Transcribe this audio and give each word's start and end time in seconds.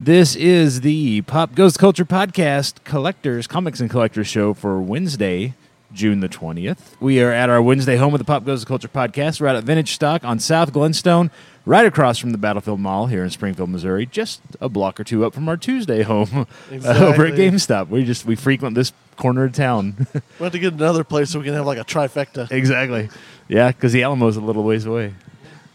This 0.00 0.36
is 0.36 0.82
the 0.82 1.22
Pop 1.22 1.54
Goes 1.54 1.76
Culture 1.78 2.04
Podcast 2.04 2.84
Collectors, 2.84 3.46
Comics 3.46 3.80
and 3.80 3.88
Collectors 3.88 4.26
Show 4.26 4.52
for 4.52 4.80
Wednesday, 4.80 5.54
June 5.94 6.20
the 6.20 6.28
20th. 6.28 7.00
We 7.00 7.22
are 7.22 7.30
at 7.32 7.48
our 7.48 7.62
Wednesday 7.62 7.96
home 7.96 8.12
of 8.12 8.18
the 8.18 8.24
Pop 8.24 8.44
Goes 8.44 8.64
Culture 8.66 8.88
Podcast. 8.88 9.40
We're 9.40 9.46
out 9.46 9.56
at 9.56 9.64
Vintage 9.64 9.94
Stock 9.94 10.22
on 10.22 10.38
South 10.40 10.72
Glenstone, 10.74 11.30
right 11.64 11.86
across 11.86 12.18
from 12.18 12.32
the 12.32 12.38
Battlefield 12.38 12.80
Mall 12.80 13.06
here 13.06 13.24
in 13.24 13.30
Springfield, 13.30 13.70
Missouri, 13.70 14.04
just 14.04 14.42
a 14.60 14.68
block 14.68 15.00
or 15.00 15.04
two 15.04 15.24
up 15.24 15.32
from 15.32 15.48
our 15.48 15.56
Tuesday 15.56 16.02
home 16.02 16.28
uh, 16.70 16.74
over 16.74 17.24
at 17.26 17.38
Exactly. 17.38 17.50
GameStop. 17.50 17.88
We 17.88 18.04
just 18.04 18.26
we 18.26 18.36
frequent 18.36 18.74
this 18.74 18.92
corner 19.16 19.44
of 19.44 19.52
town. 19.54 20.06
We 20.38 20.44
have 20.44 20.52
to 20.52 20.58
get 20.58 20.74
another 20.74 21.04
place 21.04 21.30
so 21.30 21.38
we 21.38 21.44
can 21.46 21.54
have 21.54 21.64
like 21.64 21.78
a 21.78 21.84
trifecta. 21.84 22.50
exactly. 22.50 23.08
Yeah, 23.48 23.68
because 23.72 23.92
the 23.92 24.02
Alamo's 24.02 24.36
a 24.36 24.40
little 24.40 24.64
ways 24.64 24.86
away. 24.86 25.14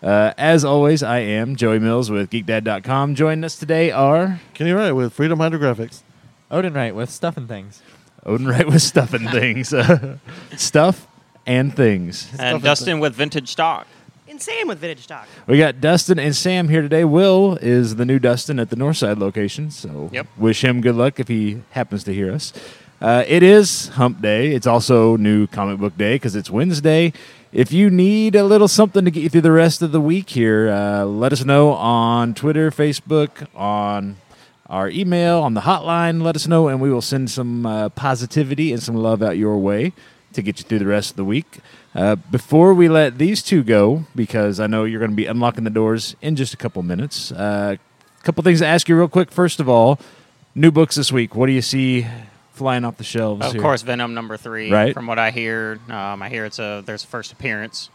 Uh, 0.02 0.34
as 0.38 0.63
always, 0.66 1.03
I 1.03 1.20
am 1.20 1.55
Joey 1.55 1.80
Mills 1.80 2.09
with 2.09 2.30
GeekDad.com. 2.31 3.16
Joining 3.16 3.43
us 3.43 3.57
today 3.57 3.91
are 3.91 4.39
Kenny 4.53 4.71
Wright 4.71 4.95
with 4.95 5.13
Freedom 5.13 5.38
Hydrographics. 5.39 6.02
Odin 6.49 6.73
Wright 6.73 6.95
with 6.95 7.09
stuff 7.09 7.38
and 7.38 7.48
things. 7.48 7.81
Odin 8.26 8.48
Wright 8.48 8.66
with 8.66 8.81
stuff 8.81 9.13
and 9.13 9.29
things. 9.29 9.73
stuff 10.57 11.07
and 11.45 11.76
things. 11.76 12.17
Stuff 12.20 12.40
and 12.40 12.55
and 12.55 12.63
Dustin 12.63 12.99
with 12.99 13.13
vintage 13.13 13.49
stock. 13.49 13.88
And 14.27 14.40
Sam 14.40 14.67
with 14.67 14.77
Vintage 14.77 15.04
Stock. 15.05 15.27
We 15.48 15.57
got 15.57 15.81
Dustin 15.81 16.20
and 16.20 16.35
Sam 16.35 16.70
here 16.70 16.84
today. 16.84 17.04
Will 17.04 17.57
is 17.62 17.95
the 17.95 18.05
new 18.05 18.20
Dustin 18.20 18.59
at 18.59 18.70
the 18.70 18.76
Northside 18.76 19.17
location, 19.17 19.71
so 19.71 20.12
Yep. 20.13 20.27
wish 20.38 20.63
him 20.63 20.81
good 20.81 20.93
luck 20.93 21.20
if 21.20 21.27
he 21.27 21.63
happens 21.71 22.04
to 22.04 22.13
hear 22.13 22.31
us. 22.31 22.54
Uh, 23.01 23.23
it 23.27 23.41
is 23.41 23.88
Hump 23.90 24.21
Day. 24.21 24.54
It's 24.54 24.67
also 24.67 25.17
New 25.17 25.48
Comic 25.48 25.79
Book 25.79 25.98
Day 25.98 26.15
because 26.15 26.35
it's 26.35 26.49
Wednesday. 26.51 27.12
If 27.52 27.71
you 27.71 27.89
need 27.89 28.35
a 28.35 28.44
little 28.44 28.67
something 28.67 29.05
to 29.05 29.09
get 29.09 29.23
you 29.23 29.30
through 29.30 29.41
the 29.41 29.52
rest 29.52 29.81
of 29.81 29.91
the 29.91 29.99
week 29.99 30.30
here, 30.30 30.70
uh, 30.70 31.03
let 31.05 31.34
us 31.34 31.43
know 31.43 31.71
on 31.71 32.35
Twitter, 32.35 32.70
Facebook, 32.70 33.48
on 33.55 34.18
our 34.68 34.87
email, 34.87 35.40
on 35.40 35.55
the 35.55 35.62
hotline. 35.62 36.21
Let 36.21 36.35
us 36.35 36.46
know, 36.46 36.68
and 36.68 36.79
we 36.79 36.91
will 36.91 37.01
send 37.01 37.32
some 37.32 37.65
uh, 37.65 37.90
positivity 37.90 38.71
and 38.71 38.84
some 38.84 38.96
love 38.96 39.23
out 39.23 39.35
your 39.35 39.57
way 39.57 39.93
to 40.34 40.43
get 40.43 40.60
you 40.60 40.63
through 40.65 40.77
the 40.77 40.85
rest 40.85 41.10
of 41.10 41.15
the 41.15 41.26
week. 41.26 41.57
Uh, 41.96 42.18
before 42.18 42.76
we 42.76 42.88
let 42.88 43.18
these 43.18 43.41
two 43.41 43.63
go, 43.63 44.05
because 44.16 44.60
I 44.60 44.68
know 44.68 44.84
you're 44.84 44.99
going 44.99 45.10
to 45.10 45.18
be 45.18 45.26
unlocking 45.26 45.63
the 45.63 45.71
doors 45.71 46.16
in 46.21 46.35
just 46.35 46.54
a 46.54 46.57
couple 46.57 46.84
minutes, 46.84 47.32
a 47.32 47.79
couple 48.21 48.43
things 48.43 48.60
to 48.60 48.68
ask 48.68 48.88
you 48.88 48.95
real 48.95 49.07
quick. 49.07 49.32
First 49.32 49.60
of 49.60 49.68
all, 49.68 49.99
new 50.54 50.70
books 50.70 50.98
this 50.98 51.12
week. 51.12 51.34
What 51.34 51.48
do 51.48 51.54
you 51.54 51.63
see 51.63 52.05
flying 52.60 52.85
off 52.85 52.98
the 52.98 53.04
shelves? 53.04 53.43
Of 53.46 53.54
here? 53.54 53.62
course, 53.62 53.82
Venom 53.82 54.13
number 54.13 54.38
three. 54.38 54.71
Right. 54.71 54.93
From 54.93 55.07
what 55.07 55.18
I 55.18 55.32
hear, 55.32 55.79
um, 55.90 56.21
I 56.21 56.29
hear 56.29 56.46
it's 56.46 56.60
a 56.60 56.84
there's 56.85 57.04
a 57.04 57.07
first 57.07 57.32
appearance. 57.32 57.90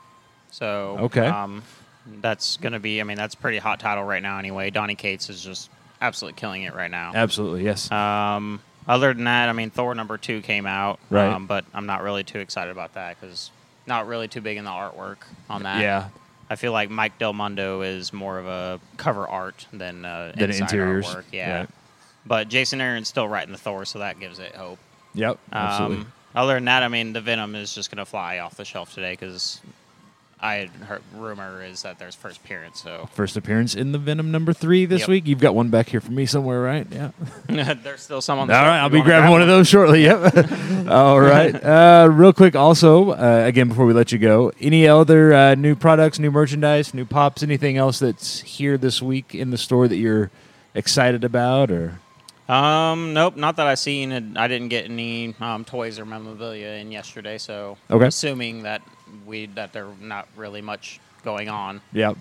So 0.50 0.96
Okay. 1.02 1.26
Um, 1.26 1.62
that's 2.20 2.56
gonna 2.58 2.80
be. 2.80 3.00
I 3.00 3.04
mean, 3.04 3.16
that's 3.16 3.34
a 3.34 3.38
pretty 3.38 3.58
hot 3.58 3.78
title 3.80 4.02
right 4.04 4.22
now. 4.22 4.38
Anyway, 4.38 4.70
Donny 4.70 4.94
Cates 4.94 5.30
is 5.30 5.42
just 5.44 5.70
absolutely 6.02 6.38
killing 6.38 6.62
it 6.64 6.74
right 6.74 6.90
now. 6.90 7.12
Absolutely, 7.14 7.64
yes. 7.64 7.90
Um, 7.90 8.60
other 8.86 9.14
than 9.14 9.24
that, 9.24 9.48
I 9.48 9.52
mean, 9.52 9.70
Thor 9.70 9.94
number 9.94 10.18
two 10.18 10.42
came 10.42 10.66
out. 10.66 10.98
Right. 11.08 11.28
Um, 11.32 11.46
but 11.46 11.64
I'm 11.72 11.86
not 11.86 12.02
really 12.02 12.24
too 12.24 12.40
excited 12.40 12.70
about 12.70 12.94
that 12.94 13.18
because 13.20 13.50
not 13.86 14.06
really 14.06 14.28
too 14.28 14.40
big 14.40 14.56
in 14.58 14.64
the 14.64 14.70
artwork 14.70 15.18
on 15.48 15.62
that. 15.62 15.80
yeah, 15.80 16.08
I 16.50 16.56
feel 16.56 16.72
like 16.72 16.90
Mike 16.90 17.18
Del 17.18 17.32
Mundo 17.32 17.80
is 17.82 18.12
more 18.12 18.38
of 18.38 18.46
a 18.46 18.80
cover 18.98 19.26
art 19.26 19.66
than 19.72 20.04
uh, 20.04 20.32
Than 20.36 20.50
interiors. 20.50 21.06
artwork. 21.06 21.24
Yeah. 21.32 21.60
Right. 21.60 21.68
But 22.26 22.48
Jason 22.48 22.80
Aaron's 22.80 23.08
still 23.08 23.28
writing 23.28 23.52
the 23.52 23.58
Thor, 23.58 23.84
so 23.84 23.98
that 23.98 24.18
gives 24.18 24.38
it 24.38 24.54
hope. 24.54 24.78
yep, 25.14 25.38
absolutely. 25.52 25.98
Um, 26.06 26.12
other 26.34 26.54
than 26.54 26.64
that, 26.64 26.82
I 26.82 26.88
mean, 26.88 27.12
the 27.12 27.20
Venom 27.20 27.54
is 27.54 27.74
just 27.74 27.90
going 27.90 27.98
to 27.98 28.04
fly 28.06 28.38
off 28.38 28.56
the 28.56 28.64
shelf 28.64 28.92
today 28.94 29.12
because 29.12 29.60
I 30.40 30.54
had 30.56 30.68
heard 30.70 31.02
rumor 31.14 31.62
is 31.62 31.82
that 31.82 31.98
there's 31.98 32.14
first 32.16 32.40
appearance. 32.40 32.82
So 32.82 33.08
First 33.12 33.36
appearance 33.36 33.74
in 33.76 33.92
the 33.92 33.98
Venom 33.98 34.30
number 34.32 34.52
three 34.52 34.84
this 34.84 35.00
Yep. 35.02 35.08
week. 35.08 35.26
You've 35.28 35.38
got 35.38 35.54
one 35.54 35.68
back 35.68 35.88
here 35.88 36.00
for 36.00 36.10
me 36.10 36.26
somewhere, 36.26 36.60
right? 36.60 36.86
Yeah. 36.90 37.10
there's 37.82 38.00
still 38.02 38.20
some 38.20 38.38
on 38.38 38.50
All 38.50 38.56
the 38.62 38.68
right. 38.68 38.78
I'll 38.80 38.88
be 38.88 39.00
grabbing 39.00 39.22
grab 39.22 39.30
one 39.30 39.42
of 39.42 39.48
those 39.48 39.68
shortly. 39.68 40.02
Yep. 40.02 40.88
All 40.88 41.20
right. 41.20 41.54
Uh, 41.64 42.08
real 42.10 42.32
quick, 42.32 42.56
also, 42.56 43.10
uh, 43.12 43.42
again, 43.46 43.68
before 43.68 43.86
we 43.86 43.92
let 43.92 44.10
you 44.12 44.18
go, 44.18 44.50
any 44.60 44.88
other 44.88 45.32
uh, 45.32 45.54
new 45.54 45.74
products, 45.76 46.18
new 46.18 46.30
merchandise, 46.30 46.92
new 46.94 47.04
pops, 47.04 47.42
anything 47.42 47.76
else 47.76 48.00
that's 48.00 48.40
here 48.40 48.76
this 48.76 49.00
week 49.00 49.34
in 49.34 49.50
the 49.50 49.58
store 49.58 49.86
that 49.88 49.96
you're 49.96 50.30
excited 50.74 51.22
about, 51.24 51.70
or 51.70 52.00
Um, 52.48 53.14
nope, 53.14 53.36
not 53.36 53.56
that 53.56 53.66
I 53.66 53.74
seen. 53.74 54.36
I 54.36 54.48
didn't 54.48 54.68
get 54.68 54.84
any 54.84 55.34
um, 55.40 55.64
toys 55.64 55.98
or 55.98 56.04
memorabilia 56.04 56.72
in 56.74 56.92
yesterday, 56.92 57.38
so 57.38 57.78
Okay. 57.90 58.06
assuming 58.06 58.64
that 58.64 58.82
we 59.26 59.46
that 59.54 59.72
there 59.72 59.86
not 60.00 60.28
really 60.36 60.60
much 60.60 61.00
going 61.22 61.48
on. 61.48 61.80
yeah. 61.92 62.12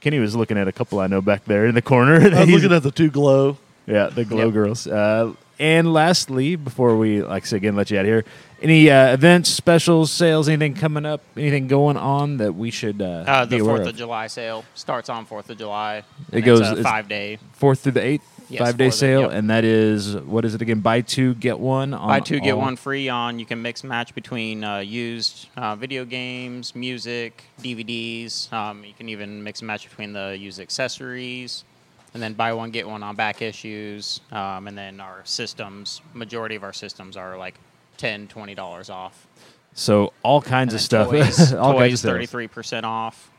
Kenny 0.00 0.18
was 0.18 0.34
looking 0.34 0.56
at 0.56 0.66
a 0.66 0.72
couple 0.72 0.98
I 0.98 1.08
know 1.08 1.20
back 1.20 1.44
there 1.44 1.66
in 1.66 1.74
the 1.74 1.82
corner. 1.82 2.14
I 2.20 2.28
was 2.28 2.32
He's- 2.48 2.48
looking 2.62 2.72
at 2.74 2.82
the 2.82 2.90
two 2.90 3.10
glow. 3.10 3.58
Yeah, 3.86 4.06
the 4.06 4.24
Glow 4.24 4.44
Yep. 4.46 4.54
Girls. 4.54 4.86
Uh, 4.86 5.32
and 5.58 5.92
lastly, 5.92 6.54
before 6.54 6.96
we, 6.96 7.22
like 7.22 7.42
I 7.42 7.46
said, 7.46 7.56
again, 7.56 7.74
let 7.76 7.90
you 7.90 7.98
out 7.98 8.04
here, 8.04 8.24
any 8.62 8.88
uh, 8.88 9.12
events, 9.12 9.50
specials, 9.50 10.12
sales, 10.12 10.48
anything 10.48 10.74
coming 10.74 11.04
up, 11.04 11.22
anything 11.36 11.66
going 11.66 11.96
on 11.96 12.36
that 12.36 12.54
we 12.54 12.70
should 12.70 13.02
uh, 13.02 13.24
Uh, 13.26 13.44
be 13.46 13.56
the 13.56 13.62
aware 13.64 13.76
Fourth 13.76 13.80
of? 13.88 13.94
of 13.94 13.96
July 13.96 14.26
sale 14.28 14.64
starts 14.74 15.08
on 15.08 15.26
Fourth 15.26 15.50
of 15.50 15.58
July. 15.58 15.96
It 15.98 16.04
and 16.36 16.44
goes- 16.44 16.60
it's 16.60 16.68
a 16.68 16.72
it's- 16.72 16.84
five 16.84 17.08
day. 17.08 17.38
Fourth 17.52 17.80
through 17.80 17.92
the 17.92 18.04
eighth, 18.06 18.29
Yes, 18.50 18.60
five 18.60 18.76
day 18.76 18.90
sale, 18.90 19.22
yep. 19.22 19.30
and 19.30 19.48
that 19.48 19.64
is 19.64 20.16
what 20.16 20.44
is 20.44 20.54
it 20.54 20.62
again? 20.62 20.80
Buy 20.80 21.02
two 21.02 21.34
get 21.34 21.60
one. 21.60 21.94
On 21.94 22.08
Buy 22.08 22.18
two 22.18 22.40
get 22.40 22.58
one 22.58 22.74
free 22.74 23.08
on. 23.08 23.38
You 23.38 23.46
can 23.46 23.62
mix 23.62 23.84
match 23.84 24.12
between 24.14 24.64
uh, 24.64 24.78
used 24.78 25.48
uh, 25.56 25.76
video 25.76 26.04
games, 26.04 26.74
music, 26.74 27.44
DVDs. 27.62 28.52
Um, 28.52 28.84
you 28.84 28.92
can 28.92 29.08
even 29.08 29.42
mix 29.44 29.60
and 29.60 29.68
match 29.68 29.88
between 29.88 30.12
the 30.12 30.36
used 30.36 30.58
accessories, 30.58 31.64
and 32.12 32.20
then 32.20 32.34
buy 32.34 32.52
one 32.52 32.72
get 32.72 32.88
one 32.88 33.04
on 33.04 33.14
back 33.14 33.40
issues. 33.40 34.20
Um, 34.32 34.66
and 34.66 34.76
then 34.76 34.98
our 34.98 35.20
systems, 35.24 36.00
majority 36.12 36.56
of 36.56 36.64
our 36.64 36.72
systems 36.72 37.16
are 37.16 37.38
like 37.38 37.54
10 37.98 38.26
20 38.26 38.54
dollars 38.56 38.90
off. 38.90 39.28
So 39.74 40.12
all 40.22 40.42
kinds 40.42 40.74
of 40.74 40.80
stuff. 40.80 41.10
Toys, 41.10 41.52
all 41.54 41.78
kinds 41.78 42.04
of 42.04 42.10
thirty 42.10 42.26
three 42.26 42.48
percent 42.48 42.84
off. 42.84 43.30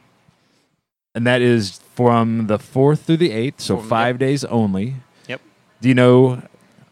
And 1.14 1.28
that 1.28 1.42
is 1.42 1.80
from 1.96 2.48
the 2.48 2.58
fourth 2.58 3.04
through 3.04 3.18
the 3.18 3.32
eighth, 3.32 3.60
so 3.62 3.78
From- 3.78 3.90
five 3.90 4.18
days 4.20 4.46
only. 4.46 4.96
Yep. 5.28 5.42
Do 5.82 5.90
you 5.90 5.96
know? 5.96 6.42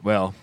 Well, 0.03 0.33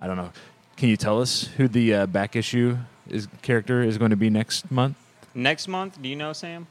I 0.00 0.06
don't 0.06 0.16
know. 0.16 0.32
Can 0.76 0.88
you 0.88 0.96
tell 0.96 1.20
us 1.20 1.44
who 1.56 1.68
the 1.68 1.94
uh, 1.94 2.06
back 2.06 2.36
issue 2.36 2.76
is 3.08 3.28
character 3.42 3.82
is 3.82 3.98
going 3.98 4.10
to 4.10 4.16
be 4.16 4.30
next 4.30 4.70
month? 4.70 4.96
Next 5.34 5.68
month, 5.68 6.00
do 6.00 6.08
you 6.08 6.16
know 6.16 6.32
Sam? 6.32 6.66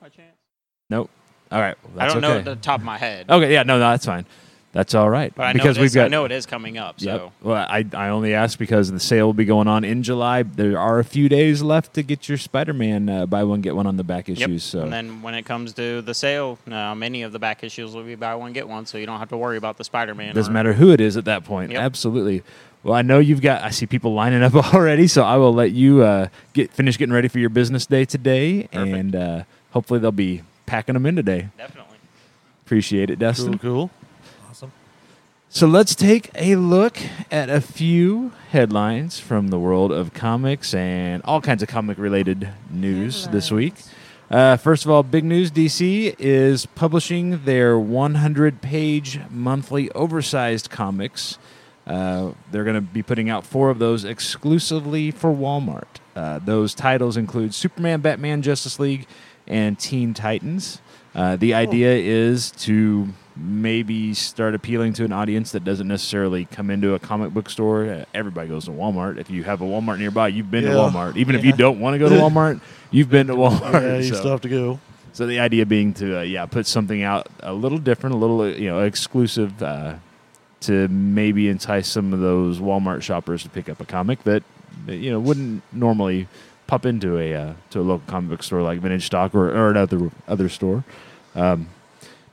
By 0.00 0.08
chance? 0.08 0.36
Nope. 0.90 1.10
All 1.50 1.60
right. 1.60 1.76
Well, 1.82 1.92
I 1.94 1.98
that's 1.98 2.12
don't 2.12 2.22
know 2.22 2.30
okay. 2.30 2.38
at 2.38 2.44
the 2.44 2.56
top 2.56 2.80
of 2.80 2.84
my 2.84 2.98
head. 2.98 3.28
Okay. 3.30 3.52
Yeah. 3.52 3.62
No. 3.62 3.78
No. 3.78 3.90
That's 3.90 4.06
fine. 4.06 4.26
That's 4.76 4.94
all 4.94 5.08
right. 5.08 5.34
But 5.34 5.46
I 5.46 5.52
because 5.54 5.78
it 5.78 5.80
we've 5.80 5.86
is, 5.86 5.94
got. 5.94 6.04
I 6.04 6.08
know 6.08 6.26
it 6.26 6.32
is 6.32 6.44
coming 6.44 6.76
up. 6.76 7.00
So 7.00 7.06
Yep. 7.10 7.32
Well, 7.42 7.66
I, 7.68 7.86
I 7.94 8.08
only 8.10 8.34
asked 8.34 8.58
because 8.58 8.90
the 8.92 9.00
sale 9.00 9.24
will 9.26 9.32
be 9.32 9.46
going 9.46 9.68
on 9.68 9.84
in 9.84 10.02
July. 10.02 10.42
There 10.42 10.78
are 10.78 10.98
a 10.98 11.04
few 11.04 11.30
days 11.30 11.62
left 11.62 11.94
to 11.94 12.02
get 12.02 12.28
your 12.28 12.36
Spider-Man 12.36 13.08
uh, 13.08 13.24
buy 13.26 13.42
one 13.44 13.62
get 13.62 13.74
one 13.74 13.86
on 13.86 13.96
the 13.96 14.04
back 14.04 14.28
Yep. 14.28 14.36
issues. 14.38 14.64
So 14.64 14.82
And 14.82 14.92
then 14.92 15.22
when 15.22 15.34
it 15.34 15.44
comes 15.44 15.72
to 15.74 16.02
the 16.02 16.12
sale, 16.12 16.58
uh, 16.70 16.94
many 16.94 17.22
of 17.22 17.32
the 17.32 17.38
back 17.38 17.64
issues 17.64 17.94
will 17.94 18.02
be 18.02 18.16
buy 18.16 18.34
one 18.34 18.52
get 18.52 18.68
one, 18.68 18.84
so 18.84 18.98
you 18.98 19.06
don't 19.06 19.18
have 19.18 19.30
to 19.30 19.36
worry 19.38 19.56
about 19.56 19.78
the 19.78 19.84
Spider-Man. 19.84 20.34
doesn't 20.34 20.50
or- 20.50 20.54
matter 20.54 20.74
who 20.74 20.90
it 20.92 21.00
is 21.00 21.16
at 21.16 21.24
that 21.24 21.44
point. 21.44 21.72
Yep. 21.72 21.80
Absolutely. 21.80 22.42
Well, 22.82 22.94
I 22.94 23.00
know 23.02 23.18
you've 23.18 23.40
got. 23.40 23.62
I 23.62 23.70
see 23.70 23.86
people 23.86 24.12
lining 24.12 24.42
up 24.42 24.54
already, 24.74 25.06
so 25.08 25.22
I 25.24 25.38
will 25.38 25.54
let 25.54 25.72
you 25.72 26.02
uh, 26.02 26.28
get 26.52 26.70
finish 26.70 26.98
getting 26.98 27.14
ready 27.14 27.28
for 27.28 27.38
your 27.38 27.48
business 27.48 27.86
day 27.86 28.04
today, 28.04 28.64
Perfect. 28.70 28.94
and 28.94 29.16
uh, 29.16 29.42
hopefully 29.70 29.98
they'll 30.00 30.12
be 30.12 30.42
packing 30.66 30.92
them 30.92 31.06
in 31.06 31.16
today. 31.16 31.48
Definitely. 31.56 31.96
Appreciate 32.64 33.10
it, 33.10 33.18
Dustin. 33.18 33.58
Cool, 33.58 33.88
cool. 33.88 33.90
So 35.48 35.66
let's 35.66 35.94
take 35.94 36.30
a 36.34 36.56
look 36.56 36.98
at 37.30 37.48
a 37.48 37.60
few 37.60 38.32
headlines 38.50 39.20
from 39.20 39.48
the 39.48 39.58
world 39.58 39.92
of 39.92 40.12
comics 40.12 40.74
and 40.74 41.22
all 41.24 41.40
kinds 41.40 41.62
of 41.62 41.68
comic 41.68 41.98
related 41.98 42.50
news 42.68 43.28
this 43.28 43.50
week. 43.50 43.74
Uh, 44.28 44.56
first 44.56 44.84
of 44.84 44.90
all, 44.90 45.04
big 45.04 45.24
news 45.24 45.52
DC 45.52 46.16
is 46.18 46.66
publishing 46.66 47.44
their 47.44 47.78
100 47.78 48.60
page 48.60 49.20
monthly 49.30 49.90
oversized 49.92 50.68
comics. 50.68 51.38
Uh, 51.86 52.32
they're 52.50 52.64
going 52.64 52.74
to 52.74 52.80
be 52.80 53.02
putting 53.02 53.30
out 53.30 53.46
four 53.46 53.70
of 53.70 53.78
those 53.78 54.04
exclusively 54.04 55.12
for 55.12 55.32
Walmart. 55.32 56.00
Uh, 56.16 56.40
those 56.40 56.74
titles 56.74 57.16
include 57.16 57.54
Superman, 57.54 58.00
Batman, 58.00 58.42
Justice 58.42 58.80
League, 58.80 59.06
and 59.46 59.78
Teen 59.78 60.12
Titans. 60.12 60.80
Uh, 61.16 61.34
the 61.34 61.54
idea 61.54 61.94
is 61.94 62.50
to 62.50 63.08
maybe 63.34 64.12
start 64.12 64.54
appealing 64.54 64.92
to 64.92 65.04
an 65.04 65.12
audience 65.12 65.52
that 65.52 65.64
doesn't 65.64 65.88
necessarily 65.88 66.44
come 66.44 66.70
into 66.70 66.92
a 66.92 66.98
comic 66.98 67.32
book 67.32 67.48
store. 67.48 67.86
Uh, 67.86 68.04
everybody 68.12 68.48
goes 68.48 68.66
to 68.66 68.70
Walmart. 68.70 69.16
If 69.16 69.30
you 69.30 69.42
have 69.44 69.62
a 69.62 69.64
Walmart 69.64 69.98
nearby, 69.98 70.28
you've 70.28 70.50
been 70.50 70.64
to 70.64 70.70
Walmart. 70.70 71.16
Even 71.16 71.34
if 71.34 71.42
you 71.42 71.52
don't 71.52 71.80
want 71.80 71.94
to 71.94 71.98
go 71.98 72.10
to 72.10 72.14
Walmart, 72.22 72.60
you've 72.90 73.08
been 73.08 73.28
to 73.28 73.34
Walmart. 73.34 73.72
Yeah, 73.72 73.96
you 73.96 74.04
so. 74.04 74.16
still 74.16 74.30
have 74.30 74.42
to 74.42 74.50
go. 74.50 74.78
So 75.14 75.26
the 75.26 75.40
idea 75.40 75.64
being 75.64 75.94
to 75.94 76.18
uh, 76.18 76.22
yeah 76.22 76.44
put 76.44 76.66
something 76.66 77.02
out 77.02 77.28
a 77.40 77.54
little 77.54 77.78
different, 77.78 78.14
a 78.14 78.18
little 78.18 78.42
uh, 78.42 78.48
you 78.48 78.68
know 78.68 78.80
exclusive 78.80 79.62
uh, 79.62 79.94
to 80.60 80.86
maybe 80.88 81.48
entice 81.48 81.88
some 81.88 82.12
of 82.12 82.20
those 82.20 82.58
Walmart 82.58 83.00
shoppers 83.00 83.42
to 83.44 83.48
pick 83.48 83.70
up 83.70 83.80
a 83.80 83.86
comic 83.86 84.22
that 84.24 84.42
that, 84.84 84.96
you 84.96 85.10
know 85.10 85.18
wouldn't 85.18 85.62
normally 85.72 86.28
pop 86.66 86.86
into 86.86 87.18
a 87.18 87.34
uh, 87.34 87.54
to 87.70 87.80
a 87.80 87.82
local 87.82 88.06
comic 88.06 88.30
book 88.30 88.42
store 88.42 88.62
like 88.62 88.80
Vintage 88.80 89.06
Stock 89.06 89.34
or, 89.34 89.48
or 89.48 89.70
another 89.70 90.10
other 90.26 90.48
store. 90.48 90.84
Um, 91.34 91.68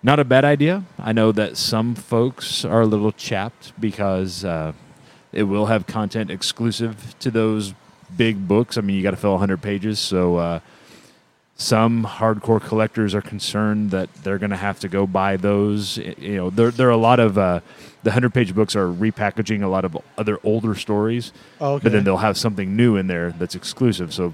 not 0.02 0.20
a 0.20 0.26
bad 0.26 0.44
idea. 0.44 0.84
I 1.00 1.14
know 1.14 1.32
that 1.32 1.56
some 1.56 1.96
folks 1.96 2.66
are 2.66 2.82
a 2.82 2.86
little 2.86 3.14
chapped 3.14 3.72
because 3.80 4.44
uh, 4.44 4.74
it 5.32 5.44
will 5.44 5.68
have 5.68 5.88
content 5.88 6.30
exclusive 6.30 7.16
to 7.20 7.32
those 7.32 7.74
big 8.16 8.48
books. 8.48 8.78
I 8.78 8.82
mean, 8.82 8.98
you 8.98 9.04
got 9.04 9.12
to 9.12 9.18
fill 9.18 9.32
100 9.32 9.62
pages, 9.62 10.00
so 10.00 10.36
uh, 10.36 10.60
some 11.56 12.04
hardcore 12.04 12.62
collectors 12.62 13.14
are 13.14 13.22
concerned 13.22 13.92
that 13.92 14.12
they're 14.24 14.40
going 14.40 14.50
to 14.50 14.58
have 14.58 14.80
to 14.80 14.88
go 14.90 15.06
buy 15.06 15.38
those. 15.38 15.98
You 15.98 16.36
know, 16.36 16.50
there 16.50 16.72
there 16.72 16.88
are 16.88 16.92
a 16.92 16.98
lot 16.98 17.20
of 17.20 17.38
uh, 17.38 17.60
the 18.04 18.10
100 18.10 18.34
page 18.34 18.56
books 18.56 18.76
are 18.76 18.88
repackaging 18.88 19.62
a 19.64 19.68
lot 19.68 19.86
of 19.86 19.98
other 20.18 20.40
older 20.44 20.76
stories, 20.76 21.32
Oh, 21.62 21.74
okay. 21.76 21.84
but 21.84 21.92
then 21.92 22.04
they'll 22.04 22.18
have 22.18 22.38
something 22.38 22.76
new 22.76 22.96
in 22.98 23.08
there 23.08 23.32
that's 23.34 23.56
exclusive. 23.56 24.14
So 24.14 24.34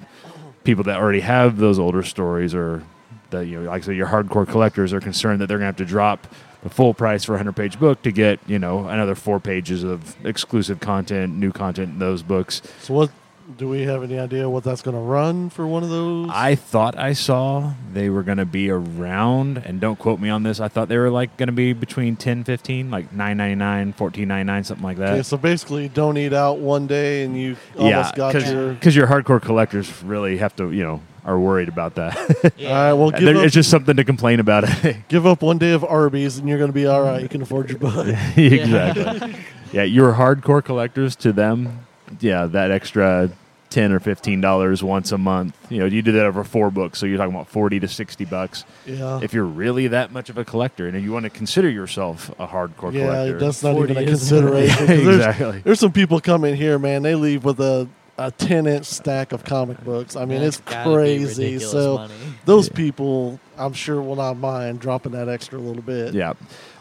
people 0.64 0.84
that 0.86 0.98
already 0.98 1.20
have 1.22 1.58
those 1.58 1.78
older 1.78 2.04
stories 2.04 2.56
or 2.56 2.84
the 3.32 3.46
you 3.46 3.60
know 3.60 3.70
like 3.70 3.84
I 3.84 3.86
said 3.86 3.96
your 3.96 4.08
hardcore 4.08 4.48
collectors 4.48 4.92
are 4.94 5.02
concerned 5.02 5.40
that 5.42 5.48
they're 5.48 5.58
going 5.60 5.72
to 5.74 5.78
have 5.84 5.88
to 5.88 5.92
drop 5.92 6.26
the 6.64 6.70
full 6.70 6.94
price 6.94 7.24
for 7.24 7.34
a 7.34 7.36
100 7.36 7.54
page 7.56 7.80
book 7.80 8.02
to 8.02 8.12
get 8.12 8.40
you 8.48 8.58
know 8.60 8.88
another 8.88 9.14
four 9.14 9.40
pages 9.40 9.84
of 9.84 10.16
exclusive 10.26 10.80
content 10.80 11.36
new 11.38 11.52
content 11.52 11.92
in 11.94 12.00
those 12.00 12.24
books 12.24 12.62
So 12.82 12.94
what? 12.96 13.12
Do 13.58 13.68
we 13.68 13.82
have 13.84 14.04
any 14.04 14.20
idea 14.20 14.48
what 14.48 14.64
that's 14.64 14.82
going 14.82 14.96
to 14.96 15.02
run 15.02 15.50
for 15.50 15.66
one 15.66 15.84
of 15.84 15.90
those? 15.90 16.30
i 16.32 16.54
thought 16.56 16.98
i 16.98 17.14
saw 17.14 17.74
they 17.94 18.10
were 18.10 18.22
going 18.24 18.38
to 18.38 18.46
be 18.46 18.70
around 18.70 19.58
and 19.58 19.80
don't 19.82 19.98
quote 19.98 20.20
me 20.20 20.30
on 20.30 20.44
this 20.44 20.60
i 20.60 20.68
thought 20.68 20.88
they 20.88 20.98
were 20.98 21.10
like 21.10 21.36
going 21.38 21.48
to 21.48 21.54
be 21.54 21.74
between 21.74 22.16
10 22.16 22.44
15 22.44 22.92
like 22.92 23.12
999 23.12 23.88
1499 23.98 24.64
something 24.64 24.84
like 24.84 24.98
that 24.98 25.14
okay, 25.14 25.24
so 25.24 25.38
basically, 25.38 25.90
don't 25.90 26.18
eat 26.18 26.34
out 26.34 26.60
one 26.60 26.88
day 26.88 27.24
and 27.24 27.36
you 27.36 27.56
yeah 27.76 27.98
almost 27.98 28.16
got 28.16 28.34
your. 28.36 28.74
because 28.74 28.96
your 28.96 29.08
hardcore 29.08 29.42
collectors 29.42 30.04
really 30.04 30.38
have 30.38 30.56
to 30.56 30.72
you 30.72 30.84
know 30.84 31.02
are 31.26 31.40
worried 31.40 31.68
about 31.68 31.96
that 31.96 32.16
All 32.44 32.66
right, 32.66 32.94
well, 32.94 33.12
give 33.12 33.36
up, 33.36 33.44
it's 33.44 33.54
just 33.54 33.70
something 33.70 33.96
to 33.96 34.04
complain 34.04 34.40
about 34.40 34.66
give 35.10 35.26
up 35.28 35.42
one 35.42 35.58
day 35.58 35.74
of 35.74 35.84
Arby's 35.84 36.38
and 36.38 36.48
you're 36.48 36.58
going 36.58 36.70
to 36.70 36.74
be 36.74 36.88
all 36.88 37.02
right. 37.02 37.22
You 37.22 37.30
can 37.30 37.42
afford 37.42 37.70
your 37.70 37.78
book. 37.78 38.08
exactly. 38.36 39.36
yeah, 39.72 39.84
your 39.84 40.14
hardcore 40.14 40.64
collectors 40.64 41.16
to 41.18 41.34
them, 41.34 41.86
yeah, 42.20 42.46
that 42.46 42.72
extra 42.72 43.30
ten 43.70 43.92
or 43.92 44.00
fifteen 44.00 44.42
dollars 44.42 44.84
once 44.84 45.12
a 45.12 45.18
month. 45.18 45.56
You 45.70 45.80
know, 45.80 45.86
you 45.86 46.02
do 46.02 46.12
that 46.14 46.26
over 46.26 46.44
four 46.44 46.72
books, 46.72 47.00
so 47.00 47.06
you're 47.06 47.18
talking 47.18 47.34
about 47.36 47.48
forty 47.48 47.80
to 47.80 47.88
sixty 47.88 48.26
bucks. 48.26 48.66
Yeah. 48.86 49.20
If 49.22 49.34
you're 49.34 49.46
really 49.46 49.88
that 49.88 50.12
much 50.12 50.30
of 50.30 50.38
a 50.38 50.46
collector, 50.46 50.88
and 50.88 51.02
you 51.04 51.12
want 51.12 51.24
to 51.24 51.30
consider 51.30 51.70
yourself 51.70 52.30
a 52.40 52.48
hardcore 52.48 52.94
yeah, 52.94 53.06
collector, 53.06 53.40
that's 53.40 53.64
not 53.64 53.74
40 53.76 53.92
even 53.92 53.98
a 54.04 54.06
is- 54.12 54.20
consideration. 54.20 54.78
'cause 54.88 54.88
there's, 54.88 55.08
exactly. 55.16 55.60
there's 55.60 55.80
some 55.80 55.92
people 55.92 56.20
come 56.20 56.44
in 56.46 56.56
here, 56.56 56.80
man. 56.80 57.04
They 57.04 57.16
leave 57.16 57.44
with 57.44 57.60
a, 57.60 57.88
a 58.18 58.32
10 58.32 58.68
inch 58.68 58.86
stack 58.86 59.32
of 59.32 59.44
comic 59.44 59.84
books. 59.84 60.16
I 60.16 60.26
mean, 60.26 60.42
That's 60.42 60.58
it's 60.58 60.70
gotta 60.70 60.90
be 60.90 60.96
crazy. 60.96 61.60
So 61.60 61.96
money. 61.98 62.14
those 62.46 62.68
Yeah. 62.70 62.76
people, 62.76 63.40
I'm 63.58 63.74
sure, 63.74 64.02
will 64.02 64.16
not 64.18 64.38
mind 64.38 64.80
dropping 64.80 65.12
that 65.14 65.30
extra 65.30 65.60
little 65.60 65.84
bit. 65.84 66.14
Yeah. 66.14 66.34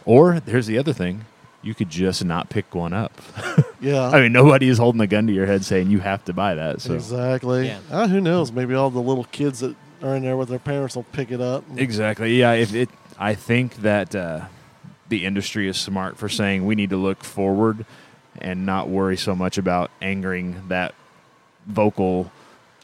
Or 0.04 0.40
there's 0.40 0.66
the 0.66 0.78
other 0.78 0.92
thing: 0.94 1.26
you 1.62 1.74
could 1.74 1.90
just 1.90 2.24
not 2.24 2.48
pick 2.50 2.74
one 2.74 2.92
up. 2.92 3.12
Yeah. 3.80 4.08
I 4.08 4.22
mean, 4.22 4.32
nobody 4.32 4.68
is 4.68 4.76
holding 4.76 5.00
a 5.00 5.06
gun 5.06 5.28
to 5.28 5.32
your 5.32 5.46
head 5.46 5.64
saying 5.64 5.88
you 5.88 6.00
have 6.00 6.24
to 6.24 6.32
buy 6.32 6.56
that. 6.56 6.80
So 6.80 6.94
Exactly. 6.94 7.66
Yeah. 7.68 7.78
Uh, 7.88 8.08
who 8.08 8.20
knows? 8.20 8.50
Maybe 8.50 8.74
all 8.74 8.90
the 8.90 9.00
little 9.00 9.22
kids 9.22 9.60
that 9.60 9.76
are 10.02 10.16
in 10.16 10.24
there 10.24 10.36
with 10.36 10.48
their 10.48 10.58
parents 10.58 10.96
will 10.96 11.04
pick 11.04 11.30
it 11.30 11.40
up. 11.40 11.62
Exactly. 11.76 12.36
Yeah. 12.40 12.54
If 12.54 12.74
it, 12.74 12.88
I 13.20 13.36
think 13.36 13.76
that 13.82 14.16
uh, 14.16 14.46
the 15.08 15.24
industry 15.24 15.68
is 15.68 15.76
smart 15.76 16.16
for 16.16 16.28
saying 16.28 16.66
we 16.66 16.74
need 16.74 16.90
to 16.90 16.96
look 16.96 17.22
forward 17.22 17.86
and 18.40 18.66
not 18.66 18.88
worry 18.88 19.16
so 19.16 19.36
much 19.36 19.58
about 19.58 19.92
angering 20.02 20.60
that 20.66 20.92
vocal 21.66 22.32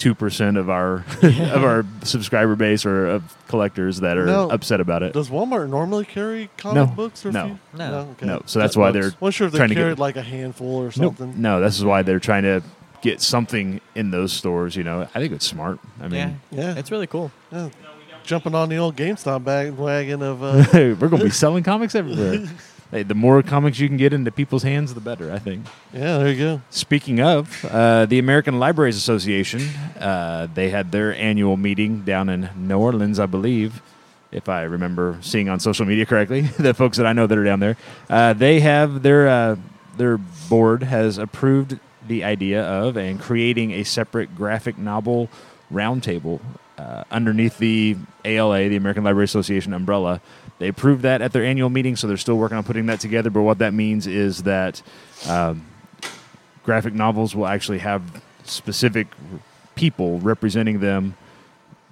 two 0.04 0.14
percent 0.14 0.58
of 0.58 0.68
our 0.68 0.96
of 1.22 1.64
our 1.64 1.84
subscriber 2.02 2.54
base 2.56 2.84
or 2.84 3.06
of 3.06 3.36
collectors 3.48 4.00
that 4.00 4.18
are 4.18 4.26
No. 4.26 4.50
upset 4.50 4.80
about 4.80 5.02
it. 5.02 5.14
Does 5.14 5.30
Walmart 5.30 5.70
normally 5.70 6.04
carry 6.04 6.50
comic 6.58 6.74
No. 6.90 6.94
books? 6.94 7.24
Or 7.24 7.32
No. 7.32 7.46
few? 7.46 7.58
No. 7.78 8.08
okay. 8.12 8.26
No. 8.26 8.42
So 8.44 8.58
that's 8.58 8.76
why 8.76 8.90
they're 8.90 9.12
Wasn't 9.18 9.34
sure 9.34 9.46
if 9.46 9.52
they 9.54 9.58
trying 9.58 9.70
to 9.70 9.74
carried 9.74 9.92
get- 9.92 9.98
like 9.98 10.16
a 10.16 10.22
handful 10.22 10.76
or 10.76 10.84
Nope. 10.84 11.16
something. 11.16 11.40
No, 11.40 11.60
this 11.60 11.78
is 11.78 11.84
why 11.84 12.02
they're 12.02 12.20
trying 12.20 12.42
to 12.42 12.62
get 13.00 13.22
something 13.22 13.80
in 13.94 14.10
those 14.10 14.32
stores. 14.32 14.76
You 14.76 14.84
know, 14.84 15.08
I 15.14 15.20
think 15.20 15.32
it's 15.32 15.46
smart. 15.46 15.78
I 16.02 16.08
mean, 16.08 16.38
Yeah. 16.50 16.74
It's 16.76 16.90
really 16.90 17.06
cool. 17.06 17.32
Yeah. 17.50 17.70
Jumping 18.24 18.54
on 18.54 18.68
the 18.68 18.76
old 18.76 18.96
GameStop 18.96 19.42
bandwagon 19.44 20.22
of 20.22 20.42
uh, 20.42 20.64
we're 20.74 20.94
going 20.94 21.18
to 21.20 21.24
be 21.24 21.30
selling 21.44 21.62
comics 21.64 21.94
everywhere. 21.94 22.46
Hey, 22.94 23.02
the 23.02 23.14
more 23.14 23.42
comics 23.42 23.80
you 23.80 23.88
can 23.88 23.96
get 23.96 24.12
into 24.12 24.30
people's 24.30 24.62
hands, 24.62 24.94
the 24.94 25.00
better. 25.00 25.32
I 25.32 25.40
think. 25.40 25.66
yeah, 25.92 26.18
there 26.18 26.30
you 26.30 26.38
go. 26.38 26.62
Speaking 26.70 27.20
of, 27.20 27.64
uh, 27.64 28.06
the 28.06 28.20
American 28.20 28.60
Libraries 28.60 28.96
Association, 28.96 29.62
uh, 29.98 30.46
they 30.54 30.70
had 30.70 30.92
their 30.92 31.12
annual 31.16 31.56
meeting 31.56 32.02
down 32.02 32.28
in 32.28 32.48
New 32.56 32.78
Orleans, 32.78 33.18
I 33.18 33.26
believe, 33.26 33.82
if 34.30 34.48
I 34.48 34.62
remember 34.62 35.18
seeing 35.22 35.48
on 35.48 35.58
social 35.58 35.84
media 35.84 36.06
correctly. 36.06 36.42
the 36.58 36.72
folks 36.72 36.96
that 36.96 37.06
I 37.06 37.12
know 37.12 37.26
that 37.26 37.36
are 37.36 37.44
down 37.44 37.58
there, 37.58 37.76
uh, 38.08 38.32
they 38.32 38.60
have 38.60 39.02
their 39.02 39.28
uh, 39.28 39.56
their 39.96 40.18
board 40.48 40.84
has 40.84 41.18
approved 41.18 41.80
the 42.06 42.22
idea 42.22 42.62
of 42.62 42.96
and 42.96 43.20
creating 43.20 43.72
a 43.72 43.82
separate 43.82 44.36
graphic 44.36 44.78
novel 44.78 45.28
roundtable 45.72 46.40
uh, 46.78 47.04
underneath 47.10 47.58
the 47.58 47.96
ALA, 48.24 48.68
the 48.68 48.76
American 48.76 49.04
Library 49.04 49.24
Association 49.24 49.72
umbrella. 49.72 50.20
They 50.58 50.68
approved 50.68 51.02
that 51.02 51.20
at 51.20 51.32
their 51.32 51.44
annual 51.44 51.68
meeting, 51.68 51.96
so 51.96 52.06
they're 52.06 52.16
still 52.16 52.36
working 52.36 52.56
on 52.56 52.64
putting 52.64 52.86
that 52.86 53.00
together. 53.00 53.30
But 53.30 53.42
what 53.42 53.58
that 53.58 53.74
means 53.74 54.06
is 54.06 54.44
that 54.44 54.82
um, 55.28 55.66
graphic 56.62 56.94
novels 56.94 57.34
will 57.34 57.46
actually 57.46 57.78
have 57.78 58.22
specific 58.44 59.08
people 59.74 60.20
representing 60.20 60.80
them 60.80 61.16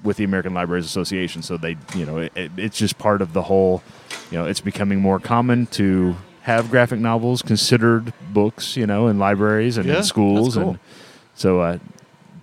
with 0.04 0.16
the 0.16 0.24
American 0.24 0.54
Libraries 0.54 0.84
Association. 0.84 1.42
So 1.42 1.56
they, 1.56 1.76
you 1.94 2.06
know, 2.06 2.18
it, 2.18 2.32
it, 2.36 2.52
it's 2.56 2.78
just 2.78 2.98
part 2.98 3.22
of 3.22 3.32
the 3.32 3.42
whole. 3.42 3.82
You 4.30 4.38
know, 4.38 4.46
it's 4.46 4.60
becoming 4.60 5.00
more 5.00 5.18
common 5.20 5.66
to 5.68 6.16
have 6.42 6.70
graphic 6.70 6.98
novels 7.00 7.42
considered 7.42 8.12
books. 8.32 8.76
You 8.76 8.86
know, 8.86 9.08
in 9.08 9.18
libraries 9.18 9.76
and 9.76 9.86
Yeah, 9.86 9.98
in 9.98 10.02
schools, 10.04 10.54
cool. 10.54 10.70
and 10.70 10.78
so 11.34 11.60
uh, 11.60 11.78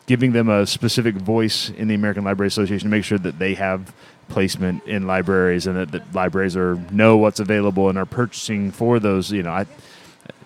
giving 0.05 0.31
them 0.33 0.49
a 0.49 0.65
specific 0.65 1.15
voice 1.15 1.69
in 1.69 1.87
the 1.87 1.95
American 1.95 2.23
Library 2.23 2.47
Association 2.47 2.89
to 2.89 2.91
make 2.91 3.03
sure 3.05 3.17
that 3.19 3.39
they 3.39 3.53
have 3.55 3.93
placement 4.29 4.83
in 4.85 5.07
libraries 5.07 5.67
and 5.67 5.75
that 5.77 5.91
the 5.91 6.03
libraries 6.13 6.55
are 6.55 6.75
know 6.91 7.17
what's 7.17 7.39
available 7.39 7.89
and 7.89 7.97
are 7.97 8.05
purchasing 8.05 8.71
for 8.71 8.99
those. 8.99 9.31
You 9.31 9.43
know, 9.43 9.51
I 9.51 9.65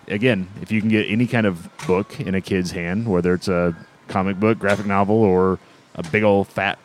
again, 0.08 0.48
if 0.60 0.72
you 0.72 0.80
can 0.80 0.90
get 0.90 1.08
any 1.08 1.26
kind 1.26 1.46
of 1.46 1.68
book 1.86 2.20
in 2.20 2.34
a 2.34 2.40
kid's 2.40 2.70
hand, 2.70 3.10
whether 3.10 3.34
it's 3.34 3.48
a 3.48 3.76
comic 4.08 4.38
book, 4.38 4.58
graphic 4.58 4.86
novel, 4.86 5.16
or 5.16 5.58
a 5.94 6.02
big 6.02 6.22
old 6.22 6.48
fat 6.48 6.78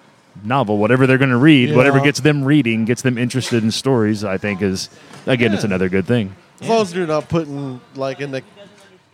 novel, 0.43 0.77
whatever 0.77 1.07
they're 1.07 1.17
going 1.17 1.29
to 1.31 1.37
read, 1.37 1.75
whatever 1.75 1.99
gets 1.99 2.19
them 2.19 2.43
reading, 2.43 2.85
gets 2.85 3.01
them 3.01 3.17
interested 3.17 3.63
in 3.63 3.71
stories, 3.71 4.23
I 4.23 4.37
think 4.37 4.61
is 4.61 4.89
again, 5.25 5.53
it's 5.53 5.63
another 5.63 5.89
good 5.89 6.05
thing. 6.05 6.35
As 6.61 6.67
long 6.67 6.81
as 6.81 6.93
you're 6.93 7.07
not 7.07 7.29
putting 7.29 7.81
like 7.95 8.19
in 8.19 8.31
the 8.31 8.43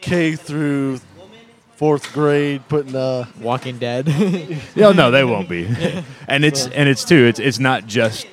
K 0.01 0.36
through 0.36 1.00
fourth 1.75 2.13
grade, 2.13 2.67
putting 2.67 2.96
uh 2.96 3.25
Walking 3.41 3.77
Dead. 3.77 4.08
Yeah, 4.75 4.91
no, 4.91 5.12
they 5.12 5.24
won't 5.24 5.50
be. 5.50 5.65
and 6.27 6.44
it's 6.46 6.67
and 6.67 6.89
it's 6.89 7.03
too. 7.05 7.25
It's 7.25 7.39
it's 7.39 7.60
not 7.60 7.86
just 7.88 8.27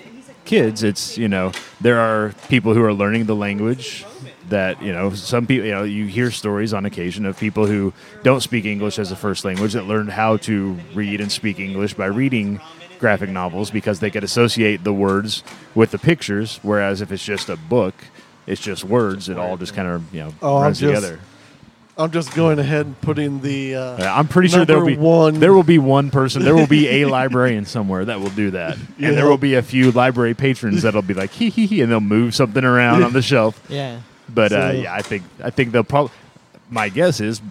kids. 0.45 0.83
It's 0.83 1.17
you 1.19 1.29
know 1.29 1.53
there 1.81 1.99
are 1.99 2.33
people 2.49 2.75
who 2.75 2.83
are 2.83 2.93
learning 2.95 3.27
the 3.27 3.37
language. 3.37 4.05
That 4.49 4.83
you 4.83 4.93
know 4.93 5.15
some 5.15 5.47
people 5.47 5.67
you 5.67 5.73
know 5.73 5.83
you 5.85 6.07
hear 6.07 6.31
stories 6.31 6.75
on 6.75 6.85
occasion 6.85 7.25
of 7.25 7.39
people 7.39 7.67
who 7.67 7.95
don't 8.23 8.43
speak 8.43 8.65
English 8.67 8.99
as 8.99 9.11
a 9.11 9.17
first 9.17 9.45
language 9.47 9.73
that 9.73 9.85
learned 9.87 10.11
how 10.11 10.37
to 10.39 10.77
read 10.95 11.21
and 11.23 11.33
speak 11.33 11.59
English 11.59 11.95
by 11.95 12.07
reading 12.07 12.61
graphic 12.99 13.31
novels 13.31 13.71
because 13.71 14.01
they 14.01 14.11
could 14.11 14.25
associate 14.25 14.85
the 14.85 14.93
words 14.93 15.43
with 15.75 15.91
the 15.91 15.99
pictures. 15.99 16.59
Whereas 16.63 17.01
if 17.01 17.11
it's 17.13 17.25
just 17.25 17.49
a 17.49 17.57
book, 17.57 17.95
it's 18.47 18.61
just 18.61 18.85
words. 18.85 19.29
It 19.31 19.39
all 19.39 19.57
just 19.57 19.75
kind 19.75 19.89
of 19.89 20.13
you 20.13 20.25
know 20.25 20.35
Oh, 20.43 20.57
I'm 20.57 20.63
runs 20.65 20.81
just- 20.81 20.95
together. 21.03 21.21
I'm 21.97 22.11
just 22.11 22.35
going 22.35 22.59
ahead 22.59 22.87
and 22.87 23.01
putting 23.03 23.41
the 23.41 23.75
uh 23.75 23.97
Yeah, 23.99 24.17
I'm 24.17 24.29
pretty 24.29 24.49
sure 24.49 24.65
there'll 24.65 24.87
be 24.87 24.97
one- 24.97 25.41
there 25.41 25.53
will 25.53 25.63
be 25.63 25.79
one 25.79 26.11
person, 26.11 26.43
there 26.43 26.55
will 26.55 26.67
be 26.67 27.03
a 27.03 27.05
librarian 27.19 27.67
somewhere 27.67 28.05
that 28.07 28.21
will 28.21 28.31
do 28.31 28.53
that, 28.53 28.77
and 28.99 29.17
there 29.17 29.27
will 29.27 29.39
be 29.39 29.55
a 29.55 29.63
few 29.63 29.91
library 29.93 30.35
patrons 30.35 30.83
that'll 30.83 31.03
be 31.03 31.15
like 31.15 31.31
hee 31.31 31.51
hee 31.51 31.67
hee, 31.67 31.81
and 31.83 31.93
they'll 31.93 32.01
move 32.01 32.35
something 32.35 32.65
around 32.65 33.03
on 33.03 33.13
the 33.13 33.23
shelf. 33.23 33.63
yeah. 33.69 34.01
But 34.29 34.53
uh, 34.53 34.73
yeah, 34.75 34.95
I 34.95 35.03
think 35.03 35.25
I 35.43 35.51
think 35.51 35.73
they'll 35.73 35.85
probably. 35.85 36.13
My 36.71 36.89
guess 36.89 37.21
is 37.21 37.43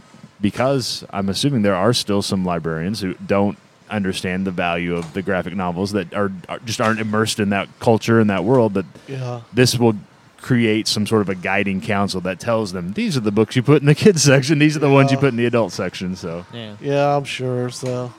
because 0.41 1.05
I'm 1.11 1.29
assuming 1.29 1.61
there 1.61 1.75
are 1.75 1.93
still 1.93 2.23
some 2.23 2.43
librarians 2.43 2.99
who 3.01 3.13
don't 3.13 3.57
understand 3.91 4.47
the 4.47 4.51
value 4.51 4.95
of 4.95 5.13
the 5.13 5.21
graphic 5.21 5.53
novels 5.55 5.91
that 5.91 6.13
are, 6.13 6.31
are 6.49 6.59
just 6.59 6.81
aren't 6.81 6.99
immersed 6.99 7.39
in 7.39 7.49
that 7.49 7.67
culture 7.79 8.19
and 8.19 8.29
that 8.29 8.43
world 8.43 8.73
that 8.73 8.85
yeah. 9.07 9.41
this 9.53 9.77
will 9.77 9.95
create 10.41 10.87
some 10.87 11.05
sort 11.05 11.21
of 11.21 11.29
a 11.29 11.35
guiding 11.35 11.79
council 11.81 12.19
that 12.21 12.39
tells 12.39 12.71
them 12.73 12.93
these 12.93 13.15
are 13.15 13.21
the 13.21 13.31
books 13.31 13.55
you 13.55 13.61
put 13.63 13.81
in 13.81 13.85
the 13.85 13.95
kids 13.95 14.23
section 14.33 14.59
these 14.59 14.75
are 14.75 14.79
the 14.79 14.89
ones 14.89 15.11
you 15.11 15.17
put 15.17 15.29
in 15.29 15.35
the 15.35 15.45
adult 15.45 15.71
section 15.71 16.15
so 16.15 16.45
Yeah. 16.53 16.75
Yeah, 16.81 17.15
I'm 17.15 17.23
sure. 17.23 17.69
So, 17.69 18.11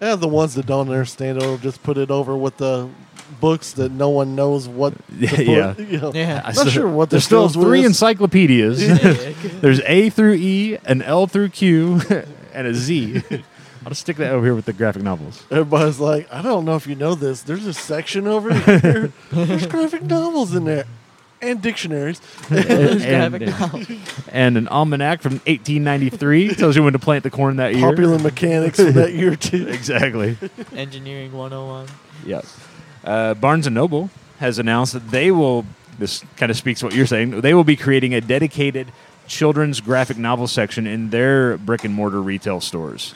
yeah, 0.00 0.14
the 0.14 0.28
ones 0.28 0.54
that 0.54 0.66
don't 0.66 0.88
understand 0.88 1.42
it 1.42 1.44
will 1.46 1.58
just 1.58 1.82
put 1.82 1.98
it 1.98 2.10
over 2.10 2.36
with 2.36 2.56
the 2.58 2.88
books 3.40 3.72
that 3.72 3.90
no 3.92 4.08
one 4.08 4.34
knows 4.36 4.68
what. 4.68 4.94
To 5.20 5.26
put, 5.28 5.46
Yeah. 5.46 5.76
you 5.76 5.98
know. 5.98 6.12
Yeah. 6.14 6.38
I'm 6.44 6.54
Not 6.54 6.66
still- 6.66 6.70
sure 6.70 6.88
what 6.88 7.10
there's 7.10 7.24
still 7.24 7.42
goes 7.42 7.56
with 7.56 7.66
three 7.66 7.80
this. 7.82 7.88
encyclopedias 7.88 8.80
Yeah. 8.86 9.32
there's 9.60 9.80
a 9.80 10.10
through 10.10 10.34
e 10.34 10.78
an 10.84 11.02
l 11.02 11.26
through 11.26 11.48
q 11.50 12.00
and 12.54 12.66
a 12.68 12.74
z 12.74 13.22
I'll 13.84 13.90
just 13.90 14.02
stick 14.02 14.16
that 14.18 14.32
over 14.32 14.44
here 14.44 14.54
with 14.54 14.66
the 14.66 14.72
graphic 14.74 15.02
novels. 15.02 15.42
Everybody's 15.50 15.98
like, 15.98 16.30
I 16.32 16.42
don't 16.42 16.64
know 16.66 16.74
if 16.76 16.86
you 16.86 16.94
know 16.94 17.14
this. 17.14 17.42
There's 17.42 17.64
a 17.64 17.72
section 17.72 18.26
over 18.26 18.52
here. 18.52 19.12
There's 19.32 19.66
graphic 19.66 20.02
novels 20.02 20.54
in 20.54 20.64
there 20.64 20.84
and 21.40 21.62
dictionaries. 21.62 22.20
There's 22.48 23.04
and, 23.04 24.00
and 24.32 24.56
an 24.58 24.68
almanac 24.68 25.22
from 25.22 25.34
1893 25.34 26.54
tells 26.54 26.76
you 26.76 26.82
when 26.82 26.92
to 26.92 26.98
plant 26.98 27.24
the 27.24 27.30
corn 27.30 27.56
that 27.56 27.74
year. 27.74 27.88
Popular 27.88 28.18
mechanics 28.18 28.78
from 28.78 28.92
that 28.94 29.12
year 29.12 29.36
too. 29.36 29.66
Exactly. 29.78 30.36
Engineering 30.74 31.32
101. 31.32 31.86
Yep. 32.26 32.44
Uh, 33.04 33.34
Barnes 33.34 33.66
and 33.66 33.74
Noble 33.74 34.10
has 34.38 34.58
announced 34.58 34.92
that 34.92 35.10
they 35.10 35.30
will. 35.30 35.64
This 35.98 36.24
kind 36.36 36.50
of 36.50 36.56
speaks 36.56 36.80
to 36.80 36.86
what 36.86 36.94
you're 36.94 37.06
saying. 37.06 37.40
They 37.40 37.54
will 37.54 37.64
be 37.64 37.76
creating 37.76 38.14
a 38.14 38.20
dedicated 38.20 38.92
children's 39.26 39.80
graphic 39.80 40.16
novel 40.16 40.46
section 40.46 40.86
in 40.86 41.10
their 41.10 41.58
brick 41.58 41.84
and 41.84 41.94
mortar 41.94 42.20
retail 42.22 42.60
stores. 42.60 43.14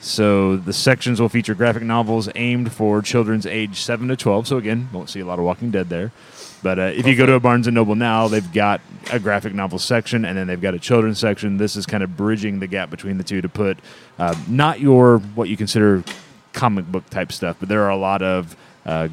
So 0.00 0.56
the 0.56 0.72
sections 0.72 1.20
will 1.20 1.28
feature 1.28 1.54
graphic 1.54 1.82
novels 1.82 2.28
aimed 2.34 2.72
for 2.72 3.02
children's 3.02 3.46
age 3.46 3.80
seven 3.80 4.08
to 4.08 4.16
twelve. 4.16 4.46
So 4.46 4.56
again, 4.56 4.88
won't 4.92 5.10
see 5.10 5.20
a 5.20 5.26
lot 5.26 5.38
of 5.38 5.44
Walking 5.44 5.70
Dead 5.70 5.88
there. 5.88 6.12
But 6.62 6.78
uh, 6.78 6.82
if 6.82 7.06
you 7.06 7.16
go 7.16 7.26
to 7.26 7.34
a 7.34 7.40
Barnes 7.40 7.66
and 7.66 7.74
Noble 7.74 7.94
now, 7.94 8.28
they've 8.28 8.52
got 8.52 8.80
a 9.12 9.18
graphic 9.18 9.54
novel 9.54 9.78
section 9.78 10.24
and 10.24 10.36
then 10.36 10.46
they've 10.46 10.60
got 10.60 10.74
a 10.74 10.78
children's 10.78 11.18
section. 11.18 11.58
This 11.58 11.76
is 11.76 11.86
kind 11.86 12.02
of 12.02 12.16
bridging 12.16 12.60
the 12.60 12.66
gap 12.66 12.90
between 12.90 13.18
the 13.18 13.24
two 13.24 13.40
to 13.40 13.48
put 13.48 13.78
uh, 14.18 14.34
not 14.48 14.80
your 14.80 15.18
what 15.18 15.48
you 15.48 15.56
consider 15.56 16.02
comic 16.52 16.86
book 16.86 17.08
type 17.10 17.30
stuff, 17.30 17.56
but 17.60 17.68
there 17.68 17.82
are 17.82 17.90
a 17.90 17.96
lot 17.96 18.22
of 18.22 18.56
uh, 18.84 19.08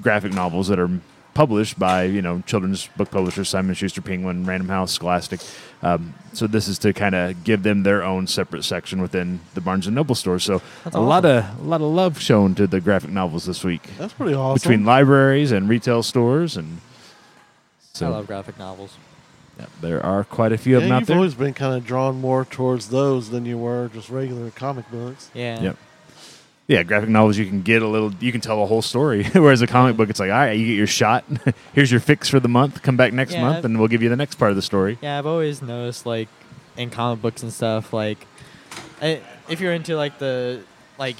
graphic 0.00 0.32
novels 0.32 0.68
that 0.68 0.78
are 0.78 0.90
published 1.34 1.78
by 1.78 2.04
you 2.04 2.20
know 2.22 2.42
children's 2.46 2.88
book 2.96 3.10
publishers 3.10 3.48
Simon 3.48 3.74
Schuster, 3.74 4.00
Penguin, 4.02 4.44
Random 4.44 4.68
House, 4.68 4.92
Scholastic. 4.92 5.40
Um, 5.82 6.14
so 6.32 6.46
this 6.46 6.68
is 6.68 6.78
to 6.80 6.92
kind 6.92 7.14
of 7.14 7.42
give 7.44 7.62
them 7.62 7.82
their 7.82 8.02
own 8.04 8.26
separate 8.26 8.64
section 8.64 9.00
within 9.02 9.40
the 9.54 9.60
Barnes 9.60 9.86
and 9.86 9.94
Noble 9.96 10.14
store. 10.14 10.38
So 10.38 10.62
That's 10.84 10.94
a 10.96 11.00
lot 11.00 11.24
of 11.24 11.44
a 11.60 11.62
lot 11.64 11.80
of 11.80 11.88
love 11.92 12.20
shown 12.20 12.54
to 12.56 12.66
the 12.66 12.80
graphic 12.80 13.10
novels 13.10 13.44
this 13.46 13.64
week 13.64 13.82
That's 13.98 14.12
pretty 14.12 14.34
awesome. 14.34 14.54
between 14.62 14.84
libraries 14.84 15.52
and 15.52 15.68
retail 15.68 16.02
stores, 16.02 16.56
and 16.56 16.80
so 17.92 18.06
I 18.06 18.10
love 18.10 18.26
graphic 18.26 18.58
novels. 18.58 18.96
yeah, 19.58 19.66
there 19.80 20.04
are 20.04 20.24
quite 20.24 20.52
a 20.52 20.58
few 20.58 20.76
of 20.76 20.82
them 20.82 20.92
out 20.92 21.00
you've 21.00 21.08
there. 21.08 21.16
always 21.16 21.34
been 21.34 21.52
kind 21.54 21.74
of 21.74 21.84
drawn 21.86 22.20
more 22.20 22.44
towards 22.44 22.88
those 22.88 23.30
than 23.30 23.44
you 23.44 23.58
were 23.58 23.90
just 23.92 24.08
regular 24.08 24.50
comic 24.50 24.90
books. 24.90 25.30
Yeah. 25.34 25.60
Yep. 25.60 25.76
Yeah, 26.68 26.84
graphic 26.84 27.08
novels 27.10 27.36
you 27.36 27.46
can 27.46 27.62
get 27.62 27.82
a 27.82 27.88
little, 27.88 28.12
you 28.20 28.30
can 28.32 28.40
tell 28.40 28.62
a 28.62 28.66
whole 28.66 28.82
story. 28.82 29.24
Whereas 29.32 29.62
a 29.62 29.66
comic 29.66 29.96
book, 29.96 30.08
it's 30.10 30.20
like, 30.20 30.30
all 30.30 30.36
right, 30.38 30.52
you 30.52 30.66
get 30.66 30.76
your 30.76 30.86
shot. 30.86 31.24
Here's 31.74 31.90
your 31.90 32.00
fix 32.00 32.28
for 32.28 32.40
the 32.40 32.48
month. 32.48 32.82
Come 32.82 32.96
back 32.96 33.12
next 33.12 33.32
Yeah, 33.32 33.42
month, 33.42 33.58
I've- 33.58 33.66
and 33.66 33.78
we'll 33.78 33.88
give 33.88 34.02
you 34.02 34.08
the 34.08 34.16
next 34.16 34.36
part 34.36 34.50
of 34.50 34.56
the 34.56 34.62
story. 34.62 34.96
Yeah, 35.02 35.18
I've 35.18 35.26
always 35.26 35.60
noticed 35.60 36.06
like 36.06 36.28
in 36.76 36.88
comic 36.90 37.20
books 37.20 37.42
and 37.42 37.52
stuff, 37.52 37.92
like 37.92 38.26
I, 39.02 39.20
if 39.48 39.60
you're 39.60 39.72
into 39.74 39.96
like 39.96 40.18
the 40.18 40.62
like 40.98 41.16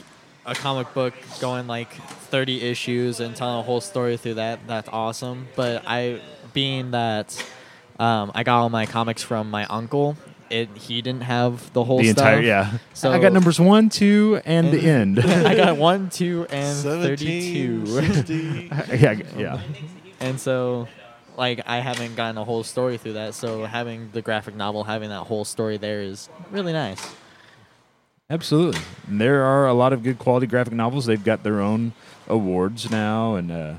a 0.46 0.54
comic 0.54 0.92
book 0.94 1.12
going 1.40 1.66
like 1.66 1.92
30 1.92 2.62
issues 2.62 3.20
and 3.20 3.34
telling 3.37 3.58
a 3.58 3.62
whole 3.62 3.80
story 3.80 4.16
through 4.16 4.34
that, 4.34 4.61
that's 4.66 4.88
awesome. 4.88 5.49
But 5.56 5.82
I, 5.87 6.20
being 6.52 6.92
that 6.92 7.44
um, 7.99 8.30
I 8.34 8.42
got 8.44 8.61
all 8.61 8.70
my 8.70 8.87
comics 8.87 9.22
from 9.22 9.50
my 9.50 9.66
uncle, 9.66 10.16
it 10.52 10.68
he 10.76 11.00
didn't 11.00 11.23
have 11.23 11.73
the 11.73 11.82
whole 11.82 11.99
the 11.99 12.11
stuff. 12.11 12.26
entire, 12.26 12.42
yeah. 12.42 12.78
So 12.94 13.11
I 13.11 13.18
got 13.18 13.32
numbers 13.32 13.59
one, 13.59 13.88
two, 13.88 14.40
and, 14.44 14.71
the 14.71 14.87
end. 14.87 15.18
I 15.25 15.56
got 15.56 15.76
one, 15.76 16.11
two, 16.11 16.47
and 16.50 16.76
17, 16.76 17.87
32. 17.87 18.68
yeah, 18.97 19.12
yeah. 19.37 19.61
And 20.21 20.38
so, 20.38 20.88
like, 21.37 21.62
I 21.66 21.78
haven't 21.78 22.14
gotten 22.14 22.37
a 22.37 22.44
whole 22.44 22.62
story 22.62 22.99
through 22.99 23.14
that. 23.14 23.35
So 23.35 23.64
having 23.64 24.11
the 24.12 24.23
graphic 24.23 24.54
novel, 24.54 24.85
having 24.85 25.09
that 25.09 25.23
whole 25.23 25.44
story 25.44 25.78
there 25.78 26.02
is 26.02 26.28
really 26.50 26.73
nice. 26.73 27.14
Absolutely. 28.28 28.80
And 29.09 29.21
there 29.21 29.42
are 29.42 29.66
a 29.66 29.75
lot 29.75 29.92
of 29.92 30.02
good 30.02 30.18
quality 30.18 30.47
graphic 30.47 30.75
novels. 30.75 31.06
They've 31.06 31.23
got 31.23 31.42
their 31.42 31.61
own 31.61 31.92
awards 32.28 32.90
now, 32.90 33.35
and 33.35 33.50
uh, 33.50 33.75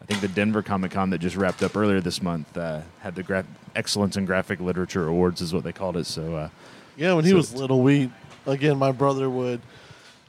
I 0.00 0.04
think 0.06 0.20
the 0.20 0.28
Denver 0.28 0.62
Comic 0.62 0.92
Con 0.92 1.10
that 1.10 1.18
just 1.18 1.36
wrapped 1.36 1.62
up 1.62 1.76
earlier 1.76 2.00
this 2.00 2.22
month 2.22 2.56
uh, 2.56 2.82
had 3.00 3.14
the 3.14 3.22
gra- 3.22 3.44
Excellence 3.76 4.16
in 4.16 4.24
Graphic 4.24 4.60
Literature 4.60 5.06
Awards, 5.06 5.40
is 5.40 5.52
what 5.54 5.62
they 5.64 5.72
called 5.72 5.96
it. 5.96 6.06
So, 6.06 6.34
uh, 6.34 6.48
Yeah, 6.96 7.12
when 7.14 7.24
he 7.24 7.30
So 7.30 7.36
was 7.36 7.54
little, 7.54 7.82
we 7.82 8.10
again, 8.46 8.76
my 8.78 8.92
brother 8.92 9.28
would 9.30 9.60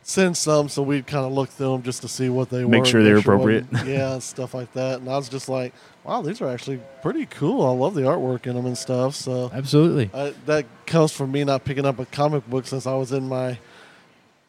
send 0.03 0.35
some, 0.37 0.69
so 0.69 0.81
we'd 0.81 1.05
kind 1.05 1.25
of 1.25 1.31
look 1.33 1.49
through 1.49 1.73
them 1.73 1.83
just 1.83 2.01
to 2.01 2.07
see 2.07 2.29
what 2.29 2.49
they 2.49 2.63
were. 2.63 2.69
Make 2.71 2.85
sure 2.85 3.03
they 3.03 3.09
were 3.11 3.15
what- 3.17 3.25
appropriate. 3.25 3.65
yeah, 3.85 4.19
stuff 4.19 4.53
like 4.53 4.71
that. 4.73 4.99
And 5.01 5.09
I 5.09 5.17
was 5.17 5.27
just 5.29 5.49
like, 5.49 5.73
wow, 6.05 6.21
these 6.21 6.41
are 6.41 6.47
actually 6.47 6.79
pretty 7.01 7.25
cool. 7.25 7.65
I 7.65 7.71
love 7.71 7.93
the 7.93 8.01
artwork 8.01 8.47
in 8.47 8.55
them 8.55 8.65
and 8.65 8.77
stuff. 8.77 9.15
So 9.15 9.51
absolutely. 9.53 10.09
I, 10.13 10.33
that 10.45 10.65
comes 10.85 11.11
from 11.11 11.31
me 11.33 11.43
not 11.43 11.65
picking 11.65 11.85
up 11.85 11.99
a 11.99 12.05
comic 12.05 12.47
book 12.49 12.65
since 12.67 12.87
I 12.87 12.93
was 12.95 13.11
in 13.11 13.27
my 13.27 13.59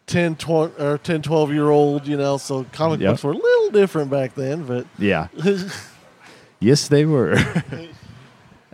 10, 0.07 0.37
20, 0.37 0.81
or 0.83 0.97
10 0.99 1.23
12 1.23 1.53
year 1.53 1.69
old, 1.71 2.07
you 2.07 2.17
know. 2.17 2.37
So 2.39 2.65
comic 2.73 3.01
Yep. 3.01 3.11
books 3.11 3.25
were 3.25 3.33
a 3.33 3.37
little 3.37 3.71
different 3.71 4.11
back 4.11 4.35
then, 4.35 4.63
but 4.65 4.87
Yeah. 4.97 5.27
yes, 6.61 6.89
they 6.89 7.05
were. 7.05 7.37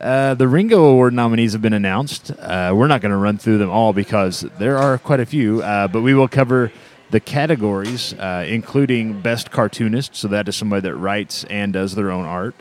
uh, 0.05 0.35
the 0.35 0.47
Ringo 0.47 0.85
Award 0.85 1.15
nominees 1.15 1.55
have 1.55 1.63
been 1.63 1.73
announced. 1.73 2.31
Uh, 2.31 2.73
we're 2.75 2.89
not 2.89 3.01
going 3.01 3.11
to 3.11 3.17
run 3.17 3.39
through 3.39 3.57
them 3.57 3.71
all 3.71 3.95
because 3.95 4.43
there 4.59 4.77
are 4.77 4.99
quite 4.99 5.21
a 5.21 5.25
few, 5.25 5.63
uh, 5.63 5.89
but 5.89 6.03
we 6.03 6.13
will 6.13 6.29
cover 6.29 6.71
the 7.11 7.21
categories, 7.21 8.13
uh, 8.15 8.45
including 8.47 9.23
Best 9.23 9.51
Cartoonist. 9.51 10.15
So 10.15 10.29
that 10.29 10.47
is 10.47 10.57
somebody 10.57 10.83
that 10.83 10.95
writes 10.95 11.45
and 11.45 11.73
does 11.73 11.95
their 11.95 12.11
own 12.11 12.27
art. 12.27 12.55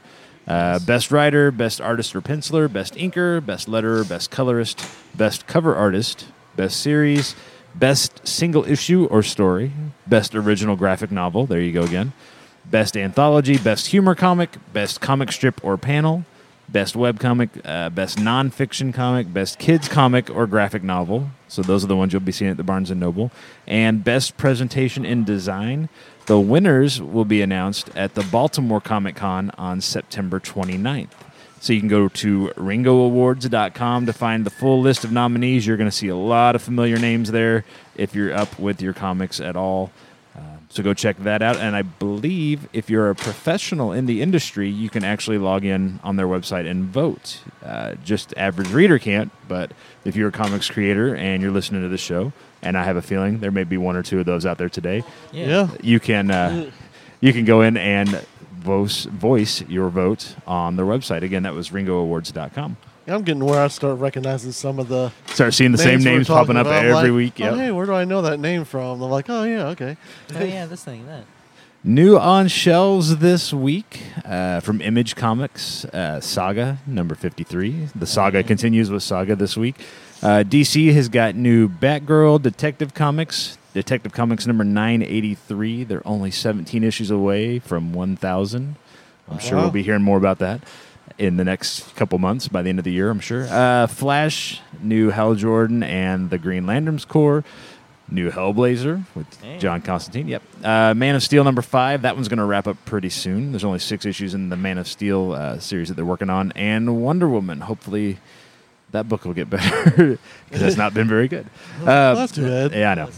Uh, 0.48 0.80
best 0.80 1.12
writer, 1.12 1.52
best 1.52 1.82
artist 1.82 2.16
or 2.16 2.22
penciler, 2.22 2.72
best 2.72 2.96
inker, 2.96 3.46
best 3.46 3.68
letterer, 3.68 4.08
best 4.08 4.32
colorist, 4.32 4.88
best 5.14 5.46
cover 5.46 5.76
artist, 5.76 6.28
best 6.56 6.80
series, 6.80 7.36
best 7.76 8.26
single 8.26 8.64
issue 8.64 9.06
or 9.12 9.22
story, 9.22 9.74
best 10.08 10.34
original 10.34 10.78
graphic 10.78 11.12
novel. 11.12 11.46
There 11.46 11.60
you 11.60 11.74
go 11.74 11.84
again. 11.84 12.14
Best 12.64 12.96
anthology, 12.96 13.58
best 13.58 13.88
humor 13.88 14.16
comic, 14.16 14.58
best 14.72 15.02
comic 15.02 15.32
strip 15.34 15.62
or 15.64 15.78
panel, 15.78 16.24
best 16.70 16.96
web 16.96 17.20
comic, 17.20 17.50
uh, 17.66 17.90
best 17.90 18.18
nonfiction 18.18 18.94
comic, 18.94 19.32
best 19.32 19.60
kids 19.60 19.88
comic 19.88 20.30
or 20.30 20.48
graphic 20.48 20.84
novel. 20.84 21.30
So 21.48 21.62
those 21.62 21.84
are 21.84 21.88
the 21.88 21.96
ones 21.96 22.14
you'll 22.14 22.22
be 22.22 22.32
seeing 22.32 22.52
at 22.52 22.58
the 22.58 22.64
Barnes 22.64 22.90
and 22.90 23.00
Noble, 23.00 23.32
and 23.68 24.04
best 24.04 24.38
presentation 24.38 25.06
in 25.06 25.24
design. 25.24 25.90
The 26.26 26.40
winners 26.40 27.02
will 27.02 27.26
be 27.26 27.42
announced 27.42 27.90
at 27.96 28.16
the 28.16 28.24
Baltimore 28.24 28.82
Comic 28.82 29.16
Con 29.16 29.52
on 29.58 29.82
September 29.82 30.40
29th. 30.40 31.10
So 31.60 31.72
you 31.72 31.80
can 31.80 31.90
go 31.90 32.10
to 32.10 32.52
ringoawards.com 32.58 34.06
to 34.06 34.14
find 34.14 34.46
the 34.46 34.50
full 34.50 34.82
list 34.82 35.06
of 35.06 35.14
nominees. 35.14 35.66
You're 35.66 35.78
going 35.78 35.90
to 35.90 35.96
see 35.96 36.10
a 36.10 36.16
lot 36.16 36.56
of 36.56 36.62
familiar 36.62 36.98
names 36.98 37.32
there 37.32 37.64
if 37.96 38.14
you're 38.14 38.34
up 38.34 38.60
with 38.60 38.82
your 38.82 38.92
comics 38.92 39.40
at 39.40 39.56
all. 39.56 39.92
So 40.74 40.82
go 40.82 40.96
check 40.96 41.18
that 41.20 41.44
out. 41.44 41.58
And 41.58 41.76
I 41.76 41.84
believe 41.84 42.68
if 42.74 42.90
you're 42.90 43.12
a 43.12 43.16
professional 43.16 43.92
in 43.92 44.08
the 44.08 44.24
industry, 44.24 44.68
you 44.68 44.90
can 44.90 45.04
actually 45.04 45.38
log 45.38 45.64
in 45.64 46.00
on 46.04 46.16
their 46.16 46.26
website 46.26 46.68
and 46.68 46.86
vote. 46.86 47.42
Uh, 47.64 47.94
just 48.04 48.34
average 48.38 48.72
reader 48.72 48.98
can't, 48.98 49.32
but 49.48 49.72
if 50.04 50.16
you're 50.16 50.30
a 50.30 50.32
comics 50.32 50.68
creator 50.72 51.16
and 51.16 51.44
you're 51.44 51.52
listening 51.52 51.84
to 51.84 51.90
the 51.90 51.98
show, 52.00 52.34
and 52.64 52.76
I 52.76 52.86
have 52.86 52.96
a 52.96 53.04
feeling 53.04 53.38
there 53.38 53.52
may 53.52 53.66
be 53.66 53.78
one 53.78 53.96
or 53.96 54.02
two 54.02 54.20
of 54.20 54.26
those 54.26 54.48
out 54.48 54.58
there 54.58 54.68
today, 54.68 55.04
yeah. 55.32 55.70
you 55.84 56.00
can 56.00 56.32
uh, 56.32 56.72
you 57.22 57.34
can 57.34 57.46
go 57.46 57.62
in 57.62 57.78
and 57.78 58.26
voice 58.58 59.06
voice 59.06 59.62
your 59.68 59.90
vote 59.90 60.36
on 60.48 60.76
their 60.76 60.88
website. 60.88 61.22
Again, 61.22 61.44
that 61.44 61.54
was 61.54 61.70
ringoawards.com. 61.70 62.78
Yeah, 63.06 63.16
I'm 63.16 63.24
getting 63.24 63.44
where 63.44 63.62
I 63.62 63.68
start 63.68 64.00
recognizing 64.00 64.54
some 64.54 64.80
of 64.80 64.88
the 64.88 65.12
Start 65.28 65.54
seeing 65.54 65.74
the 65.74 65.78
same 65.78 65.96
names 65.96 66.06
we're 66.06 66.12
names 66.12 66.28
popping 66.28 66.56
up 66.56 66.68
about. 66.68 66.86
Every 66.86 67.10
like, 67.10 67.38
week. 67.38 67.46
Oh, 67.46 67.56
hey, 67.56 67.70
where 67.70 67.86
do 67.86 67.94
I 67.94 68.06
know 68.06 68.22
that 68.22 68.40
name 68.40 68.64
from? 68.64 69.02
I'm 69.02 69.10
like, 69.10 69.30
oh 69.30 69.44
yeah, 69.44 69.68
okay. 69.68 69.98
Oh 70.34 70.44
yeah, 70.44 70.66
this 70.66 70.86
thing, 70.86 71.06
that. 71.08 71.26
New 71.84 72.18
on 72.18 72.48
shelves 72.48 73.18
this 73.18 73.52
week 73.54 74.04
uh, 74.24 74.62
from 74.62 74.80
Image 74.80 75.18
Comics, 75.18 75.84
uh, 75.86 76.22
Saga 76.22 76.78
number 76.88 77.14
53. 77.14 77.90
The 77.94 78.06
saga 78.06 78.38
yeah. 78.38 78.44
continues 78.44 78.90
with 78.90 79.04
Saga 79.04 79.36
this 79.36 79.58
week. 79.58 79.82
Uh, 80.22 80.46
DC 80.48 80.94
has 80.94 81.10
got 81.10 81.36
new 81.36 81.68
Batgirl 81.68 82.42
Detective 82.42 82.94
Comics, 82.94 83.58
Detective 83.74 84.14
Comics 84.14 84.48
number 84.48 84.64
983. 84.64 85.84
They're 85.84 86.08
only 86.08 86.32
17 86.32 86.86
issues 86.86 87.12
away 87.12 87.60
from 87.60 87.92
1,000. 87.92 88.78
I'm 89.30 89.40
sure 89.40 89.58
we'll 89.58 89.72
be 89.72 89.84
hearing 89.84 90.04
more 90.04 90.18
about 90.18 90.40
that 90.40 90.62
in 91.18 91.38
the 91.38 91.44
next 91.44 91.96
couple 91.96 92.18
months 92.20 92.48
by 92.48 92.62
the 92.62 92.70
end 92.70 92.80
of 92.80 92.86
the 92.86 92.92
year, 92.92 93.10
I'm 93.10 93.20
sure. 93.20 93.48
Uh, 93.50 93.88
Flash, 93.88 94.62
new 94.82 95.10
Hal 95.10 95.36
Jordan 95.36 95.84
and 95.84 96.30
the 96.30 96.38
Green 96.38 96.66
Lanterns 96.66 97.06
Corps. 97.06 97.44
New 98.10 98.30
Hellblazer 98.30 99.04
with. 99.16 99.60
John 99.60 99.82
Constantine. 99.82 100.28
Yep. 100.28 100.44
Uh, 100.64 100.94
Man 100.94 101.16
of 101.16 101.24
Steel 101.24 101.44
number 101.44 101.62
five. 101.62 102.04
That 102.04 102.16
one's 102.16 102.28
going 102.28 102.38
to 102.38 102.46
wrap 102.46 102.68
up 102.68 102.78
pretty 102.86 103.10
soon. 103.10 103.52
There's 103.52 103.64
only 103.64 103.80
six 103.80 104.06
issues 104.06 104.34
in 104.34 104.50
the 104.50 104.58
Man 104.58 104.78
of 104.78 104.88
Steel 104.88 105.32
uh, 105.32 105.58
series 105.60 105.88
that 105.88 105.96
they're 105.96 106.06
working 106.06 106.30
on, 106.30 106.52
and 106.52 107.02
Wonder 107.02 107.28
Woman. 107.30 107.62
Hopefully, 107.62 108.20
that 108.92 109.08
book 109.08 109.26
will 109.26 109.34
get 109.34 109.50
better 109.50 110.20
because 110.50 110.62
it's 110.62 110.78
not 110.78 110.94
been 110.94 111.08
very 111.08 111.28
good. 111.28 111.48
Uh, 111.82 112.14
that's 112.16 112.34
too 112.34 112.46
bad. 112.46 112.72
Yeah, 112.74 112.92
I 112.92 112.96
know. 112.96 113.10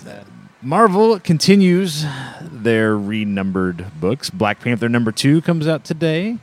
Marvel 0.62 1.20
continues 1.20 2.06
their 2.42 2.98
renumbered 2.98 3.86
books. 4.00 4.30
Black 4.30 4.60
Panther 4.62 4.88
number 4.90 5.12
two 5.12 5.42
comes 5.42 5.68
out 5.68 5.84
today. 5.84 6.38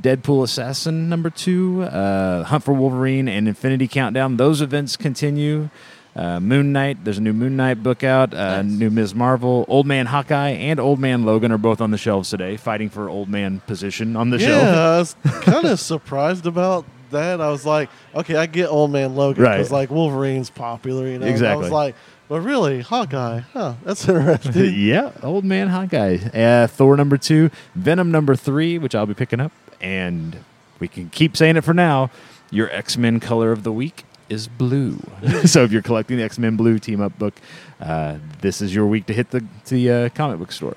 Deadpool 0.00 0.42
Assassin 0.44 1.08
number 1.08 1.30
two, 1.30 1.82
uh, 1.82 2.44
Hunt 2.44 2.62
for 2.64 2.72
Wolverine, 2.72 3.28
and 3.28 3.48
Infinity 3.48 3.88
Countdown. 3.88 4.36
Those 4.36 4.60
events 4.60 4.96
continue. 4.96 5.70
Uh, 6.16 6.40
Moon 6.40 6.72
Knight, 6.72 7.04
there's 7.04 7.18
a 7.18 7.20
new 7.20 7.32
Moon 7.32 7.56
Knight 7.56 7.82
book 7.82 8.02
out. 8.02 8.34
Uh, 8.34 8.62
Nice. 8.62 8.72
New 8.72 8.90
Ms. 8.90 9.14
Marvel, 9.14 9.64
Old 9.68 9.86
Man 9.86 10.06
Hawkeye, 10.06 10.50
and 10.50 10.80
Old 10.80 10.98
Man 10.98 11.24
Logan 11.24 11.52
are 11.52 11.58
both 11.58 11.80
on 11.80 11.90
the 11.92 11.98
shelves 11.98 12.30
today, 12.30 12.56
fighting 12.56 12.88
for 12.88 13.08
Old 13.08 13.28
Man 13.28 13.60
position 13.66 14.16
on 14.16 14.30
the 14.30 14.38
yeah, 14.38 14.46
shelf. 14.46 14.64
I 14.64 14.98
was 14.98 15.42
kind 15.44 15.66
of 15.66 15.78
surprised 15.80 16.46
about 16.46 16.84
that. 17.10 17.40
I 17.40 17.50
was 17.50 17.64
like, 17.64 17.88
okay, 18.14 18.34
I 18.36 18.46
get 18.46 18.68
Old 18.68 18.90
Man 18.90 19.14
Logan 19.14 19.44
Right. 19.44 19.58
because 19.58 19.70
like 19.70 19.90
Wolverine's 19.90 20.50
popular, 20.50 21.06
you 21.06 21.18
know. 21.18 21.26
and 21.26 21.46
I 21.46 21.54
was 21.56 21.70
like, 21.70 21.94
but 22.28 22.40
really, 22.40 22.80
Hawkeye, 22.82 23.40
huh? 23.52 23.74
That's 23.84 24.08
interesting. 24.08 24.74
yeah, 24.76 25.12
Old 25.22 25.44
Man 25.44 25.68
Hawkeye. 25.68 26.16
Uh, 26.34 26.66
Thor 26.66 26.96
number 26.96 27.16
two, 27.16 27.50
Venom 27.76 28.10
number 28.10 28.34
three, 28.34 28.76
which 28.78 28.94
I'll 28.94 29.06
be 29.06 29.14
picking 29.14 29.38
up, 29.40 29.52
and 29.80 30.38
we 30.80 30.88
can 30.88 31.10
keep 31.10 31.36
saying 31.36 31.56
it 31.56 31.62
for 31.64 31.74
now. 31.74 32.10
Your 32.50 32.70
X 32.70 32.96
Men 32.96 33.20
color 33.20 33.52
of 33.52 33.62
the 33.62 33.72
week 33.72 34.04
is 34.28 34.48
blue. 34.48 34.98
so 35.44 35.64
if 35.64 35.72
you're 35.72 35.82
collecting 35.82 36.16
the 36.16 36.22
X 36.22 36.38
Men 36.38 36.56
Blue 36.56 36.78
team 36.78 37.00
up 37.00 37.18
book, 37.18 37.34
uh, 37.80 38.18
this 38.40 38.60
is 38.62 38.74
your 38.74 38.86
week 38.86 39.06
to 39.06 39.12
hit 39.12 39.30
the 39.30 39.44
the 39.68 39.90
uh, 39.90 40.08
comic 40.10 40.38
book 40.38 40.52
store. 40.52 40.76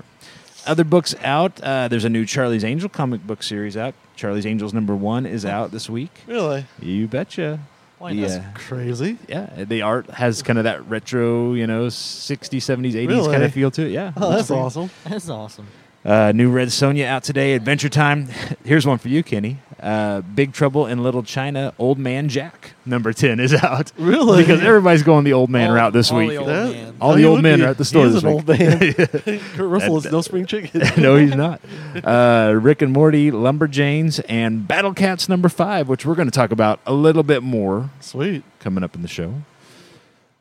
Other 0.67 0.83
books 0.83 1.15
out. 1.23 1.59
Uh, 1.61 1.87
there's 1.87 2.05
a 2.05 2.09
new 2.09 2.25
Charlie's 2.25 2.63
Angel 2.63 2.87
comic 2.89 3.25
book 3.25 3.41
series 3.41 3.75
out. 3.75 3.95
Charlie's 4.15 4.45
Angels 4.45 4.73
number 4.73 4.95
one 4.95 5.25
is 5.25 5.43
out 5.45 5.71
this 5.71 5.89
week. 5.89 6.11
really 6.27 6.65
You 6.79 7.07
betcha. 7.07 7.59
Why 7.97 8.13
The, 8.13 8.21
not? 8.21 8.31
uh, 8.31 8.41
crazy. 8.55 9.17
yeah, 9.27 9.63
the 9.63 9.81
art 9.83 10.09
has 10.09 10.41
kind 10.41 10.57
of 10.57 10.63
that 10.65 10.87
retro, 10.89 11.53
you 11.53 11.67
know, 11.67 11.85
60s, 11.87 12.49
70s, 12.57 12.93
80s 12.93 13.07
Really? 13.07 13.31
kind 13.31 13.43
of 13.43 13.53
feel 13.53 13.69
to 13.71 13.85
it. 13.85 13.91
Yeah. 13.91 14.11
Oh, 14.17 14.29
looks 14.29 14.47
that's 14.47 14.51
awesome. 14.51 14.89
That's 15.03 15.29
awesome. 15.29 15.67
Uh, 16.03 16.31
new 16.33 16.49
Red 16.49 16.69
Sonja 16.69 17.05
out 17.05 17.23
today. 17.23 17.53
Adventure 17.53 17.89
Time. 17.89 18.27
Here's 18.65 18.87
one 18.87 18.97
for 18.97 19.07
you, 19.09 19.21
Kenny. 19.21 19.57
Uh, 19.79 20.21
Big 20.21 20.51
Trouble 20.53 20.85
in 20.87 21.01
Little 21.03 21.21
China. 21.23 21.73
Old 21.77 21.97
Man 21.99 22.27
Jack 22.29 22.73
number 22.85 23.13
ten 23.13 23.39
is 23.39 23.53
out. 23.53 23.91
Really? 23.97 24.41
Because 24.43 24.61
everybody's 24.61 25.03
going 25.03 25.23
the 25.25 25.33
old 25.33 25.49
man 25.51 25.69
All- 25.69 25.75
route 25.75 25.93
this 25.93 26.11
all 26.11 26.17
week. 26.19 26.29
the 26.31 26.37
old 26.37 26.47
That- 26.49 26.71
man. 26.71 26.95
All 27.01 27.13
the 27.15 27.25
old 27.25 27.41
men 27.43 27.59
be. 27.59 27.65
are 27.65 27.69
at 27.69 27.77
the 27.77 27.85
store 27.85 28.03
He 28.03 28.07
is 28.09 28.13
this 28.15 28.23
an 28.23 28.29
week. 28.29 28.35
old 28.35 28.59
man. 28.59 28.93
Kurt 29.55 29.69
Russell 29.69 29.97
is 29.97 30.11
no 30.11 30.21
spring 30.21 30.45
chicken. 30.47 30.81
no, 31.01 31.15
he's 31.17 31.35
not. 31.35 31.61
Uh, 32.03 32.53
Rick 32.61 32.81
and 32.83 32.93
Morty, 32.93 33.31
Lumberjanes, 33.31 34.23
and 34.29 34.67
Battle 34.67 34.93
Cats 34.93 35.27
number 35.29 35.49
five, 35.49 35.87
which 35.87 36.05
we're 36.05 36.15
going 36.15 36.27
to 36.27 36.31
talk 36.31 36.51
about 36.51 36.79
a 36.85 36.93
little 36.93 37.23
bit 37.23 37.41
more 37.43 37.89
Sweet. 37.99 38.43
coming 38.59 38.83
up 38.83 38.93
in 38.95 39.01
the 39.03 39.07
show. 39.07 39.33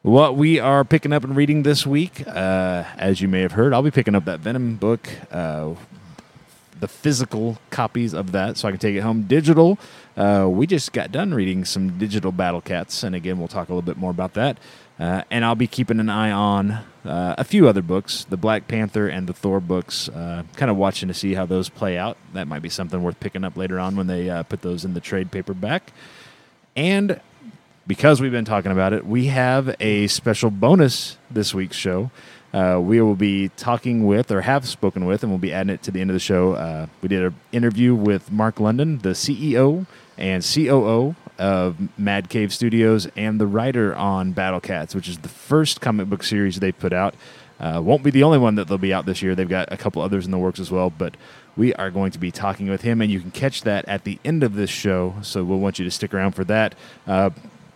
What 0.02 0.34
we 0.34 0.58
are 0.58 0.82
picking 0.82 1.12
up 1.12 1.24
and 1.24 1.36
reading 1.36 1.62
this 1.62 1.86
week, 1.86 2.26
uh, 2.26 2.84
as 2.96 3.20
you 3.20 3.28
may 3.28 3.42
have 3.42 3.52
heard, 3.52 3.74
I'll 3.74 3.82
be 3.82 3.90
picking 3.90 4.14
up 4.14 4.24
that 4.24 4.40
Venom 4.40 4.76
book, 4.76 5.06
uh, 5.30 5.74
the 6.80 6.88
physical 6.88 7.58
copies 7.68 8.14
of 8.14 8.32
that, 8.32 8.56
so 8.56 8.66
I 8.66 8.70
can 8.70 8.80
take 8.80 8.96
it 8.96 9.02
home 9.02 9.24
digital. 9.24 9.78
Uh, 10.16 10.48
we 10.50 10.66
just 10.66 10.94
got 10.94 11.12
done 11.12 11.34
reading 11.34 11.66
some 11.66 11.98
digital 11.98 12.32
Battle 12.32 12.62
Cats, 12.62 13.02
and 13.02 13.14
again, 13.14 13.38
we'll 13.38 13.46
talk 13.46 13.68
a 13.68 13.72
little 13.72 13.82
bit 13.82 13.98
more 13.98 14.10
about 14.10 14.32
that. 14.32 14.56
Uh, 14.98 15.24
and 15.30 15.44
I'll 15.44 15.54
be 15.54 15.66
keeping 15.66 16.00
an 16.00 16.08
eye 16.08 16.30
on 16.30 16.70
uh, 17.04 17.34
a 17.36 17.44
few 17.44 17.68
other 17.68 17.82
books, 17.82 18.24
the 18.24 18.38
Black 18.38 18.68
Panther 18.68 19.06
and 19.06 19.26
the 19.26 19.34
Thor 19.34 19.60
books, 19.60 20.08
uh, 20.08 20.44
kind 20.56 20.70
of 20.70 20.78
watching 20.78 21.08
to 21.08 21.14
see 21.14 21.34
how 21.34 21.44
those 21.44 21.68
play 21.68 21.98
out. 21.98 22.16
That 22.32 22.48
might 22.48 22.62
be 22.62 22.70
something 22.70 23.02
worth 23.02 23.20
picking 23.20 23.44
up 23.44 23.54
later 23.54 23.78
on 23.78 23.96
when 23.96 24.06
they 24.06 24.42
put 24.48 24.62
those 24.62 24.82
in 24.86 24.94
the 24.94 25.00
trade 25.00 25.30
paperback. 25.30 25.92
And 26.74 27.20
because 27.90 28.20
we've 28.20 28.30
been 28.30 28.44
talking 28.44 28.70
about 28.70 28.92
it, 28.92 29.04
we 29.04 29.26
have 29.26 29.74
a 29.80 30.06
special 30.06 30.48
bonus 30.48 31.16
this 31.28 31.52
week's 31.52 31.76
show. 31.76 32.08
Uh, 32.54 32.78
we 32.80 33.02
will 33.02 33.16
be 33.16 33.48
talking 33.56 34.06
with, 34.06 34.30
or 34.30 34.42
have 34.42 34.68
spoken 34.68 35.06
with, 35.06 35.24
and 35.24 35.32
we'll 35.32 35.40
be 35.40 35.52
adding 35.52 35.74
it 35.74 35.82
to 35.82 35.90
the 35.90 36.00
end 36.00 36.08
of 36.08 36.14
the 36.14 36.20
show. 36.20 36.52
Uh, 36.52 36.86
we 37.02 37.08
did 37.08 37.20
an 37.24 37.34
interview 37.50 37.92
with 37.92 38.30
Mark 38.30 38.60
London, 38.60 38.98
the 38.98 39.08
CEO 39.08 39.86
and 40.16 40.44
COO 40.44 41.16
of 41.36 41.98
Mad 41.98 42.28
Cave 42.28 42.54
Studios, 42.54 43.08
and 43.16 43.40
the 43.40 43.46
writer 43.48 43.92
on 43.96 44.30
Battle 44.30 44.60
Cats, 44.60 44.94
which 44.94 45.08
is 45.08 45.18
the 45.18 45.28
first 45.28 45.80
comic 45.80 46.08
book 46.08 46.22
series 46.22 46.60
they 46.60 46.70
put 46.70 46.92
out. 46.92 47.16
Uh, 47.58 47.80
won't 47.82 48.04
be 48.04 48.12
the 48.12 48.22
only 48.22 48.38
one 48.38 48.54
that 48.54 48.68
they'll 48.68 48.78
be 48.78 48.94
out 48.94 49.04
this 49.04 49.20
year. 49.20 49.34
They've 49.34 49.48
got 49.48 49.72
a 49.72 49.76
couple 49.76 50.00
others 50.00 50.26
in 50.26 50.30
the 50.30 50.38
works 50.38 50.60
as 50.60 50.70
well, 50.70 50.90
but 50.90 51.16
we 51.56 51.74
are 51.74 51.90
going 51.90 52.12
to 52.12 52.20
be 52.20 52.30
talking 52.30 52.68
with 52.68 52.82
him, 52.82 53.00
and 53.00 53.10
you 53.10 53.18
can 53.18 53.32
catch 53.32 53.62
that 53.62 53.84
at 53.88 54.04
the 54.04 54.20
end 54.24 54.44
of 54.44 54.54
this 54.54 54.70
show. 54.70 55.16
So 55.22 55.42
we'll 55.42 55.58
want 55.58 55.80
you 55.80 55.84
to 55.84 55.90
stick 55.90 56.14
around 56.14 56.36
for 56.36 56.44
that. 56.44 56.76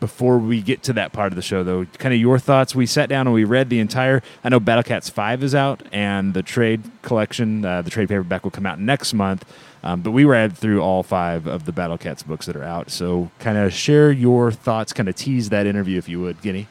Before 0.04 0.36
we 0.36 0.60
get 0.60 0.82
to 0.82 0.92
that 0.92 1.14
part 1.14 1.32
of 1.32 1.36
the 1.36 1.40
show, 1.40 1.64
though, 1.64 1.86
kind 1.98 2.12
of 2.12 2.20
your 2.20 2.38
thoughts. 2.38 2.74
We 2.74 2.84
sat 2.84 3.08
down 3.08 3.26
and 3.26 3.32
we 3.32 3.44
read 3.44 3.70
the 3.70 3.78
entire. 3.80 4.22
I 4.44 4.50
know 4.50 4.60
Battle 4.60 4.82
Cats 4.82 5.08
Five 5.08 5.42
is 5.42 5.54
out, 5.54 5.82
and 5.92 6.34
the 6.34 6.42
trade 6.42 6.82
collection, 7.00 7.64
uh, 7.64 7.80
the 7.80 7.88
trade 7.88 8.10
paperback, 8.10 8.44
will 8.44 8.50
come 8.50 8.66
out 8.66 8.78
next 8.78 9.14
month. 9.14 9.46
Um, 9.82 10.02
but 10.02 10.10
we 10.10 10.26
read 10.26 10.58
through 10.58 10.82
all 10.82 11.02
five 11.02 11.46
of 11.46 11.64
the 11.64 11.72
Battle 11.72 11.96
Cats 11.96 12.22
books 12.22 12.44
that 12.44 12.54
are 12.54 12.62
out. 12.62 12.90
So, 12.90 13.30
kind 13.38 13.56
of 13.56 13.72
share 13.72 14.12
your 14.12 14.52
thoughts. 14.52 14.92
Kind 14.92 15.08
of 15.08 15.14
tease 15.14 15.48
that 15.48 15.66
interview, 15.66 15.96
if 15.96 16.06
you 16.06 16.20
would, 16.20 16.42
Kenny. 16.42 16.68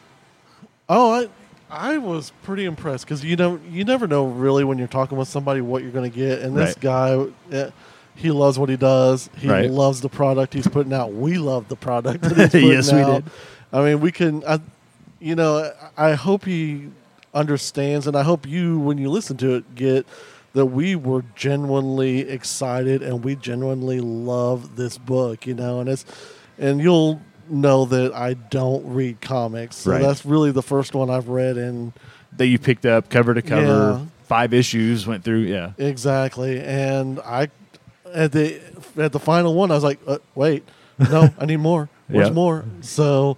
Oh, 0.87 1.11
I 1.11 1.29
I 1.71 1.97
was 1.97 2.31
pretty 2.43 2.65
impressed 2.65 3.05
because 3.05 3.23
you 3.25 3.35
know 3.35 3.59
you 3.67 3.83
never 3.83 4.05
know 4.05 4.27
really 4.27 4.63
when 4.63 4.77
you're 4.77 4.87
talking 4.87 5.17
with 5.17 5.27
somebody 5.27 5.59
what 5.59 5.81
you're 5.81 5.91
going 5.91 6.11
to 6.11 6.15
get, 6.15 6.43
and 6.43 6.55
this 6.55 6.75
Right. 6.75 6.79
guy. 6.81 7.25
eh, 7.51 7.69
he 8.15 8.31
loves 8.31 8.57
what 8.59 8.69
he 8.69 8.77
does. 8.77 9.29
He 9.37 9.47
Right. 9.47 9.69
loves 9.69 10.01
the 10.01 10.09
product 10.09 10.53
he's 10.53 10.67
putting 10.67 10.93
out. 10.93 11.13
We 11.13 11.37
love 11.37 11.67
the 11.67 11.75
product 11.75 12.21
that 12.23 12.35
he's 12.37 12.49
putting 12.51 12.67
Yes, 12.69 12.91
we 12.91 13.03
did. 13.03 13.23
I 13.71 13.83
mean, 13.83 13.99
we 14.01 14.11
can. 14.11 14.43
I, 14.47 14.59
you 15.19 15.35
know, 15.35 15.71
I 15.97 16.13
hope 16.13 16.45
he 16.45 16.89
understands, 17.33 18.07
and 18.07 18.15
I 18.15 18.23
hope 18.23 18.45
you, 18.47 18.79
when 18.79 18.97
you 18.97 19.09
listen 19.09 19.37
to 19.37 19.55
it, 19.55 19.75
get 19.75 20.05
that 20.53 20.67
we 20.67 20.95
were 20.95 21.23
genuinely 21.35 22.19
excited 22.29 23.01
and 23.01 23.23
we 23.23 23.35
genuinely 23.35 23.99
love 23.99 24.75
this 24.75 24.97
book. 24.99 25.47
You 25.47 25.55
know, 25.55 25.79
and 25.79 25.89
it's 25.89 26.05
and 26.59 26.79
you'll 26.81 27.19
know 27.49 27.85
that 27.85 28.13
I 28.13 28.35
don't 28.35 28.85
read 28.93 29.19
comics, 29.21 29.77
so 29.77 29.91
Right. 29.91 30.01
that's 30.01 30.25
really 30.25 30.51
the 30.51 30.61
first 30.61 30.93
one 30.93 31.09
I've 31.09 31.27
read 31.29 31.57
in. 31.57 31.93
That 32.37 32.47
you 32.47 32.57
picked 32.59 32.85
up 32.85 33.09
cover 33.09 33.33
to 33.33 33.41
cover, 33.41 33.99
Yeah. 33.99 34.05
five 34.23 34.53
issues, 34.53 35.05
went 35.07 35.23
through. 35.23 35.41
Yeah. 35.41 35.71
Exactly, 35.77 36.59
and 36.61 37.19
I 37.25 37.49
at 38.13 38.31
the 38.31 38.59
at 38.97 39.11
the 39.11 39.19
final 39.19 39.53
one, 39.55 39.71
I 39.71 39.75
was 39.75 39.83
like, 39.83 39.99
uh, 40.07 40.17
"Wait, 40.35 40.63
no, 40.99 41.29
I 41.39 41.45
need 41.45 41.57
more. 41.57 41.89
Where's 42.07 42.27
Yeah. 42.29 42.33
more?" 42.33 42.65
So, 42.81 43.37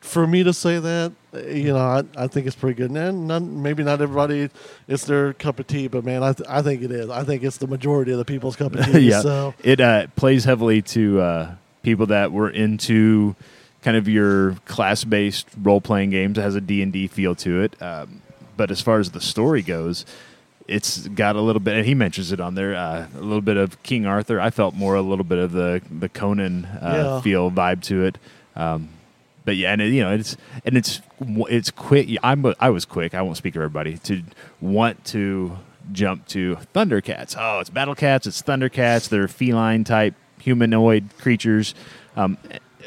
for 0.00 0.26
me 0.26 0.42
to 0.44 0.52
say 0.52 0.78
that, 0.78 1.12
you 1.48 1.72
know, 1.72 1.78
I, 1.78 2.02
I 2.16 2.26
think 2.26 2.46
it's 2.46 2.56
pretty 2.56 2.74
good. 2.76 2.90
And 2.90 3.26
none, 3.26 3.62
maybe 3.62 3.82
not 3.82 4.00
everybody, 4.02 4.50
it's 4.86 5.04
their 5.04 5.32
cup 5.32 5.58
of 5.58 5.66
tea, 5.66 5.88
but 5.88 6.04
man, 6.04 6.22
I 6.22 6.32
th- 6.32 6.48
I 6.48 6.62
think 6.62 6.82
it 6.82 6.90
is. 6.90 7.08
I 7.10 7.24
think 7.24 7.42
it's 7.42 7.56
the 7.58 7.66
majority 7.66 8.12
of 8.12 8.18
the 8.18 8.24
people's 8.24 8.56
cup 8.56 8.74
of 8.74 8.84
tea. 8.92 9.00
yeah, 9.10 9.20
So, 9.22 9.54
it 9.62 9.80
uh, 9.80 10.06
plays 10.16 10.44
heavily 10.44 10.82
to 10.82 11.20
uh, 11.20 11.54
people 11.82 12.06
that 12.06 12.32
were 12.32 12.50
into 12.50 13.34
kind 13.82 13.96
of 13.96 14.08
your 14.08 14.54
class-based 14.66 15.46
role-playing 15.62 16.10
games. 16.10 16.38
It 16.38 16.42
has 16.42 16.54
a 16.54 16.60
D 16.60 16.80
and 16.82 16.92
D 16.92 17.06
feel 17.06 17.34
to 17.36 17.62
it, 17.62 17.80
um, 17.82 18.22
but 18.56 18.70
as 18.70 18.80
far 18.80 18.98
as 18.98 19.10
the 19.10 19.20
story 19.20 19.60
goes, 19.62 20.06
it's 20.66 21.06
got 21.08 21.36
a 21.36 21.40
little 21.40 21.60
bit. 21.60 21.76
And 21.76 21.86
he 21.86 21.94
mentions 21.94 22.32
it 22.32 22.40
on 22.40 22.54
there, 22.54 22.74
uh, 22.74 23.06
a 23.14 23.20
little 23.20 23.42
bit 23.42 23.56
of 23.56 23.82
King 23.82 24.06
Arthur. 24.06 24.40
I 24.40 24.50
felt 24.50 24.74
more 24.74 24.94
a 24.94 25.02
little 25.02 25.24
bit 25.24 25.38
of 25.38 25.52
the 25.52 25.82
the 25.90 26.08
Conan 26.08 26.64
uh, 26.64 26.78
Yeah. 27.16 27.20
feel 27.20 27.50
vibe 27.50 27.82
to 27.84 28.04
it. 28.04 28.18
Um, 28.56 28.88
but 29.44 29.56
yeah, 29.56 29.72
and 29.72 29.82
it, 29.82 29.92
you 29.92 30.02
know 30.02 30.12
it's 30.12 30.36
and 30.64 30.76
it's 30.76 31.00
it's 31.20 31.70
quick. 31.70 32.08
I'm 32.22 32.44
I 32.60 32.70
was 32.70 32.84
quick. 32.84 33.14
I 33.14 33.22
won't 33.22 33.36
speak 33.36 33.54
for 33.54 33.60
everybody 33.60 33.98
to 33.98 34.22
want 34.60 35.04
to 35.06 35.58
jump 35.92 36.26
to 36.28 36.56
Thundercats. 36.74 37.36
Oh, 37.38 37.60
it's 37.60 37.68
Battle 37.68 37.94
Cats. 37.94 38.26
It's 38.26 38.40
Thundercats. 38.40 39.08
They're 39.10 39.28
feline 39.28 39.84
type 39.84 40.14
humanoid 40.40 41.10
creatures. 41.18 41.74
Um, 42.16 42.38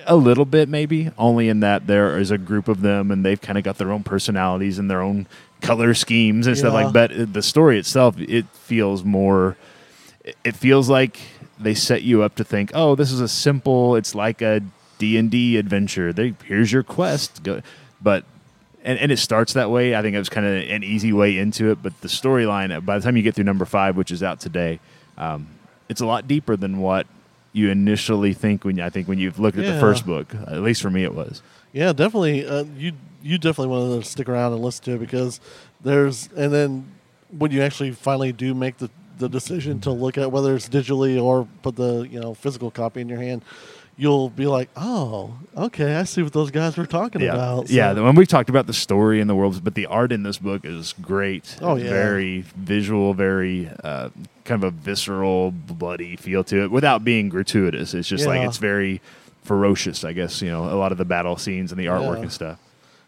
a 0.06 0.16
little 0.16 0.46
bit 0.46 0.70
maybe, 0.70 1.12
only 1.18 1.50
in 1.50 1.60
that 1.60 1.86
there 1.86 2.18
is 2.18 2.32
a 2.32 2.38
group 2.38 2.68
of 2.68 2.82
them 2.82 3.12
and 3.12 3.26
they've 3.26 3.42
kind 3.42 3.58
of 3.58 3.64
got 3.64 3.78
their 3.78 3.92
own 3.92 4.04
personalities 4.04 4.80
and 4.80 4.90
their 4.90 5.02
own 5.02 5.28
color 5.62 5.94
schemes 5.94 6.48
and 6.48 6.58
stuff 6.58 6.74
Yeah. 6.74 6.84
like. 6.86 6.94
But 6.94 7.34
the 7.34 7.42
story 7.42 7.80
itself, 7.80 8.20
it 8.20 8.46
feels 8.54 9.04
more 9.04 9.58
it 10.44 10.56
feels 10.56 10.90
like 10.90 11.20
they 11.60 11.74
set 11.74 12.04
you 12.04 12.22
up 12.22 12.36
to 12.36 12.44
think, 12.44 12.72
oh, 12.74 12.96
this 12.96 13.12
is 13.12 13.22
a 13.22 13.28
simple. 13.28 13.96
It's 13.96 14.14
like 14.14 14.42
a 14.42 14.62
D 15.00 15.18
and 15.18 15.32
D 15.32 15.58
adventure. 15.58 16.12
They 16.14 16.34
here's 16.46 16.72
your 16.72 16.84
quest. 16.84 17.44
Go, 17.44 17.62
but 18.02 18.26
and, 18.84 19.00
and 19.00 19.12
it 19.12 19.18
starts 19.18 19.54
that 19.54 19.70
way. 19.72 19.96
I 19.96 20.02
think 20.02 20.16
it 20.16 20.20
was 20.20 20.30
kind 20.30 20.46
of 20.46 20.54
an 20.70 20.84
easy 20.84 21.14
way 21.14 21.38
into 21.38 21.72
it. 21.72 21.82
But 21.82 22.00
the 22.02 22.08
storyline, 22.08 22.84
by 22.86 22.98
the 22.98 23.04
time 23.04 23.18
you 23.18 23.24
get 23.24 23.36
through 23.36 23.44
number 23.46 23.66
five, 23.66 23.96
which 23.98 24.12
is 24.12 24.22
out 24.24 24.40
today, 24.40 24.80
um, 25.18 25.48
it's 25.90 26.02
a 26.02 26.06
lot 26.06 26.28
deeper 26.28 26.56
than 26.56 26.78
what 26.80 27.08
you 27.58 27.70
initially 27.70 28.34
think 28.34 28.64
when 28.64 28.78
you, 28.78 28.84
I 28.84 28.90
think 28.90 29.08
when 29.08 29.18
you've 29.18 29.40
looked 29.40 29.58
at 29.58 29.66
the 29.66 29.80
first 29.80 30.06
book. 30.06 30.34
At 30.34 30.62
least 30.62 30.82
for 30.82 30.90
me, 30.90 31.04
it 31.04 31.14
was. 31.14 31.42
yeah, 31.74 31.92
definitely. 31.92 32.46
Uh, 32.46 32.66
you 32.78 32.94
you 33.24 33.38
definitely 33.38 33.76
want 33.76 34.04
to 34.04 34.10
stick 34.10 34.30
around 34.30 34.54
and 34.54 34.62
listen 34.62 34.86
to 34.86 34.92
it 34.94 35.00
because 35.00 35.42
there's 35.82 36.30
and 36.38 36.54
then 36.54 36.92
when 37.38 37.52
you 37.52 37.62
actually 37.62 37.92
finally 37.92 38.32
do 38.32 38.54
make 38.54 38.78
the 38.78 38.90
the 39.18 39.28
decision 39.28 39.82
to 39.82 39.92
look 39.92 40.18
at 40.18 40.32
whether 40.32 40.56
it's 40.56 40.70
digitally 40.70 41.22
or 41.22 41.48
put 41.64 41.76
the 41.76 42.08
you 42.10 42.20
know 42.20 42.34
physical 42.34 42.70
copy 42.70 43.02
in 43.02 43.10
your 43.10 43.20
hand, 43.20 43.44
you'll 43.98 44.30
be 44.30 44.46
like, 44.46 44.70
oh, 44.78 45.34
okay, 45.58 45.96
I 45.96 46.04
see 46.04 46.22
what 46.22 46.32
those 46.34 46.52
guys 46.52 46.78
were 46.78 46.86
talking 46.86 47.22
yeah, 47.22 47.34
about. 47.34 47.70
yeah. 47.70 47.94
So- 47.94 48.04
When 48.04 48.16
we 48.16 48.26
talked 48.26 48.50
about 48.50 48.68
the 48.68 48.74
story 48.74 49.20
and 49.20 49.30
the 49.30 49.36
worlds, 49.36 49.60
but 49.60 49.74
the 49.76 49.88
art 49.88 50.12
in 50.12 50.24
this 50.24 50.38
book 50.38 50.64
is 50.66 50.94
great. 51.02 51.58
Oh, 51.62 51.76
yeah. 51.76 51.90
very 51.90 52.42
visual, 52.56 53.14
very 53.14 53.70
uh, 53.84 54.10
kind 54.46 54.64
of 54.64 54.68
a 54.68 54.72
visceral, 54.72 55.52
bloody 55.52 56.16
feel 56.16 56.44
to 56.46 56.64
it, 56.64 56.72
without 56.72 57.04
being 57.04 57.28
gratuitous. 57.30 57.94
It's 57.94 58.08
just 58.08 58.26
like 58.28 58.42
it's 58.48 58.58
very 58.60 59.02
ferocious. 59.44 60.04
I 60.04 60.14
guess 60.14 60.42
you 60.42 60.50
know 60.50 60.66
a 60.66 60.76
lot 60.78 60.92
of 60.92 60.98
the 60.98 61.06
battle 61.06 61.38
scenes 61.38 61.72
and 61.72 61.80
the 61.80 61.86
artwork 61.86 62.18
Yeah. 62.18 62.22
and 62.22 62.32
stuff. 62.32 62.60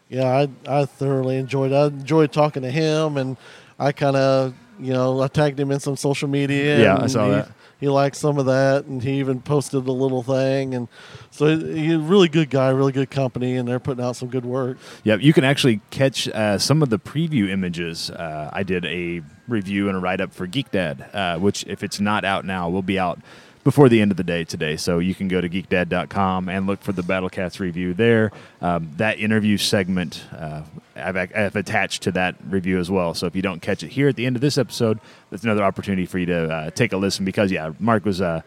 Yeah, 0.08 0.24
I 0.26 0.48
I 0.80 0.84
thoroughly 0.86 1.36
enjoyed. 1.36 1.70
It. 1.70 1.76
I 1.76 1.86
enjoyed 1.86 2.32
talking 2.32 2.62
to 2.62 2.70
him, 2.70 3.16
and 3.16 3.36
I 3.78 3.92
kind 3.92 4.16
of 4.16 4.54
you 4.80 4.92
know 4.92 5.20
I 5.22 5.28
tagged 5.28 5.60
him 5.60 5.70
in 5.70 5.78
some 5.78 5.96
social 5.96 6.28
media. 6.28 6.80
Yeah, 6.80 6.98
I 7.00 7.06
saw 7.06 7.26
he, 7.26 7.30
that. 7.32 7.48
He 7.80 7.88
liked 7.88 8.16
some 8.16 8.38
of 8.38 8.46
that, 8.46 8.84
and 8.84 9.02
he 9.02 9.18
even 9.18 9.40
posted 9.40 9.86
a 9.86 9.92
little 9.92 10.22
thing. 10.22 10.74
And 10.74 10.86
so 11.30 11.58
he's 11.58 11.94
a 11.94 11.98
really 11.98 12.28
good 12.28 12.50
guy, 12.50 12.68
really 12.68 12.92
good 12.92 13.10
company, 13.10 13.56
and 13.56 13.66
they're 13.66 13.80
putting 13.80 14.04
out 14.04 14.16
some 14.16 14.28
good 14.28 14.44
work. 14.44 14.76
Yeah, 15.02 15.16
you 15.16 15.32
can 15.32 15.44
actually 15.44 15.80
catch 15.90 16.28
uh, 16.28 16.58
some 16.58 16.82
of 16.82 16.90
the 16.90 16.98
preview 16.98 17.48
images. 17.48 18.10
Uh, 18.10 18.50
I 18.52 18.62
did 18.62 18.84
a 18.84 19.22
review 19.48 19.88
and 19.88 19.96
a 19.96 20.00
write 20.00 20.20
up 20.20 20.32
for 20.32 20.46
Geek 20.46 20.70
Dad, 20.70 21.08
uh, 21.12 21.38
which, 21.38 21.64
if 21.66 21.82
it's 21.82 21.98
not 22.00 22.24
out 22.24 22.44
now, 22.44 22.68
will 22.68 22.82
be 22.82 22.98
out 22.98 23.18
before 23.64 23.88
the 23.88 24.00
end 24.00 24.10
of 24.10 24.16
the 24.16 24.24
day 24.24 24.44
today. 24.44 24.76
So 24.76 24.98
you 24.98 25.14
can 25.14 25.28
go 25.28 25.40
to 25.40 25.48
geekdad.com 25.48 26.48
and 26.48 26.66
look 26.66 26.82
for 26.82 26.92
the 26.92 27.02
Battlecats 27.02 27.60
review 27.60 27.94
there. 27.94 28.32
Um, 28.60 28.90
that 28.96 29.18
interview 29.18 29.58
segment 29.58 30.24
uh, 30.36 30.62
I've, 30.96 31.16
I've 31.16 31.56
attached 31.56 32.02
to 32.02 32.12
that 32.12 32.36
review 32.48 32.78
as 32.78 32.90
well. 32.90 33.14
So 33.14 33.26
if 33.26 33.36
you 33.36 33.42
don't 33.42 33.60
catch 33.60 33.82
it 33.82 33.88
here 33.88 34.08
at 34.08 34.16
the 34.16 34.26
end 34.26 34.36
of 34.36 34.42
this 34.42 34.58
episode, 34.58 34.98
that's 35.30 35.44
another 35.44 35.64
opportunity 35.64 36.06
for 36.06 36.18
you 36.18 36.26
to 36.26 36.52
uh, 36.52 36.70
take 36.70 36.92
a 36.92 36.96
listen 36.96 37.24
because, 37.24 37.50
yeah, 37.50 37.72
Mark 37.78 38.04
was. 38.04 38.20
Uh, 38.20 38.42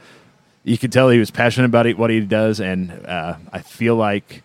you 0.66 0.78
could 0.78 0.94
tell 0.94 1.10
he 1.10 1.20
was 1.20 1.30
passionate 1.30 1.66
about 1.66 1.90
what 1.98 2.10
he 2.10 2.22
does, 2.22 2.62
and 2.62 2.90
uh, 3.06 3.36
I 3.52 3.60
feel 3.60 3.98
like 3.98 4.44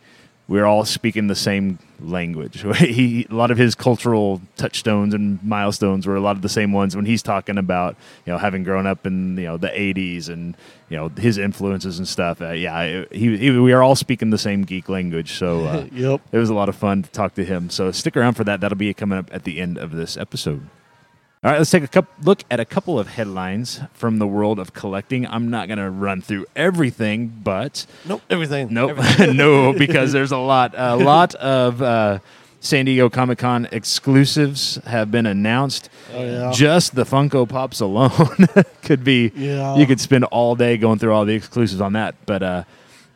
we're 0.49 0.65
all 0.65 0.85
speaking 0.87 1.27
the 1.27 1.35
same 1.37 1.79
language. 2.01 2.65
he, 2.79 3.27
a 3.31 3.35
lot 3.35 3.51
of 3.51 3.59
his 3.59 3.75
cultural 3.75 4.41
touchstones 4.57 5.13
and 5.13 5.43
milestones 5.45 6.07
were 6.07 6.17
a 6.17 6.21
lot 6.21 6.37
of 6.37 6.43
the 6.43 6.49
same 6.49 6.73
ones 6.73 6.97
when 6.97 7.05
he's 7.05 7.23
talking 7.23 7.59
about 7.59 7.97
you 8.25 8.33
know 8.33 8.39
having 8.39 8.65
grown 8.65 8.87
up 8.87 9.07
in 9.07 9.37
you 9.37 9.45
know 9.45 9.57
the 9.59 9.69
80s 9.69 10.29
and 10.29 10.57
you 10.89 10.97
know 10.97 11.09
his 11.11 11.37
influences 11.39 11.99
and 11.99 12.09
stuff. 12.09 12.41
Uh, 12.41 12.53
yeah, 12.53 13.05
he, 13.13 13.37
he, 13.37 13.51
we 13.51 13.73
are 13.73 13.83
all 13.83 13.95
speaking 13.95 14.31
the 14.31 14.39
same 14.39 14.63
geek 14.63 14.89
language. 14.89 15.33
So 15.35 15.65
uh, 15.67 15.87
Yep. 15.93 16.23
it 16.33 16.39
was 16.39 16.49
a 16.51 16.55
lot 16.55 16.69
of 16.69 16.77
fun 16.77 17.03
to 17.03 17.11
talk 17.11 17.35
to 17.35 17.45
him. 17.45 17.69
So 17.69 17.93
stick 17.93 18.17
around 18.17 18.35
for 18.35 18.45
that. 18.45 18.61
That'll 18.61 18.79
be 18.79 18.93
coming 18.95 19.19
up 19.19 19.29
at 19.33 19.45
the 19.45 19.61
end 19.61 19.77
of 19.77 19.91
this 19.93 20.17
episode. 20.17 20.67
All 21.45 21.53
right, 21.53 21.59
let's 21.59 21.71
take 21.71 21.85
a 21.85 21.89
cup, 21.89 22.07
look 22.25 22.43
at 22.51 22.59
a 22.59 22.65
couple 22.65 22.99
of 22.99 23.07
headlines 23.11 23.81
from 23.93 24.19
the 24.19 24.27
world 24.27 24.59
of 24.59 24.73
collecting. 24.73 25.25
I'm 25.25 25.51
not 25.51 25.69
going 25.69 25.79
to 25.79 25.89
run 25.89 26.21
through 26.21 26.47
everything, 26.57 27.29
but 27.29 27.87
Nope, 28.05 28.23
everything. 28.29 28.75
Nope, 28.75 28.97
no, 29.21 29.73
because 29.73 30.11
there's 30.13 30.33
a 30.33 30.37
lot, 30.39 30.75
a 30.77 30.97
lot 31.05 31.37
of 31.37 31.81
uh, 31.81 32.19
San 32.59 32.87
Diego 32.87 33.09
Comic 33.09 33.39
Con 33.39 33.69
exclusives 33.71 34.81
have 34.87 35.13
been 35.13 35.27
announced. 35.27 35.91
Oh, 36.13 36.25
yeah. 36.25 36.51
Just 36.53 36.97
the 36.97 37.05
Funko 37.05 37.49
Pops 37.49 37.79
alone 37.79 38.49
could 38.83 39.05
be. 39.05 39.31
Yeah. 39.37 39.77
You 39.77 39.87
could 39.87 40.01
spend 40.01 40.25
all 40.25 40.57
day 40.57 40.77
going 40.77 40.99
through 40.99 41.13
all 41.13 41.25
the 41.25 41.35
exclusives 41.35 41.81
on 41.81 41.93
that, 41.93 42.17
but 42.27 42.43
uh, 42.43 42.65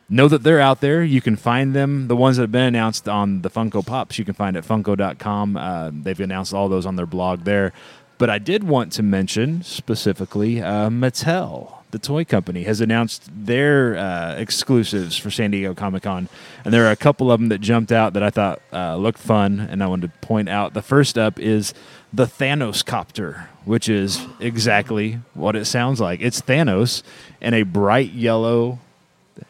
know 0.07 0.29
that 0.29 0.43
they're 0.43 0.61
out 0.61 0.79
there. 0.79 1.03
You 1.03 1.19
can 1.19 1.35
find 1.35 1.75
them. 1.75 2.07
The 2.07 2.15
ones 2.15 2.37
that 2.37 2.43
have 2.43 2.53
been 2.53 2.63
announced 2.63 3.09
on 3.09 3.41
the 3.41 3.49
Funko 3.49 3.85
Pops, 3.85 4.17
you 4.17 4.23
can 4.23 4.33
find 4.33 4.55
at 4.55 4.63
Funko.com. 4.63 5.57
Uh, 5.57 5.91
they've 5.93 6.19
announced 6.21 6.53
all 6.53 6.69
those 6.69 6.85
on 6.85 6.95
their 6.95 7.05
blog 7.05 7.43
there. 7.43 7.73
But 8.17 8.29
I 8.29 8.39
did 8.39 8.63
want 8.63 8.91
to 8.93 9.03
mention 9.03 9.63
specifically 9.63 10.61
uh, 10.61 10.89
Mattel, 10.89 11.77
the 11.91 11.99
toy 11.99 12.23
company, 12.23 12.63
has 12.63 12.79
announced 12.79 13.29
their 13.33 13.97
uh, 13.97 14.35
exclusives 14.35 15.17
for 15.17 15.29
San 15.29 15.51
Diego 15.51 15.73
Comic 15.73 16.03
Con. 16.03 16.29
And 16.63 16.73
there 16.73 16.85
are 16.85 16.91
a 16.91 16.95
couple 16.95 17.31
of 17.31 17.39
them 17.39 17.49
that 17.49 17.59
jumped 17.59 17.91
out 17.91 18.13
that 18.13 18.23
I 18.23 18.29
thought 18.29 18.61
uh, 18.71 18.95
looked 18.95 19.19
fun, 19.19 19.59
and 19.59 19.83
I 19.83 19.87
wanted 19.87 20.11
to 20.13 20.27
point 20.27 20.47
out. 20.47 20.73
The 20.73 20.81
first 20.81 21.17
up 21.17 21.39
is 21.39 21.73
the 22.11 22.25
Thanos 22.25 22.85
Copter, 22.85 23.49
which 23.65 23.89
is 23.89 24.25
exactly 24.39 25.19
what 25.33 25.55
it 25.55 25.65
sounds 25.65 25.99
like. 25.99 26.21
It's 26.21 26.41
Thanos 26.41 27.03
in 27.41 27.53
a 27.53 27.63
bright 27.63 28.13
yellow 28.13 28.79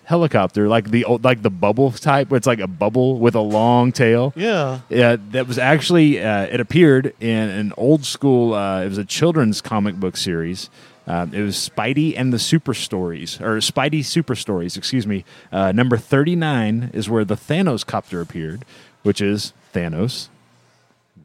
helicopter, 0.05 0.67
like 0.67 0.91
the 0.91 1.05
old, 1.05 1.23
like 1.23 1.41
the 1.41 1.49
bubble 1.49 1.91
type, 1.91 2.29
where 2.29 2.37
it's 2.37 2.47
like 2.47 2.59
a 2.59 2.67
bubble 2.67 3.19
with 3.19 3.35
a 3.35 3.41
long 3.41 3.91
tail. 3.91 4.33
Yeah. 4.35 4.81
Yeah, 4.89 5.17
that 5.31 5.47
was 5.47 5.57
actually 5.57 6.21
uh, 6.21 6.43
it 6.43 6.59
appeared 6.59 7.13
in 7.19 7.49
an 7.49 7.73
old 7.77 8.05
school. 8.05 8.53
Uh, 8.53 8.83
it 8.83 8.89
was 8.89 8.97
a 8.97 9.05
children's 9.05 9.61
comic 9.61 9.95
book 9.95 10.17
series. 10.17 10.69
Um, 11.05 11.33
it 11.33 11.41
was 11.41 11.57
Spidey 11.57 12.13
and 12.17 12.31
the 12.31 12.39
Super 12.39 12.73
Stories, 12.73 13.39
or 13.41 13.57
Spidey 13.57 14.05
Super 14.05 14.35
Stories, 14.35 14.77
excuse 14.77 15.05
me. 15.05 15.25
Uh, 15.51 15.73
number 15.73 15.97
thirty 15.97 16.35
nine 16.35 16.91
is 16.93 17.09
where 17.09 17.25
the 17.25 17.35
Thanos 17.35 17.85
copter 17.85 18.21
appeared, 18.21 18.63
which 19.01 19.19
is 19.19 19.51
Thanos 19.73 20.29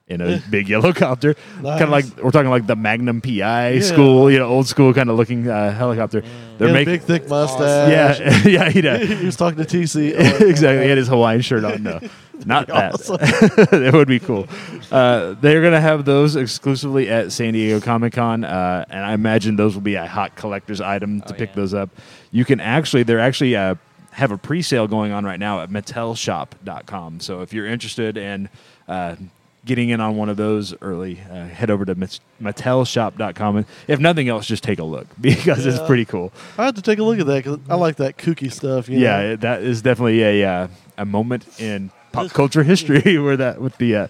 in 0.09 0.21
a 0.21 0.43
big 0.51 0.69
yellow 0.69 0.93
copter, 0.93 1.35
kind 1.63 1.83
of 1.83 1.91
like 1.91 2.05
we're 2.23 2.31
talking 2.31 2.51
like 2.51 2.67
the 2.67 2.77
Magnum 2.77 3.21
PI 3.21 3.71
Yeah. 3.75 3.81
school, 3.83 4.31
you 4.31 4.39
know, 4.39 4.47
old 4.47 4.67
school 4.67 4.95
kind 4.95 5.11
of 5.11 5.17
looking 5.17 5.49
uh, 5.49 5.73
helicopter. 5.73 6.23
They're 6.59 6.69
He 6.69 6.73
a 6.73 6.75
making, 6.75 6.93
big 6.95 7.03
thick 7.03 7.23
awesome. 7.31 7.61
mustache. 7.61 8.21
yeah, 8.21 8.49
yeah, 8.65 8.71
he 8.71 8.81
does. 8.81 9.09
he 9.09 9.27
was 9.27 9.37
talking 9.37 9.63
to 9.65 9.65
TC. 9.65 10.15
Oh, 10.19 10.47
exactly. 10.49 10.83
He 10.85 10.89
had 10.89 10.99
his 10.99 11.09
Hawaiian 11.09 11.41
shirt 11.43 11.65
on. 11.65 11.83
No, 11.83 12.01
not 12.47 12.67
that. 12.69 12.95
Awesome. 12.95 13.19
it 13.21 13.93
would 13.93 14.09
be 14.09 14.19
cool. 14.19 14.47
Uh, 14.91 15.35
they're 15.41 15.61
going 15.61 15.75
to 15.75 15.81
have 15.81 16.05
those 16.07 16.37
exclusively 16.37 17.09
at 17.11 17.31
San 17.31 17.53
Diego 17.53 17.79
Comic 17.81 18.15
Con, 18.15 18.45
uh, 18.45 18.85
and 18.89 19.05
I 19.05 19.13
imagine 19.13 19.57
those 19.57 19.75
will 19.75 19.83
be 19.83 19.97
a 19.97 20.07
hot 20.07 20.35
collector's 20.37 20.81
item 20.81 21.21
to 21.23 21.35
Oh, 21.35 21.37
pick 21.37 21.51
yeah. 21.51 21.55
those 21.57 21.75
up. 21.75 21.91
You 22.31 22.45
can 22.47 22.61
actually, 22.61 23.03
they're 23.03 23.21
actually 23.21 23.55
uh, 23.57 23.75
have 24.13 24.33
a 24.33 24.39
pre-sale 24.39 24.89
going 24.89 25.13
on 25.13 25.25
right 25.25 25.39
now 25.39 25.61
at 25.61 25.69
MattelShop.com. 25.71 27.21
So 27.21 27.43
if 27.43 27.53
you're 27.53 27.67
interested 27.67 28.17
in 28.17 28.49
uh, 28.89 29.17
getting 29.65 29.91
in 29.91 30.01
on 30.01 30.17
one 30.17 30.29
of 30.29 30.37
those 30.37 30.75
early, 30.81 31.21
uh, 31.31 31.47
head 31.47 31.71
over 31.71 31.85
to 31.85 31.95
Mat- 31.95 32.21
MattelShop.com, 32.43 33.57
and 33.57 33.67
if 33.87 34.01
nothing 34.01 34.29
else, 34.29 34.47
just 34.47 34.63
take 34.63 34.79
a 34.79 34.85
look 34.85 35.07
because 35.21 35.67
it's 35.67 35.85
pretty 35.87 36.05
cool. 36.05 36.33
I 36.57 36.67
had 36.67 36.77
to 36.77 36.83
take 36.83 36.99
a 36.99 37.03
look 37.03 37.19
at 37.21 37.27
that 37.27 37.45
because 37.45 37.59
I 37.69 37.75
like 37.75 37.97
that 37.97 38.17
kooky 38.17 38.53
stuff. 38.53 38.89
You 38.89 38.99
yeah, 38.99 39.21
know? 39.21 39.37
that 39.37 39.63
is 39.63 39.83
definitely 39.83 40.23
a 40.23 40.49
uh, 40.49 40.69
a 40.97 41.05
moment 41.05 41.61
in 41.61 41.91
pop 42.13 42.31
culture 42.31 42.63
history 42.75 43.19
where 43.19 43.37
that 43.37 43.61
with 43.61 43.77
the 43.79 43.97
uh, 43.97 44.09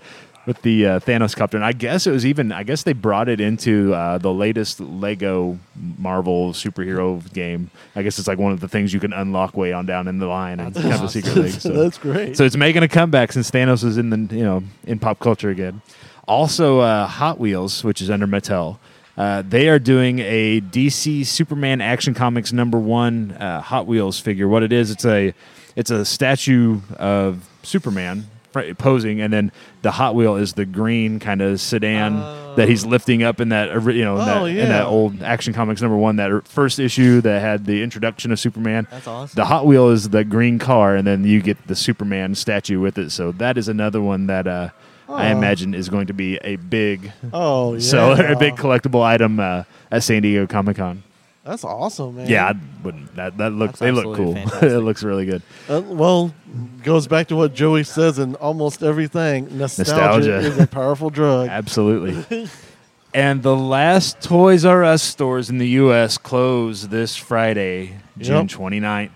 with 0.48 0.62
the 0.62 0.86
uh, 0.86 1.00
Thanos 1.00 1.36
copter, 1.36 1.58
and 1.58 1.64
I 1.64 1.72
guess 1.72 2.06
it 2.06 2.10
was 2.10 2.24
even 2.24 2.52
I 2.52 2.62
guess 2.62 2.82
they 2.82 2.94
brought 2.94 3.28
it 3.28 3.38
into 3.38 3.92
uh, 3.92 4.16
the 4.16 4.32
latest 4.32 4.80
Lego 4.80 5.58
Marvel 5.98 6.54
superhero 6.54 7.30
game. 7.34 7.70
I 7.94 8.02
guess 8.02 8.18
it's 8.18 8.26
like 8.26 8.38
one 8.38 8.52
of 8.52 8.60
the 8.60 8.66
things 8.66 8.94
you 8.94 8.98
can 8.98 9.12
unlock 9.12 9.58
way 9.58 9.74
on 9.74 9.84
down 9.84 10.08
in 10.08 10.18
the 10.18 10.26
line 10.26 10.58
and 10.58 10.72
That's 10.72 10.88
have 10.88 11.04
a 11.04 11.10
secret 11.10 11.34
thing. 11.34 11.50
So. 11.50 11.68
That's 11.82 11.98
great. 11.98 12.38
So 12.38 12.44
it's 12.44 12.56
making 12.56 12.82
a 12.82 12.88
comeback 12.88 13.30
since 13.30 13.50
Thanos 13.50 13.84
is 13.84 13.98
in 13.98 14.08
the 14.08 14.34
you 14.34 14.42
know 14.42 14.62
in 14.84 14.98
pop 14.98 15.18
culture 15.18 15.50
again. 15.50 15.82
Also, 16.26 16.80
uh, 16.80 17.06
Hot 17.06 17.38
Wheels, 17.38 17.84
which 17.84 18.00
is 18.00 18.08
under 18.08 18.26
Mattel, 18.26 18.78
uh, 19.18 19.42
they 19.46 19.68
are 19.68 19.78
doing 19.78 20.20
a 20.20 20.62
DC 20.62 21.26
Superman 21.26 21.82
Action 21.82 22.14
Comics 22.14 22.54
number 22.54 22.78
one 22.78 23.32
uh, 23.32 23.60
Hot 23.60 23.86
Wheels 23.86 24.18
figure. 24.18 24.48
What 24.48 24.62
it 24.62 24.72
is, 24.72 24.90
it's 24.90 25.04
a 25.04 25.34
it's 25.76 25.90
a 25.90 26.06
statue 26.06 26.80
of 26.98 27.46
Superman 27.62 28.28
fr- 28.66 28.74
posing, 28.74 29.20
and 29.20 29.32
then 29.32 29.52
the 29.82 29.90
Hot 29.92 30.14
Wheel 30.14 30.36
is 30.36 30.52
the 30.54 30.64
green 30.66 31.18
kind 31.20 31.40
of 31.42 31.60
sedan 31.60 32.14
that 32.56 32.68
he's 32.68 32.84
lifting 32.84 33.22
up 33.22 33.40
in 33.40 33.50
that 33.50 33.68
you 33.94 34.04
know 34.04 34.18
in, 34.18 34.26
that, 34.26 34.36
Oh, 34.42 34.44
in 34.46 34.68
that 34.68 34.86
old 34.86 35.22
Action 35.22 35.52
Comics 35.52 35.80
number 35.80 35.96
one 35.96 36.16
that 36.16 36.46
first 36.48 36.78
issue 36.78 37.20
that 37.20 37.40
had 37.40 37.66
the 37.66 37.82
introduction 37.82 38.32
of 38.32 38.40
Superman. 38.40 38.86
That's 38.90 39.06
awesome. 39.06 39.36
The 39.36 39.44
Hot 39.44 39.66
Wheel 39.66 39.88
is 39.90 40.08
the 40.10 40.24
green 40.24 40.58
car, 40.58 40.96
and 40.96 41.06
then 41.06 41.24
you 41.24 41.40
get 41.40 41.66
the 41.66 41.76
Superman 41.76 42.34
statue 42.34 42.80
with 42.80 42.98
it. 42.98 43.10
So 43.10 43.32
that 43.32 43.56
is 43.58 43.68
another 43.68 44.00
one 44.02 44.26
that 44.26 44.46
uh, 44.46 44.70
I 45.08 45.30
Oh. 45.32 45.36
imagine 45.38 45.74
is 45.74 45.88
going 45.88 46.08
to 46.08 46.12
be 46.12 46.36
a 46.44 46.56
big 46.56 47.12
oh 47.32 47.74
yeah. 47.74 47.80
seller, 47.80 48.26
a 48.26 48.36
big 48.36 48.56
collectible 48.56 49.02
item 49.02 49.40
uh, 49.40 49.62
at 49.90 50.02
San 50.02 50.20
Diego 50.22 50.46
Comic 50.46 50.76
Con. 50.76 51.02
That's 51.48 51.64
awesome, 51.64 52.16
man. 52.16 52.28
Yeah, 52.28 52.44
I 52.48 52.54
wouldn't. 52.84 53.16
That 53.16 53.38
that 53.38 53.52
looks. 53.52 53.78
That's 53.78 53.80
They 53.80 53.90
look 53.90 54.14
cool. 54.16 54.36
it 54.62 54.80
looks 54.80 55.02
really 55.02 55.24
good. 55.24 55.40
Uh, 55.66 55.80
well, 55.82 56.34
goes 56.82 57.06
back 57.06 57.28
to 57.28 57.36
what 57.36 57.54
Joey 57.54 57.84
says 57.84 58.18
in 58.18 58.34
almost 58.34 58.82
everything. 58.82 59.56
Nostalgia, 59.56 59.92
Nostalgia. 59.94 60.36
is 60.40 60.58
a 60.58 60.66
powerful 60.66 61.08
drug. 61.08 61.48
Absolutely. 61.50 62.50
and 63.14 63.42
the 63.42 63.56
last 63.56 64.20
Toys 64.20 64.66
R 64.66 64.84
Us 64.84 65.02
stores 65.02 65.48
in 65.48 65.56
the 65.56 65.68
U.S. 65.68 66.18
close 66.18 66.88
this 66.88 67.16
Friday, 67.16 67.96
June 68.18 68.46
Yep. 68.46 68.58
29th. 68.58 69.10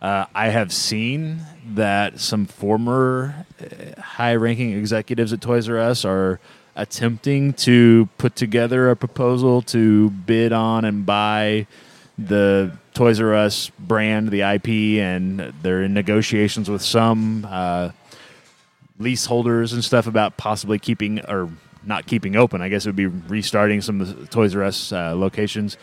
Uh, 0.00 0.24
I 0.34 0.48
have 0.48 0.72
seen 0.72 1.40
that 1.74 2.18
some 2.18 2.46
former 2.46 3.44
uh, 3.60 4.00
high 4.00 4.36
ranking 4.36 4.72
executives 4.72 5.34
at 5.34 5.42
Toys 5.42 5.68
R 5.68 5.76
Us 5.76 6.06
are 6.06 6.40
attempting 6.78 7.52
to 7.52 8.08
put 8.18 8.34
together 8.36 8.88
a 8.88 8.96
proposal 8.96 9.60
to 9.62 10.08
bid 10.10 10.52
on 10.52 10.84
and 10.84 11.04
buy 11.04 11.66
the 12.16 12.72
Toys 12.94 13.20
R 13.20 13.34
Us 13.34 13.70
brand, 13.78 14.30
the 14.30 14.40
IP, 14.42 14.68
and 15.02 15.52
they're 15.62 15.82
in 15.82 15.92
negotiations 15.92 16.70
with 16.70 16.82
some 16.82 17.46
uh, 17.48 17.90
leaseholders 18.98 19.72
and 19.72 19.84
stuff 19.84 20.06
about 20.06 20.36
possibly 20.36 20.78
keeping 20.78 21.20
or 21.26 21.50
not 21.84 22.06
keeping 22.06 22.36
open. 22.36 22.60
I 22.62 22.68
guess 22.68 22.86
it 22.86 22.88
would 22.90 22.96
be 22.96 23.06
restarting 23.06 23.80
some 23.80 24.00
of 24.00 24.18
the 24.18 24.26
Toys 24.26 24.54
R 24.56 24.64
Us 24.64 24.92
uh, 24.92 25.14
locations 25.16 25.76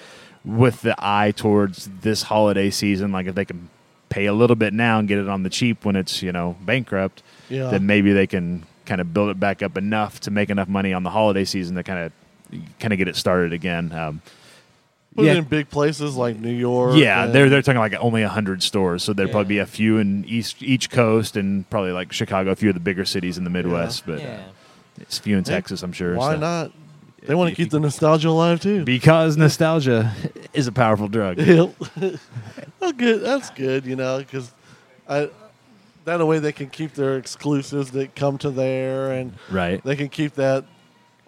with 0.44 0.82
the 0.82 0.96
eye 1.00 1.32
towards 1.36 1.90
this 2.02 2.24
holiday 2.24 2.70
season. 2.70 3.12
Like 3.12 3.28
if 3.28 3.36
they 3.36 3.46
can 3.46 3.70
pay 4.10 4.26
a 4.28 4.34
little 4.34 4.56
bit 4.56 4.74
now 4.74 5.00
and 5.00 5.08
get 5.08 5.18
it 5.18 5.28
on 5.28 5.44
the 5.44 5.50
cheap 5.50 5.84
when 5.86 5.96
it's 5.96 6.22
you 6.22 6.32
know 6.32 6.56
bankrupt, 6.62 7.24
Yeah. 7.50 7.70
then 7.70 7.86
maybe 7.86 8.14
they 8.14 8.28
can 8.28 8.64
kind 8.86 9.02
of 9.02 9.14
build 9.14 9.30
it 9.30 9.40
back 9.40 9.62
up 9.64 9.78
enough 9.78 10.20
to 10.22 10.32
make 10.32 10.50
enough 10.50 10.68
money 10.68 10.94
on 10.94 11.04
the 11.04 11.10
holiday 11.10 11.46
season 11.46 11.76
to 11.76 11.84
kind 11.84 12.00
of 12.52 12.62
kind 12.80 12.94
of 12.94 12.98
get 13.00 13.08
it 13.08 13.16
started 13.16 13.54
again. 13.54 13.92
Um, 13.92 14.22
Put 15.16 15.26
Yeah. 15.28 15.36
in 15.36 15.44
big 15.46 15.70
places 15.70 16.18
like 16.18 16.38
New 16.38 16.52
York. 16.52 16.98
Yeah, 16.98 17.24
and- 17.24 17.34
they're 17.34 17.48
they're 17.50 17.62
talking 17.62 17.80
like 17.80 17.94
only 18.02 18.22
hundred 18.24 18.62
stores, 18.62 19.02
so 19.02 19.14
there'd 19.14 19.30
Yeah. 19.30 19.34
probably 19.34 19.48
be 19.56 19.60
a 19.60 19.66
few 19.66 19.98
in 19.98 20.26
east 20.28 20.58
each 20.62 20.90
coast, 20.90 21.38
and 21.38 21.70
probably 21.70 21.94
like 21.94 22.12
Chicago, 22.12 22.52
a 22.52 22.56
few 22.56 22.68
of 22.70 22.74
the 22.76 22.82
bigger 22.82 23.06
cities 23.06 23.38
in 23.38 23.46
the 23.46 23.50
Midwest, 23.50 24.06
but 24.06 24.20
yeah. 24.20 24.40
it's 25.00 25.18
a 25.18 25.22
few 25.22 25.38
in 25.38 25.46
Hey, 25.46 25.52
Texas, 25.52 25.84
I'm 25.84 25.94
sure. 25.94 26.16
Why 26.16 26.34
so. 26.34 26.40
not? 26.42 26.72
They 27.26 27.34
want 27.34 27.50
to 27.50 27.56
keep 27.56 27.70
the 27.72 27.80
nostalgia 27.80 28.28
alive 28.30 28.60
too. 28.60 28.84
Because 28.84 29.38
nostalgia 29.38 30.14
is 30.54 30.68
a 30.68 30.72
powerful 30.74 31.08
drug. 31.08 31.38
Yep. 31.40 31.74
well, 32.82 32.92
good. 32.92 33.22
That's 33.24 33.50
good. 33.52 33.86
You 33.86 33.96
know, 33.96 34.18
because 34.20 34.52
I 35.08 35.30
that 36.06 36.26
way 36.26 36.40
they 36.40 36.52
can 36.52 36.70
keep 36.70 36.94
their 36.94 37.18
exclusives 37.18 37.92
that 37.92 38.16
come 38.16 38.38
to 38.40 38.50
there, 38.50 39.12
and 39.12 39.34
Right. 39.50 39.84
they 39.84 39.96
can 39.96 40.10
keep 40.10 40.36
that 40.36 40.66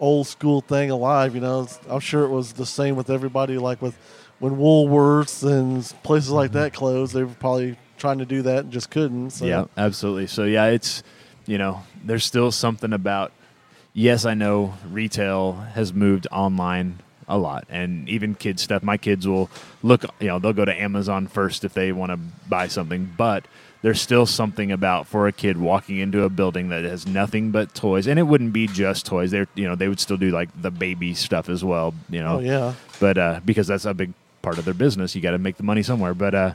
old 0.00 0.26
school 0.26 0.60
thing 0.60 0.90
alive. 0.90 1.34
You 1.34 1.40
know, 1.40 1.68
I'm 1.88 2.00
sure 2.00 2.24
it 2.24 2.30
was 2.30 2.54
the 2.54 2.66
same 2.66 2.96
with 2.96 3.10
everybody. 3.10 3.58
Like 3.58 3.82
with 3.82 3.96
when 4.38 4.56
Woolworths 4.56 5.42
and 5.42 5.84
places 6.02 6.30
like 6.30 6.50
mm-hmm. 6.50 6.60
that 6.60 6.72
closed, 6.72 7.12
they 7.12 7.24
were 7.24 7.34
probably 7.34 7.76
trying 7.98 8.18
to 8.18 8.24
do 8.24 8.42
that 8.42 8.64
and 8.64 8.72
just 8.72 8.90
couldn't. 8.90 9.30
So. 9.30 9.44
Yeah, 9.44 9.64
absolutely. 9.76 10.28
So 10.28 10.44
yeah, 10.44 10.66
it's 10.66 11.02
you 11.46 11.58
know, 11.58 11.82
there's 12.04 12.24
still 12.24 12.52
something 12.52 12.92
about 12.92 13.32
yes, 13.92 14.24
I 14.24 14.34
know 14.34 14.74
retail 14.88 15.54
has 15.74 15.92
moved 15.92 16.26
online 16.30 17.00
a 17.26 17.36
lot 17.36 17.66
and 17.68 18.08
even 18.08 18.34
kids 18.34 18.62
stuff. 18.62 18.82
My 18.82 18.96
kids 18.96 19.26
will 19.26 19.50
look, 19.82 20.04
you 20.20 20.28
know, 20.28 20.38
they'll 20.38 20.52
go 20.52 20.64
to 20.64 20.80
Amazon 20.80 21.26
first 21.26 21.64
if 21.64 21.74
they 21.74 21.92
want 21.92 22.10
to 22.10 22.18
buy 22.48 22.68
something, 22.68 23.12
but 23.16 23.44
there's 23.82 24.00
still 24.00 24.26
something 24.26 24.72
about 24.72 25.06
for 25.06 25.28
a 25.28 25.32
kid 25.32 25.56
walking 25.56 25.98
into 25.98 26.24
a 26.24 26.28
building 26.28 26.68
that 26.70 26.84
has 26.84 27.06
nothing 27.06 27.50
but 27.52 27.74
toys 27.74 28.06
and 28.08 28.18
it 28.18 28.24
wouldn't 28.24 28.52
be 28.52 28.66
just 28.66 29.06
toys. 29.06 29.30
They're, 29.30 29.46
you 29.54 29.68
know, 29.68 29.74
they 29.76 29.88
would 29.88 30.00
still 30.00 30.16
do 30.16 30.30
like 30.30 30.48
the 30.60 30.70
baby 30.70 31.14
stuff 31.14 31.48
as 31.48 31.62
well, 31.64 31.94
you 32.10 32.20
know 32.20 32.36
Oh 32.36 32.40
yeah. 32.40 32.74
but 33.00 33.18
uh, 33.18 33.40
because 33.44 33.66
that's 33.68 33.84
a 33.84 33.94
big 33.94 34.12
part 34.42 34.58
of 34.58 34.64
their 34.64 34.74
business, 34.74 35.14
you 35.14 35.20
got 35.22 35.30
to 35.32 35.38
make 35.38 35.56
the 35.56 35.62
money 35.62 35.82
somewhere. 35.82 36.14
But 36.14 36.34
uh, 36.34 36.54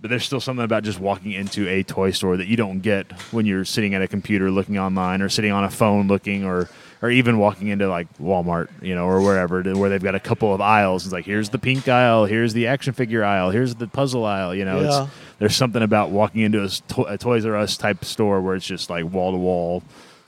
but 0.00 0.10
there's 0.10 0.24
still 0.24 0.40
something 0.40 0.64
about 0.64 0.82
just 0.82 0.98
walking 0.98 1.30
into 1.30 1.68
a 1.68 1.84
toy 1.84 2.10
store 2.10 2.36
that 2.36 2.48
you 2.48 2.56
don't 2.56 2.80
get 2.80 3.12
when 3.32 3.46
you're 3.46 3.64
sitting 3.64 3.94
at 3.94 4.02
a 4.02 4.08
computer 4.08 4.50
looking 4.50 4.76
online 4.76 5.22
or 5.22 5.28
sitting 5.28 5.52
on 5.52 5.62
a 5.62 5.70
phone 5.70 6.08
looking 6.08 6.44
or 6.44 6.68
or 7.02 7.10
even 7.10 7.38
walking 7.38 7.68
into 7.68 7.88
like 7.88 8.08
Walmart, 8.18 8.68
you 8.80 8.96
know, 8.96 9.04
or 9.06 9.20
wherever 9.20 9.62
to- 9.62 9.74
where 9.74 9.90
they've 9.90 10.02
got 10.02 10.16
a 10.16 10.20
couple 10.20 10.52
of 10.52 10.60
aisles. 10.60 11.04
It's 11.04 11.12
like 11.12 11.24
here's 11.24 11.50
the 11.50 11.58
pink 11.58 11.86
aisle, 11.86 12.24
here's 12.24 12.52
the 12.52 12.66
action 12.66 12.94
figure 12.94 13.22
aisle, 13.24 13.50
here's 13.50 13.76
the 13.76 13.86
puzzle 13.86 14.24
aisle. 14.24 14.54
You 14.56 14.64
know, 14.64 14.80
Yeah. 14.80 15.02
it's, 15.04 15.12
there's 15.42 15.56
something 15.56 15.82
about 15.82 16.10
walking 16.10 16.42
into 16.42 16.60
a, 16.60 16.66
s- 16.66 16.82
to- 16.86 17.02
a 17.02 17.18
Toys 17.18 17.44
R 17.44 17.56
Us 17.56 17.76
type 17.76 18.04
store 18.04 18.40
where 18.40 18.54
it's 18.54 18.64
just 18.64 18.88
like 18.88 19.04
wall 19.06 19.32
to 19.32 19.38
wall. 19.38 19.82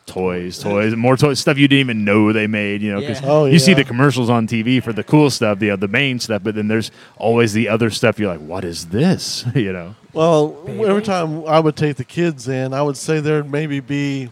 Toys, 0.07 0.59
toys, 0.59 0.95
more 0.97 1.17
toys, 1.17 1.39
stuff 1.39 1.57
you 1.57 1.67
didn't 1.69 1.81
even 1.81 2.05
know 2.05 2.33
they 2.33 2.49
made. 2.49 2.83
You 2.83 2.93
know, 2.95 3.01
'cause 3.01 3.23
Yeah. 3.23 3.29
Oh, 3.31 3.45
you 3.47 3.59
see 3.61 3.73
the 3.75 3.85
commercials 3.85 4.29
on 4.29 4.47
TV 4.49 4.83
for 4.83 4.93
the 4.93 5.05
cool 5.05 5.31
stuff, 5.31 5.61
the 5.61 5.77
the 5.77 5.87
main 5.89 6.19
stuff, 6.19 6.43
but 6.43 6.57
then 6.57 6.67
there's 6.67 6.91
always 7.17 7.53
the 7.53 7.69
other 7.69 7.89
stuff. 7.91 8.19
You're 8.19 8.29
like, 8.31 8.41
what 8.47 8.65
is 8.65 8.87
this? 8.87 9.45
you 9.55 9.73
know? 9.73 9.95
Well, 10.13 10.57
every 10.69 11.01
time 11.01 11.47
I 11.47 11.61
would 11.61 11.77
take 11.77 11.97
the 11.97 12.05
kids 12.05 12.49
in, 12.49 12.75
I 12.75 12.83
would 12.83 12.97
say 12.97 13.21
there'd 13.21 13.51
maybe 13.51 13.79
be 13.81 14.31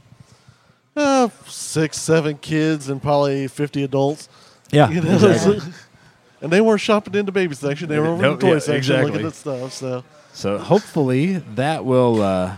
uh, 0.97 1.29
six, 1.47 1.97
seven 1.99 2.37
kids 2.39 2.89
and 2.91 3.01
probably 3.01 3.47
50 3.49 3.83
adults. 3.85 4.29
Yeah, 4.73 4.91
You 4.91 5.01
know? 5.01 5.59
and 6.43 6.53
they 6.53 6.61
weren't 6.61 6.81
shopping 6.83 7.15
in 7.15 7.25
the 7.25 7.33
baby 7.33 7.55
section; 7.55 7.89
they 7.89 7.99
were 7.99 8.09
over 8.09 8.21
No, 8.23 8.33
in 8.33 8.39
the 8.39 8.47
toy 8.47 8.53
yeah, 8.55 8.59
section 8.59 8.75
exactly. 8.77 9.11
looking 9.13 9.27
at 9.29 9.35
stuff. 9.35 9.73
So, 9.73 10.05
So 10.33 10.59
hopefully 10.59 11.39
that 11.55 11.85
will, 11.85 12.23
uh, 12.23 12.57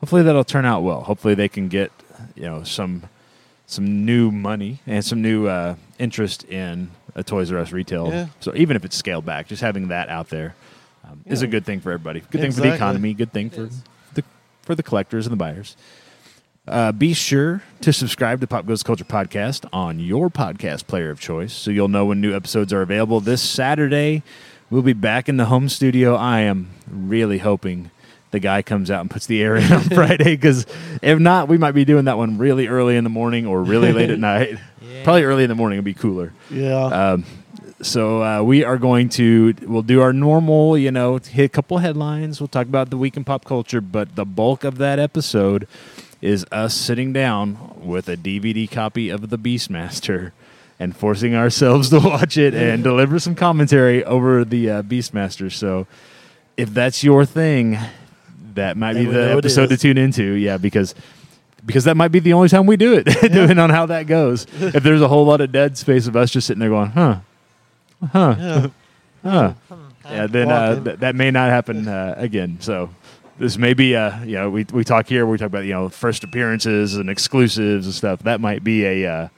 hopefully 0.00 0.22
that'll 0.22 0.44
turn 0.44 0.64
out 0.64 0.82
well. 0.82 1.02
Hopefully 1.02 1.34
they 1.34 1.48
can 1.48 1.68
get 1.68 1.92
you 2.34 2.42
know 2.44 2.62
some 2.64 3.02
some 3.66 4.06
new 4.06 4.30
money 4.30 4.80
and 4.86 5.04
some 5.04 5.20
new 5.20 5.46
uh, 5.46 5.76
interest 5.98 6.44
in 6.44 6.90
a 7.14 7.22
Toys 7.22 7.52
R 7.52 7.58
Us 7.58 7.72
retail. 7.72 8.08
Yeah. 8.08 8.26
So 8.40 8.54
even 8.54 8.76
if 8.76 8.84
it's 8.84 8.96
scaled 8.96 9.26
back, 9.26 9.48
just 9.48 9.60
having 9.60 9.88
that 9.88 10.08
out 10.08 10.30
there 10.30 10.54
um, 11.04 11.22
is 11.26 11.42
a 11.42 11.46
good 11.46 11.66
thing 11.66 11.80
for 11.80 11.92
everybody. 11.92 12.20
Good 12.20 12.40
thing 12.40 12.52
for 12.52 12.62
the 12.62 12.74
economy. 12.74 13.14
Good 13.14 13.32
thing 13.32 13.50
for 13.50 13.68
the 14.14 14.24
for 14.62 14.74
the 14.74 14.82
collectors 14.82 15.26
and 15.26 15.32
the 15.32 15.36
buyers. 15.36 15.76
Uh, 16.66 16.92
be 16.92 17.14
sure 17.14 17.62
to 17.80 17.92
subscribe 17.94 18.40
to 18.42 18.46
Pop 18.46 18.66
Goes 18.66 18.82
Culture 18.82 19.04
Podcast 19.04 19.66
on 19.72 19.98
your 20.00 20.28
podcast 20.28 20.86
player 20.86 21.10
of 21.10 21.18
choice 21.18 21.54
so 21.54 21.70
you'll 21.70 21.88
know 21.88 22.04
when 22.04 22.20
new 22.20 22.36
episodes 22.36 22.74
are 22.74 22.82
available. 22.82 23.20
This 23.20 23.40
Saturday, 23.40 24.22
we'll 24.70 24.82
be 24.82 24.92
back 24.92 25.28
in 25.28 25.36
the 25.36 25.46
home 25.46 25.68
studio. 25.68 26.14
I 26.14 26.40
am 26.40 26.70
really 26.90 27.38
hoping 27.38 27.90
the 28.30 28.38
guy 28.40 28.62
comes 28.62 28.90
out 28.90 29.00
and 29.00 29.10
puts 29.10 29.26
the 29.26 29.42
air 29.42 29.56
in 29.56 29.72
on 29.72 29.82
Friday 29.88 30.36
because 30.36 30.66
if 31.02 31.18
not, 31.18 31.48
we 31.48 31.56
might 31.58 31.72
be 31.72 31.84
doing 31.84 32.04
that 32.06 32.18
one 32.18 32.38
really 32.38 32.66
early 32.68 32.96
in 32.96 33.04
the 33.04 33.10
morning 33.10 33.46
or 33.46 33.62
really 33.62 33.92
late 33.92 34.10
at 34.10 34.18
night. 34.32 34.58
Yeah. 34.82 35.04
Probably 35.04 35.24
early 35.24 35.44
in 35.44 35.48
the 35.48 35.54
morning 35.54 35.78
would 35.78 35.84
be 35.84 35.94
cooler. 35.94 36.32
yeah, 36.50 36.84
Um, 36.84 37.24
so 37.80 38.22
uh, 38.22 38.42
we 38.42 38.64
are 38.64 38.76
going 38.76 39.08
to 39.10 39.54
we'll 39.62 39.82
do 39.82 40.00
our 40.00 40.12
normal, 40.12 40.76
you 40.76 40.90
know, 40.90 41.18
hit 41.18 41.44
a 41.44 41.48
couple 41.48 41.78
headlines. 41.78 42.40
We'll 42.40 42.48
talk 42.48 42.66
about 42.66 42.90
the 42.90 42.96
week 42.96 43.16
in 43.16 43.24
pop 43.24 43.44
culture, 43.44 43.80
but 43.80 44.16
the 44.16 44.24
bulk 44.24 44.64
of 44.64 44.78
that 44.78 44.98
episode 44.98 45.68
is 46.20 46.44
us 46.50 46.74
sitting 46.74 47.12
down 47.12 47.56
with 47.80 48.08
a 48.08 48.16
DVD 48.16 48.68
copy 48.68 49.08
of 49.08 49.30
the 49.30 49.38
Beastmaster 49.38 50.32
and 50.78 50.96
forcing 50.96 51.34
ourselves 51.34 51.90
to 51.90 51.98
watch 51.98 52.36
it 52.36 52.54
and 52.54 52.82
deliver 52.82 53.18
some 53.18 53.34
commentary 53.34 54.04
over 54.04 54.44
the 54.44 54.70
uh, 54.70 54.82
Beastmaster. 54.82 55.52
So 55.52 55.86
if 56.56 56.72
that's 56.74 57.02
your 57.04 57.24
thing, 57.24 57.78
that 58.54 58.76
might 58.76 58.94
be 58.94 59.04
the 59.04 59.32
episode 59.32 59.68
to 59.68 59.76
tune 59.76 59.98
into. 59.98 60.32
Yeah, 60.32 60.58
because 60.58 60.94
because 61.64 61.84
that 61.84 61.96
might 61.96 62.08
be 62.08 62.18
the 62.18 62.32
only 62.32 62.48
time 62.48 62.66
we 62.66 62.76
do 62.76 62.94
it, 62.94 63.04
depending 63.20 63.58
on 63.58 63.70
how 63.70 63.86
that 63.86 64.06
goes. 64.06 64.46
If 64.60 64.82
there's 64.82 65.02
a 65.02 65.08
whole 65.08 65.26
lot 65.26 65.40
of 65.40 65.52
dead 65.52 65.76
space 65.76 66.06
of 66.06 66.16
us 66.16 66.30
just 66.30 66.46
sitting 66.46 66.60
there 66.60 66.70
going, 66.70 66.90
huh, 66.90 67.20
huh, 68.12 68.36
yeah. 68.38 68.66
huh, 69.22 69.52
yeah, 70.04 70.26
then 70.26 70.50
uh, 70.50 70.82
th- 70.82 70.98
that 71.00 71.14
may 71.14 71.30
not 71.30 71.50
happen 71.50 71.86
uh, 71.86 72.14
again. 72.16 72.58
So 72.60 72.90
this 73.38 73.58
may 73.58 73.74
be, 73.74 73.94
uh, 73.94 74.22
you 74.24 74.34
know, 74.34 74.50
we, 74.50 74.64
we 74.72 74.84
talk 74.84 75.06
here, 75.06 75.26
we 75.26 75.36
talk 75.36 75.46
about, 75.46 75.64
you 75.64 75.72
know, 75.72 75.88
first 75.88 76.24
appearances 76.24 76.96
and 76.96 77.10
exclusives 77.10 77.86
and 77.86 77.94
stuff. 77.94 78.20
That 78.20 78.40
might 78.40 78.64
be 78.64 78.84
a 78.84 79.06
uh, 79.06 79.28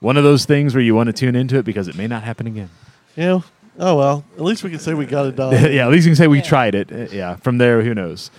one 0.00 0.16
of 0.16 0.24
those 0.24 0.44
things 0.44 0.74
where 0.74 0.82
you 0.82 0.94
want 0.94 1.08
to 1.08 1.12
tune 1.12 1.34
into 1.36 1.56
it 1.58 1.64
because 1.64 1.88
it 1.88 1.96
may 1.96 2.06
not 2.06 2.22
happen 2.22 2.46
again. 2.46 2.70
yeah. 3.16 3.40
Oh 3.78 3.94
well, 3.96 4.24
at 4.36 4.42
least 4.42 4.64
we 4.64 4.70
can 4.70 4.78
say 4.78 4.94
we 4.94 5.04
got 5.04 5.26
it 5.26 5.36
done. 5.36 5.52
yeah, 5.70 5.84
at 5.84 5.90
least 5.90 6.06
you 6.06 6.10
can 6.12 6.16
say 6.16 6.26
we 6.28 6.38
Yeah. 6.38 6.44
tried 6.44 6.74
it. 6.74 6.90
Uh, 6.90 7.06
Yeah, 7.14 7.36
from 7.36 7.58
there, 7.58 7.82
who 7.82 7.94
knows? 7.94 8.30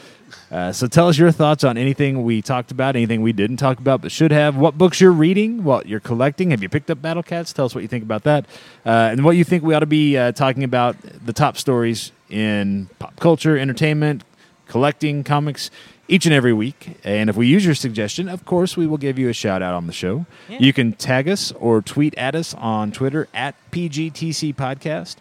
Uh, 0.51 0.71
so 0.71 0.87
tell 0.87 1.07
us 1.07 1.17
your 1.17 1.29
thoughts 1.31 1.63
on 1.63 1.77
anything 1.77 2.23
we 2.23 2.41
talked 2.41 2.71
about, 2.71 2.95
anything 2.95 3.21
we 3.21 3.33
didn't 3.33 3.57
talk 3.57 3.77
about 3.79 4.01
but 4.01 4.11
should 4.11 4.31
have. 4.31 4.55
What 4.57 4.79
books 4.79 4.99
you're 4.99 5.11
reading, 5.11 5.63
what 5.63 5.85
you're 5.87 5.99
collecting. 5.99 6.49
Have 6.51 6.63
you 6.63 6.69
picked 6.69 6.89
up 6.89 7.01
Battle 7.03 7.21
Cats? 7.21 7.53
Tell 7.53 7.65
us 7.65 7.75
what 7.75 7.81
you 7.81 7.87
think 7.87 8.03
about 8.03 8.23
that, 8.23 8.45
uh, 8.83 8.89
and 9.11 9.23
what 9.23 9.35
you 9.37 9.43
think 9.43 9.63
we 9.63 9.75
ought 9.75 9.81
to 9.81 9.85
be 9.85 10.17
uh, 10.17 10.31
talking 10.31 10.63
about 10.63 10.95
the 11.23 11.33
top 11.33 11.55
stories 11.55 12.11
in 12.31 12.89
pop 12.97 13.15
culture, 13.19 13.57
entertainment, 13.59 14.23
collecting 14.67 15.23
comics 15.23 15.69
each 16.07 16.25
and 16.25 16.33
every 16.33 16.53
week. 16.53 16.97
And 17.03 17.29
if 17.29 17.35
we 17.35 17.47
use 17.47 17.65
your 17.65 17.75
suggestion, 17.75 18.29
of 18.29 18.45
course, 18.45 18.77
we 18.77 18.87
will 18.87 18.97
give 18.97 19.19
you 19.19 19.29
a 19.29 19.33
shout 19.33 19.61
out 19.61 19.73
on 19.73 19.87
the 19.87 19.93
show. 19.93 20.25
Yeah. 20.47 20.59
You 20.59 20.73
can 20.73 20.93
tag 20.93 21.27
us 21.27 21.51
or 21.53 21.81
tweet 21.81 22.17
at 22.17 22.35
us 22.35 22.53
on 22.53 22.91
Twitter 22.91 23.27
at 23.33 23.55
PGTC 23.71 24.55
Podcast. 24.55 25.17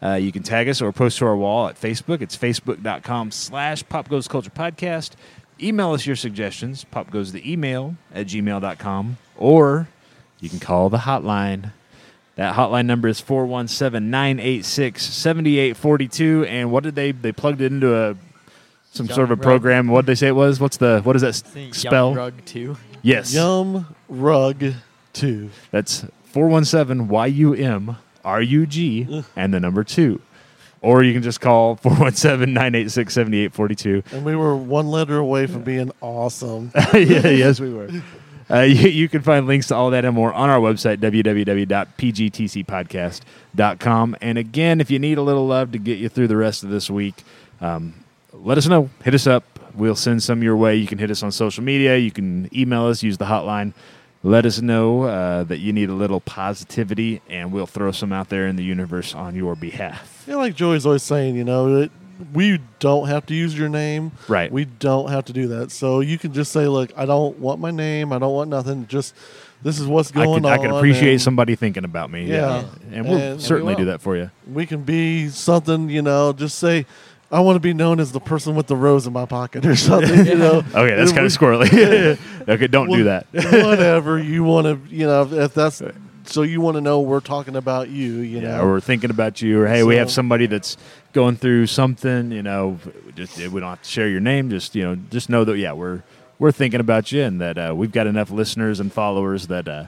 Uh, 0.00 0.14
you 0.14 0.30
can 0.30 0.42
tag 0.42 0.68
us 0.68 0.80
or 0.80 0.92
post 0.92 1.18
to 1.18 1.26
our 1.26 1.36
wall 1.36 1.68
at 1.68 1.80
Facebook. 1.80 2.20
It's 2.20 2.36
facebook.com 2.36 3.32
slash 3.32 3.86
Pop 3.88 4.08
Goes 4.08 4.28
Culture 4.28 4.50
Podcast. 4.50 5.12
Email 5.60 5.92
us 5.92 6.06
your 6.06 6.14
suggestions. 6.14 6.84
Pop 6.84 7.10
goes 7.10 7.32
the 7.32 7.50
email 7.50 7.96
at 8.14 8.28
gmail.com. 8.28 9.18
Or 9.36 9.88
you 10.38 10.48
can 10.48 10.60
call 10.60 10.88
the 10.88 10.98
hotline. 10.98 11.72
That 12.36 12.54
hotline 12.54 12.86
number 12.86 13.08
is 13.08 13.20
417 13.20 14.08
986 14.08 15.02
7842. 15.02 16.44
And 16.44 16.70
what 16.70 16.84
did 16.84 16.94
they, 16.94 17.10
they 17.10 17.32
plugged 17.32 17.60
it 17.60 17.72
into 17.72 17.92
a, 17.96 18.14
some 18.98 19.06
Young 19.06 19.14
sort 19.14 19.24
of 19.26 19.30
a 19.30 19.34
Rug. 19.36 19.42
program. 19.42 19.88
What 19.88 20.02
did 20.02 20.10
they 20.12 20.14
say 20.16 20.28
it 20.28 20.32
was? 20.36 20.60
What's 20.60 20.76
the, 20.76 21.00
what 21.02 21.14
does 21.14 21.22
that 21.22 21.28
s- 21.28 21.44
spell? 21.78 22.08
Young 22.10 22.16
Rug 22.16 22.44
too. 22.44 22.76
Yes. 23.02 23.32
Yum 23.32 23.86
rug 24.08 24.62
two. 25.14 25.48
That's 25.70 26.04
four 26.24 26.48
one 26.48 26.64
seven 26.64 27.08
Y 27.08 27.26
U 27.26 27.54
M 27.54 27.96
R 28.24 28.42
U 28.42 28.66
G 28.66 29.24
and 29.36 29.54
the 29.54 29.60
number 29.60 29.82
two. 29.84 30.20
Or 30.80 31.02
you 31.02 31.12
can 31.12 31.22
just 31.22 31.40
call 31.40 31.74
417 31.82 32.52
986 32.54 33.12
7842. 33.14 34.02
And 34.16 34.24
we 34.24 34.36
were 34.36 34.54
one 34.56 34.88
letter 34.90 35.16
away 35.18 35.46
from 35.46 35.62
being 35.62 35.90
awesome. 36.00 36.70
Yeah, 36.94 37.28
yes, 37.28 37.58
we 37.60 37.72
were. 37.72 37.88
Uh, 38.50 38.60
you, 38.60 38.88
you 38.88 39.10
can 39.10 39.20
find 39.20 39.46
links 39.46 39.66
to 39.66 39.74
all 39.74 39.90
that 39.90 40.06
and 40.06 40.14
more 40.16 40.32
on 40.32 40.48
our 40.48 40.58
website, 40.58 40.96
www.pgtcpodcast.com. 42.78 44.16
And 44.20 44.38
again, 44.38 44.80
if 44.80 44.90
you 44.90 44.98
need 44.98 45.18
a 45.18 45.22
little 45.22 45.46
love 45.46 45.72
to 45.72 45.78
get 45.78 45.98
you 45.98 46.08
through 46.08 46.28
the 46.28 46.36
rest 46.38 46.64
of 46.64 46.70
this 46.70 46.88
week, 46.90 47.24
um, 47.60 47.92
let 48.42 48.58
us 48.58 48.66
know. 48.66 48.90
Hit 49.04 49.14
us 49.14 49.26
up. 49.26 49.44
We'll 49.74 49.96
send 49.96 50.22
some 50.22 50.42
your 50.42 50.56
way. 50.56 50.76
You 50.76 50.86
can 50.86 50.98
hit 50.98 51.10
us 51.10 51.22
on 51.22 51.30
social 51.32 51.62
media. 51.62 51.96
You 51.96 52.10
can 52.10 52.48
email 52.56 52.86
us, 52.86 53.02
use 53.02 53.18
the 53.18 53.26
hotline. 53.26 53.74
Let 54.24 54.44
us 54.46 54.60
know 54.60 55.02
uh, 55.04 55.44
that 55.44 55.58
you 55.58 55.72
need 55.72 55.88
a 55.88 55.94
little 55.94 56.20
positivity, 56.20 57.22
and 57.28 57.52
we'll 57.52 57.68
throw 57.68 57.92
some 57.92 58.12
out 58.12 58.28
there 58.28 58.48
in 58.48 58.56
the 58.56 58.64
universe 58.64 59.14
on 59.14 59.36
your 59.36 59.54
behalf. 59.54 60.24
Yeah, 60.26 60.36
like 60.36 60.56
Joey's 60.56 60.84
always 60.84 61.04
saying, 61.04 61.36
you 61.36 61.44
know, 61.44 61.82
it, 61.82 61.92
we 62.32 62.58
don't 62.80 63.06
have 63.06 63.26
to 63.26 63.34
use 63.34 63.56
your 63.56 63.68
name. 63.68 64.10
Right. 64.26 64.50
We 64.50 64.64
don't 64.64 65.10
have 65.10 65.26
to 65.26 65.32
do 65.32 65.46
that. 65.48 65.70
So 65.70 66.00
you 66.00 66.18
can 66.18 66.32
just 66.32 66.50
say, 66.50 66.66
look, 66.66 66.90
I 66.96 67.06
don't 67.06 67.38
want 67.38 67.60
my 67.60 67.70
name. 67.70 68.12
I 68.12 68.18
don't 68.18 68.34
want 68.34 68.50
nothing. 68.50 68.88
Just 68.88 69.14
this 69.62 69.78
is 69.78 69.86
what's 69.86 70.10
I 70.10 70.24
going 70.24 70.42
can, 70.42 70.46
on. 70.46 70.52
I 70.52 70.58
can 70.58 70.70
appreciate 70.72 71.12
and 71.12 71.22
somebody 71.22 71.54
thinking 71.54 71.84
about 71.84 72.10
me. 72.10 72.24
Yeah. 72.24 72.64
And 72.90 73.08
we'll 73.08 73.18
And- 73.18 73.40
certainly 73.40 73.74
we 73.76 73.82
do 73.82 73.84
that 73.86 74.00
for 74.00 74.16
you. 74.16 74.32
We 74.52 74.66
can 74.66 74.82
be 74.82 75.28
something, 75.28 75.90
you 75.90 76.02
know. 76.02 76.32
Just 76.32 76.58
say, 76.58 76.86
I 77.30 77.40
want 77.40 77.56
to 77.56 77.60
be 77.60 77.74
known 77.74 78.00
as 78.00 78.12
the 78.12 78.20
person 78.20 78.54
with 78.54 78.68
the 78.68 78.76
rose 78.76 79.06
in 79.06 79.12
my 79.12 79.26
pocket 79.26 79.66
or 79.66 79.76
something, 79.76 80.24
you 80.26 80.36
know. 80.36 80.58
Okay, 80.74 80.94
that's 80.94 81.12
kind 81.12 81.26
of 81.26 81.32
squirrely. 81.32 82.18
okay, 82.48 82.66
don't 82.66 82.90
do 82.90 83.04
that. 83.04 83.26
Whatever 83.32 84.18
you 84.18 84.44
want 84.44 84.66
to, 84.66 84.94
you 84.94 85.06
know, 85.06 85.28
if 85.30 85.52
that's 85.52 85.82
so 86.24 86.42
you 86.42 86.60
want 86.60 86.76
to 86.76 86.80
know 86.80 87.00
we're 87.00 87.20
talking 87.20 87.56
about 87.56 87.88
you, 87.88 88.18
you 88.20 88.40
Yeah, 88.40 88.56
know. 88.56 88.62
or 88.62 88.72
we're 88.72 88.80
thinking 88.80 89.10
about 89.10 89.40
you, 89.42 89.60
or 89.60 89.66
hey, 89.66 89.82
we 89.82 89.96
have 89.96 90.10
somebody 90.10 90.46
that's 90.46 90.76
going 91.12 91.36
through 91.36 91.66
something. 91.66 92.30
You 92.32 92.42
know, 92.42 92.78
just 93.14 93.36
we 93.36 93.60
don't 93.60 93.70
have 93.70 93.82
to 93.82 93.88
share 93.88 94.08
your 94.08 94.20
name. 94.20 94.50
Just 94.50 94.74
you 94.74 94.82
know, 94.84 94.96
just 95.10 95.28
know 95.28 95.44
that 95.44 95.56
yeah, 95.58 95.72
we're 95.72 96.02
we're 96.38 96.52
thinking 96.52 96.80
about 96.80 97.12
you, 97.12 97.22
and 97.22 97.40
that 97.40 97.58
uh, 97.58 97.74
we've 97.74 97.92
got 97.92 98.06
enough 98.06 98.30
listeners 98.30 98.80
and 98.80 98.92
followers 98.92 99.46
that 99.48 99.68
uh, 99.68 99.86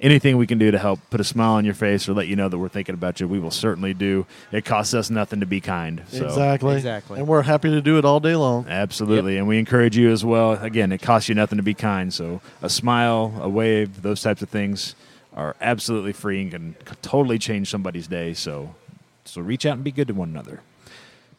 anything 0.00 0.36
we 0.36 0.46
can 0.46 0.58
do 0.58 0.70
to 0.70 0.78
help 0.78 1.00
put 1.10 1.20
a 1.20 1.24
smile 1.24 1.54
on 1.54 1.64
your 1.64 1.74
face 1.74 2.08
or 2.08 2.14
let 2.14 2.28
you 2.28 2.36
know 2.36 2.48
that 2.48 2.58
we're 2.58 2.68
thinking 2.68 2.94
about 2.94 3.20
you, 3.20 3.28
we 3.28 3.38
will 3.38 3.50
certainly 3.50 3.94
do. 3.94 4.26
It 4.52 4.64
costs 4.64 4.94
us 4.94 5.10
nothing 5.10 5.40
to 5.40 5.46
be 5.46 5.60
kind. 5.60 6.02
So. 6.08 6.26
exactly. 6.26 6.76
Exactly. 6.76 7.18
And 7.18 7.28
we're 7.28 7.42
happy 7.42 7.70
to 7.70 7.80
do 7.80 7.98
it 7.98 8.04
all 8.04 8.20
day 8.20 8.36
long. 8.36 8.66
Absolutely. 8.68 9.38
And 9.38 9.48
we 9.48 9.58
encourage 9.58 9.96
you 9.96 10.10
as 10.10 10.24
well. 10.24 10.52
Again, 10.52 10.92
it 10.92 11.02
costs 11.02 11.28
you 11.28 11.34
nothing 11.34 11.56
to 11.56 11.62
be 11.62 11.74
kind. 11.74 12.12
So 12.12 12.40
a 12.62 12.70
smile, 12.70 13.34
a 13.40 13.48
wave, 13.48 14.02
those 14.02 14.22
types 14.22 14.42
of 14.42 14.48
things 14.48 14.94
are 15.34 15.56
absolutely 15.60 16.12
free 16.12 16.42
and 16.42 16.50
can 16.50 16.76
totally 17.02 17.38
change 17.38 17.70
somebody's 17.70 18.06
day. 18.06 18.34
So 18.34 18.74
so 19.28 19.40
reach 19.40 19.66
out 19.66 19.74
and 19.74 19.84
be 19.84 19.92
good 19.92 20.08
to 20.08 20.14
one 20.14 20.30
another. 20.30 20.60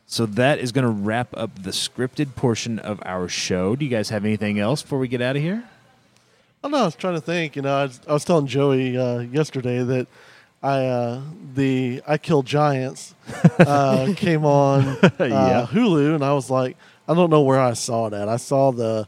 So 0.06 0.26
that 0.26 0.60
is 0.60 0.72
going 0.72 0.86
to 0.86 0.92
wrap 0.92 1.36
up 1.36 1.64
the 1.64 1.72
scripted 1.72 2.36
portion 2.36 2.80
of 2.80 3.02
our 3.06 3.28
show. 3.28 3.76
Do 3.76 3.86
you 3.86 3.92
guys 3.92 4.10
have 4.10 4.26
anything 4.26 4.60
else 4.60 4.82
before 4.82 5.00
we 5.00 5.08
get 5.08 5.22
out 5.22 5.36
of 5.36 5.42
here? 5.42 5.64
I 6.62 6.68
don't 6.68 6.72
know. 6.72 6.82
I 6.82 6.86
was 6.86 6.96
trying 6.96 7.16
to 7.16 7.22
think. 7.22 7.56
You 7.56 7.62
know, 7.62 7.74
I 7.76 7.84
was, 7.84 8.02
I 8.08 8.14
was 8.14 8.26
telling 8.26 8.48
Joey 8.48 8.98
uh, 8.98 9.20
yesterday 9.20 9.82
that 9.84 10.08
I 10.62 10.86
uh, 10.88 11.22
the 11.54 12.02
I 12.06 12.18
Kill 12.18 12.44
Giants 12.44 13.16
uh, 13.60 14.14
came 14.18 14.46
on 14.46 14.86
uh, 15.04 15.10
Yeah. 15.20 15.68
Hulu, 15.72 16.16
and 16.16 16.24
I 16.24 16.34
was 16.34 16.50
like, 16.50 16.76
I 17.08 17.14
don't 17.14 17.30
know 17.30 17.42
where 17.42 17.60
I 17.60 17.74
saw 17.74 18.08
it 18.08 18.14
at. 18.14 18.28
I 18.28 18.36
saw 18.38 18.72
the 18.72 19.08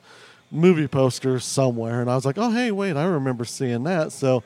movie 0.49 0.87
poster 0.87 1.39
somewhere, 1.39 1.99
and 2.01 2.09
I 2.09 2.15
was 2.15 2.25
like, 2.25 2.37
oh 2.37 2.51
hey, 2.51 2.71
wait, 2.71 2.95
I 2.95 3.03
remember 3.03 3.43
seeing 3.43 3.83
that. 3.83 4.13
So 4.13 4.43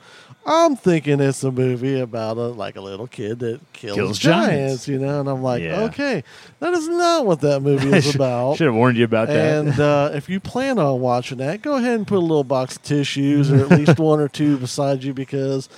I'm 0.48 0.76
thinking 0.76 1.18
it's 1.18 1.42
a 1.42 1.50
movie 1.50 1.98
about 1.98 2.36
a 2.36 2.46
like 2.48 2.76
a 2.76 2.80
little 2.80 3.08
kid 3.08 3.40
that 3.40 3.60
kills, 3.72 3.96
Kills 3.96 4.18
giants, 4.18 4.86
giants. 4.86 4.88
you 4.88 4.98
know. 5.00 5.18
And 5.20 5.28
I'm 5.28 5.42
like, 5.42 5.62
Yeah. 5.62 5.80
okay, 5.82 6.22
that 6.60 6.72
is 6.72 6.86
not 6.88 7.26
what 7.26 7.40
that 7.40 7.60
movie 7.60 7.88
is 7.96 8.14
about. 8.14 8.56
Should 8.56 8.66
have 8.66 8.74
warned 8.76 8.96
you 8.96 9.04
about 9.04 9.26
that. 9.26 9.66
And 9.66 9.80
uh, 9.80 10.10
if 10.14 10.28
you 10.28 10.38
plan 10.38 10.78
on 10.78 11.00
watching 11.00 11.38
that, 11.38 11.62
go 11.62 11.74
ahead 11.76 11.94
and 11.96 12.06
put 12.06 12.18
a 12.18 12.20
little 12.20 12.44
box 12.44 12.76
of 12.76 12.82
tissues 12.84 13.50
or 13.50 13.64
at 13.64 13.70
least 13.78 13.98
one 13.98 14.20
or 14.20 14.28
two 14.28 14.56
beside 14.56 15.02
you 15.02 15.12
because 15.12 15.68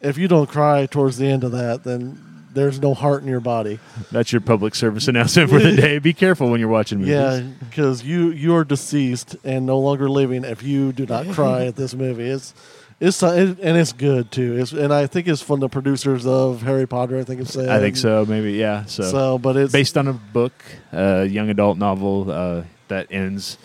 if 0.00 0.16
you 0.16 0.26
don't 0.26 0.48
cry 0.48 0.86
towards 0.86 1.18
the 1.18 1.26
end 1.26 1.44
of 1.44 1.52
that, 1.52 1.84
then 1.84 2.18
there's 2.54 2.80
no 2.80 2.94
heart 2.94 3.22
in 3.22 3.28
your 3.28 3.40
body. 3.40 3.78
That's 4.12 4.32
your 4.32 4.40
public 4.40 4.74
service 4.74 5.06
announcement 5.08 5.50
for 5.50 5.58
the 5.58 5.72
day. 5.76 5.98
Be 5.98 6.14
careful 6.14 6.48
when 6.50 6.60
you're 6.60 6.68
watching 6.70 7.00
movies. 7.00 7.12
Yeah, 7.12 7.40
because 7.68 8.04
you 8.04 8.30
you 8.30 8.54
are 8.54 8.64
deceased 8.64 9.36
and 9.44 9.66
no 9.66 9.78
longer 9.78 10.08
living 10.08 10.44
if 10.44 10.62
you 10.62 10.92
do 10.92 11.04
not 11.04 11.28
cry 11.28 11.66
at 11.66 11.76
this 11.76 11.94
movie. 11.94 12.28
It's 12.30 12.54
it's 13.00 13.22
it, 13.22 13.58
and 13.60 13.76
it's 13.76 13.92
good 13.92 14.30
too. 14.30 14.56
It's 14.58 14.72
and 14.72 14.92
I 14.92 15.06
think 15.06 15.28
it's 15.28 15.42
from 15.42 15.60
the 15.60 15.68
producers 15.68 16.26
of 16.26 16.62
Harry 16.62 16.86
Potter. 16.86 17.18
I 17.18 17.24
think 17.24 17.40
it's 17.40 17.56
I 17.56 17.78
think 17.78 17.96
so. 17.96 18.24
Maybe, 18.26 18.52
yeah. 18.52 18.84
So, 18.86 19.02
So, 19.04 19.38
but 19.38 19.56
it's 19.56 19.72
based 19.72 19.96
on 19.96 20.08
a 20.08 20.12
book, 20.12 20.52
a 20.92 21.24
young 21.24 21.50
adult 21.50 21.78
novel 21.78 22.30
uh, 22.30 22.62
that 22.88 23.08
ends 23.10 23.58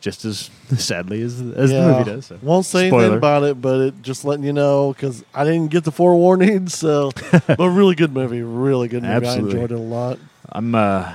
just 0.00 0.24
as 0.24 0.50
sadly 0.78 1.22
as, 1.22 1.40
as 1.40 1.70
the 1.70 1.80
movie 1.80 2.04
does. 2.04 2.26
So. 2.26 2.38
Won't 2.42 2.66
say 2.66 2.88
Spoiler. 2.88 3.02
anything 3.04 3.18
about 3.18 3.42
it, 3.44 3.60
but 3.60 3.80
it 3.80 4.02
just 4.02 4.24
letting 4.24 4.44
you 4.44 4.52
know 4.52 4.92
because 4.92 5.24
I 5.34 5.44
didn't 5.44 5.68
get 5.68 5.84
the 5.84 5.92
forewarning. 5.92 6.68
So, 6.74 7.12
but 7.46 7.58
really 7.58 7.94
good 7.94 8.12
movie, 8.12 8.42
really 8.42 8.88
good 8.88 9.02
movie. 9.02 9.14
Absolutely. 9.14 9.60
I 9.60 9.62
enjoyed 9.62 9.72
it 9.72 9.80
a 9.80 9.82
lot. 9.82 10.18
I'm, 10.50 10.74
uh, 10.74 11.12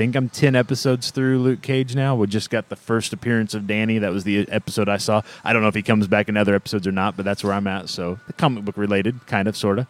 think 0.00 0.16
I'm 0.16 0.30
10 0.30 0.56
episodes 0.56 1.10
through 1.10 1.40
Luke 1.40 1.60
Cage 1.60 1.94
now. 1.94 2.14
We 2.14 2.26
just 2.26 2.48
got 2.48 2.70
the 2.70 2.76
first 2.76 3.12
appearance 3.12 3.52
of 3.52 3.66
Danny. 3.66 3.98
That 3.98 4.12
was 4.12 4.24
the 4.24 4.48
episode 4.48 4.88
I 4.88 4.96
saw. 4.96 5.20
I 5.44 5.52
don't 5.52 5.60
know 5.60 5.68
if 5.68 5.74
he 5.74 5.82
comes 5.82 6.08
back 6.08 6.30
in 6.30 6.38
other 6.38 6.54
episodes 6.54 6.86
or 6.86 6.92
not, 6.92 7.18
but 7.18 7.26
that's 7.26 7.44
where 7.44 7.52
I'm 7.52 7.66
at. 7.66 7.90
So, 7.90 8.18
the 8.26 8.32
comic 8.32 8.64
book 8.64 8.78
related, 8.78 9.26
kind 9.26 9.46
of, 9.46 9.58
sort 9.58 9.78
of. 9.78 9.86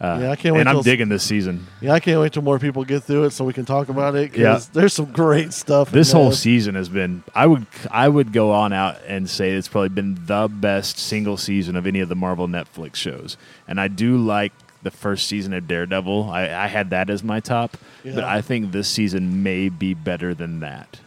Uh, 0.00 0.18
Yeah, 0.20 0.30
I 0.32 0.36
can't 0.36 0.56
wait 0.56 0.62
And 0.62 0.68
I'm 0.68 0.82
digging 0.82 1.08
this 1.08 1.22
season. 1.22 1.68
Yeah, 1.80 1.92
I 1.92 2.00
can't 2.00 2.20
wait 2.20 2.32
till 2.32 2.42
more 2.42 2.58
people 2.58 2.84
get 2.84 3.04
through 3.04 3.22
it 3.22 3.30
so 3.30 3.44
we 3.44 3.52
can 3.52 3.64
talk 3.64 3.88
about 3.88 4.16
it. 4.16 4.36
Yeah. 4.36 4.60
there's 4.72 4.94
some 4.94 5.12
great 5.12 5.52
stuff. 5.52 5.90
in 5.90 5.94
This 5.94 6.10
whole 6.10 6.32
season 6.32 6.74
has 6.74 6.88
been. 6.88 7.22
I 7.32 7.46
would. 7.46 7.64
I 7.88 8.08
would 8.08 8.32
go 8.32 8.50
on 8.50 8.72
out 8.72 8.98
and 9.06 9.30
say 9.30 9.52
it's 9.52 9.68
probably 9.68 9.90
been 9.90 10.18
the 10.26 10.48
best 10.48 10.98
single 10.98 11.36
season 11.36 11.76
of 11.76 11.86
any 11.86 12.00
of 12.00 12.08
the 12.08 12.16
Marvel 12.16 12.48
Netflix 12.48 12.96
shows. 12.96 13.36
And 13.68 13.80
I 13.80 13.86
do 13.86 14.16
like 14.16 14.52
the 14.82 14.90
first 14.90 15.28
season 15.28 15.52
of 15.52 15.68
Daredevil. 15.68 16.30
I, 16.30 16.42
I 16.42 16.66
had 16.66 16.90
that 16.90 17.10
as 17.10 17.22
my 17.22 17.40
top, 17.40 17.76
but 18.04 18.24
I 18.24 18.40
think 18.40 18.72
this 18.72 18.88
season 18.88 19.42
may 19.42 19.68
be 19.68 19.94
better 19.94 20.34
than 20.34 20.60
that. 20.60 21.00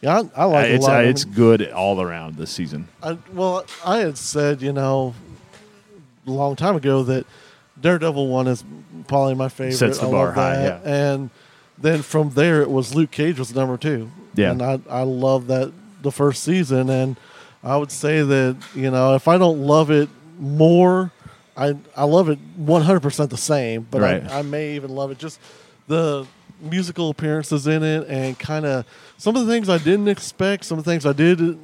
Yeah, 0.00 0.22
I, 0.36 0.42
I 0.42 0.44
like 0.44 0.68
it 0.68 0.74
it's 0.74 0.86
I 0.86 1.02
it's 1.04 1.24
good 1.24 1.70
all 1.70 2.00
around 2.00 2.36
this 2.36 2.50
season. 2.50 2.88
I, 3.02 3.18
well, 3.32 3.64
I 3.84 3.98
had 3.98 4.18
said, 4.18 4.62
you 4.62 4.72
know, 4.72 5.14
a 6.26 6.30
long 6.30 6.54
time 6.54 6.76
ago 6.76 7.02
that 7.04 7.26
Daredevil 7.80 8.28
one 8.28 8.46
is 8.46 8.62
probably 9.08 9.34
my 9.34 9.48
favorite. 9.48 9.76
Sets 9.76 9.98
the 9.98 10.08
I 10.08 10.10
bar 10.10 10.32
high, 10.32 10.64
yeah. 10.64 10.80
And 10.84 11.30
then 11.78 12.02
from 12.02 12.30
there, 12.30 12.62
it 12.62 12.70
was 12.70 12.94
Luke 12.94 13.10
Cage 13.10 13.38
was 13.38 13.54
number 13.54 13.76
two. 13.76 14.10
Yeah. 14.34 14.50
and 14.50 14.62
I 14.62 14.80
I 14.88 15.02
love 15.02 15.46
that 15.46 15.72
the 16.02 16.12
first 16.12 16.42
season, 16.42 16.90
and 16.90 17.16
I 17.64 17.76
would 17.76 17.90
say 17.90 18.22
that 18.22 18.56
you 18.74 18.90
know 18.90 19.14
if 19.14 19.26
I 19.28 19.38
don't 19.38 19.60
love 19.60 19.90
it 19.90 20.08
more, 20.38 21.10
I 21.56 21.76
I 21.96 22.04
love 22.04 22.28
it 22.28 22.38
one 22.56 22.82
hundred 22.82 23.00
percent 23.00 23.30
the 23.30 23.36
same, 23.36 23.86
but 23.90 24.00
Right. 24.02 24.30
I, 24.30 24.40
I 24.40 24.42
may 24.42 24.74
even 24.76 24.90
love 24.94 25.10
it 25.10 25.18
just 25.18 25.40
the 25.88 26.26
musical 26.60 27.10
appearances 27.10 27.66
in 27.66 27.82
it 27.82 28.06
and 28.08 28.38
kind 28.38 28.64
of 28.66 28.84
some 29.18 29.36
of 29.36 29.46
the 29.46 29.52
things 29.52 29.68
I 29.68 29.78
didn't 29.78 30.08
expect, 30.08 30.64
some 30.64 30.78
of 30.78 30.84
the 30.84 30.90
things 30.90 31.04
I 31.06 31.12
did 31.12 31.58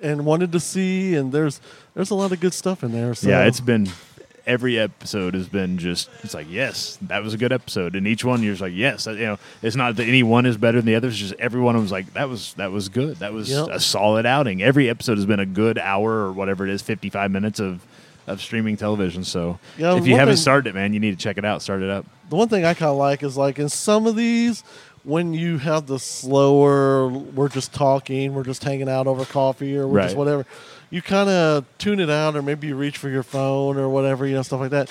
and 0.00 0.24
wanted 0.24 0.52
to 0.52 0.60
see, 0.60 1.14
and 1.14 1.32
there's 1.32 1.60
there's 1.94 2.10
a 2.10 2.14
lot 2.14 2.32
of 2.32 2.40
good 2.40 2.54
stuff 2.54 2.82
in 2.84 2.92
there. 2.92 3.14
So 3.14 3.28
Yeah, 3.28 3.44
it's 3.44 3.60
been 3.60 3.88
every 4.46 4.78
episode 4.78 5.34
has 5.34 5.46
been 5.48 5.76
just 5.76 6.08
it's 6.22 6.32
like 6.34 6.46
yes, 6.50 6.98
that 7.02 7.22
was 7.22 7.34
a 7.34 7.36
good 7.38 7.52
episode, 7.52 7.94
and 7.96 8.06
each 8.06 8.24
one 8.24 8.42
you're 8.42 8.52
just 8.52 8.62
like 8.62 8.72
yes, 8.74 9.06
you 9.06 9.16
know, 9.16 9.38
it's 9.62 9.76
not 9.76 9.96
that 9.96 10.04
any 10.04 10.22
one 10.22 10.46
is 10.46 10.56
better 10.56 10.78
than 10.78 10.86
the 10.86 10.94
other. 10.94 11.08
It's 11.08 11.16
just 11.16 11.34
every 11.38 11.60
one 11.60 11.74
of 11.74 11.80
them 11.80 11.84
was 11.84 11.92
like 11.92 12.12
that 12.14 12.28
was 12.28 12.54
that 12.54 12.70
was 12.70 12.88
good, 12.88 13.16
that 13.16 13.32
was 13.32 13.50
Yep. 13.50 13.68
a 13.70 13.80
solid 13.80 14.24
outing. 14.26 14.62
Every 14.62 14.88
episode 14.88 15.16
has 15.18 15.26
been 15.26 15.40
a 15.40 15.46
good 15.46 15.78
hour 15.78 16.10
or 16.26 16.32
whatever 16.32 16.66
it 16.66 16.70
is, 16.72 16.80
55 16.82 17.30
minutes 17.30 17.60
of 17.60 17.84
of 18.28 18.40
streaming 18.40 18.76
television. 18.76 19.24
So 19.24 19.58
Yeah, 19.76 19.96
if 19.96 20.06
you 20.06 20.14
haven't 20.16 20.34
thing- 20.36 20.42
started 20.42 20.68
it, 20.70 20.74
man, 20.74 20.92
you 20.92 21.00
need 21.00 21.10
to 21.12 21.22
check 21.22 21.38
it 21.38 21.44
out. 21.44 21.62
Start 21.62 21.82
it 21.82 21.90
up. 21.90 22.04
the 22.30 22.36
one 22.36 22.48
thing 22.48 22.64
I 22.64 22.74
kind 22.74 22.90
of 22.90 22.96
like 22.96 23.22
is 23.22 23.36
like 23.36 23.58
in 23.58 23.68
some 23.68 24.06
of 24.06 24.14
these, 24.16 24.62
when 25.04 25.32
you 25.32 25.58
have 25.58 25.86
the 25.86 25.98
slower, 25.98 27.08
we're 27.08 27.48
just 27.48 27.72
talking, 27.72 28.34
we're 28.34 28.42
just 28.44 28.62
hanging 28.64 28.88
out 28.88 29.06
over 29.06 29.24
coffee 29.24 29.76
or 29.76 29.86
we're 29.86 30.02
just 30.02 30.16
whatever, 30.16 30.44
you 30.90 31.00
kind 31.02 31.28
of 31.30 31.64
tune 31.78 32.00
it 32.00 32.10
out 32.10 32.36
or 32.36 32.42
maybe 32.42 32.66
you 32.66 32.76
reach 32.76 32.98
for 32.98 33.08
your 33.08 33.22
phone 33.22 33.76
or 33.78 33.88
whatever, 33.88 34.26
you 34.26 34.34
know, 34.34 34.42
stuff 34.42 34.60
like 34.60 34.70
that. 34.70 34.90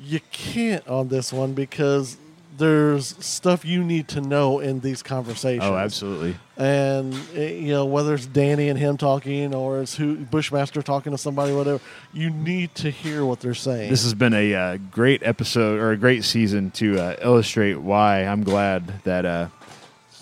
You 0.00 0.20
can't 0.30 0.86
on 0.86 1.08
this 1.08 1.32
one 1.32 1.54
because 1.54 2.16
there's 2.58 3.14
stuff 3.24 3.64
you 3.64 3.84
need 3.84 4.08
to 4.08 4.20
know 4.20 4.60
in 4.60 4.80
these 4.80 5.02
conversations. 5.02 5.64
Oh, 5.64 5.76
absolutely. 5.76 6.36
And 6.56 7.14
eh, 7.34 7.50
you 7.50 7.72
know 7.72 7.84
whether 7.84 8.14
it's 8.14 8.26
Danny 8.26 8.68
and 8.68 8.78
him 8.78 8.96
talking 8.96 9.54
or 9.54 9.80
it's 9.82 9.96
who 9.96 10.16
Bushmaster 10.16 10.82
talking 10.82 11.12
to 11.12 11.18
somebody, 11.18 11.52
whatever. 11.52 11.80
You 12.12 12.30
need 12.30 12.74
to 12.76 12.90
hear 12.90 13.24
what 13.24 13.40
they're 13.40 13.54
saying. 13.54 13.90
This 13.90 14.04
has 14.04 14.14
been 14.14 14.32
a 14.34 14.54
uh, 14.54 14.78
great 14.90 15.22
episode 15.22 15.78
or 15.80 15.90
a 15.92 15.96
great 15.96 16.24
season 16.24 16.70
to 16.72 16.98
uh, 16.98 17.16
illustrate 17.20 17.74
why 17.74 18.24
I'm 18.24 18.42
glad 18.42 19.02
that 19.04 19.24
uh, 19.26 19.48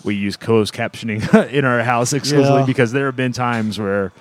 we 0.03 0.15
use 0.15 0.35
closed 0.35 0.73
captioning 0.73 1.49
in 1.51 1.63
our 1.65 1.81
house 1.83 2.11
exclusively 2.13 2.59
Yeah. 2.61 2.65
because 2.65 2.91
there 2.91 3.05
have 3.05 3.15
been 3.15 3.31
times 3.33 3.79
where 3.79 4.11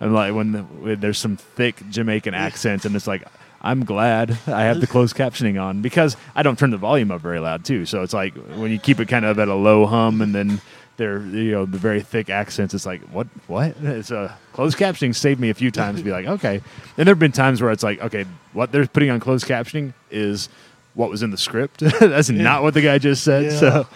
I'm 0.00 0.12
like 0.12 0.34
when, 0.34 0.52
the, 0.52 0.62
when 0.62 0.98
there's 1.00 1.18
some 1.18 1.36
thick 1.36 1.82
Jamaican 1.90 2.34
accents 2.34 2.84
and 2.84 2.96
it's 2.96 3.06
like 3.06 3.22
I'm 3.62 3.84
glad 3.84 4.38
I 4.46 4.62
have 4.62 4.80
the 4.80 4.86
closed 4.94 5.14
captioning 5.16 5.60
on 5.62 5.82
because 5.82 6.16
I 6.34 6.42
don't 6.42 6.58
turn 6.58 6.70
the 6.70 6.78
volume 6.78 7.10
up 7.10 7.20
very 7.20 7.40
loud 7.40 7.64
too. 7.64 7.84
So 7.86 8.02
it's 8.02 8.14
like 8.14 8.34
when 8.34 8.70
you 8.70 8.78
keep 8.78 9.00
it 9.00 9.08
kind 9.08 9.24
of 9.24 9.38
at 9.38 9.48
a 9.48 9.54
low 9.54 9.86
hum 9.86 10.22
and 10.22 10.34
then 10.34 10.60
they're 10.96 11.20
you 11.20 11.52
know 11.52 11.64
the 11.66 11.78
very 11.78 12.00
thick 12.02 12.28
accents. 12.30 12.74
It's 12.74 12.86
like 12.86 13.00
what 13.12 13.26
what? 13.46 13.74
It's 13.82 14.10
uh, 14.10 14.32
closed 14.52 14.78
captioning 14.78 15.14
saved 15.14 15.40
me 15.40 15.50
a 15.50 15.54
few 15.54 15.70
times. 15.70 15.98
to 16.00 16.04
Be 16.04 16.10
like 16.10 16.26
okay, 16.26 16.60
and 16.98 17.06
there've 17.06 17.18
been 17.18 17.32
times 17.32 17.60
where 17.62 17.70
it's 17.70 17.82
like 17.82 18.00
okay, 18.02 18.24
what 18.52 18.72
they're 18.72 18.86
putting 18.86 19.10
on 19.10 19.20
closed 19.20 19.46
captioning 19.46 19.92
is 20.10 20.48
what 20.94 21.08
was 21.10 21.22
in 21.22 21.30
the 21.30 21.38
script. 21.38 21.80
That's 22.00 22.30
not 22.30 22.62
what 22.62 22.74
the 22.74 22.82
guy 22.82 22.98
just 22.98 23.24
said. 23.24 23.44
Yeah. 23.44 23.58
So 23.58 23.86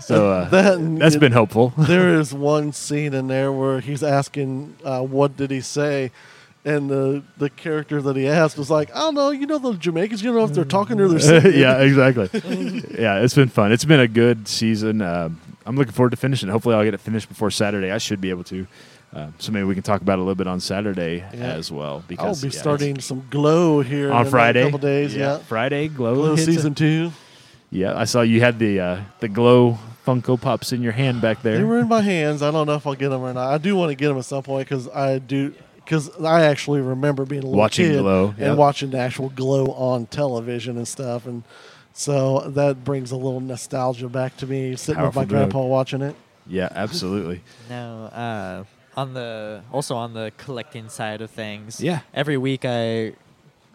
so 0.00 0.30
uh, 0.30 0.48
That 0.48 0.80
it- 1.14 1.20
been 1.20 1.32
helpful. 1.32 1.74
there 1.76 2.14
is 2.18 2.32
one 2.32 2.72
scene 2.72 3.12
in 3.14 3.26
there 3.28 3.52
where 3.52 3.80
he's 3.80 4.02
asking, 4.02 4.76
uh, 4.84 5.02
"What 5.02 5.36
did 5.36 5.50
he 5.50 5.60
say?" 5.60 6.10
And 6.64 6.88
the 6.88 7.22
the 7.38 7.50
character 7.50 8.00
that 8.02 8.14
he 8.14 8.28
asked 8.28 8.56
was 8.56 8.70
like, 8.70 8.94
"I 8.94 9.00
don't 9.00 9.14
know. 9.14 9.30
You 9.30 9.46
know 9.46 9.58
the 9.58 9.74
Jamaicans. 9.74 10.22
You 10.22 10.32
know 10.32 10.44
if 10.44 10.52
they're 10.52 10.64
talking 10.64 11.00
or 11.00 11.08
they're 11.08 11.18
singing." 11.18 11.58
yeah, 11.58 11.78
exactly. 11.80 12.28
yeah, 13.00 13.20
it's 13.20 13.34
been 13.34 13.48
fun. 13.48 13.72
It's 13.72 13.84
been 13.84 13.98
a 14.00 14.06
good 14.08 14.46
season. 14.46 15.02
Um 15.02 15.40
I'm 15.66 15.76
looking 15.76 15.92
forward 15.92 16.10
to 16.10 16.16
finishing. 16.16 16.48
it. 16.48 16.52
Hopefully, 16.52 16.74
I'll 16.74 16.84
get 16.84 16.94
it 16.94 17.00
finished 17.00 17.28
before 17.28 17.50
Saturday. 17.50 17.90
I 17.90 17.98
should 17.98 18.20
be 18.20 18.30
able 18.30 18.44
to. 18.44 18.66
Uh, 19.14 19.26
so 19.38 19.52
maybe 19.52 19.64
we 19.64 19.74
can 19.74 19.82
talk 19.82 20.00
about 20.00 20.14
it 20.14 20.18
a 20.18 20.22
little 20.22 20.34
bit 20.34 20.46
on 20.46 20.58
Saturday 20.58 21.18
Yeah. 21.34 21.38
as 21.52 21.70
well. 21.70 21.96
I'll 21.96 22.04
Because 22.08 22.42
be 22.42 22.48
yeah, 22.48 22.60
starting 22.60 22.98
some 23.00 23.26
glow 23.28 23.80
here 23.82 24.10
on 24.10 24.24
in 24.24 24.30
Friday. 24.30 24.62
a 24.62 24.64
couple 24.64 24.78
days. 24.78 25.14
Yeah, 25.14 25.36
Friday 25.38 25.88
glow, 25.88 26.14
glow 26.14 26.36
season 26.36 26.72
it. 26.72 26.78
two. 26.78 27.12
Yeah, 27.70 27.96
I 27.96 28.04
saw 28.04 28.22
you 28.22 28.40
had 28.40 28.58
the 28.58 28.80
uh, 28.80 29.00
the 29.20 29.28
glow 29.28 29.78
Funko 30.06 30.40
Pops 30.40 30.72
in 30.72 30.80
your 30.82 30.92
hand 30.92 31.20
back 31.20 31.42
there. 31.42 31.58
They 31.58 31.64
were 31.64 31.78
in 31.80 31.88
my 31.88 32.00
hands. 32.02 32.40
I 32.42 32.50
don't 32.50 32.66
know 32.66 32.74
if 32.74 32.86
I'll 32.86 32.94
get 32.94 33.10
them 33.10 33.20
or 33.22 33.32
not. 33.34 33.52
I 33.52 33.58
do 33.58 33.76
want 33.76 33.90
to 33.90 33.94
get 33.94 34.08
them 34.08 34.18
at 34.18 34.24
some 34.24 34.42
point 34.42 34.66
because 34.68 34.88
I 34.88 35.18
do. 35.18 35.52
Because 35.92 36.08
I 36.22 36.44
actually 36.44 36.80
remember 36.80 37.26
being 37.26 37.42
a 37.42 37.44
little 37.44 37.58
Watching 37.58 37.84
kid 37.90 37.98
Glow, 37.98 38.34
and 38.38 38.56
watching 38.56 38.92
the 38.92 38.98
actual 38.98 39.28
glow 39.28 39.66
on 39.72 40.06
television 40.06 40.78
and 40.78 40.88
stuff, 40.88 41.26
and 41.26 41.42
so 41.92 42.40
that 42.48 42.82
brings 42.82 43.10
a 43.10 43.16
little 43.16 43.40
nostalgia 43.40 44.08
back 44.08 44.34
to 44.38 44.46
me 44.46 44.74
sitting 44.74 45.02
with 45.02 45.12
Powerful 45.12 45.20
my 45.20 45.26
drug. 45.26 45.50
grandpa 45.50 45.66
watching 45.66 46.00
it. 46.00 46.16
Yeah, 46.46 46.70
absolutely. 46.74 47.42
Now, 47.68 48.04
uh, 48.06 48.64
on 48.96 49.12
the 49.12 49.64
also 49.70 49.94
on 49.94 50.14
the 50.14 50.32
collecting 50.38 50.88
side 50.88 51.20
of 51.20 51.30
things, 51.30 51.78
Yeah. 51.78 52.00
Every 52.14 52.38
week 52.38 52.64
I, 52.64 53.12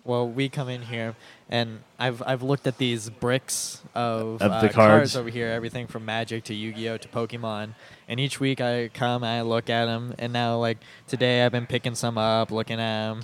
well, 0.04 0.28
we 0.28 0.50
come 0.50 0.70
in 0.70 0.82
here 0.82 1.16
and 1.52 1.82
I've 2.00 2.24
I've 2.26 2.42
looked 2.42 2.66
at 2.66 2.80
these 2.80 3.12
bricks 3.12 3.84
of, 3.94 4.42
Of 4.42 4.52
uh, 4.52 4.62
the 4.62 4.70
cards. 4.70 5.16
over 5.16 5.30
here, 5.30 5.50
everything 5.50 5.86
from 5.86 6.04
Magic 6.04 6.46
to 6.46 6.56
Yu-Gi-Oh 6.56 6.98
to 6.98 7.08
Pokemon, 7.10 7.76
and 8.08 8.20
each 8.20 8.40
week 8.40 8.62
I 8.62 8.90
come 8.94 9.24
I 9.24 9.42
look 9.42 9.70
at 9.70 9.86
them, 9.86 10.14
and 10.18 10.32
now 10.34 10.58
like 10.58 10.78
today 11.08 11.46
I've 11.46 11.52
been 11.52 11.68
picking 11.68 11.96
some 11.96 12.18
up, 12.18 12.52
looking 12.52 12.80
at 12.80 13.08
them, 13.10 13.22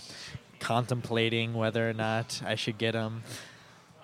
contemplating 0.60 1.54
whether 1.54 1.90
or 1.90 1.94
not 1.94 2.42
I 2.46 2.56
should 2.56 2.78
get 2.78 2.94
them. 2.94 3.24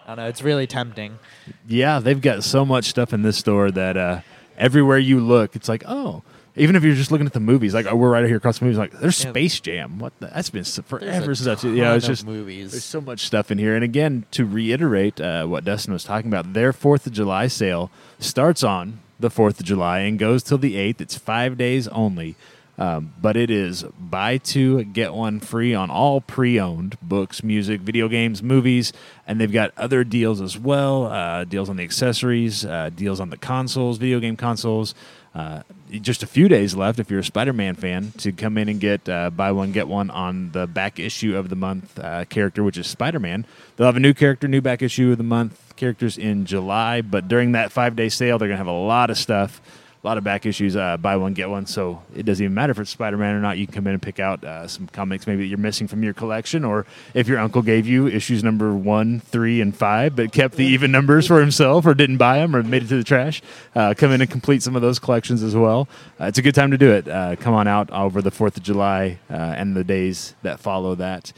I 0.04 0.16
don't 0.16 0.18
know. 0.18 0.28
It's 0.28 0.42
really 0.42 0.68
tempting. 0.68 1.20
Yeah, 1.68 2.00
they've 2.00 2.20
got 2.22 2.44
so 2.44 2.66
much 2.66 2.86
stuff 2.86 3.14
in 3.14 3.22
this 3.22 3.38
store 3.38 3.70
that 3.72 3.96
uh, 3.96 4.22
everywhere 4.58 4.98
you 4.98 5.20
look, 5.20 5.56
it's 5.56 5.70
like, 5.70 5.84
oh. 5.88 6.24
Even 6.56 6.76
if 6.76 6.84
you're 6.84 6.96
just 6.96 7.10
looking 7.10 7.28
at 7.28 7.32
the 7.32 7.40
movies, 7.40 7.74
like 7.74 7.86
oh, 7.86 7.96
we're 7.96 8.10
right 8.10 8.26
here 8.26 8.36
across 8.36 8.60
the 8.60 8.66
movies, 8.66 8.78
like 8.78 8.92
there's 8.92 9.24
Yeah. 9.24 9.30
Space 9.30 9.62
Jam. 9.62 9.98
What? 10.00 10.20
The, 10.20 10.28
that's 10.28 10.50
been 10.50 10.66
forever 10.66 11.34
since 11.34 11.48
I've 11.48 11.60
seen. 11.62 11.76
You 11.76 11.84
know, 11.84 11.96
it's 11.96 12.08
just 12.08 12.26
movies. 12.26 12.72
There's 12.72 12.84
so 12.84 13.00
much 13.00 13.26
stuff 13.26 13.50
in 13.50 13.60
here. 13.60 13.76
And 13.76 13.84
again, 13.84 14.26
to 14.32 14.46
reiterate 14.46 15.22
uh, 15.22 15.46
what 15.46 15.64
Dustin 15.64 15.94
was 15.94 16.04
talking 16.04 16.30
about, 16.30 16.52
their 16.54 16.74
Fourth 16.74 17.08
of 17.08 17.14
July 17.14 17.48
sale 17.48 17.92
starts 18.18 18.62
on 18.62 19.00
the 19.20 19.30
Fourth 19.30 19.60
of 19.60 19.66
July 19.66 20.00
and 20.00 20.18
goes 20.18 20.44
till 20.44 20.58
the 20.58 20.78
eighth. 20.78 21.02
It's 21.02 21.18
five 21.18 21.58
days 21.58 21.88
only. 21.90 22.36
Um, 22.80 23.14
but 23.22 23.36
it 23.36 23.52
is 23.52 23.84
buy 24.00 24.38
two 24.38 24.86
get 24.86 25.14
one 25.14 25.42
free 25.42 25.74
on 25.74 25.92
all 25.92 26.22
pre-owned 26.22 26.98
books, 27.02 27.44
music, 27.44 27.82
video 27.82 28.08
games, 28.08 28.42
movies, 28.42 28.94
and 29.28 29.40
they've 29.40 29.52
got 29.52 29.74
other 29.78 30.06
deals 30.06 30.40
as 30.40 30.58
well. 30.58 31.08
Uh, 31.08 31.44
deals 31.44 31.70
on 31.70 31.76
the 31.76 31.84
accessories, 31.84 32.64
uh, 32.64 32.90
deals 32.96 33.20
on 33.20 33.32
the 33.32 33.38
consoles, 33.38 33.98
video 33.98 34.22
game 34.22 34.38
consoles. 34.38 34.96
Uh, 35.36 35.62
just 35.92 36.24
a 36.24 36.28
few 36.28 36.48
days 36.48 36.74
left 36.74 37.00
if 37.00 37.12
you're 37.12 37.20
a 37.20 37.24
Spider-Man 37.24 37.76
fan 37.76 38.14
to 38.18 38.32
come 38.32 38.58
in 38.58 38.70
and 38.70 38.80
get 38.80 39.08
uh, 39.10 39.30
buy 39.30 39.52
one 39.52 39.74
get 39.74 39.90
one 39.90 40.10
on 40.10 40.52
the 40.54 40.66
back 40.66 41.00
issue 41.00 41.36
of 41.36 41.50
the 41.50 41.58
month 41.58 42.00
uh, 42.00 42.24
character, 42.26 42.64
which 42.64 42.78
is 42.78 42.88
Spider-Man. 42.88 43.46
They'll 43.76 43.88
have 43.88 43.98
a 43.98 44.00
new 44.00 44.14
character, 44.14 44.48
new 44.48 44.62
back 44.62 44.82
issue 44.82 45.12
of 45.12 45.18
the 45.18 45.24
month 45.26 45.69
characters 45.80 46.18
in 46.18 46.46
July, 46.46 47.02
but 47.02 47.28
during 47.28 47.54
that 47.54 47.72
five-day 47.72 48.10
sale, 48.10 48.38
they're 48.38 48.48
gonna 48.48 48.58
have 48.58 48.68
a 48.68 48.72
lot 48.72 49.10
of 49.10 49.18
stuff 49.18 49.62
a 50.02 50.08
lot 50.08 50.18
of 50.18 50.24
back 50.24 50.46
issues, 50.46 50.78
uh, 50.78 50.96
buy 50.96 51.18
one 51.18 51.34
get 51.34 51.50
one. 51.50 51.66
So 51.66 52.02
it 52.16 52.24
doesn't 52.24 52.44
even 52.44 52.54
matter 52.54 52.72
if 52.72 52.80
it's 52.80 52.90
Spider 52.90 53.18
Man 53.18 53.36
or 53.36 53.42
not. 53.42 53.58
You 53.58 53.68
can 53.68 53.76
come 53.76 53.88
in 53.88 53.94
and 53.94 54.02
pick 54.02 54.20
out 54.20 54.44
uh, 54.44 54.68
some 54.68 54.88
comics 54.88 55.28
maybe 55.28 55.44
that 55.44 55.48
you're 55.48 55.58
missing 55.58 55.88
from 55.88 56.04
your 56.04 56.14
collection, 56.14 56.64
or 56.64 56.86
if 57.14 57.28
your 57.28 57.40
uncle 57.40 57.62
gave 57.62 57.86
you 57.86 58.08
issues 58.08 58.44
number 58.44 58.74
one, 58.74 59.20
three, 59.20 59.60
and 59.60 59.76
five, 59.76 60.16
but 60.16 60.32
kept 60.32 60.56
the 60.56 60.66
even 60.66 60.92
numbers 60.92 61.28
for 61.28 61.42
himself, 61.42 61.86
or 61.86 61.94
didn't 61.94 62.18
buy 62.18 62.38
them, 62.38 62.56
or 62.56 62.64
made 62.64 62.84
it 62.84 62.88
to 62.88 62.98
the 62.98 63.04
trash. 63.04 63.42
Uh, 63.76 63.94
come 63.96 64.12
in 64.12 64.22
and 64.22 64.30
complete 64.30 64.64
some 64.64 64.76
of 64.76 64.82
those 64.82 65.00
collections 65.00 65.44
as 65.44 65.56
well. 65.56 65.90
Uh, 66.20 66.26
it's 66.26 66.38
a 66.38 66.42
good 66.42 66.56
time 66.56 66.72
to 66.72 66.78
do 66.78 66.92
it. 66.92 67.08
Uh, 67.08 67.36
come 67.36 67.54
on 67.54 67.68
out 67.68 67.90
over 67.92 68.22
the 68.22 68.32
Fourth 68.32 68.56
of 68.56 68.64
July 68.64 69.20
uh, 69.30 69.34
and 69.34 69.76
the 69.76 69.84
days 69.84 70.34
that 70.44 70.62
follow 70.62 70.96
that 70.96 71.34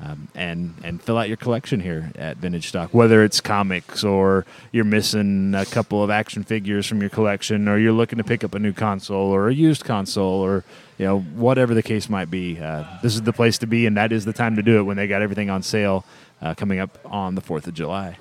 um, 0.00 0.28
and 0.34 0.74
and 0.82 1.02
fill 1.02 1.16
out 1.18 1.28
your 1.28 1.36
collection 1.36 1.80
here 1.80 2.12
at 2.16 2.36
Vintage 2.36 2.68
Stock. 2.68 2.92
Whether 2.92 3.24
it's 3.24 3.40
comics 3.40 4.04
or 4.04 4.44
you're 4.72 4.84
missing 4.84 5.54
a 5.54 5.64
couple 5.64 6.02
of 6.02 6.10
action 6.10 6.44
figures 6.44 6.86
from 6.86 7.00
your 7.00 7.10
collection, 7.10 7.68
or 7.68 7.78
you're 7.78 7.92
looking 7.92 8.18
to 8.18 8.24
pick 8.24 8.44
up 8.44 8.54
a 8.54 8.58
new 8.58 8.72
console 8.72 9.30
or 9.30 9.48
a 9.48 9.54
used 9.54 9.84
console, 9.84 10.40
or 10.40 10.64
you 10.98 11.06
know 11.06 11.20
whatever 11.20 11.74
the 11.74 11.82
case 11.82 12.08
might 12.08 12.30
be, 12.30 12.58
uh, 12.58 12.84
this 13.02 13.14
is 13.14 13.22
the 13.22 13.32
place 13.32 13.58
to 13.58 13.66
be, 13.66 13.86
and 13.86 13.96
that 13.96 14.12
is 14.12 14.24
the 14.24 14.32
time 14.32 14.56
to 14.56 14.62
do 14.62 14.78
it 14.78 14.82
when 14.82 14.96
they 14.96 15.06
got 15.06 15.22
everything 15.22 15.50
on 15.50 15.62
sale 15.62 16.04
uh, 16.42 16.54
coming 16.54 16.78
up 16.78 16.98
on 17.04 17.34
the 17.34 17.40
Fourth 17.40 17.66
of 17.66 17.74
July. 17.74 18.18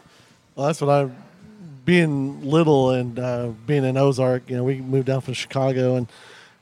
Well, 0.55 0.67
that's 0.67 0.81
what 0.81 0.89
I, 0.89 1.09
being 1.85 2.49
little 2.49 2.91
and 2.91 3.19
uh, 3.19 3.49
being 3.65 3.83
in 3.83 3.97
Ozark, 3.97 4.49
you 4.49 4.55
know, 4.55 4.63
we 4.63 4.75
moved 4.75 5.07
down 5.07 5.21
from 5.21 5.33
Chicago 5.33 5.95
and, 5.95 6.07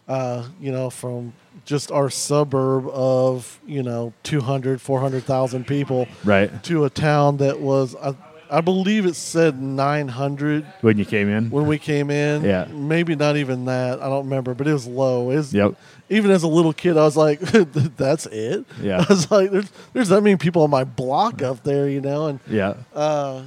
uh, 0.08 0.48
you 0.60 0.72
know, 0.72 0.90
from 0.90 1.34
just 1.66 1.92
our 1.92 2.10
suburb 2.10 2.88
of, 2.90 3.60
you 3.68 3.84
know, 3.84 4.14
200, 4.24 4.82
400,000 4.82 5.66
people 5.68 6.08
Right 6.24 6.64
to 6.64 6.86
a 6.86 6.90
town 6.90 7.38
that 7.38 7.60
was, 7.60 7.96
I, 7.96 8.16
I 8.50 8.62
believe 8.62 9.06
it 9.06 9.16
said 9.16 9.62
900 9.62 10.66
when 10.82 10.98
you 10.98 11.06
came 11.06 11.30
in. 11.30 11.50
when 11.50 11.68
we 11.68 11.78
came 11.78 12.10
in. 12.10 12.44
Yeah. 12.44 12.66
Maybe 12.66 13.16
not 13.16 13.38
even 13.38 13.66
that. 13.66 14.02
I 14.02 14.10
don't 14.10 14.26
remember, 14.26 14.54
but 14.54 14.68
it 14.68 14.74
was 14.74 14.88
low. 14.88 15.24
Was, 15.26 15.54
Yep. 15.54 15.76
Even 16.10 16.32
as 16.32 16.44
a 16.44 16.48
little 16.48 16.74
kid, 16.74 16.98
I 16.98 17.04
was 17.04 17.16
like, 17.16 17.40
that's 17.96 18.26
it. 18.26 18.66
Yeah. 18.82 19.06
I 19.10 19.14
was 19.14 19.32
like, 19.32 19.52
there's, 19.52 19.72
there's 19.94 20.10
that 20.10 20.22
many 20.22 20.36
people 20.36 20.64
on 20.64 20.70
my 20.70 20.84
block 20.84 21.42
up 21.42 21.64
there, 21.64 21.88
you 21.88 22.02
know? 22.02 22.28
And, 22.28 22.40
Yeah. 22.48 22.74
uh, 22.94 23.44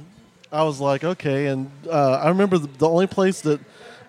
I 0.51 0.63
was 0.63 0.79
like, 0.79 1.03
okay. 1.03 1.47
And 1.47 1.69
uh, 1.87 2.13
I 2.23 2.29
remember 2.29 2.57
the, 2.57 2.67
the 2.67 2.87
only 2.89 3.07
place 3.07 3.41
that 3.41 3.59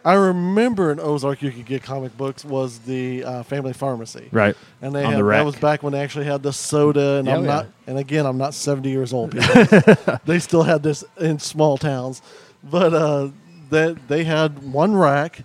I 0.07 0.15
remember 0.15 0.93
in 0.93 1.01
Ozark 1.01 1.43
you 1.43 1.51
could 1.51 1.67
get 1.67 1.83
comic 1.83 2.17
books 2.17 2.45
was 2.45 2.79
the 2.79 3.25
uh, 3.25 3.43
Family 3.43 3.73
Pharmacy. 3.73 4.29
Right. 4.31 4.55
And 4.81 4.95
they 4.95 5.03
On 5.05 5.11
had 5.11 5.19
the 5.19 5.25
rack. 5.25 5.41
that 5.41 5.45
was 5.47 5.57
back 5.57 5.83
when 5.83 5.93
they 5.95 6.01
actually 6.01 6.27
had 6.27 6.43
the 6.45 6.53
soda. 6.53 7.17
And 7.17 7.27
Yeah, 7.27 7.35
I'm 7.37 7.41
yeah. 7.45 7.51
not. 7.55 7.67
And 7.89 7.99
again, 7.99 8.25
I'm 8.25 8.39
not 8.39 8.55
70 8.55 8.89
years 8.89 9.13
old. 9.13 9.33
People. 9.33 10.19
they 10.25 10.39
still 10.39 10.63
had 10.63 10.83
this 10.85 11.03
in 11.19 11.39
small 11.41 11.77
towns, 11.77 12.23
but 12.63 12.95
uh, 12.95 13.29
that 13.71 14.07
they 14.07 14.23
had 14.23 14.63
one 14.73 14.95
rack, 14.97 15.41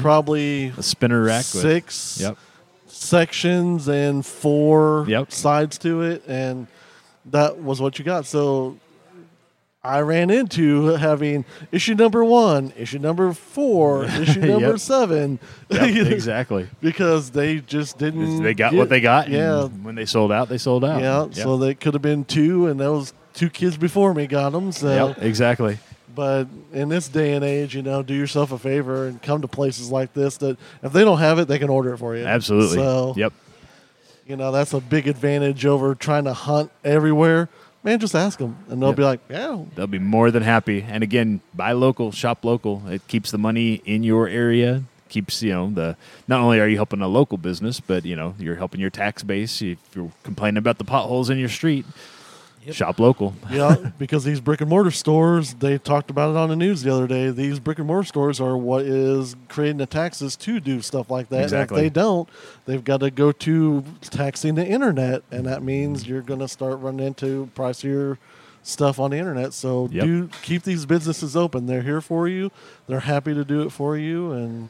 probably 0.00 0.72
A 0.76 0.82
spinner 0.82 1.22
rack. 1.22 1.46
with- 1.54 1.62
six 1.62 2.18
Yep. 2.20 2.36
sections 2.88 3.88
and 3.88 4.26
four 4.26 5.04
Yep. 5.08 5.30
sides 5.32 5.78
to 5.78 6.02
it, 6.02 6.24
and 6.26 6.66
that 7.26 7.58
was 7.62 7.80
what 7.80 7.98
you 7.98 8.04
got. 8.04 8.26
So 8.26 8.76
I 9.82 10.00
ran 10.00 10.28
into 10.28 10.88
having 10.96 11.46
issue 11.72 11.94
number 11.94 12.22
one, 12.22 12.72
issue 12.76 12.98
number 12.98 13.32
four, 13.32 14.04
issue 14.20 14.40
number 14.40 14.68
Yep. 14.72 14.78
seven, 14.78 15.38
Yep, 15.70 16.06
exactly. 16.12 16.68
because 16.82 17.30
they 17.30 17.60
just 17.60 17.96
didn't. 17.96 18.42
They 18.42 18.52
got 18.52 18.72
get- 18.72 18.78
what 18.78 18.88
they 18.90 19.00
got. 19.00 19.26
and 19.26 19.34
Yeah, 19.34 19.64
when 19.64 19.94
they 19.94 20.04
sold 20.04 20.32
out, 20.32 20.50
they 20.50 20.58
sold 20.58 20.84
out. 20.84 21.00
yeah. 21.00 21.22
Yep. 21.24 21.34
So 21.34 21.56
they 21.56 21.74
could 21.74 21.94
have 21.94 22.02
been 22.02 22.26
two, 22.26 22.66
and 22.66 22.78
those 22.78 23.14
two 23.32 23.48
kids 23.48 23.78
before 23.78 24.12
me 24.12 24.26
got 24.26 24.52
them. 24.52 24.70
So, 24.70 25.08
Yep, 25.08 25.22
exactly. 25.22 25.78
but 26.14 26.46
in 26.74 26.90
this 26.90 27.08
day 27.08 27.32
and 27.32 27.42
age, 27.42 27.74
you 27.74 27.80
know, 27.80 28.02
do 28.02 28.12
yourself 28.12 28.52
a 28.52 28.58
favor 28.58 29.06
and 29.06 29.22
come 29.22 29.40
to 29.40 29.48
places 29.48 29.90
like 29.90 30.12
this. 30.12 30.36
That 30.38 30.58
if 30.82 30.92
they 30.92 31.04
don't 31.04 31.20
have 31.20 31.38
it, 31.38 31.48
they 31.48 31.58
can 31.58 31.70
order 31.70 31.94
it 31.94 31.98
for 31.98 32.14
you. 32.14 32.26
Absolutely. 32.26 32.76
So, 32.76 33.14
Yep. 33.16 33.32
You 34.26 34.36
know, 34.36 34.52
that's 34.52 34.74
a 34.74 34.80
big 34.80 35.08
advantage 35.08 35.64
over 35.66 35.94
trying 35.96 36.24
to 36.24 36.34
hunt 36.34 36.70
everywhere. 36.84 37.48
Man, 37.82 37.98
just 37.98 38.14
ask 38.14 38.38
them, 38.38 38.56
and 38.68 38.80
they'll 38.82 38.90
Yep. 38.90 38.96
be 38.96 39.02
like, 39.04 39.20
"Yeah, 39.30 39.58
They'll 39.74 39.86
be 39.86 39.98
more 39.98 40.30
than 40.30 40.42
happy. 40.42 40.84
And 40.86 41.02
again, 41.02 41.40
buy 41.54 41.72
local, 41.72 42.12
shop 42.12 42.44
local. 42.44 42.82
It 42.88 43.06
keeps 43.08 43.30
the 43.30 43.38
money 43.38 43.80
in 43.86 44.02
your 44.02 44.28
area. 44.28 44.82
Keeps 45.08 45.42
you 45.42 45.52
know 45.52 45.70
the. 45.70 45.96
Not 46.28 46.40
only 46.40 46.60
are 46.60 46.68
you 46.68 46.76
helping 46.76 47.00
a 47.00 47.08
local 47.08 47.38
business, 47.38 47.80
but 47.80 48.04
you 48.04 48.14
know 48.14 48.34
you're 48.38 48.56
helping 48.56 48.80
your 48.80 48.90
tax 48.90 49.22
base. 49.22 49.60
If 49.62 49.78
you're 49.94 50.12
complaining 50.22 50.58
about 50.58 50.78
the 50.78 50.84
potholes 50.84 51.30
in 51.30 51.38
your 51.38 51.48
street, 51.48 51.84
Yep. 52.64 52.74
shop 52.74 53.00
local. 53.00 53.34
yeah." 53.50 53.76
because 53.98 54.24
these 54.24 54.40
brick 54.40 54.60
and 54.60 54.70
mortar 54.70 54.90
stores, 54.90 55.54
they 55.54 55.78
talked 55.78 56.10
about 56.10 56.30
it 56.30 56.36
on 56.36 56.48
the 56.48 56.56
news 56.56 56.82
the 56.82 56.92
other 56.92 57.06
day. 57.06 57.30
These 57.30 57.60
brick 57.60 57.78
and 57.78 57.86
mortar 57.86 58.06
stores 58.06 58.40
are 58.40 58.56
what 58.56 58.82
is 58.84 59.36
creating 59.48 59.78
the 59.78 59.86
taxes 59.86 60.36
to 60.36 60.60
do 60.60 60.82
stuff 60.82 61.10
like 61.10 61.28
that. 61.30 61.44
Exactly. 61.44 61.78
And 61.78 61.86
if 61.86 61.92
they 61.92 62.00
don't, 62.00 62.28
they've 62.66 62.84
got 62.84 63.00
to 63.00 63.10
go 63.10 63.32
to 63.32 63.84
taxing 64.02 64.54
the 64.54 64.66
internet, 64.66 65.22
and 65.30 65.46
that 65.46 65.62
means 65.62 66.04
mm. 66.04 66.08
you're 66.08 66.22
going 66.22 66.40
to 66.40 66.48
start 66.48 66.80
running 66.80 67.06
into 67.06 67.50
pricier 67.54 68.18
stuff 68.62 68.98
on 68.98 69.10
the 69.10 69.16
internet. 69.16 69.54
So 69.54 69.88
Yep. 69.90 70.04
do 70.04 70.28
keep 70.42 70.62
these 70.64 70.86
businesses 70.86 71.36
open. 71.36 71.66
They're 71.66 71.82
here 71.82 72.00
for 72.00 72.28
you. 72.28 72.50
They're 72.86 73.00
happy 73.00 73.34
to 73.34 73.44
do 73.44 73.62
it 73.62 73.70
for 73.70 73.96
you, 73.96 74.32
and 74.32 74.68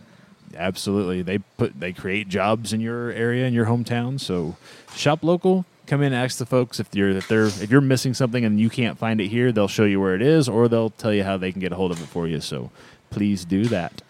Absolutely, 0.56 1.22
they 1.22 1.38
put 1.38 1.78
they 1.78 1.92
create 1.92 2.28
jobs 2.28 2.72
in 2.72 2.80
your 2.80 3.12
area 3.12 3.46
in 3.46 3.54
your 3.54 3.66
hometown. 3.66 4.18
So 4.18 4.56
shop 4.96 5.22
local. 5.22 5.64
Come 5.90 6.02
in, 6.02 6.12
and 6.12 6.22
ask 6.22 6.38
the 6.38 6.46
folks 6.46 6.78
if 6.78 6.94
you're 6.94 7.10
if 7.10 7.26
they're 7.26 7.46
if 7.46 7.68
you're 7.68 7.80
missing 7.80 8.14
something 8.14 8.44
and 8.44 8.60
you 8.60 8.70
can't 8.70 8.96
find 8.96 9.20
it 9.20 9.26
here, 9.26 9.50
they'll 9.50 9.66
show 9.66 9.82
you 9.82 10.00
where 10.00 10.14
it 10.14 10.22
is, 10.22 10.48
or 10.48 10.68
they'll 10.68 10.90
tell 10.90 11.12
you 11.12 11.24
how 11.24 11.36
they 11.36 11.50
can 11.50 11.60
get 11.60 11.72
a 11.72 11.74
hold 11.74 11.90
of 11.90 12.00
it 12.00 12.06
for 12.06 12.28
you. 12.28 12.40
So 12.40 12.70
please 13.10 13.44
do 13.44 13.64
that. 13.64 14.00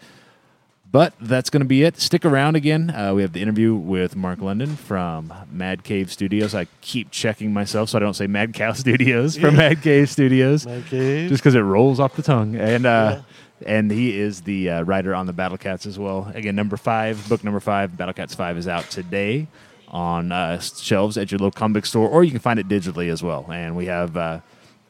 But 0.91 1.15
that's 1.19 1.49
going 1.49 1.61
to 1.61 1.67
be 1.67 1.81
it. 1.81 1.99
Stick 1.99 2.23
around 2.23 2.55
again. 2.55 2.91
Uh, 2.91 3.15
we 3.15 3.23
have 3.23 3.33
the 3.33 3.41
interview 3.41 3.73
with 3.73 4.15
Mark 4.15 4.41
London 4.41 4.75
from 4.75 5.33
Mad 5.51 5.83
Cave 5.83 6.11
Studios. 6.11 6.53
I 6.53 6.67
keep 6.81 7.09
checking 7.09 7.51
myself 7.51 7.89
so 7.89 7.97
I 7.97 7.99
don't 7.99 8.13
say 8.13 8.27
Mad 8.27 8.53
Cow 8.53 8.73
Studios 8.73 9.35
from 9.35 9.55
Yeah. 9.55 9.69
Mad 9.69 9.81
Cave 9.81 10.07
Studios 10.07 10.67
okay. 10.67 11.29
just 11.29 11.41
because 11.41 11.55
it 11.55 11.61
rolls 11.61 11.99
off 11.99 12.15
the 12.15 12.21
tongue. 12.21 12.55
And 12.57 12.85
uh, 12.85 13.21
and 13.65 13.89
he 13.89 14.19
is 14.19 14.41
the 14.41 14.69
uh, 14.69 14.81
writer 14.83 15.15
on 15.15 15.25
the 15.25 15.33
Battle 15.33 15.57
Cats 15.57 15.87
as 15.87 15.97
well. 15.97 16.31
Again, 16.35 16.55
number 16.55 16.77
five, 16.77 17.27
book 17.27 17.43
number 17.43 17.59
five, 17.59 17.97
Battle 17.97 18.13
Cats 18.13 18.35
five 18.35 18.55
is 18.57 18.67
out 18.67 18.87
today 18.91 19.47
on 19.91 20.31
uh, 20.31 20.59
shelves 20.59 21.17
at 21.17 21.31
your 21.31 21.39
local 21.39 21.59
comic 21.59 21.85
store, 21.85 22.07
or 22.09 22.23
you 22.23 22.31
can 22.31 22.39
find 22.39 22.59
it 22.59 22.67
digitally 22.67 23.11
as 23.11 23.21
well. 23.21 23.45
And 23.51 23.75
we 23.75 23.85
have 23.85 24.17
uh, 24.17 24.39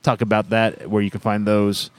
talk 0.04 0.22
about 0.22 0.52
that 0.52 0.90
where 0.90 1.02
you 1.02 1.12
can 1.12 1.20
find 1.20 1.46
those 1.46 1.90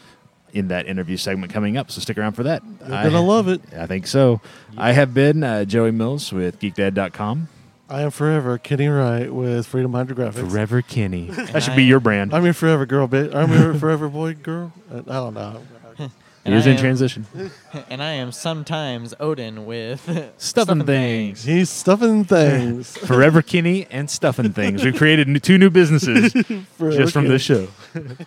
in 0.52 0.68
that 0.68 0.86
interview 0.86 1.16
segment 1.16 1.52
coming 1.52 1.76
up. 1.76 1.90
So 1.90 2.00
stick 2.00 2.16
around 2.16 2.32
for 2.32 2.44
that. 2.44 2.62
You're 2.80 2.88
gonna 2.88 3.20
love 3.20 3.48
it. 3.48 3.60
I 3.76 3.86
think 3.86 4.06
so. 4.06 4.40
I 4.76 4.92
have 4.92 5.12
been 5.12 5.42
uh, 5.42 5.64
Joey 5.64 5.90
Mills 5.90 6.32
with 6.32 6.60
GeekDad.com. 6.60 7.48
I 7.88 8.02
am 8.02 8.10
forever 8.10 8.56
Kenny 8.56 8.88
Wright 8.88 9.32
with 9.32 9.66
Freedom 9.66 9.92
Hydrographics. 9.92 10.48
Forever 10.50 10.80
Kenny. 10.80 11.26
That 11.52 11.62
should 11.62 11.76
be 11.76 11.84
your 11.84 12.00
brand. 12.00 12.32
I'm 12.32 12.44
your 12.44 12.54
forever 12.54 12.86
girl, 12.86 13.06
bitch. 13.08 13.34
I'm 13.34 13.52
your 13.52 13.74
forever 13.74 14.08
boy, 14.08 14.34
girl. 14.34 14.72
I 14.90 14.98
I 14.98 15.00
don't 15.02 15.34
know. 15.34 15.62
He 16.44 16.50
And 16.50 16.54
I 16.60 16.62
in 16.64 16.68
am- 16.72 16.76
transition. 16.78 17.26
And 17.88 18.02
I 18.02 18.12
am 18.12 18.32
sometimes 18.32 19.14
Odin 19.20 19.64
with 19.64 20.32
Stuffing 20.38 20.84
things. 20.84 21.44
He's 21.44 21.70
stuffing 21.70 22.24
things. 22.24 22.96
Forever 23.06 23.42
Kenny 23.42 23.86
and 23.90 24.10
Stuffing 24.10 24.52
Things. 24.52 24.84
We've 24.84 24.94
created 24.96 25.28
new- 25.28 25.38
two 25.38 25.56
new 25.56 25.70
businesses 25.70 26.32
just 26.78 27.12
from 27.12 27.28
this 27.28 27.42
show. 27.42 27.68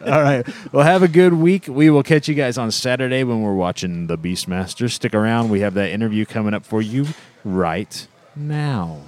All 0.01 0.21
right. 0.21 0.47
Well, 0.71 0.83
have 0.85 1.03
a 1.03 1.07
good 1.07 1.33
week. 1.33 1.67
We 1.67 1.89
will 1.89 2.03
catch 2.03 2.27
you 2.27 2.35
guys 2.35 2.57
on 2.57 2.71
Saturday 2.71 3.23
when 3.23 3.41
we're 3.41 3.53
watching 3.55 4.07
The 4.07 4.17
Beastmaster. 4.17 4.89
Stick 4.89 5.13
around. 5.13 5.49
We 5.49 5.59
have 5.59 5.73
that 5.75 5.89
interview 5.91 6.25
coming 6.25 6.53
up 6.53 6.65
for 6.65 6.81
you 6.81 7.05
right 7.43 8.07
now. 8.35 9.01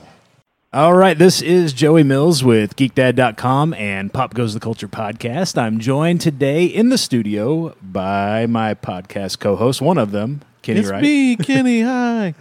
All 0.74 0.94
right, 0.94 1.18
this 1.18 1.42
is 1.42 1.72
Joey 1.72 2.04
Mills 2.04 2.44
with 2.44 2.76
GeekDad.com 2.76 3.74
and 3.76 4.14
Pop 4.14 4.34
Goes 4.34 4.54
the 4.54 4.60
Culture 4.60 4.90
podcast. 4.90 5.58
I'm 5.58 5.80
joined 5.80 6.20
today 6.20 6.66
in 6.66 6.90
the 6.90 6.98
studio 6.98 7.74
by 7.82 8.48
my 8.48 8.74
podcast 8.74 9.40
co-host, 9.40 9.82
one 9.82 9.98
of 9.98 10.12
them, 10.12 10.42
Kenny 10.64 10.82
it's 10.82 10.90
Wright. 10.90 11.02
me, 11.02 11.36
Kenny. 11.38 11.82
Hi. 11.84 12.36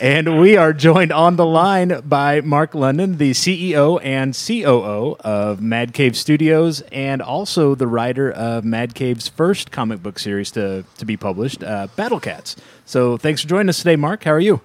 And 0.00 0.40
we 0.40 0.56
are 0.56 0.72
joined 0.72 1.12
on 1.12 1.36
the 1.36 1.46
line 1.46 2.00
by 2.04 2.40
Mark 2.40 2.74
London, 2.74 3.18
the 3.18 3.30
CEO 3.30 4.00
and 4.04 4.34
COO 4.34 5.16
of 5.20 5.62
Mad 5.62 5.94
Cave 5.94 6.16
Studios, 6.16 6.80
and 6.90 7.22
also 7.22 7.76
the 7.76 7.86
writer 7.86 8.32
of 8.32 8.64
Mad 8.64 8.96
Cave's 8.96 9.28
first 9.28 9.70
comic 9.70 10.02
book 10.02 10.18
series 10.18 10.50
to, 10.50 10.84
to 10.98 11.04
be 11.04 11.16
published, 11.16 11.62
uh, 11.62 11.86
Battle 11.94 12.18
Cats. 12.18 12.56
So 12.84 13.16
thanks 13.16 13.42
for 13.42 13.48
joining 13.48 13.68
us 13.68 13.78
today, 13.78 13.94
Mark. 13.94 14.24
How 14.24 14.32
are 14.32 14.40
you? 14.40 14.60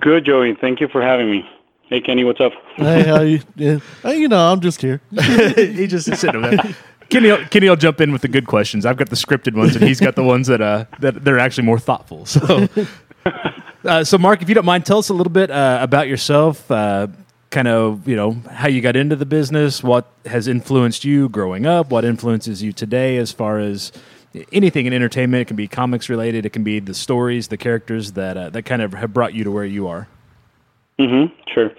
Good, 0.00 0.24
Joey. 0.24 0.56
Thank 0.58 0.80
you 0.80 0.88
for 0.88 1.02
having 1.02 1.30
me. 1.30 1.46
Hey, 1.88 2.00
Kenny, 2.02 2.22
what's 2.24 2.40
up? 2.40 2.52
hey, 2.76 3.02
how 3.04 3.22
you? 3.22 3.40
Yeah. 3.56 3.78
Hey, 4.02 4.18
you 4.18 4.28
know, 4.28 4.52
I'm 4.52 4.60
just 4.60 4.82
here. 4.82 5.00
he 5.10 5.86
just 5.86 6.06
is 6.08 6.20
sitting 6.20 6.36
over 6.44 6.54
there. 6.56 6.76
Kenny, 7.08 7.30
will- 7.30 7.44
Kenny 7.46 7.68
will 7.68 7.76
jump 7.76 8.00
in 8.02 8.12
with 8.12 8.20
the 8.22 8.28
good 8.28 8.46
questions. 8.46 8.84
I've 8.84 8.98
got 8.98 9.08
the 9.08 9.16
scripted 9.16 9.54
ones, 9.56 9.74
and 9.74 9.82
he's 9.84 9.98
got 10.00 10.14
the 10.14 10.22
ones 10.22 10.48
that 10.48 10.60
uh, 10.60 10.84
that 11.00 11.24
they're 11.24 11.38
actually 11.38 11.64
more 11.64 11.78
thoughtful. 11.78 12.26
So, 12.26 12.68
uh, 13.84 14.04
so 14.04 14.18
Mark, 14.18 14.42
if 14.42 14.50
you 14.50 14.54
don't 14.54 14.66
mind, 14.66 14.84
tell 14.84 14.98
us 14.98 15.08
a 15.08 15.14
little 15.14 15.32
bit 15.32 15.50
uh, 15.50 15.78
about 15.80 16.08
yourself. 16.08 16.70
Uh, 16.70 17.06
kind 17.50 17.68
of, 17.68 18.06
you 18.06 18.14
know, 18.14 18.32
how 18.50 18.68
you 18.68 18.82
got 18.82 18.94
into 18.94 19.16
the 19.16 19.24
business, 19.24 19.82
what 19.82 20.12
has 20.26 20.46
influenced 20.46 21.06
you 21.06 21.30
growing 21.30 21.64
up, 21.64 21.88
what 21.88 22.04
influences 22.04 22.62
you 22.62 22.74
today, 22.74 23.16
as 23.16 23.32
far 23.32 23.58
as 23.58 23.90
anything 24.52 24.84
in 24.84 24.92
entertainment. 24.92 25.40
It 25.40 25.44
can 25.46 25.56
be 25.56 25.66
comics 25.66 26.10
related. 26.10 26.44
It 26.44 26.50
can 26.50 26.62
be 26.64 26.80
the 26.80 26.92
stories, 26.92 27.48
the 27.48 27.56
characters 27.56 28.12
that 28.12 28.36
uh, 28.36 28.50
that 28.50 28.64
kind 28.64 28.82
of 28.82 28.92
have 28.92 29.14
brought 29.14 29.32
you 29.32 29.44
to 29.44 29.50
where 29.50 29.64
you 29.64 29.88
are. 29.88 30.06
Mm-hmm. 30.98 31.34
Sure. 31.52 31.70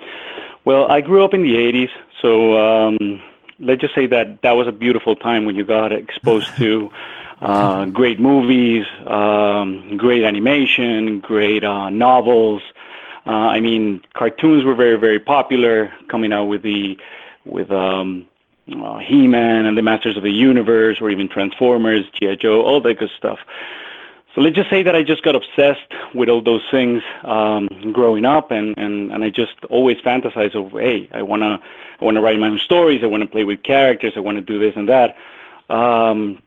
Well, 0.65 0.89
I 0.91 1.01
grew 1.01 1.23
up 1.23 1.33
in 1.33 1.41
the 1.41 1.55
'80s, 1.55 1.89
so 2.21 2.57
um, 2.57 3.21
let's 3.59 3.81
just 3.81 3.95
say 3.95 4.07
that 4.07 4.41
that 4.41 4.51
was 4.51 4.67
a 4.67 4.71
beautiful 4.71 5.15
time 5.15 5.45
when 5.45 5.55
you 5.55 5.63
got 5.65 5.91
exposed 5.91 6.55
to 6.57 6.91
uh, 7.41 7.85
great 7.85 8.19
movies, 8.19 8.85
um, 9.05 9.97
great 9.97 10.23
animation, 10.23 11.19
great 11.19 11.63
uh, 11.63 11.89
novels. 11.89 12.61
Uh, 13.25 13.49
I 13.51 13.59
mean, 13.59 14.01
cartoons 14.13 14.63
were 14.63 14.75
very, 14.75 14.97
very 14.97 15.19
popular, 15.19 15.93
coming 16.09 16.33
out 16.33 16.45
with 16.45 16.61
the 16.61 16.97
with 17.45 17.71
um, 17.71 18.25
uh, 18.71 18.99
He-Man 18.99 19.65
and 19.65 19.77
the 19.77 19.81
Masters 19.81 20.17
of 20.17 20.23
the 20.23 20.31
Universe, 20.31 20.99
or 21.01 21.09
even 21.09 21.27
Transformers, 21.27 22.05
G.I. 22.19 22.35
Joe, 22.35 22.61
all 22.61 22.81
that 22.81 22.99
good 22.99 23.09
stuff. 23.17 23.39
So 24.35 24.41
let's 24.41 24.55
just 24.55 24.69
say 24.69 24.83
that 24.83 24.95
I 24.95 25.01
just 25.01 25.23
got 25.23 25.35
obsessed 25.35 25.91
with 26.13 26.29
all 26.29 26.41
those 26.41 26.61
things 26.69 27.01
um, 27.23 27.67
growing 27.91 28.25
up, 28.25 28.51
and, 28.51 28.77
and, 28.77 29.11
and 29.11 29.23
I 29.23 29.29
just 29.29 29.55
always 29.69 29.97
fantasize 29.97 30.53
of, 30.53 30.71
hey, 30.79 31.09
I 31.11 31.23
wanna 31.23 31.59
I 31.99 32.05
wanna 32.05 32.21
write 32.21 32.37
my 32.39 32.47
own 32.47 32.59
stories, 32.59 33.03
I 33.03 33.07
wanna 33.07 33.25
play 33.25 33.43
with 33.43 33.63
characters, 33.63 34.13
I 34.15 34.19
wanna 34.19 34.41
do 34.41 34.59
this 34.59 34.75
and 34.75 34.87
that. 34.87 35.17
Um, 35.69 36.41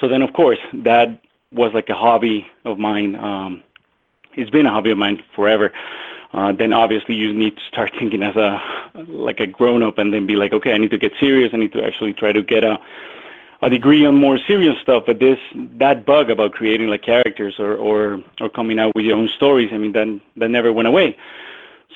so 0.00 0.06
then, 0.06 0.22
of 0.22 0.32
course, 0.32 0.58
that 0.72 1.20
was 1.52 1.74
like 1.74 1.88
a 1.88 1.94
hobby 1.94 2.46
of 2.64 2.78
mine. 2.78 3.16
Um, 3.16 3.62
it's 4.34 4.50
been 4.50 4.66
a 4.66 4.70
hobby 4.70 4.92
of 4.92 4.98
mine 4.98 5.20
forever. 5.34 5.72
Uh, 6.32 6.52
then 6.52 6.72
obviously 6.72 7.16
you 7.16 7.32
need 7.34 7.56
to 7.56 7.62
start 7.66 7.90
thinking 7.98 8.22
as 8.22 8.36
a 8.36 8.62
like 9.08 9.40
a 9.40 9.46
grown 9.46 9.82
up, 9.82 9.98
and 9.98 10.14
then 10.14 10.26
be 10.26 10.36
like, 10.36 10.52
okay, 10.52 10.72
I 10.72 10.78
need 10.78 10.90
to 10.92 10.98
get 10.98 11.12
serious. 11.18 11.50
I 11.52 11.56
need 11.56 11.72
to 11.72 11.84
actually 11.84 12.12
try 12.12 12.32
to 12.32 12.42
get 12.42 12.62
a 12.62 12.78
a 13.62 13.70
degree 13.70 14.06
on 14.06 14.16
more 14.16 14.38
serious 14.38 14.78
stuff. 14.80 15.04
But 15.06 15.18
this 15.18 15.38
that 15.54 16.04
bug 16.04 16.30
about 16.30 16.52
creating 16.52 16.88
like 16.88 17.02
characters 17.02 17.58
or 17.58 17.76
or 17.76 18.22
or 18.40 18.48
coming 18.48 18.78
out 18.78 18.94
with 18.94 19.04
your 19.04 19.16
own 19.16 19.28
stories, 19.28 19.70
I 19.72 19.78
mean, 19.78 19.92
that 19.92 20.20
that 20.36 20.50
never 20.50 20.72
went 20.72 20.88
away. 20.88 21.16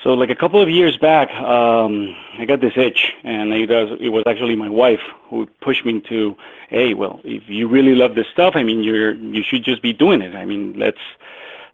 So 0.03 0.13
like 0.13 0.29
a 0.29 0.35
couple 0.35 0.61
of 0.61 0.69
years 0.69 0.97
back, 0.97 1.31
um, 1.31 2.15
I 2.37 2.45
got 2.45 2.61
this 2.61 2.73
itch, 2.75 3.13
and 3.23 3.51
it 3.51 3.69
was, 3.69 3.97
it 3.99 4.09
was 4.09 4.23
actually 4.27 4.55
my 4.55 4.69
wife 4.69 5.01
who 5.29 5.47
pushed 5.61 5.83
me 5.83 5.99
to, 6.01 6.37
hey, 6.69 6.93
well, 6.93 7.21
if 7.23 7.49
you 7.49 7.67
really 7.67 7.95
love 7.95 8.13
this 8.13 8.27
stuff, 8.27 8.55
I 8.55 8.61
mean, 8.61 8.83
you're 8.83 9.15
you 9.15 9.41
should 9.41 9.63
just 9.63 9.81
be 9.81 9.93
doing 9.93 10.21
it. 10.21 10.35
I 10.35 10.45
mean, 10.45 10.77
let's 10.77 10.99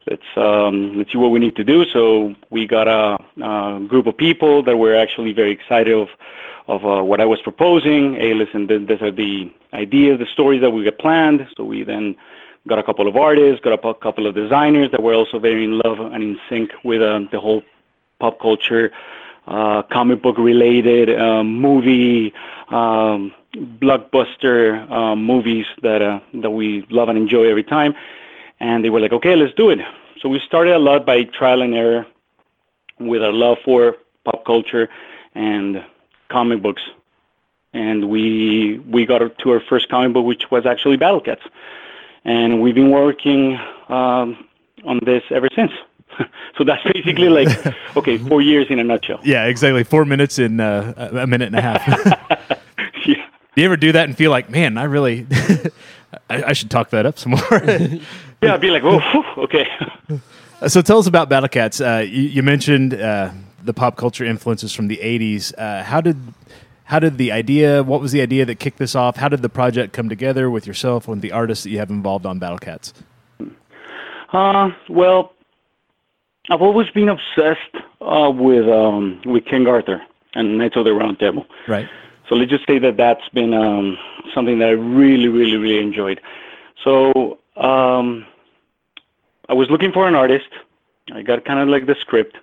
let's 0.10 0.24
um, 0.38 0.98
let's 0.98 1.12
see 1.12 1.18
what 1.18 1.32
we 1.32 1.40
need 1.40 1.58
to 1.58 1.66
do. 1.66 1.84
So 1.86 2.34
we 2.50 2.66
got 2.68 2.88
a, 2.88 3.18
a 3.44 3.82
group 3.86 4.08
of 4.08 4.16
people 4.16 4.64
that 4.64 4.78
were 4.78 4.96
actually 4.96 5.34
very 5.34 5.52
excited 5.52 5.94
of 5.94 6.08
of 6.68 6.86
uh, 6.86 7.04
what 7.04 7.20
I 7.20 7.26
was 7.26 7.42
proposing. 7.42 8.16
Hey, 8.16 8.34
listen, 8.34 8.68
th- 8.68 8.88
these 8.88 9.02
are 9.02 9.12
the 9.12 9.52
ideas, 9.74 10.20
the 10.20 10.26
stories 10.26 10.62
that 10.62 10.72
we 10.72 10.84
got 10.84 10.98
planned. 10.98 11.48
So 11.58 11.64
we 11.64 11.84
then 11.84 12.16
got 12.68 12.80
a 12.80 12.84
couple 12.84 13.08
of 13.08 13.16
artists, 13.16 13.64
got 13.64 13.74
a 13.74 13.94
couple 13.96 14.28
of 14.28 14.36
designers 14.36 14.92
that 14.92 15.02
were 15.02 15.14
also 15.14 15.40
very 15.40 15.64
in 15.64 15.80
love 15.80 16.00
and 16.00 16.24
in 16.24 16.40
sync 16.50 16.72
with 16.84 17.02
uh, 17.02 17.20
the 17.32 17.40
whole 17.40 17.64
pop 18.20 18.40
culture, 18.40 18.92
uh, 19.48 19.82
comic 19.84 20.22
book 20.22 20.38
related 20.38 21.20
um, 21.20 21.60
movie, 21.60 22.34
um, 22.70 23.34
blockbuster 23.56 24.90
um, 24.92 25.24
movies 25.24 25.66
that 25.82 26.02
uh, 26.02 26.20
that 26.36 26.52
we 26.52 26.86
love 26.90 27.10
and 27.10 27.18
enjoy 27.18 27.46
every 27.50 27.64
time. 27.64 27.94
And 28.60 28.86
they 28.86 28.90
were 28.90 29.00
like, 29.00 29.12
okay, 29.14 29.36
let's 29.36 29.54
do 29.56 29.72
it. 29.72 29.80
So 30.22 30.30
we 30.30 30.40
started 30.40 30.76
a 30.76 30.80
lot 30.80 31.06
by 31.06 31.24
trial 31.24 31.64
and 31.64 31.74
error 31.74 32.06
with 33.00 33.24
our 33.24 33.34
love 33.34 33.58
for 33.66 33.98
pop 34.24 34.46
culture 34.46 34.88
and 35.34 35.84
comic 36.32 36.62
books. 36.62 36.82
And 37.74 38.10
we 38.10 38.80
we 38.80 39.06
got 39.06 39.20
to 39.20 39.52
our 39.52 39.62
first 39.62 39.90
comic 39.90 40.14
book, 40.14 40.26
which 40.26 40.52
was 40.52 40.66
actually 40.66 40.98
Battle 40.98 41.22
Cats. 41.22 41.44
And 42.26 42.62
we've 42.62 42.76
been 42.76 42.92
working 42.92 43.58
um, 43.90 44.46
on 44.86 45.00
this 45.06 45.24
ever 45.32 45.48
since. 45.56 45.72
so 46.58 46.64
that's 46.64 46.84
basically 46.94 47.30
like, 47.40 47.76
okay, 47.96 48.18
four 48.18 48.42
years 48.42 48.68
in 48.70 48.80
a 48.80 48.84
nutshell. 48.84 49.20
Yeah, 49.24 49.46
exactly. 49.46 49.84
Four 49.84 50.06
minutes 50.06 50.40
in 50.40 50.60
uh, 50.60 51.12
a 51.14 51.28
minute 51.28 51.48
and 51.48 51.56
a 51.56 51.62
half. 51.62 51.88
yeah. 53.06 53.26
Do 53.56 53.62
you 53.62 53.66
ever 53.66 53.78
do 53.78 53.92
that 53.92 54.06
and 54.06 54.18
feel 54.18 54.32
like, 54.32 54.50
man, 54.50 54.78
I 54.78 54.84
really, 54.84 55.28
I, 56.30 56.44
I 56.44 56.54
should 56.54 56.72
talk 56.72 56.90
that 56.92 57.06
up 57.06 57.18
some 57.20 57.32
more? 57.32 58.00
Yeah, 58.42 58.54
I'd 58.56 58.62
be 58.62 58.72
like, 58.72 58.84
oh, 58.84 59.00
whew, 59.00 59.44
okay. 59.44 59.68
so 60.68 60.82
tell 60.82 60.98
us 61.00 61.08
about 61.08 61.30
Battle 61.30 61.50
Cats. 61.50 61.80
Uh, 61.82 62.04
you, 62.08 62.24
you 62.24 62.44
mentioned 62.44 62.94
uh, 62.94 63.32
the 63.64 63.74
pop 63.74 63.96
culture 63.98 64.24
influences 64.24 64.74
from 64.74 64.88
the 64.88 64.98
'80s. 64.98 65.54
Uh, 65.58 65.84
how 65.84 66.02
did 66.02 66.18
how 66.86 67.00
did 67.00 67.18
the 67.18 67.32
idea? 67.32 67.84
What 67.84 68.02
was 68.02 68.12
the 68.12 68.22
idea 68.22 68.46
that 68.46 68.56
kicked 68.56 68.78
this 68.78 68.96
off? 68.96 69.18
How 69.18 69.30
did 69.30 69.42
the 69.42 69.50
project 69.50 69.94
come 69.94 70.10
together 70.10 70.50
with 70.50 70.68
yourself 70.68 71.08
and 71.08 71.22
the 71.22 71.32
artists 71.32 71.64
that 71.64 71.70
you 71.70 71.80
have 71.80 71.90
involved 71.90 72.26
on 72.26 72.40
Battle 72.40 72.58
Cats? 72.58 72.94
Uh, 74.34 74.72
well, 74.90 75.34
I've 76.50 76.62
always 76.62 76.90
been 76.90 77.10
obsessed 77.10 77.76
uh, 78.02 78.32
with 78.34 78.68
um, 78.68 79.22
with 79.26 79.46
King 79.46 79.68
Arthur 79.68 80.02
and 80.34 80.58
Knights 80.58 80.76
of 80.76 80.86
the 80.86 80.94
Round 80.94 81.20
Table. 81.20 81.46
Right. 81.68 81.88
So 82.28 82.36
let's 82.36 82.50
just 82.50 82.66
say 82.66 82.80
that 82.80 82.98
that's 82.98 83.28
been 83.30 83.54
um, 83.54 83.98
something 84.34 84.60
that 84.60 84.70
I 84.70 84.72
really, 84.72 85.28
really, 85.28 85.58
really 85.58 85.80
enjoyed. 85.80 86.22
So 86.84 87.40
um, 87.58 88.26
I 89.50 89.54
was 89.54 89.70
looking 89.70 89.92
for 89.92 90.08
an 90.08 90.16
artist. 90.16 90.48
I 91.14 91.22
got 91.22 91.44
kind 91.46 91.60
of 91.60 91.68
like 91.68 91.88
the 91.88 91.96
script. 92.00 92.38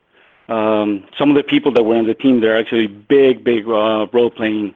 Um, 0.48 1.04
some 1.18 1.30
of 1.30 1.36
the 1.36 1.42
people 1.42 1.72
that 1.72 1.82
were 1.82 1.96
on 1.96 2.06
the 2.06 2.14
team, 2.14 2.40
they're 2.40 2.56
actually 2.56 2.86
big, 2.86 3.44
big 3.44 3.68
uh, 3.68 4.06
role-playing 4.12 4.74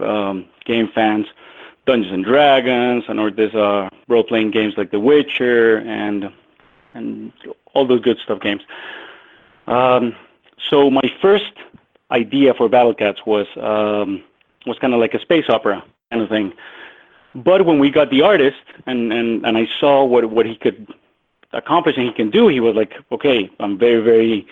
um, 0.00 0.46
game 0.64 0.88
fans. 0.94 1.26
Dungeons 1.86 2.12
and 2.12 2.24
Dragons, 2.24 3.04
and 3.08 3.20
or 3.20 3.30
there's 3.30 3.54
uh, 3.54 3.88
role-playing 4.08 4.50
games 4.50 4.74
like 4.76 4.90
The 4.90 4.98
Witcher 4.98 5.78
and 5.78 6.32
and 6.94 7.32
all 7.74 7.86
those 7.86 8.00
good 8.00 8.18
stuff 8.18 8.40
games. 8.40 8.62
Um, 9.68 10.14
so 10.68 10.90
my 10.90 11.08
first 11.22 11.52
idea 12.10 12.54
for 12.54 12.68
Battle 12.68 12.92
Cats 12.92 13.20
was 13.24 13.46
um, 13.56 14.22
was 14.66 14.78
kind 14.80 14.94
of 14.94 15.00
like 15.00 15.14
a 15.14 15.20
space 15.20 15.48
opera 15.48 15.84
kind 16.10 16.22
of 16.22 16.28
thing. 16.28 16.52
But 17.36 17.66
when 17.66 17.78
we 17.78 17.90
got 17.90 18.10
the 18.10 18.22
artist 18.22 18.64
and, 18.86 19.12
and, 19.12 19.44
and 19.44 19.58
I 19.58 19.68
saw 19.78 20.04
what, 20.04 20.24
what 20.30 20.46
he 20.46 20.56
could 20.56 20.92
accomplish 21.52 21.96
and 21.96 22.06
he 22.06 22.12
can 22.12 22.30
do, 22.30 22.48
he 22.48 22.60
was 22.60 22.74
like, 22.74 22.94
okay, 23.12 23.50
I'm 23.60 23.78
very, 23.78 24.00
very 24.02 24.46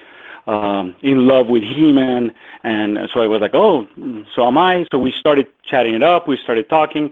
um, 0.47 0.95
in 1.03 1.27
love 1.27 1.49
with 1.49 1.63
He-Man. 1.63 2.35
And 2.63 2.99
so 3.13 3.21
I 3.21 3.27
was 3.27 3.41
like, 3.41 3.55
oh, 3.55 3.87
so 4.35 4.47
am 4.47 4.59
I. 4.59 4.87
So 4.91 4.99
we 4.99 5.13
started 5.13 5.47
chatting 5.65 5.95
it 5.95 6.03
up. 6.03 6.29
We 6.29 6.37
started 6.37 6.69
talking. 6.69 7.11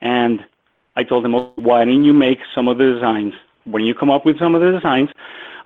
And 0.00 0.44
I 0.96 1.04
told 1.04 1.24
him, 1.24 1.34
oh, 1.34 1.52
why 1.56 1.84
don't 1.84 2.04
you 2.04 2.12
make 2.12 2.40
some 2.54 2.68
of 2.68 2.78
the 2.78 2.92
designs? 2.92 3.34
When 3.64 3.84
you 3.84 3.94
come 3.94 4.10
up 4.10 4.24
with 4.24 4.38
some 4.38 4.54
of 4.54 4.60
the 4.60 4.72
designs 4.72 5.10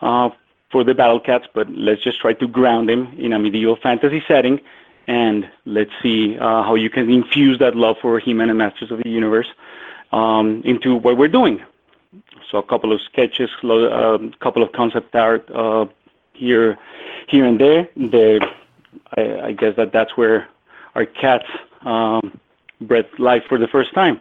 uh, 0.00 0.30
for 0.70 0.84
the 0.84 0.94
Battle 0.94 1.20
Cats, 1.20 1.46
but 1.52 1.68
let's 1.70 2.02
just 2.02 2.20
try 2.20 2.32
to 2.34 2.46
ground 2.46 2.88
them 2.88 3.14
in 3.18 3.32
a 3.32 3.38
medieval 3.38 3.76
fantasy 3.76 4.22
setting 4.28 4.60
and 5.08 5.50
let's 5.64 5.90
see 6.02 6.38
uh, 6.38 6.62
how 6.62 6.74
you 6.74 6.90
can 6.90 7.10
infuse 7.10 7.58
that 7.58 7.74
love 7.74 7.96
for 8.00 8.18
He-Man 8.18 8.50
and 8.50 8.58
Masters 8.58 8.90
of 8.90 9.02
the 9.02 9.08
Universe 9.08 9.48
um, 10.12 10.62
into 10.64 10.94
what 10.94 11.16
we're 11.16 11.28
doing. 11.28 11.64
So 12.50 12.58
a 12.58 12.62
couple 12.62 12.92
of 12.92 13.00
sketches, 13.00 13.50
a 13.62 14.14
um, 14.14 14.34
couple 14.40 14.62
of 14.62 14.72
concept 14.72 15.14
art 15.14 15.50
uh, 15.50 15.86
here, 16.38 16.78
here 17.28 17.44
and 17.44 17.60
there. 17.60 17.88
There, 17.96 18.40
I, 19.16 19.48
I, 19.48 19.52
guess 19.52 19.76
that 19.76 19.92
that's 19.92 20.16
where 20.16 20.48
our 20.94 21.04
cats 21.04 21.44
um, 21.82 22.38
bred 22.80 23.06
life 23.18 23.42
for 23.48 23.58
the 23.58 23.68
first 23.68 23.92
time. 23.94 24.20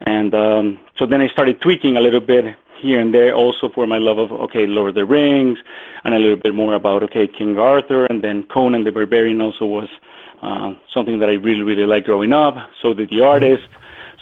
And 0.00 0.34
um, 0.34 0.78
so 0.98 1.06
then 1.06 1.20
I 1.20 1.28
started 1.28 1.60
tweaking 1.60 1.96
a 1.96 2.00
little 2.00 2.20
bit 2.20 2.56
here 2.78 3.00
and 3.00 3.14
there 3.14 3.34
also 3.34 3.70
for 3.70 3.86
my 3.86 3.98
love 3.98 4.18
of 4.18 4.30
okay 4.32 4.66
Lord 4.66 4.90
of 4.90 4.94
the 4.94 5.06
Rings 5.06 5.58
and 6.04 6.14
a 6.14 6.18
little 6.18 6.36
bit 6.36 6.54
more 6.54 6.74
about 6.74 7.02
okay 7.04 7.26
King 7.26 7.58
Arthur 7.58 8.04
and 8.06 8.22
then 8.22 8.42
Conan 8.44 8.84
the 8.84 8.92
Barbarian 8.92 9.40
also 9.40 9.64
was 9.64 9.88
uh, 10.42 10.74
something 10.92 11.18
that 11.20 11.30
I 11.30 11.34
really 11.34 11.62
really 11.62 11.86
liked 11.86 12.06
growing 12.06 12.34
up. 12.34 12.54
So 12.82 12.92
did 12.92 13.10
the 13.10 13.22
artist. 13.22 13.68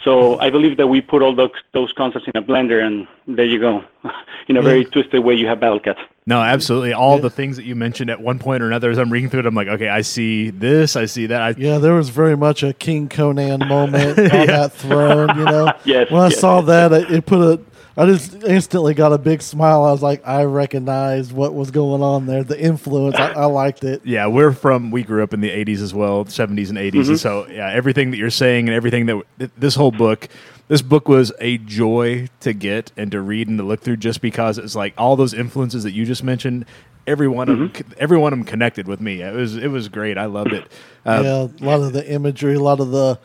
So 0.05 0.39
I 0.39 0.51
believe 0.51 0.77
that 0.77 0.85
we 0.85 1.01
put 1.01 1.23
all 1.23 1.35
those 1.35 1.49
those 1.73 1.91
concepts 1.93 2.27
in 2.27 2.37
a 2.37 2.43
blender 2.43 2.85
and 2.85 3.07
there 3.27 3.45
you 3.45 3.59
go. 3.59 3.83
in 4.47 4.55
a 4.55 4.61
very 4.61 4.83
yeah. 4.83 4.89
twisted 4.89 5.23
way, 5.23 5.33
you 5.33 5.47
have 5.47 5.59
Battle 5.59 5.79
Cats. 5.79 5.99
No, 6.27 6.39
absolutely. 6.41 6.93
All 6.93 7.15
yeah. 7.15 7.21
the 7.21 7.29
things 7.31 7.57
that 7.57 7.65
you 7.65 7.75
mentioned 7.75 8.11
at 8.11 8.21
one 8.21 8.37
point 8.37 8.61
or 8.61 8.67
another, 8.67 8.91
as 8.91 8.99
I'm 8.99 9.11
reading 9.11 9.31
through 9.31 9.41
it, 9.41 9.45
I'm 9.47 9.55
like, 9.55 9.67
okay, 9.67 9.89
I 9.89 10.01
see 10.01 10.51
this, 10.51 10.95
I 10.95 11.05
see 11.05 11.25
that. 11.25 11.41
I, 11.41 11.49
yeah, 11.57 11.79
there 11.79 11.93
was 11.93 12.09
very 12.09 12.37
much 12.37 12.61
a 12.61 12.73
King 12.73 13.09
Conan 13.09 13.67
moment 13.67 14.19
on 14.19 14.25
yeah. 14.25 14.45
that 14.45 14.73
throne. 14.73 15.29
You 15.37 15.45
know, 15.45 15.73
yes. 15.85 16.11
When 16.11 16.21
I 16.21 16.27
yes, 16.27 16.39
saw 16.39 16.59
yes, 16.59 16.67
that, 16.67 16.93
it, 16.93 17.11
it 17.11 17.25
put 17.25 17.41
a 17.41 17.59
I 17.97 18.05
just 18.07 18.43
instantly 18.43 18.93
got 18.93 19.13
a 19.13 19.17
big 19.17 19.41
smile. 19.41 19.85
I 19.85 19.91
was 19.91 20.01
like, 20.01 20.27
I 20.27 20.43
recognized 20.43 21.31
what 21.31 21.53
was 21.53 21.71
going 21.71 22.01
on 22.01 22.25
there. 22.25 22.43
The 22.43 22.59
influence, 22.59 23.15
I, 23.15 23.31
I 23.31 23.45
liked 23.45 23.83
it. 23.83 24.01
Yeah, 24.15 24.27
we're 24.27 24.51
from. 24.51 24.91
We 24.91 25.03
grew 25.03 25.23
up 25.23 25.33
in 25.33 25.41
the 25.41 25.49
'80s 25.49 25.81
as 25.81 25.93
well, 25.93 26.25
'70s 26.25 26.69
and 26.69 26.77
'80s, 26.77 26.91
mm-hmm. 26.91 27.09
and 27.11 27.19
so 27.19 27.47
yeah, 27.47 27.71
everything 27.71 28.11
that 28.11 28.17
you're 28.17 28.29
saying 28.29 28.67
and 28.67 28.75
everything 28.75 29.07
that 29.07 29.51
this 29.57 29.75
whole 29.75 29.91
book, 29.91 30.29
this 30.67 30.81
book 30.81 31.07
was 31.07 31.33
a 31.39 31.57
joy 31.57 32.29
to 32.41 32.53
get 32.53 32.91
and 32.95 33.11
to 33.11 33.19
read 33.19 33.47
and 33.47 33.57
to 33.57 33.63
look 33.63 33.81
through, 33.81 33.97
just 33.97 34.21
because 34.21 34.57
it's 34.57 34.75
like 34.75 34.93
all 34.97 35.15
those 35.15 35.33
influences 35.33 35.83
that 35.83 35.91
you 35.91 36.05
just 36.05 36.23
mentioned. 36.23 36.65
Every 37.07 37.27
one 37.27 37.47
mm-hmm. 37.47 37.63
of 37.63 37.73
them, 37.73 37.93
every 37.97 38.17
one 38.17 38.31
of 38.31 38.39
them 38.39 38.45
connected 38.45 38.87
with 38.87 39.01
me. 39.01 39.21
It 39.21 39.33
was 39.33 39.57
it 39.57 39.67
was 39.67 39.89
great. 39.89 40.17
I 40.17 40.25
loved 40.25 40.53
it. 40.53 40.71
Uh, 41.05 41.21
yeah, 41.23 41.47
a 41.61 41.65
lot 41.65 41.81
of 41.81 41.93
the 41.93 42.09
imagery, 42.09 42.55
a 42.55 42.59
lot 42.59 42.79
of 42.79 42.91
the 42.91 43.19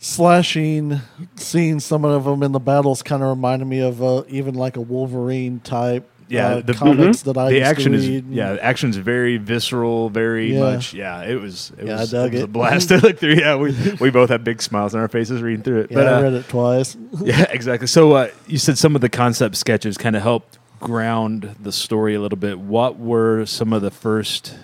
slashing 0.00 1.00
scenes, 1.36 1.84
some 1.84 2.04
of 2.04 2.24
them 2.24 2.42
in 2.42 2.50
the 2.50 2.58
battles 2.58 3.02
kind 3.02 3.22
of 3.22 3.28
reminded 3.28 3.66
me 3.66 3.80
of 3.80 4.02
uh, 4.02 4.24
even 4.28 4.54
like 4.54 4.76
a 4.76 4.80
Wolverine 4.80 5.60
type. 5.60 6.08
Yeah, 6.28 6.46
uh, 6.46 6.60
the 6.60 6.74
comics 6.74 7.18
mm-hmm. 7.18 7.32
that 7.32 7.40
I 7.40 7.50
the 7.50 7.62
action 7.62 7.92
is 7.92 8.08
yeah, 8.08 8.52
the 8.52 8.64
action's 8.64 8.96
very 8.96 9.36
visceral, 9.36 10.10
very 10.10 10.54
yeah. 10.54 10.60
much 10.60 10.94
yeah. 10.94 11.24
It 11.24 11.40
was 11.40 11.72
it 11.76 11.86
yeah, 11.86 12.00
was, 12.00 12.14
it 12.14 12.32
was 12.32 12.42
a 12.42 12.46
blast 12.46 12.88
to 12.90 12.98
look 12.98 13.18
through. 13.18 13.34
Yeah, 13.34 13.56
we 13.56 13.74
we 14.00 14.10
both 14.10 14.30
had 14.30 14.44
big 14.44 14.62
smiles 14.62 14.94
on 14.94 15.00
our 15.00 15.08
faces 15.08 15.42
reading 15.42 15.64
through 15.64 15.80
it. 15.80 15.90
Yeah, 15.90 15.96
but, 15.96 16.06
uh, 16.06 16.10
I 16.10 16.22
read 16.22 16.32
it 16.34 16.48
twice. 16.48 16.96
yeah, 17.24 17.46
exactly. 17.50 17.88
So 17.88 18.12
uh, 18.12 18.30
you 18.46 18.58
said 18.58 18.78
some 18.78 18.94
of 18.94 19.00
the 19.00 19.08
concept 19.08 19.56
sketches 19.56 19.98
kind 19.98 20.14
of 20.14 20.22
helped 20.22 20.58
ground 20.78 21.56
the 21.58 21.72
story 21.72 22.14
a 22.14 22.20
little 22.20 22.38
bit. 22.38 22.60
What 22.60 22.96
were 22.96 23.44
some 23.44 23.72
of 23.72 23.82
the 23.82 23.90
first 23.90 24.54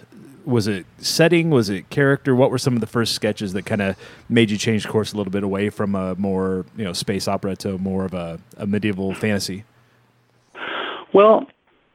was 0.47 0.69
it 0.69 0.87
setting? 0.99 1.51
Was 1.51 1.69
it 1.69 1.91
character? 1.91 2.35
What 2.35 2.51
were 2.51 2.59
some 2.59 2.75
of 2.75 2.81
the 2.81 2.87
first 2.87 3.15
sketches 3.15 3.53
that 3.53 3.67
kind 3.67 3.83
of 3.83 3.97
made 4.29 4.51
you 4.51 4.57
change 4.57 4.87
course 4.87 5.13
a 5.13 5.17
little 5.17 5.33
bit 5.33 5.43
away 5.43 5.71
from 5.71 5.95
a 5.95 6.15
more 6.15 6.65
you 6.77 6.85
know 6.85 6.93
space 6.93 7.27
opera 7.27 7.57
to 7.57 7.77
more 7.79 8.05
of 8.05 8.15
a, 8.15 8.39
a 8.57 8.67
medieval 8.67 9.13
fantasy? 9.13 9.65
Well, 11.13 11.47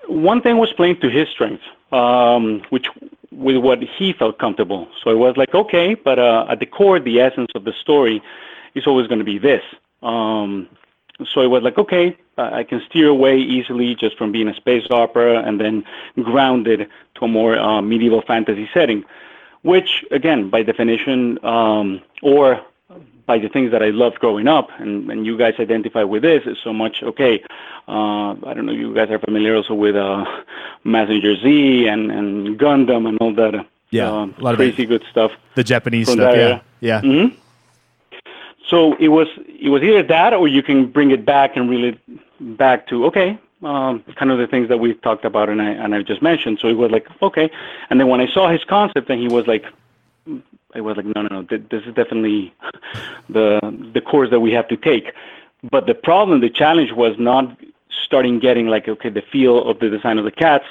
one 0.08 0.42
thing 0.42 0.58
was 0.58 0.72
playing 0.74 1.00
to 1.00 1.10
his 1.10 1.30
strengths, 1.30 1.64
um, 1.92 2.62
which 2.70 2.88
with 3.32 3.58
what 3.58 3.80
he 3.82 4.12
felt 4.14 4.38
comfortable. 4.38 4.88
So 5.02 5.10
it 5.10 5.18
was 5.18 5.38
like 5.38 5.56
okay, 5.56 5.96
but 5.96 6.20
uh, 6.20 6.46
at 6.50 6.60
the 6.60 6.66
core, 6.66 7.00
the 7.00 7.22
essence 7.22 7.52
of 7.56 7.64
the 7.64 7.74
story 7.82 8.22
is 8.76 8.86
always 8.86 9.08
going 9.08 9.20
to 9.20 9.26
be 9.26 9.40
this. 9.40 9.64
Um, 10.04 10.68
so 11.26 11.42
it 11.42 11.48
was 11.48 11.64
like, 11.64 11.78
okay, 11.78 12.18
I 12.38 12.64
can 12.64 12.82
steer 12.90 13.10
away 13.10 13.38
easily 13.38 13.96
just 13.96 14.18
from 14.18 14.32
being 14.32 14.48
a 14.48 14.56
space 14.56 14.88
opera 14.90 15.44
and 15.44 15.60
then 15.60 15.84
grounded 16.24 16.90
to 17.16 17.26
a 17.26 17.28
more 17.28 17.58
uh, 17.58 17.82
medieval 17.82 18.22
fantasy 18.22 18.70
setting, 18.74 19.04
which, 19.62 20.04
again, 20.12 20.50
by 20.50 20.64
definition, 20.64 21.44
um, 21.46 22.02
or 22.22 22.62
by 23.28 23.38
the 23.38 23.50
things 23.50 23.72
that 23.72 23.84
I 23.84 23.92
loved 23.92 24.20
growing 24.20 24.48
up, 24.48 24.70
and, 24.80 25.10
and 25.12 25.26
you 25.26 25.38
guys 25.38 25.54
identify 25.60 26.04
with 26.04 26.24
this, 26.24 26.44
is 26.46 26.58
so 26.64 26.74
much, 26.74 27.04
okay, 27.04 27.44
uh, 27.88 28.32
I 28.32 28.54
don't 28.56 28.66
know, 28.66 28.74
you 28.74 28.94
guys 28.94 29.10
are 29.10 29.20
familiar 29.20 29.56
also 29.56 29.74
with 29.74 29.96
uh, 29.96 30.26
Mazinger 30.86 31.42
Z 31.42 31.88
and, 31.88 32.12
and 32.12 32.60
Gundam 32.60 33.08
and 33.08 33.18
all 33.20 33.34
that. 33.36 33.66
Yeah, 33.92 34.12
uh, 34.12 34.26
a 34.26 34.42
lot 34.42 34.56
crazy 34.56 34.84
of 34.84 34.90
good 34.90 35.06
stuff. 35.12 35.32
The 35.56 35.64
Japanese 35.64 36.10
stuff, 36.12 36.36
yeah. 36.36 36.62
Yeah. 36.80 37.02
Mm-hmm. 37.02 37.38
So 38.72 38.96
it 38.96 39.10
was 39.10 39.28
it 39.48 39.70
was 39.70 39.84
either 39.84 40.02
that 40.04 40.34
or 40.34 40.48
you 40.48 40.64
can 40.64 40.88
bring 40.88 41.12
it 41.12 41.26
back 41.26 41.58
and 41.58 41.70
reel 41.70 41.84
it 41.94 42.58
back 42.58 42.88
to 42.88 43.06
okay, 43.08 43.38
um, 43.64 44.02
kind 44.16 44.32
of 44.32 44.38
the 44.38 44.48
things 44.48 44.70
that 44.70 44.78
we 44.80 44.94
talked 44.94 45.26
about 45.26 45.50
and 45.50 45.62
I 45.62 45.72
and 45.72 45.94
I 45.94 46.02
just 46.04 46.22
mentioned. 46.22 46.60
So 46.62 46.70
it 46.70 46.78
was 46.78 46.90
like 46.90 47.06
okay, 47.22 47.52
and 47.90 48.00
then 48.00 48.08
when 48.08 48.22
I 48.22 48.28
saw 48.28 48.50
his 48.50 48.64
concept 48.64 49.10
and 49.10 49.22
he 49.22 49.28
was 49.28 49.46
like, 49.46 49.66
I 50.74 50.80
was 50.80 50.96
like 50.96 51.06
no 51.06 51.22
no 51.22 51.42
no 51.42 51.42
this 51.44 51.84
is 51.86 51.94
definitely 51.94 52.54
the 53.30 53.60
the 53.94 54.00
course 54.00 54.30
that 54.30 54.40
we 54.40 54.54
have 54.54 54.70
to 54.70 54.78
take. 54.78 55.14
But 55.70 55.86
the 55.86 55.94
problem, 55.94 56.40
the 56.40 56.50
challenge 56.50 56.94
was 56.94 57.20
not 57.20 57.56
starting 58.06 58.40
getting 58.40 58.68
like 58.68 58.88
okay 58.88 59.10
the 59.10 59.22
feel 59.22 59.70
of 59.70 59.80
the 59.80 59.90
design 59.90 60.18
of 60.18 60.24
the 60.24 60.32
cats 60.32 60.66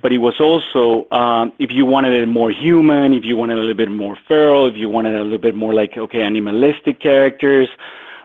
but 0.00 0.12
it 0.12 0.18
was 0.18 0.40
also 0.40 1.06
um, 1.14 1.52
if 1.58 1.70
you 1.70 1.84
wanted 1.84 2.12
it 2.14 2.26
more 2.26 2.50
human, 2.50 3.12
if 3.12 3.24
you 3.24 3.36
wanted 3.36 3.58
a 3.58 3.60
little 3.60 3.74
bit 3.74 3.90
more 3.90 4.16
feral, 4.28 4.66
if 4.66 4.76
you 4.76 4.88
wanted 4.88 5.14
a 5.14 5.22
little 5.22 5.38
bit 5.38 5.54
more 5.54 5.74
like 5.74 5.96
okay 5.96 6.22
animalistic 6.22 7.00
characters. 7.00 7.68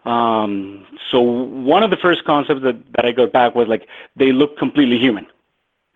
Um, 0.05 0.85
so 1.11 1.19
one 1.21 1.83
of 1.83 1.89
the 1.89 1.97
first 1.97 2.23
concepts 2.23 2.61
that, 2.63 2.77
that 2.93 3.05
I 3.05 3.11
got 3.11 3.33
back 3.33 3.55
was 3.55 3.67
like 3.67 3.87
they 4.15 4.31
look 4.31 4.57
completely 4.57 4.97
human. 4.97 5.27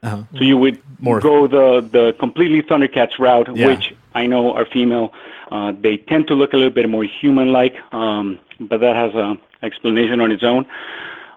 Uh-huh. 0.04 0.24
So 0.36 0.44
you 0.44 0.58
would 0.58 0.82
more 1.00 1.20
go 1.20 1.48
the 1.48 1.88
the 1.92 2.16
completely 2.20 2.62
Thundercats 2.64 3.20
route, 3.20 3.56
yeah. 3.56 3.68
which 3.68 3.94
I 4.16 4.26
know 4.26 4.54
are 4.54 4.66
female. 4.66 5.14
Uh, 5.52 5.74
they 5.80 5.98
tend 5.98 6.28
to 6.28 6.34
look 6.34 6.54
a 6.54 6.58
little 6.58 6.74
bit 6.74 6.90
more 6.90 7.04
human-like, 7.04 7.76
um, 7.94 8.40
but 8.62 8.80
that 8.80 8.96
has 8.96 9.12
an 9.14 9.38
explanation 9.62 10.22
on 10.22 10.32
its 10.32 10.44
own. 10.44 10.66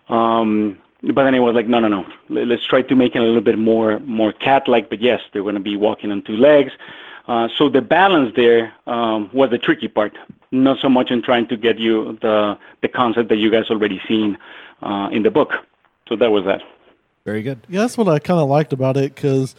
Um, 0.09 0.79
but 1.13 1.25
then 1.25 1.35
it 1.35 1.41
was 1.41 1.55
like, 1.55 1.67
no, 1.67 1.81
no, 1.81 1.89
no. 1.89 2.07
Let's 2.29 2.65
try 2.65 2.83
to 2.83 2.95
make 2.95 3.15
it 3.15 3.19
a 3.19 3.23
little 3.23 3.41
bit 3.41 3.59
more 3.59 3.99
more 4.01 4.33
cat-like. 4.33 4.89
But 4.89 5.01
yes, 5.01 5.21
they're 5.33 5.43
going 5.43 5.55
to 5.55 5.61
be 5.61 5.77
walking 5.77 6.11
on 6.11 6.23
two 6.23 6.37
legs. 6.37 6.73
Uh, 7.27 7.49
so 7.57 7.69
the 7.69 7.81
balance 7.81 8.33
there 8.37 8.73
um, 8.87 9.31
was 9.33 9.51
the 9.51 9.59
tricky 9.59 9.89
part. 9.89 10.17
Not 10.51 10.79
so 10.79 10.89
much 10.89 11.11
in 11.11 11.23
trying 11.23 11.47
to 11.49 11.57
get 11.57 11.79
you 11.79 12.19
the 12.21 12.59
the 12.83 12.89
concept 12.89 13.29
that 13.31 13.37
you 13.37 13.51
guys 13.51 13.71
already 13.71 14.01
seen 14.07 14.39
uh, 14.83 15.09
in 15.11 15.23
the 15.23 15.31
book. 15.31 15.53
So 16.09 16.17
that 16.17 16.31
was 16.31 16.45
that. 16.45 16.63
Very 17.25 17.43
good. 17.43 17.67
Yeah, 17.69 17.81
that's 17.81 17.97
what 17.97 18.09
I 18.09 18.19
kind 18.19 18.39
of 18.39 18.49
liked 18.49 18.73
about 18.73 18.97
it 18.97 19.15
because 19.15 19.55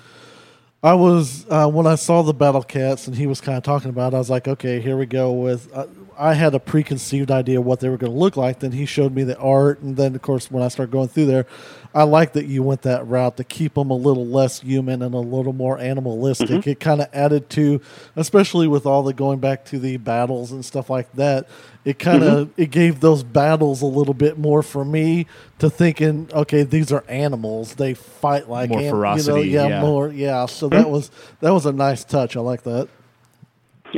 I 0.84 0.93
was 0.93 1.46
uh, 1.50 1.68
when 1.68 1.88
I 1.88 1.96
saw 1.96 2.22
the 2.22 2.34
Battle 2.34 2.62
Cats 2.64 3.08
and 3.08 3.16
he 3.16 3.26
was 3.26 3.41
kind 3.41 3.58
of 3.58 3.64
talking 3.64 3.89
about. 3.89 4.14
it, 4.14 4.18
I 4.18 4.20
was 4.20 4.30
like, 4.30 4.48
okay, 4.48 4.80
here 4.80 4.98
we 4.98 5.08
go 5.08 5.32
with. 5.34 5.72
I 6.18 6.34
had 6.34 6.53
a 6.55 6.59
preconceived 6.59 7.32
idea 7.32 7.59
of 7.59 7.66
what 7.66 7.80
they 7.80 7.89
were 7.89 7.97
going 7.97 8.11
to 8.11 8.18
look 8.18 8.38
like. 8.38 8.59
Then 8.59 8.72
he 8.72 8.86
showed 8.86 9.13
me 9.13 9.24
the 9.24 9.38
art, 9.38 9.82
and 9.82 9.97
then 9.97 10.16
of 10.16 10.22
course 10.22 10.49
when 10.49 10.63
I 10.63 10.68
started 10.70 10.91
going 10.91 11.09
through 11.09 11.26
there, 11.28 11.45
I 11.93 12.03
like 12.03 12.34
that 12.34 12.45
you 12.45 12.61
went 12.61 12.82
that 12.82 13.07
route 13.07 13.38
to 13.38 13.45
keep 13.45 13.76
them 13.76 13.89
a 13.89 13.95
little 13.95 14.26
less 14.26 14.59
human 14.59 15.01
and 15.01 15.16
a 15.16 15.20
little 15.20 15.53
more 15.53 15.80
animalistic. 15.80 16.49
Mm-hmm. 16.49 16.70
It 16.70 16.80
kind 16.82 17.01
of 17.01 17.07
added 17.13 17.49
to, 17.51 17.80
especially 18.18 18.68
with 18.68 18.86
all 18.86 19.01
the 19.03 19.13
going 19.13 19.39
back 19.39 19.63
to 19.66 19.80
the 19.80 19.95
battles 19.95 20.51
and 20.51 20.66
stuff 20.66 20.89
like 20.89 21.09
that. 21.13 21.47
It 21.86 21.97
kind 21.97 22.24
of 22.24 22.47
mm-hmm. 22.49 22.61
it 22.61 22.72
gave 22.72 22.99
those 22.99 23.24
battles 23.24 23.82
a 23.82 23.86
little 23.86 24.13
bit 24.13 24.38
more 24.38 24.61
for 24.61 24.84
me 24.84 25.28
to 25.59 25.70
thinking, 25.70 26.30
okay, 26.34 26.63
these 26.63 26.91
are 26.91 27.05
animals. 27.07 27.76
They 27.76 27.93
fight 27.93 28.49
like 28.49 28.70
more 28.70 28.89
ferocity. 28.89 29.49
You 29.49 29.57
know, 29.57 29.68
yeah, 29.68 29.76
yeah, 29.76 29.82
more. 29.82 30.09
Yeah, 30.09 30.45
so 30.47 30.68
that 30.70 30.89
was 30.89 31.11
that 31.39 31.53
was 31.53 31.66
a 31.66 31.72
nice 31.72 32.03
touch. 32.03 32.36
I 32.36 32.41
like 32.41 32.63
that. 32.63 32.89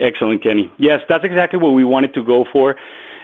Excellent, 0.01 0.43
Kenny. 0.43 0.71
Yes, 0.77 1.01
that's 1.07 1.23
exactly 1.23 1.59
what 1.59 1.69
we 1.73 1.83
wanted 1.83 2.13
to 2.15 2.23
go 2.23 2.45
for. 2.51 2.75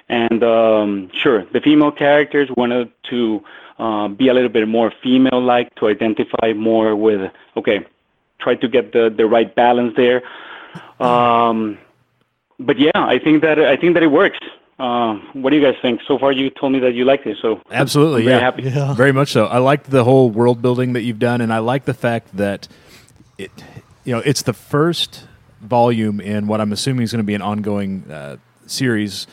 And 0.10 0.44
um, 0.44 1.10
sure, 1.14 1.46
the 1.54 1.62
female 1.62 1.92
characters 1.92 2.50
wanted 2.56 2.92
to 3.10 3.44
uh, 3.80 4.08
be 4.10 4.28
a 4.28 4.34
little 4.34 4.50
bit 4.50 4.68
more 4.68 4.92
female-like 5.02 5.76
to 5.76 5.88
identify 5.88 6.54
more 6.54 6.96
with. 6.96 7.32
Okay, 7.56 7.86
try 8.40 8.56
to 8.56 8.68
get 8.68 8.92
the 8.92 9.10
the 9.10 9.26
right 9.26 9.54
balance 9.56 9.96
there. 9.96 10.22
Um, 11.00 11.78
but 12.60 12.78
yeah, 12.80 12.92
I 12.96 13.18
think 13.20 13.42
that 13.42 13.60
I 13.60 13.78
think 13.78 13.94
that 13.94 14.04
it 14.04 14.12
works. 14.12 14.40
Uh, 14.80 15.16
what 15.34 15.52
do 15.52 15.56
you 15.56 15.62
guys 15.62 15.76
think? 15.82 16.02
So 16.08 16.18
far, 16.18 16.32
you 16.32 16.50
told 16.50 16.74
me 16.74 16.80
that 16.80 16.94
you 16.94 17.06
liked 17.06 17.26
it, 17.28 17.38
so 17.42 17.62
Absolutely, 17.72 18.22
I'm 18.22 18.26
very 18.26 18.38
yeah. 18.38 18.44
happy. 18.44 18.64
Yeah. 18.64 18.94
Very 18.94 19.12
much 19.12 19.32
so. 19.32 19.46
I 19.46 19.60
liked 19.60 19.90
the 19.90 20.04
whole 20.04 20.30
world 20.30 20.62
building 20.62 20.94
that 20.94 21.04
you've 21.04 21.20
done, 21.20 21.42
and 21.42 21.54
I 21.54 21.60
like 21.60 21.86
the 21.86 21.94
fact 21.94 22.36
that 22.36 22.68
it, 23.38 23.52
you 24.04 24.14
know, 24.14 24.22
it's 24.26 24.42
the 24.42 24.54
first 24.54 25.28
volume 25.64 26.20
in 26.20 26.48
what 26.48 26.62
I'm 26.62 26.72
assuming 26.72 27.04
is 27.04 27.12
going 27.12 27.24
to 27.24 27.28
be 27.28 27.36
an 27.36 27.42
ongoing 27.42 28.10
uh, 28.12 28.38
series. 28.68 29.28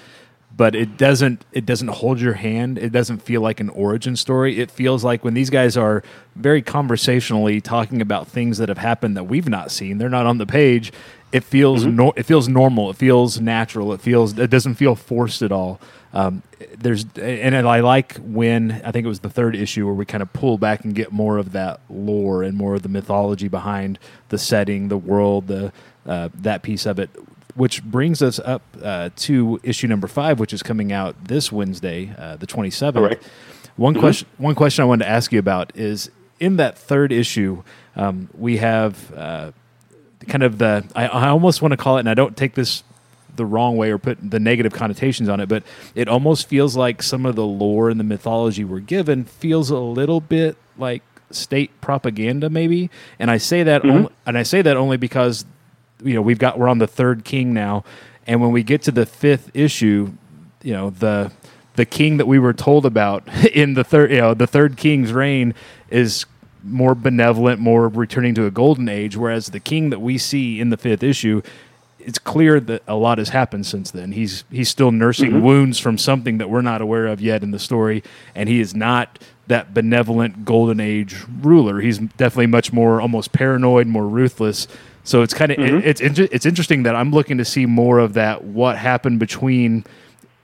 But 0.57 0.75
it 0.75 0.97
doesn't. 0.97 1.45
It 1.53 1.65
doesn't 1.65 1.89
hold 1.89 2.21
your 2.21 2.35
hand. 2.35 2.77
It 2.77 2.91
doesn't 2.91 3.21
feel 3.23 3.41
like 3.41 3.61
an 3.61 3.71
origin 3.71 4.17
story. 4.17 4.59
It 4.59 4.71
feels 4.71 5.05
like 5.05 5.25
when 5.25 5.33
these 5.33 5.49
guys 5.49 5.77
are 5.77 6.03
very 6.37 6.61
conversationally 6.61 7.61
talking 7.61 8.03
about 8.03 8.27
things 8.27 8.59
that 8.59 8.69
have 8.69 8.79
happened 8.79 9.17
that 9.17 9.25
we've 9.25 9.49
not 9.49 9.71
seen. 9.71 9.99
They're 9.99 10.11
not 10.11 10.27
on 10.27 10.39
the 10.39 10.47
page. 10.47 10.93
It 11.33 11.45
feels 11.45 11.87
nor- 11.87 12.13
it 12.17 12.25
feels 12.25 12.49
normal. 12.49 12.91
It 12.91 12.97
feels 12.97 13.41
natural. 13.41 13.93
It 13.93 14.01
feels 14.01 14.37
it 14.39 14.51
doesn't 14.51 14.75
feel 14.75 14.97
forced 14.97 15.41
at 15.43 15.53
all. 15.53 15.81
Um, 16.13 16.43
there's 16.77 17.07
and 17.17 17.55
I 17.55 17.81
like 17.81 18.17
when 18.17 18.83
I 18.85 18.91
think 18.91 19.05
it 19.05 19.09
was 19.09 19.21
the 19.21 19.31
third 19.31 19.55
issue 19.55 19.87
where 19.87 19.95
we 19.95 20.05
kind 20.05 20.23
of 20.23 20.33
pull 20.33 20.59
back 20.59 20.85
and 20.85 20.95
get 20.95 21.13
more 21.13 21.39
of 21.39 21.53
that 21.53 21.81
lore 21.89 22.43
and 22.43 22.57
more 22.57 22.75
of 22.75 22.83
the 22.83 22.89
mythology 22.89 23.47
behind 23.47 23.99
the 24.29 24.39
setting, 24.39 24.89
the 24.89 24.99
world, 24.99 25.47
the 25.47 25.73
uh, 26.07 26.29
that 26.35 26.63
piece 26.63 26.87
of 26.87 26.99
it. 26.99 27.11
Which 27.57 27.83
brings 27.83 28.23
us 28.23 28.39
up 28.39 28.63
uh, 28.83 29.11
to 29.17 29.61
issue 29.65 29.89
number 29.89 30.07
five, 30.07 30.39
which 30.39 30.53
is 30.53 30.63
coming 30.63 30.93
out 30.93 31.25
this 31.25 31.51
Wednesday, 31.51 32.15
uh, 32.17 32.37
the 32.37 32.47
twenty 32.47 32.71
seventh. 32.71 33.05
Correct. 33.07 33.25
One 33.77 33.95
question. 33.95 34.29
One 34.39 34.55
question 34.55 34.83
I 34.83 34.87
wanted 34.87 35.05
to 35.07 35.11
ask 35.11 35.33
you 35.33 35.39
about 35.41 35.73
is 35.77 36.11
in 36.39 36.57
that 36.57 36.79
third 36.79 37.13
issue, 37.13 37.63
um, 37.97 38.29
we 38.39 38.59
have 38.59 39.13
uh, 39.15 39.51
kind 40.29 40.45
of 40.45 40.59
the. 40.59 40.85
I, 40.95 41.09
I 41.09 41.29
almost 41.29 41.61
want 41.61 41.73
to 41.73 41.77
call 41.77 41.97
it, 41.97 42.01
and 42.01 42.09
I 42.09 42.15
don't 42.15 42.37
take 42.37 42.55
this 42.55 42.85
the 43.35 43.45
wrong 43.45 43.77
way 43.77 43.91
or 43.91 43.99
put 43.99 44.19
the 44.31 44.41
negative 44.41 44.73
connotations 44.73 45.29
on 45.29 45.41
it, 45.41 45.49
but 45.49 45.63
it 45.95 46.09
almost 46.09 46.47
feels 46.47 46.77
like 46.77 47.03
some 47.03 47.27
of 47.27 47.37
the 47.37 47.45
lore 47.47 47.91
and 47.91 47.99
the 47.99 48.05
mythology 48.05 48.65
we're 48.65 48.81
given 48.81 49.25
feels 49.25 49.71
a 49.71 49.79
little 49.79 50.21
bit 50.21 50.57
like 50.79 51.03
state 51.31 51.71
propaganda, 51.81 52.49
maybe. 52.51 52.91
And 53.19 53.31
I 53.31 53.39
say 53.39 53.63
that, 53.65 53.83
Mm-hmm. 53.83 53.97
only, 53.97 54.13
and 54.27 54.39
I 54.39 54.43
say 54.45 54.63
that 54.63 54.77
only 54.77 54.97
because 54.97 55.45
you 56.03 56.15
know 56.15 56.23
we've 56.23 56.39
got 56.39 56.59
we're 56.59 56.69
on 56.69 56.79
the 56.79 56.87
third 56.87 57.25
king 57.25 57.53
now, 57.53 57.85
and 58.27 58.41
when 58.41 58.53
we 58.53 58.63
get 58.63 58.83
to 58.83 58.91
the 58.91 59.07
fifth 59.07 59.51
issue, 59.55 60.13
you 60.63 60.73
know 60.73 60.91
the 60.91 61.33
the 61.77 61.85
king 61.85 62.17
that 62.19 62.27
we 62.27 62.39
were 62.39 62.53
told 62.53 62.85
about 62.85 63.27
in 63.53 63.75
the 63.75 63.85
third 63.85 64.11
you 64.11 64.19
know 64.19 64.35
the 64.35 64.47
third 64.47 64.77
king's 64.77 65.13
reign 65.13 65.55
is 65.89 66.27
more 66.63 66.95
benevolent, 66.95 67.61
more 67.61 67.89
returning 67.89 68.35
to 68.35 68.47
a 68.47 68.51
golden 68.51 68.89
age, 68.89 69.17
whereas 69.17 69.47
the 69.47 69.61
king 69.61 69.91
that 69.91 70.01
we 70.01 70.19
see 70.19 70.61
in 70.61 70.71
the 70.71 70.77
fifth 70.77 71.03
issue. 71.03 71.43
It's 72.03 72.19
clear 72.19 72.61
that 72.61 72.83
a 72.89 72.95
lot 72.95 73.19
has 73.19 73.29
happened 73.29 73.67
since 73.67 73.91
then. 73.91 74.13
He's 74.13 74.45
he's 74.51 74.71
still 74.71 74.91
nursing 74.91 75.33
mm-hmm. 75.33 75.45
wounds 75.45 75.79
from 75.79 75.99
something 75.99 76.39
that 76.39 76.49
we're 76.49 76.63
not 76.63 76.81
aware 76.81 77.07
of 77.07 77.21
yet 77.21 77.43
in 77.43 77.51
the 77.51 77.59
story, 77.59 78.03
and 78.35 78.49
he 78.49 78.59
is 78.59 78.75
not 78.75 79.19
that 79.49 79.75
benevolent 79.75 80.47
golden 80.47 80.81
age 80.81 81.17
ruler. 81.43 81.81
He's 81.81 81.99
definitely 81.99 82.47
much 82.47 82.73
more 82.73 83.03
almost 83.03 83.33
paranoid, 83.33 83.87
more 83.87 84.07
ruthless. 84.07 84.67
So 85.11 85.23
it's 85.23 85.35
kind 85.35 85.51
of 85.51 85.59
it, 85.59 85.73
mm-hmm. 85.73 85.81
it's 85.83 86.01
it's 86.01 86.47
interesting 86.47 86.85
that 86.85 86.95
I'm 86.95 87.11
looking 87.11 87.39
to 87.39 87.45
see 87.45 87.67
more 87.67 87.99
of 87.99 88.13
that. 88.13 88.45
What 88.45 88.79
happened 88.79 89.19
between, 89.19 89.85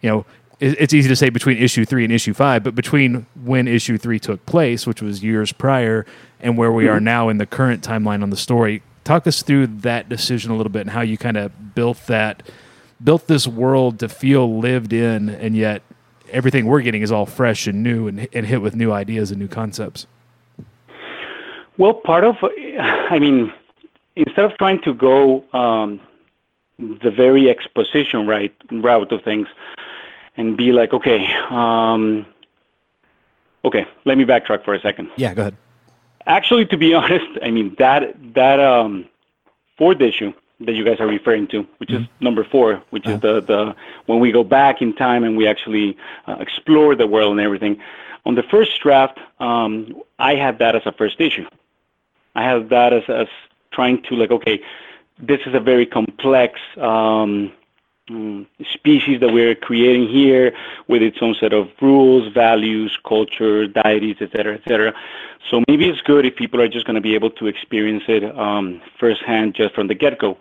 you 0.00 0.10
know, 0.10 0.26
it, 0.58 0.80
it's 0.80 0.92
easy 0.92 1.08
to 1.08 1.14
say 1.14 1.28
between 1.30 1.56
issue 1.56 1.84
three 1.84 2.02
and 2.02 2.12
issue 2.12 2.34
five, 2.34 2.64
but 2.64 2.74
between 2.74 3.26
when 3.44 3.68
issue 3.68 3.96
three 3.96 4.18
took 4.18 4.44
place, 4.44 4.84
which 4.84 5.00
was 5.00 5.22
years 5.22 5.52
prior, 5.52 6.04
and 6.40 6.58
where 6.58 6.72
we 6.72 6.88
are 6.88 6.96
mm-hmm. 6.96 7.04
now 7.04 7.28
in 7.28 7.38
the 7.38 7.46
current 7.46 7.86
timeline 7.86 8.24
on 8.24 8.30
the 8.30 8.36
story. 8.36 8.82
Talk 9.04 9.28
us 9.28 9.40
through 9.42 9.68
that 9.68 10.08
decision 10.08 10.50
a 10.50 10.56
little 10.56 10.72
bit 10.72 10.80
and 10.80 10.90
how 10.90 11.02
you 11.02 11.16
kind 11.16 11.36
of 11.36 11.76
built 11.76 12.04
that, 12.08 12.42
built 13.04 13.28
this 13.28 13.46
world 13.46 14.00
to 14.00 14.08
feel 14.08 14.58
lived 14.58 14.92
in, 14.92 15.28
and 15.28 15.56
yet 15.56 15.82
everything 16.32 16.66
we're 16.66 16.80
getting 16.80 17.02
is 17.02 17.12
all 17.12 17.24
fresh 17.24 17.68
and 17.68 17.84
new 17.84 18.08
and, 18.08 18.26
and 18.32 18.46
hit 18.46 18.60
with 18.60 18.74
new 18.74 18.90
ideas 18.90 19.30
and 19.30 19.38
new 19.38 19.46
concepts. 19.46 20.08
Well, 21.78 21.94
part 21.94 22.24
of, 22.24 22.34
I 22.42 23.20
mean, 23.20 23.52
instead 24.16 24.44
of 24.44 24.56
trying 24.58 24.80
to 24.82 24.94
go 24.94 25.44
um, 25.52 26.00
the 26.78 27.10
very 27.10 27.48
exposition 27.48 28.26
right 28.26 28.54
route 28.70 29.12
of 29.12 29.22
things, 29.22 29.46
and 30.36 30.56
be 30.56 30.72
like, 30.72 30.92
okay, 30.92 31.32
um, 31.50 32.26
okay, 33.64 33.86
let 34.04 34.18
me 34.18 34.24
backtrack 34.24 34.64
for 34.64 34.74
a 34.74 34.80
second. 34.80 35.10
Yeah, 35.16 35.34
go 35.34 35.42
ahead. 35.42 35.56
Actually, 36.26 36.66
to 36.66 36.76
be 36.76 36.94
honest, 37.00 37.26
I 37.42 37.50
mean 37.50 37.74
that 37.78 38.14
that 38.34 38.60
um, 38.60 39.06
fourth 39.78 40.00
issue 40.00 40.32
that 40.60 40.74
you 40.74 40.84
guys 40.84 41.00
are 41.00 41.06
referring 41.06 41.46
to, 41.48 41.66
which 41.78 41.90
is 41.90 42.06
number 42.20 42.42
four, 42.42 42.82
which 42.90 43.06
is 43.06 43.20
the 43.20 43.40
the 43.40 43.76
when 44.06 44.20
we 44.20 44.32
go 44.32 44.42
back 44.42 44.80
in 44.80 44.94
time 44.94 45.22
and 45.22 45.36
we 45.36 45.46
actually 45.46 45.96
uh, 46.26 46.36
explore 46.40 46.94
the 46.94 47.06
world 47.06 47.32
and 47.32 47.40
everything. 47.40 47.78
On 48.24 48.34
the 48.34 48.42
first 48.42 48.80
draft, 48.80 49.18
um, 49.38 50.02
I 50.18 50.34
had 50.34 50.58
that 50.58 50.74
as 50.74 50.82
a 50.86 50.92
first 50.92 51.20
issue. 51.20 51.46
I 52.34 52.42
have 52.42 52.70
that 52.70 52.92
as 52.92 53.04
as 53.08 53.28
trying 53.76 54.02
to 54.08 54.16
like, 54.16 54.30
okay, 54.30 54.60
this 55.18 55.40
is 55.46 55.54
a 55.54 55.60
very 55.60 55.86
complex 55.86 56.58
um, 56.78 57.52
mm, 58.10 58.46
species 58.72 59.20
that 59.20 59.32
we're 59.32 59.54
creating 59.54 60.08
here 60.08 60.52
with 60.88 61.02
its 61.02 61.18
own 61.20 61.34
set 61.40 61.52
of 61.52 61.68
rules, 61.80 62.32
values, 62.32 62.98
culture, 63.06 63.66
deities, 63.66 64.16
etc., 64.20 64.54
etc. 64.54 64.94
So 65.50 65.62
maybe 65.68 65.88
it's 65.88 66.00
good 66.00 66.26
if 66.26 66.34
people 66.34 66.60
are 66.60 66.68
just 66.68 66.86
going 66.86 66.96
to 66.96 67.06
be 67.10 67.14
able 67.14 67.30
to 67.30 67.46
experience 67.46 68.04
it 68.08 68.24
um, 68.36 68.80
firsthand 68.98 69.54
just 69.54 69.74
from 69.74 69.86
the 69.86 69.94
get-go. 69.94 70.36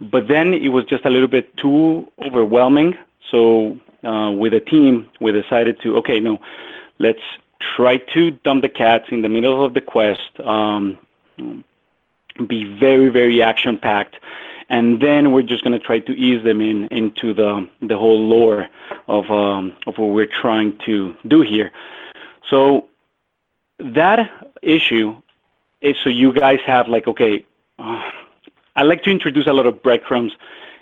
But 0.00 0.28
then 0.28 0.52
it 0.52 0.68
was 0.68 0.84
just 0.84 1.04
a 1.04 1.10
little 1.10 1.28
bit 1.28 1.56
too 1.56 2.10
overwhelming. 2.26 2.94
So 3.30 3.78
uh, 4.04 4.32
with 4.32 4.52
a 4.54 4.60
team, 4.60 5.08
we 5.20 5.32
decided 5.32 5.80
to 5.82 5.96
okay, 5.98 6.18
no, 6.20 6.38
let's 6.98 7.26
try 7.76 7.98
to 8.14 8.30
dump 8.44 8.62
the 8.62 8.68
cats 8.68 9.06
in 9.10 9.22
the 9.22 9.28
middle 9.28 9.64
of 9.64 9.74
the 9.74 9.80
quest. 9.80 10.32
Um, 10.40 10.98
be 12.46 12.64
very 12.64 13.08
very 13.08 13.42
action 13.42 13.78
packed 13.78 14.16
and 14.70 15.00
then 15.00 15.32
we're 15.32 15.42
just 15.42 15.64
going 15.64 15.78
to 15.78 15.84
try 15.84 15.98
to 15.98 16.12
ease 16.12 16.42
them 16.44 16.60
in 16.60 16.86
into 16.86 17.34
the 17.34 17.68
the 17.82 17.98
whole 17.98 18.18
lore 18.18 18.68
of 19.08 19.30
um, 19.30 19.76
of 19.86 19.98
what 19.98 20.10
we're 20.10 20.26
trying 20.26 20.78
to 20.86 21.14
do 21.26 21.42
here. 21.42 21.72
So 22.48 22.88
that 23.80 24.30
issue 24.62 25.20
is 25.80 25.96
so 26.02 26.08
you 26.08 26.32
guys 26.32 26.60
have 26.64 26.88
like 26.88 27.08
okay 27.08 27.44
uh, 27.78 28.10
I 28.76 28.82
like 28.84 29.02
to 29.02 29.10
introduce 29.10 29.46
a 29.46 29.52
lot 29.52 29.66
of 29.66 29.82
breadcrumbs 29.82 30.32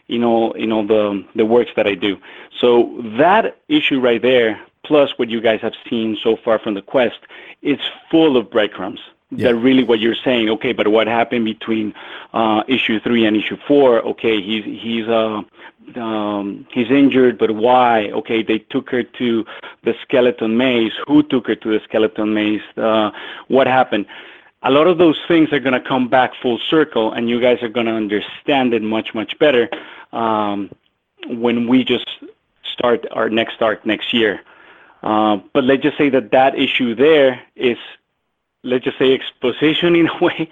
you 0.06 0.18
know 0.18 0.54
you 0.54 0.66
know 0.66 0.86
the 0.86 1.24
the 1.34 1.46
works 1.46 1.70
that 1.76 1.86
I 1.86 1.94
do. 1.94 2.18
So 2.61 3.02
that 3.16 3.59
issue 3.68 4.00
right 4.00 4.20
there 4.20 4.61
plus 4.84 5.18
what 5.18 5.28
you 5.30 5.40
guys 5.40 5.61
have 5.61 5.74
seen 5.88 6.16
so 6.22 6.36
far 6.36 6.59
from 6.59 6.74
the 6.74 6.82
quest 6.82 7.18
is 7.62 7.78
full 8.11 8.36
of 8.36 8.50
breadcrumbs 8.50 9.00
Yeah. 9.31 9.49
that 9.49 9.57
really 9.57 9.85
what 9.85 10.01
you're 10.01 10.14
saying. 10.24 10.49
Okay, 10.49 10.72
but 10.72 10.89
what 10.89 11.07
happened 11.07 11.45
between 11.45 11.93
uh, 12.33 12.62
issue 12.66 12.99
three 13.01 13.26
and 13.26 13.37
issue 13.37 13.59
four? 13.66 14.01
Okay, 14.01 14.41
he's 14.41 14.64
he's 14.64 15.07
uh, 15.07 15.43
um, 15.97 16.66
he's 16.72 16.91
injured, 16.91 17.37
but 17.39 17.51
why? 17.51 18.11
Okay, 18.11 18.43
they 18.43 18.59
took 18.59 18.89
her 18.91 19.03
to 19.03 19.45
the 19.85 19.95
skeleton 20.03 20.57
maze. 20.57 20.93
Who 21.07 21.22
took 21.22 21.47
her 21.47 21.55
to 21.57 21.68
the 21.68 21.81
skeleton 21.85 22.33
maze? 22.33 22.62
Uh, 22.76 23.11
what 23.49 23.66
happened? 23.66 24.07
A 24.62 24.70
lot 24.70 24.87
of 24.87 24.99
those 24.99 25.20
things 25.29 25.53
are 25.53 25.61
going 25.61 25.81
to 25.81 25.89
come 25.89 26.09
back 26.09 26.33
full 26.43 26.59
circle, 26.59 27.12
and 27.12 27.29
you 27.29 27.41
guys 27.41 27.62
are 27.62 27.68
going 27.68 27.87
to 27.87 27.93
understand 27.93 28.72
it 28.72 28.83
much 28.83 29.14
much 29.14 29.39
better 29.39 29.68
um, 30.12 30.70
when 31.29 31.68
we 31.68 31.85
just 31.85 32.09
start 32.64 33.07
our 33.12 33.29
next 33.29 33.61
arc 33.61 33.85
next 33.85 34.14
year. 34.14 34.41
Uh, 35.03 35.37
but 35.53 35.64
let's 35.64 35.83
just 35.83 35.99
say 35.99 36.09
that 36.09 36.33
that 36.33 36.59
issue 36.59 36.95
there 36.95 37.41
is 37.55 37.79
let's 38.68 38.84
just 38.84 38.98
say 38.98 39.14
exposition 39.14 39.96
in 39.96 40.08
a 40.08 40.18
way, 40.24 40.50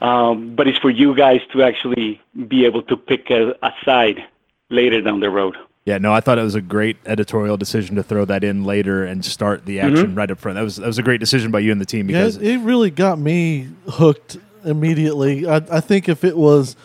um, 0.00 0.54
but 0.54 0.66
it's 0.66 0.78
for 0.78 0.90
you 0.90 1.14
guys 1.14 1.40
to 1.52 1.62
actually 1.62 2.20
be 2.48 2.64
able 2.64 2.82
to 2.82 2.96
pick 2.96 3.30
a, 3.30 3.54
a 3.62 3.72
side 3.84 4.24
later 4.70 5.00
down 5.00 5.20
the 5.20 5.30
road. 5.30 5.56
Yeah, 5.86 5.98
no, 5.98 6.12
I 6.12 6.20
thought 6.20 6.38
it 6.38 6.42
was 6.42 6.54
a 6.54 6.60
great 6.60 6.98
editorial 7.06 7.56
decision 7.56 7.96
to 7.96 8.02
throw 8.02 8.24
that 8.26 8.44
in 8.44 8.64
later 8.64 9.04
and 9.04 9.24
start 9.24 9.64
the 9.64 9.78
mm-hmm. 9.78 9.96
action 9.96 10.14
right 10.14 10.30
up 10.30 10.38
front. 10.38 10.56
That 10.56 10.62
was 10.62 10.76
that 10.76 10.86
was 10.86 10.98
a 10.98 11.02
great 11.02 11.20
decision 11.20 11.50
by 11.50 11.60
you 11.60 11.72
and 11.72 11.80
the 11.80 11.86
team 11.86 12.10
Yeah, 12.10 12.18
because 12.18 12.36
it, 12.36 12.46
it 12.46 12.58
really 12.58 12.90
got 12.90 13.18
me 13.18 13.68
hooked 13.88 14.36
immediately. 14.64 15.48
I, 15.48 15.56
I 15.56 15.80
think 15.80 16.08
if 16.08 16.22
it 16.22 16.36
was, 16.36 16.76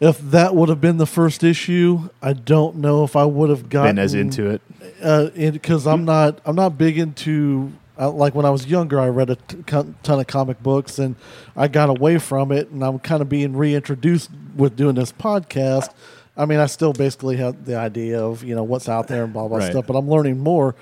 if 0.00 0.18
that 0.18 0.56
would 0.56 0.70
have 0.70 0.80
been 0.80 0.96
the 0.96 1.06
first 1.06 1.44
issue, 1.44 2.08
I 2.22 2.32
don't 2.32 2.76
know 2.76 3.04
if 3.04 3.16
I 3.16 3.24
would 3.24 3.50
have 3.50 3.68
gotten 3.68 3.96
been 3.96 4.02
as 4.02 4.14
into 4.14 4.48
it. 4.48 4.62
Uh, 5.02 5.28
because 5.34 5.86
I'm 5.86 5.98
mm-hmm. 5.98 6.06
not 6.06 6.40
I'm 6.46 6.56
not 6.56 6.78
big 6.78 6.98
into 6.98 7.72
uh, 8.00 8.10
like 8.10 8.34
when 8.34 8.46
I 8.46 8.50
was 8.50 8.66
younger 8.66 8.98
I 8.98 9.08
read 9.08 9.30
a 9.30 9.36
t- 9.36 9.58
ton 9.66 9.94
of 10.20 10.26
comic 10.26 10.62
books 10.62 10.98
and 10.98 11.14
I 11.54 11.68
got 11.68 11.90
away 11.90 12.18
from 12.18 12.50
it 12.50 12.70
and 12.70 12.82
I'm 12.82 12.98
kind 12.98 13.20
of 13.22 13.28
being 13.28 13.54
reintroduced 13.56 14.30
with 14.56 14.74
doing 14.76 14.94
this 14.96 15.12
podcast. 15.12 15.90
I 16.36 16.46
mean 16.46 16.58
I 16.58 16.66
still 16.66 16.92
basically 16.92 17.36
have 17.36 17.66
the 17.66 17.76
idea 17.76 18.24
of 18.24 18.42
you 18.42 18.54
know 18.54 18.62
what's 18.64 18.88
out 18.88 19.06
there 19.08 19.24
and 19.24 19.32
blah 19.32 19.46
blah 19.48 19.58
Right. 19.58 19.70
stuff, 19.70 19.86
but 19.86 19.94
I'm 19.96 20.08
learning 20.08 20.38
more. 20.38 20.74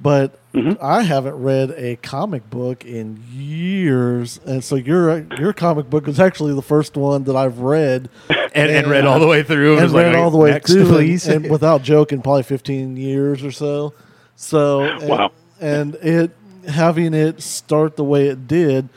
but 0.00 0.32
Mhm. 0.52 0.76
I 0.82 1.02
haven't 1.02 1.36
read 1.36 1.70
a 1.76 1.96
comic 1.96 2.48
book 2.50 2.84
in 2.84 3.18
years, 3.32 4.38
and 4.44 4.62
so 4.62 4.74
your 4.76 5.24
your 5.38 5.52
comic 5.52 5.88
book 5.90 6.06
was 6.06 6.18
actually 6.20 6.54
the 6.54 6.62
first 6.62 6.96
one 6.96 7.24
that 7.24 7.36
I've 7.36 7.58
read 7.60 8.08
and, 8.54 8.70
and 8.70 8.86
read 8.88 9.04
all 9.06 9.18
the 9.20 9.26
way 9.26 9.42
through. 9.42 9.74
and 9.74 9.82
was 9.84 9.92
read 9.92 10.08
like, 10.14 10.16
all 10.16 10.30
the 10.30 10.36
way 10.36 10.50
next, 10.50 10.72
through, 10.72 10.82
and- 10.82 10.90
please. 10.90 11.26
and, 11.28 11.48
without 11.50 11.82
joking, 11.82 12.22
probably 12.22 12.42
fifteen 12.42 12.96
years 12.96 13.42
or 13.44 13.50
so. 13.52 13.94
So 14.36 14.82
and, 14.82 15.08
Wow. 15.08 15.30
and 15.60 15.94
it 15.96 16.30
having 16.68 17.14
it 17.14 17.42
start 17.42 17.96
the 17.96 18.04
way 18.04 18.28
it 18.28 18.46
did. 18.46 18.88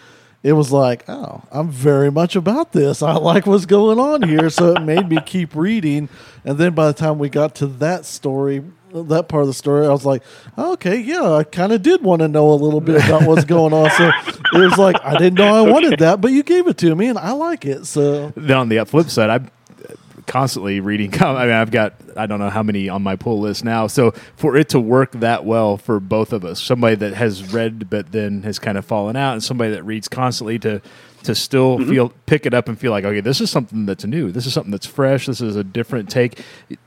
It 0.44 0.54
was 0.54 0.72
like, 0.72 1.04
oh, 1.10 1.44
I'm 1.52 1.70
very 1.70 2.12
much 2.12 2.36
about 2.36 2.72
this. 2.72 3.02
I 3.02 3.14
like 3.14 3.46
what's 3.46 3.66
going 3.66 4.00
on 4.00 4.24
here. 4.24 4.50
So 4.50 4.74
it 4.74 4.82
made 4.82 5.10
me 5.10 5.20
keep 5.26 5.56
reading. 5.56 6.10
And 6.46 6.58
then 6.58 6.74
by 6.74 6.88
the 6.88 6.94
time 6.94 7.20
we 7.20 7.28
got 7.28 7.56
to 7.56 7.68
that 7.68 8.06
story, 8.06 8.64
that 8.94 9.28
part 9.28 9.42
of 9.42 9.48
the 9.48 9.54
story, 9.54 9.86
I 9.86 9.90
was 9.90 10.06
like, 10.06 10.24
okay, 10.58 10.98
yeah, 10.98 11.34
I 11.34 11.44
kind 11.44 11.74
of 11.74 11.82
did 11.82 12.02
want 12.02 12.22
to 12.22 12.28
know 12.28 12.52
a 12.52 12.56
little 12.56 12.82
bit 12.82 13.04
about 13.04 13.24
what's 13.24 13.46
going 13.46 13.74
on. 13.74 13.90
So 13.92 14.12
it 14.54 14.60
was 14.60 14.78
like, 14.78 14.96
I 15.04 15.18
didn't 15.18 15.36
know 15.36 15.54
I 15.54 15.70
wanted 15.70 16.00
that, 16.00 16.22
but 16.22 16.32
you 16.32 16.44
gave 16.44 16.68
it 16.68 16.78
to 16.78 16.96
me 16.96 17.08
and 17.08 17.20
I 17.20 17.32
like 17.32 17.66
it. 17.66 17.86
So 17.86 18.32
then 18.36 18.58
on 18.58 18.70
the 18.70 18.86
flip 18.86 19.10
side, 19.10 19.30
I'm 19.30 19.52
constantly 20.28 20.80
reading. 20.80 21.10
Com- 21.10 21.36
I 21.38 21.46
mean, 21.46 21.56
I've 21.56 21.72
got 21.72 21.94
I 22.16 22.28
don't 22.28 22.40
know 22.40 22.50
how 22.50 22.62
many 22.62 22.90
on 22.90 23.02
my 23.02 23.16
pull 23.16 23.40
list 23.40 23.64
now. 23.64 23.88
So 23.88 24.12
for 24.36 24.56
it 24.56 24.70
to 24.70 24.80
work 24.80 25.14
that 25.14 25.46
well 25.46 25.78
for 25.78 26.00
both 26.00 26.34
of 26.34 26.46
us, 26.46 26.62
somebody 26.62 26.96
that 26.98 27.14
has 27.16 27.52
read 27.54 27.90
but 27.90 28.12
then 28.12 28.44
has 28.44 28.60
kind 28.60 28.78
of 28.78 28.86
fallen 28.86 29.16
out, 29.16 29.34
and 29.34 29.44
somebody 29.44 29.72
that 29.72 29.84
reads 29.84 30.08
constantly 30.08 30.60
to 30.60 30.82
to 31.24 31.34
still 31.34 31.78
mm-hmm. 31.78 31.90
feel 31.90 32.14
pick 32.26 32.46
it 32.46 32.54
up 32.54 32.68
and 32.68 32.80
feel 32.80 32.92
like 32.92 33.06
okay, 33.06 33.22
this 33.22 33.42
is 33.42 33.50
something 33.50 33.86
that's 33.86 34.06
new. 34.06 34.32
This 34.32 34.46
is 34.46 34.54
something 34.54 34.72
that's 34.72 34.86
fresh. 34.86 35.26
This 35.26 35.42
is 35.42 35.56
a 35.56 35.64
different 35.64 36.10
take. 36.10 36.40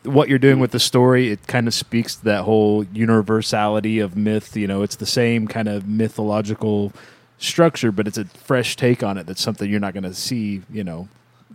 What 0.04 0.28
you're 0.28 0.38
doing 0.38 0.60
with 0.60 0.70
the 0.70 0.78
story, 0.78 1.30
it 1.30 1.46
kind 1.46 1.66
of 1.66 1.74
speaks 1.74 2.16
to 2.16 2.24
that 2.24 2.42
whole 2.42 2.84
universality 2.84 3.98
of 3.98 4.16
myth. 4.16 4.56
You 4.56 4.66
know, 4.66 4.82
it's 4.82 4.96
the 4.96 5.06
same 5.06 5.48
kind 5.48 5.68
of 5.68 5.88
mythological 5.88 6.92
structure, 7.38 7.90
but 7.90 8.06
it's 8.06 8.18
a 8.18 8.26
fresh 8.26 8.76
take 8.76 9.02
on 9.02 9.18
it. 9.18 9.26
That's 9.26 9.40
something 9.40 9.68
you're 9.68 9.80
not 9.80 9.94
going 9.94 10.04
to 10.04 10.14
see. 10.14 10.62
You 10.70 10.84
know, 10.84 11.08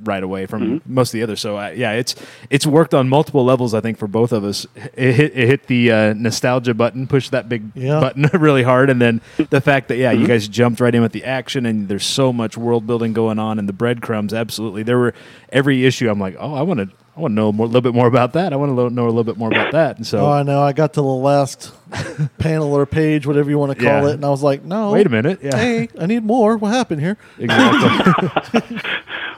right 0.03 0.21
away 0.23 0.45
from 0.45 0.81
most 0.85 1.09
of 1.09 1.13
the 1.13 1.23
others. 1.23 1.39
So 1.41 1.57
uh, 1.57 1.69
yeah, 1.75 1.93
it's 1.93 2.15
it's 2.49 2.65
worked 2.65 2.93
on 2.93 3.09
multiple 3.09 3.43
levels. 3.45 3.73
I 3.73 3.81
think 3.81 3.97
for 3.97 4.07
both 4.07 4.31
of 4.31 4.43
us, 4.43 4.67
it 4.95 5.13
hit, 5.13 5.37
it 5.37 5.47
hit 5.47 5.67
the 5.67 5.91
uh, 5.91 6.13
nostalgia 6.13 6.73
button, 6.73 7.07
pushed 7.07 7.31
that 7.31 7.47
big 7.49 7.71
Yeah. 7.75 7.99
button 7.99 8.29
really 8.39 8.63
hard, 8.63 8.89
and 8.89 9.01
then 9.01 9.21
the 9.49 9.61
fact 9.61 9.87
that 9.87 9.97
yeah, 9.97 10.11
you 10.11 10.27
guys 10.27 10.47
jumped 10.47 10.79
right 10.79 10.93
in 10.93 11.01
with 11.01 11.11
the 11.13 11.23
action, 11.23 11.65
and 11.65 11.87
there's 11.87 12.05
so 12.05 12.31
much 12.33 12.57
world 12.57 12.85
building 12.85 13.13
going 13.13 13.39
on, 13.39 13.57
and 13.59 13.67
the 13.69 13.73
breadcrumbs. 13.73 14.33
Absolutely, 14.33 14.83
there 14.83 14.97
were 14.97 15.13
every 15.49 15.85
issue. 15.85 16.09
I'm 16.09 16.19
like, 16.19 16.35
oh, 16.39 16.53
I 16.53 16.61
want 16.61 16.79
to. 16.81 16.89
I 17.17 17.21
want 17.21 17.31
to 17.31 17.35
know 17.35 17.47
a 17.47 17.51
little 17.51 17.79
bit 17.79 17.93
more 17.95 18.07
about 18.07 18.33
that. 18.33 18.51
I 18.51 18.57
want 18.57 18.71
to 18.75 18.89
know 18.93 19.05
a 19.05 19.07
little 19.07 19.23
bit 19.23 19.37
more 19.37 19.47
about 19.49 19.71
that. 19.71 19.95
And 19.95 20.05
so, 20.05 20.25
Oh, 20.25 20.31
I 20.33 20.43
know. 20.43 20.61
I 20.61 20.73
got 20.73 20.91
to 20.95 21.01
the 21.01 21.07
last 21.07 21.71
panel 22.39 22.73
or 22.73 22.85
page, 22.85 23.25
whatever 23.25 23.49
you 23.49 23.57
want 23.57 23.71
to 23.71 23.77
call 23.81 24.03
Yeah. 24.03 24.09
it, 24.09 24.13
and 24.15 24.25
I 24.25 24.29
was 24.29 24.43
like, 24.43 24.65
"No, 24.65 24.91
wait 24.91 25.05
a 25.05 25.09
minute. 25.09 25.39
Yeah, 25.41 25.55
Hey, 25.55 25.87
I 25.97 26.07
need 26.07 26.25
more. 26.25 26.57
What 26.57 26.73
happened 26.73 26.99
here?" 26.99 27.17
exactly. 27.39 28.61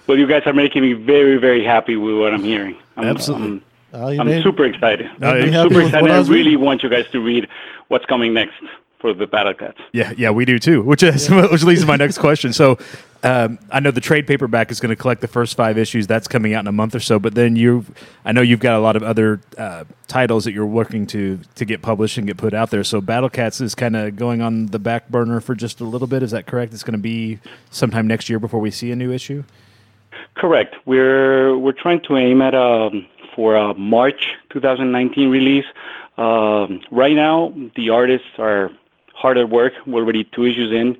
Well, 0.08 0.18
you 0.18 0.26
guys 0.28 0.43
are 0.45 0.53
making 0.53 0.82
me 0.84 0.93
very, 0.93 1.38
very 1.38 1.64
happy 1.64 1.95
with 1.97 2.18
what 2.18 2.34
I'm 2.34 2.43
hearing. 2.43 2.78
I'm, 2.95 3.05
Absolutely. 3.05 3.47
I'm, 3.47 3.64
Uh, 4.01 4.08
I'm 4.20 4.28
made- 4.28 4.43
super 4.43 4.66
excited. 4.66 5.10
No, 5.20 5.34
made 5.34 5.41
me 5.41 5.47
I'm 5.47 5.53
happy 5.53 5.70
super 5.70 5.82
excited. 5.82 6.10
I 6.12 6.16
I 6.16 6.20
really 6.22 6.43
reading. 6.43 6.62
want 6.62 6.84
you 6.84 6.89
guys 6.89 7.05
to 7.12 7.20
read 7.20 7.47
what's 7.89 8.05
coming 8.05 8.34
next 8.34 8.55
for 8.99 9.14
the 9.14 9.28
Battle 9.28 9.53
Cats. 9.53 9.78
Yeah, 9.93 10.12
yeah, 10.18 10.30
we 10.32 10.43
do 10.45 10.58
too. 10.60 10.82
Which 10.82 11.03
is 11.03 11.30
which 11.51 11.64
leads 11.64 11.82
to 11.82 11.88
my 11.88 11.95
next 11.97 12.18
question. 12.18 12.51
So, 12.51 12.78
um, 13.24 13.60
I 13.72 13.80
know 13.80 13.91
the 13.91 14.01
trade 14.01 14.26
paperback 14.28 14.72
is 14.72 14.80
going 14.80 14.89
to 14.89 14.95
collect 14.95 15.22
the 15.22 15.28
first 15.28 15.55
five 15.55 15.78
issues. 15.78 16.05
That's 16.08 16.28
coming 16.28 16.53
out 16.53 16.62
in 16.62 16.68
a 16.68 16.72
month 16.72 16.95
or 16.95 16.99
so. 16.99 17.18
But 17.20 17.36
then 17.36 17.55
you, 17.55 17.86
I 18.26 18.32
know 18.32 18.41
you've 18.41 18.60
got 18.60 18.76
a 18.76 18.80
lot 18.80 18.95
of 18.95 19.03
other 19.03 19.39
uh, 19.58 19.84
titles 20.08 20.43
that 20.45 20.51
you're 20.53 20.66
working 20.66 21.05
to 21.08 21.39
to 21.55 21.64
get 21.66 21.82
published 21.82 22.18
and 22.18 22.26
get 22.28 22.38
put 22.38 22.53
out 22.53 22.72
there. 22.72 22.84
So, 22.84 22.99
Battle 23.01 23.30
Cats 23.30 23.62
is 23.62 23.74
kind 23.76 23.95
of 23.95 24.16
going 24.16 24.41
on 24.41 24.68
the 24.68 24.80
back 24.80 25.10
burner 25.10 25.39
for 25.41 25.53
just 25.55 25.80
a 25.80 25.86
little 25.86 26.08
bit. 26.08 26.24
Is 26.24 26.32
that 26.32 26.45
correct? 26.47 26.74
It's 26.74 26.84
going 26.84 26.93
to 26.97 26.97
be 26.99 27.39
sometime 27.72 28.05
next 28.08 28.30
year 28.30 28.39
before 28.39 28.60
we 28.60 28.72
see 28.72 28.91
a 28.91 28.95
new 28.95 29.12
issue. 29.14 29.43
Correct. 30.36 30.76
We're 30.86 31.58
we're 31.58 31.72
trying 31.74 32.01
to 32.01 32.18
aim 32.18 32.41
at 32.41 32.53
um, 32.55 33.05
for 33.36 33.55
a 33.55 33.74
March 33.74 34.36
2019 34.49 35.30
release. 35.30 35.66
Um, 36.18 36.82
right 36.91 37.16
now, 37.16 37.53
the 37.76 37.89
artists 37.89 38.28
are 38.39 38.72
hard 39.14 39.38
at 39.38 39.49
work. 39.49 39.74
We're 39.86 40.01
already 40.01 40.24
two 40.24 40.45
issues 40.45 40.72
in 40.72 40.97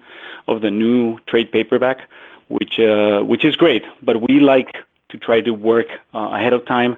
of 0.48 0.62
the 0.62 0.72
new 0.72 1.20
trade 1.28 1.52
paperback, 1.52 2.00
which 2.48 2.80
uh, 2.80 3.22
which 3.22 3.44
is 3.46 3.56
great. 3.56 3.84
But 4.02 4.28
we 4.28 4.40
like 4.40 4.78
to 5.10 5.18
try 5.18 5.42
to 5.42 5.52
work 5.52 5.88
uh, 6.14 6.30
ahead 6.34 6.54
of 6.54 6.66
time. 6.66 6.98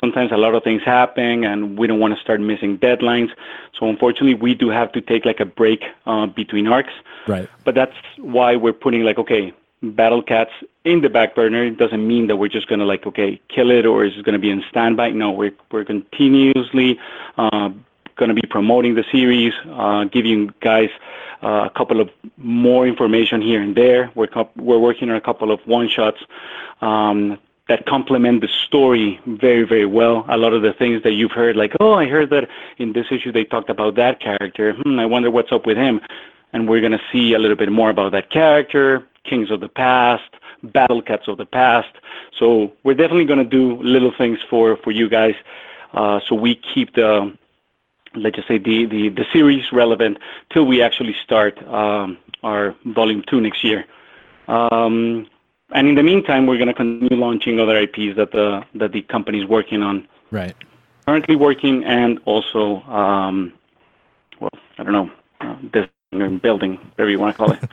Sometimes 0.00 0.30
a 0.30 0.36
lot 0.36 0.54
of 0.54 0.62
things 0.62 0.82
happen, 0.84 1.42
and 1.44 1.76
we 1.76 1.88
don't 1.88 1.98
want 1.98 2.14
to 2.14 2.20
start 2.20 2.40
missing 2.40 2.78
deadlines. 2.78 3.30
So 3.76 3.88
unfortunately, 3.88 4.34
we 4.34 4.54
do 4.54 4.68
have 4.70 4.92
to 4.92 5.00
take 5.00 5.24
like 5.24 5.40
a 5.40 5.44
break 5.44 5.82
uh, 6.06 6.26
between 6.26 6.66
arcs 6.68 6.92
Right. 7.26 7.48
but 7.64 7.74
that's 7.74 7.96
why 8.16 8.56
we're 8.56 8.72
putting 8.72 9.02
like 9.02 9.18
okay 9.18 9.52
battle 9.82 10.22
cats 10.22 10.50
in 10.84 11.00
the 11.00 11.08
back 11.08 11.34
burner 11.34 11.64
it 11.64 11.78
doesn't 11.78 12.06
mean 12.06 12.26
that 12.26 12.36
we're 12.36 12.48
just 12.48 12.66
going 12.68 12.80
to 12.80 12.84
like 12.84 13.06
okay 13.06 13.40
kill 13.48 13.70
it 13.70 13.86
or 13.86 14.04
is 14.04 14.16
it 14.16 14.24
going 14.24 14.32
to 14.32 14.38
be 14.38 14.50
in 14.50 14.62
standby 14.68 15.10
no 15.10 15.30
we're, 15.30 15.52
we're 15.70 15.84
continuously 15.84 16.98
uh, 17.36 17.70
going 18.16 18.28
to 18.28 18.34
be 18.34 18.46
promoting 18.50 18.94
the 18.94 19.04
series 19.12 19.52
uh, 19.70 20.04
giving 20.04 20.52
guys 20.60 20.90
uh, 21.42 21.66
a 21.66 21.70
couple 21.76 22.00
of 22.00 22.10
more 22.36 22.86
information 22.88 23.40
here 23.40 23.62
and 23.62 23.76
there 23.76 24.10
we're, 24.14 24.26
co- 24.26 24.50
we're 24.56 24.78
working 24.78 25.08
on 25.10 25.16
a 25.16 25.20
couple 25.20 25.52
of 25.52 25.60
one 25.66 25.88
shots 25.88 26.18
um, 26.80 27.38
that 27.68 27.84
complement 27.84 28.40
the 28.40 28.48
story 28.48 29.20
very, 29.26 29.62
very 29.62 29.84
well. 29.84 30.24
A 30.28 30.36
lot 30.36 30.54
of 30.54 30.62
the 30.62 30.72
things 30.72 31.02
that 31.02 31.12
you've 31.12 31.32
heard, 31.32 31.54
like, 31.54 31.74
oh, 31.80 31.92
I 31.92 32.06
heard 32.06 32.30
that 32.30 32.48
in 32.78 32.94
this 32.94 33.06
issue 33.10 33.30
they 33.30 33.44
talked 33.44 33.68
about 33.68 33.94
that 33.96 34.20
character. 34.20 34.72
Hmm, 34.72 34.98
I 34.98 35.06
wonder 35.06 35.30
what's 35.30 35.52
up 35.52 35.66
with 35.66 35.76
him. 35.76 36.00
And 36.54 36.66
we're 36.66 36.80
going 36.80 36.92
to 36.92 37.00
see 37.12 37.34
a 37.34 37.38
little 37.38 37.56
bit 37.56 37.70
more 37.70 37.90
about 37.90 38.12
that 38.12 38.30
character, 38.30 39.06
Kings 39.28 39.50
of 39.50 39.60
the 39.60 39.68
Past, 39.68 40.30
Battle 40.62 41.02
Cats 41.02 41.28
of 41.28 41.36
the 41.38 41.46
Past. 41.46 41.92
So 42.38 42.72
we're 42.84 42.94
definitely 42.94 43.24
going 43.24 43.38
to 43.38 43.44
do 43.60 43.80
little 43.82 44.12
things 44.16 44.38
for, 44.50 44.76
for 44.78 44.90
you 44.90 45.08
guys. 45.08 45.34
Uh, 45.92 46.20
so 46.26 46.34
we 46.34 46.54
keep 46.54 46.94
the, 46.94 47.36
let's 48.14 48.36
just 48.36 48.48
say, 48.48 48.58
the, 48.58 48.86
the, 48.86 49.08
the 49.10 49.26
series 49.32 49.72
relevant 49.72 50.18
till 50.50 50.66
we 50.66 50.82
actually 50.82 51.14
start 51.24 51.62
um, 51.68 52.18
our 52.42 52.74
volume 52.86 53.22
two 53.26 53.40
next 53.40 53.64
year. 53.64 53.84
Um, 54.48 55.26
and 55.70 55.86
in 55.88 55.94
the 55.94 56.02
meantime, 56.02 56.46
we're 56.46 56.56
going 56.56 56.68
to 56.68 56.74
continue 56.74 57.16
launching 57.16 57.60
other 57.60 57.76
IPs 57.76 58.16
that 58.16 58.32
the 58.32 58.64
that 58.74 58.92
the 58.92 59.02
company 59.02 59.38
is 59.42 59.46
working 59.46 59.82
on, 59.82 60.08
Right. 60.30 60.54
currently 61.06 61.36
working, 61.36 61.84
and 61.84 62.18
also, 62.24 62.80
um, 62.84 63.52
well, 64.40 64.50
I 64.78 64.84
don't 64.84 64.92
know, 64.94 65.10
uh, 65.42 65.56
building, 66.38 66.76
whatever 66.76 67.10
you 67.10 67.18
want 67.18 67.34
to 67.34 67.38
call 67.38 67.52
it. 67.52 67.60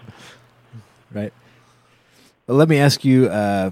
Right. 1.14 1.32
Let 2.48 2.70
me 2.70 2.78
ask 2.78 3.04
you 3.04 3.26
uh, 3.28 3.72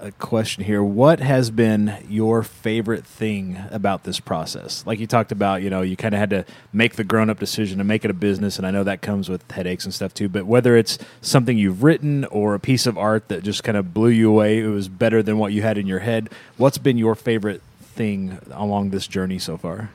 a 0.00 0.10
question 0.10 0.64
here. 0.64 0.82
What 0.82 1.20
has 1.20 1.48
been 1.52 1.96
your 2.08 2.42
favorite 2.42 3.06
thing 3.06 3.56
about 3.70 4.02
this 4.02 4.18
process? 4.18 4.84
Like 4.84 4.98
you 4.98 5.06
talked 5.06 5.30
about, 5.30 5.62
you 5.62 5.70
know, 5.70 5.82
you 5.82 5.96
kind 5.96 6.12
of 6.12 6.18
had 6.18 6.30
to 6.30 6.44
make 6.72 6.96
the 6.96 7.04
grown 7.04 7.30
up 7.30 7.38
decision 7.38 7.78
to 7.78 7.84
make 7.84 8.04
it 8.04 8.10
a 8.10 8.14
business, 8.14 8.58
and 8.58 8.66
I 8.66 8.72
know 8.72 8.82
that 8.82 9.00
comes 9.00 9.28
with 9.28 9.48
headaches 9.48 9.84
and 9.84 9.94
stuff 9.94 10.12
too. 10.12 10.28
But 10.28 10.46
whether 10.46 10.76
it's 10.76 10.98
something 11.20 11.56
you've 11.56 11.84
written 11.84 12.24
or 12.24 12.56
a 12.56 12.58
piece 12.58 12.84
of 12.88 12.98
art 12.98 13.28
that 13.28 13.44
just 13.44 13.62
kind 13.62 13.76
of 13.76 13.94
blew 13.94 14.08
you 14.08 14.28
away, 14.28 14.58
it 14.58 14.66
was 14.66 14.88
better 14.88 15.22
than 15.22 15.38
what 15.38 15.52
you 15.52 15.62
had 15.62 15.78
in 15.78 15.86
your 15.86 16.00
head. 16.00 16.30
What's 16.56 16.78
been 16.78 16.98
your 16.98 17.14
favorite 17.14 17.62
thing 17.80 18.40
along 18.50 18.90
this 18.90 19.06
journey 19.06 19.38
so 19.38 19.56
far? 19.56 19.90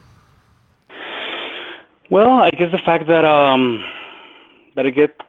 Well, 2.10 2.30
I 2.30 2.50
guess 2.52 2.72
the 2.72 2.80
fact 2.86 3.08
that 3.08 3.26
um, 3.26 3.84
that 4.78 4.86
I 4.86 4.90
get 4.92 5.20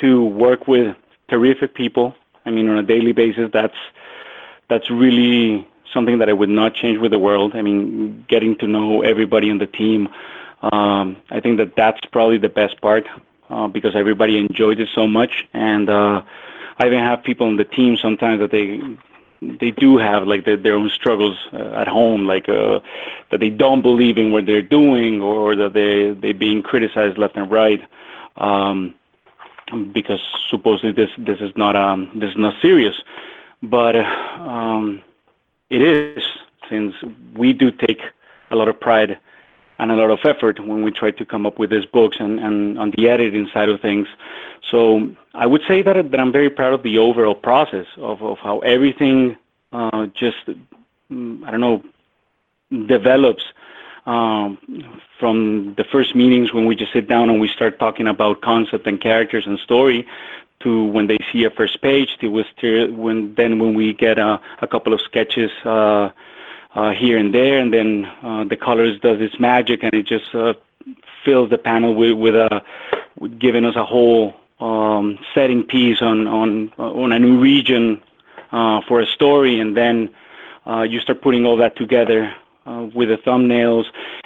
to 0.00 0.22
work 0.22 0.68
with 0.68 0.94
terrific 1.30 1.74
people. 1.74 2.14
I 2.46 2.50
mean, 2.50 2.68
on 2.68 2.78
a 2.78 2.82
daily 2.82 3.12
basis, 3.12 3.50
that's 3.52 3.76
that's 4.68 4.90
really 4.90 5.68
something 5.92 6.18
that 6.18 6.28
I 6.28 6.32
would 6.32 6.48
not 6.48 6.74
change 6.74 6.98
with 6.98 7.10
the 7.10 7.18
world. 7.18 7.54
I 7.54 7.62
mean, 7.62 8.24
getting 8.28 8.56
to 8.58 8.66
know 8.66 9.02
everybody 9.02 9.50
on 9.50 9.58
the 9.58 9.66
team. 9.66 10.08
Um, 10.62 11.16
I 11.30 11.40
think 11.40 11.58
that 11.58 11.76
that's 11.76 12.00
probably 12.10 12.38
the 12.38 12.48
best 12.48 12.80
part 12.80 13.06
uh, 13.50 13.68
because 13.68 13.94
everybody 13.94 14.38
enjoys 14.38 14.78
it 14.78 14.88
so 14.94 15.06
much, 15.06 15.46
and 15.52 15.88
uh, 15.90 16.22
I 16.78 16.86
even 16.86 16.98
have 17.00 17.22
people 17.22 17.46
on 17.46 17.56
the 17.56 17.64
team 17.64 17.96
sometimes 17.96 18.40
that 18.40 18.50
they 18.50 18.80
they 19.42 19.70
do 19.70 19.98
have 19.98 20.26
like 20.26 20.46
their, 20.46 20.74
own 20.74 20.88
struggles 20.88 21.36
uh, 21.52 21.82
at 21.82 21.86
home, 21.88 22.26
like 22.26 22.46
that 22.46 22.82
they 23.38 23.50
don't 23.50 23.82
believe 23.82 24.16
in 24.16 24.32
what 24.32 24.46
they're 24.46 24.62
doing, 24.62 25.20
or 25.20 25.54
that 25.56 25.72
they 25.74 26.12
they're 26.12 26.34
being 26.34 26.62
criticized 26.62 27.18
left 27.18 27.36
and 27.36 27.50
right, 27.50 27.82
um, 28.38 28.94
because 29.92 30.20
supposedly 30.48 30.92
this 30.92 31.10
this 31.18 31.40
is 31.40 31.52
not 31.56 31.76
um 31.76 32.10
this 32.14 32.30
is 32.30 32.36
not 32.36 32.54
serious, 32.62 32.94
but 33.62 33.96
um, 33.96 35.02
it 35.70 35.82
is 35.82 36.22
since 36.68 36.94
we 37.34 37.52
do 37.52 37.70
take 37.70 38.00
a 38.50 38.56
lot 38.56 38.68
of 38.68 38.78
pride 38.78 39.18
and 39.78 39.90
a 39.90 39.94
lot 39.94 40.10
of 40.10 40.18
effort 40.24 40.58
when 40.64 40.82
we 40.82 40.90
try 40.90 41.10
to 41.10 41.24
come 41.24 41.46
up 41.46 41.58
with 41.58 41.70
these 41.70 41.84
books 41.84 42.16
and, 42.18 42.40
and 42.40 42.78
on 42.78 42.92
the 42.96 43.08
editing 43.08 43.48
side 43.52 43.68
of 43.68 43.80
things. 43.80 44.08
So 44.70 45.10
I 45.34 45.46
would 45.46 45.62
say 45.68 45.82
that, 45.82 46.10
that 46.10 46.20
I'm 46.20 46.32
very 46.32 46.50
proud 46.50 46.72
of 46.72 46.82
the 46.82 46.98
overall 46.98 47.34
process 47.34 47.86
of, 47.98 48.22
of 48.22 48.38
how 48.38 48.60
everything 48.60 49.36
uh, 49.72 50.06
just, 50.06 50.48
mm, 51.10 51.44
I 51.44 51.50
don't 51.50 51.60
know, 51.60 51.82
develops 52.86 53.44
um, 54.06 54.58
from 55.18 55.74
the 55.76 55.84
first 55.84 56.14
meetings 56.14 56.52
when 56.52 56.66
we 56.66 56.76
just 56.76 56.92
sit 56.92 57.08
down 57.08 57.28
and 57.28 57.40
we 57.40 57.48
start 57.48 57.78
talking 57.78 58.06
about 58.06 58.40
concept 58.40 58.86
and 58.86 59.00
characters 59.00 59.46
and 59.46 59.58
story 59.58 60.06
to 60.60 60.84
when 60.84 61.06
they 61.06 61.18
see 61.32 61.44
a 61.44 61.50
first 61.50 61.82
page 61.82 62.16
to 62.18 62.28
when 62.92 63.34
then 63.34 63.58
when 63.58 63.74
we 63.74 63.92
get 63.92 64.18
a, 64.18 64.40
a 64.62 64.66
couple 64.66 64.92
of 64.92 65.00
sketches 65.00 65.50
uh, 65.64 66.10
uh, 66.74 66.90
here 66.92 67.18
and 67.18 67.34
there 67.34 67.58
and 67.58 67.72
then 67.72 68.06
uh, 68.22 68.44
the 68.44 68.56
colors 68.56 68.98
does 69.00 69.20
its 69.20 69.38
magic 69.40 69.82
and 69.82 69.92
it 69.94 70.06
just 70.06 70.34
uh, 70.34 70.54
fills 71.24 71.50
the 71.50 71.58
panel 71.58 71.94
with, 71.94 72.12
with 72.12 72.34
a 72.34 72.62
with 73.18 73.38
giving 73.38 73.64
us 73.64 73.76
a 73.76 73.84
whole 73.84 74.34
um, 74.60 75.18
setting 75.34 75.62
piece 75.62 76.00
on 76.00 76.26
on 76.26 76.72
on 76.78 77.12
a 77.12 77.18
new 77.18 77.38
region 77.40 78.00
uh, 78.52 78.80
for 78.86 79.00
a 79.00 79.06
story 79.06 79.58
and 79.60 79.76
then 79.76 80.08
uh, 80.66 80.82
you 80.82 81.00
start 81.00 81.20
putting 81.20 81.44
all 81.44 81.56
that 81.56 81.76
together 81.76 82.32
with 82.66 83.08
the 83.08 83.16
thumbnails 83.16 83.84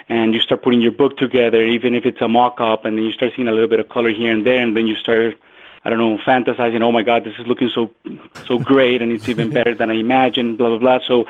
and 0.09 0.33
you 0.33 0.39
start 0.39 0.63
putting 0.63 0.81
your 0.81 0.91
book 0.91 1.17
together, 1.17 1.63
even 1.63 1.95
if 1.95 2.05
it's 2.05 2.21
a 2.21 2.27
mock-up, 2.27 2.85
and 2.85 2.97
then 2.97 3.05
you 3.05 3.11
start 3.11 3.31
seeing 3.35 3.47
a 3.47 3.51
little 3.51 3.69
bit 3.69 3.79
of 3.79 3.89
color 3.89 4.09
here 4.09 4.31
and 4.31 4.45
there, 4.45 4.61
and 4.61 4.75
then 4.75 4.87
you 4.87 4.95
start, 4.95 5.37
I 5.85 5.89
don't 5.89 5.99
know, 5.99 6.17
fantasizing. 6.17 6.81
Oh 6.81 6.91
my 6.91 7.03
God, 7.03 7.23
this 7.23 7.35
is 7.39 7.47
looking 7.47 7.69
so 7.69 7.91
so 8.47 8.59
great, 8.59 9.01
and 9.01 9.11
it's 9.11 9.29
even 9.29 9.51
better 9.51 9.73
than 9.75 9.89
I 9.89 9.95
imagined. 9.95 10.57
Blah 10.57 10.69
blah 10.69 10.79
blah. 10.79 10.99
So 11.07 11.25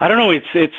I 0.00 0.08
don't 0.08 0.18
know. 0.18 0.30
It's 0.30 0.46
it's. 0.54 0.74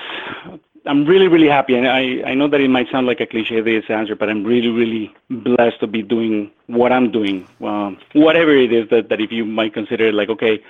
I'm 0.86 1.06
really 1.06 1.28
really 1.28 1.48
happy, 1.48 1.76
and 1.76 1.88
I 1.88 2.24
I 2.26 2.34
know 2.34 2.48
that 2.48 2.62
it 2.62 2.70
might 2.70 2.90
sound 2.90 3.06
like 3.06 3.22
a 3.22 3.26
cliche 3.26 3.62
this 3.62 3.86
answer, 3.90 4.16
but 4.16 4.30
I'm 4.30 4.44
really 4.44 4.70
really 4.70 5.16
blessed 5.30 5.80
to 5.82 5.88
be 5.88 6.02
doing 6.02 6.52
what 6.68 6.92
I'm 6.92 7.12
doing, 7.12 7.48
um, 7.62 7.98
whatever 8.14 8.56
it 8.56 8.74
is 8.74 8.90
that 8.90 9.10
that 9.10 9.22
if 9.22 9.32
you 9.32 9.46
might 9.46 9.74
consider 9.74 10.08
it 10.08 10.14
like 10.14 10.30
okay. 10.30 10.64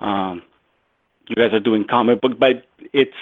Um, 0.00 0.42
you 1.28 1.34
guys 1.34 1.52
are 1.52 1.60
doing 1.60 1.84
comic 1.84 2.20
book, 2.20 2.38
but 2.38 2.64
it's 2.92 3.16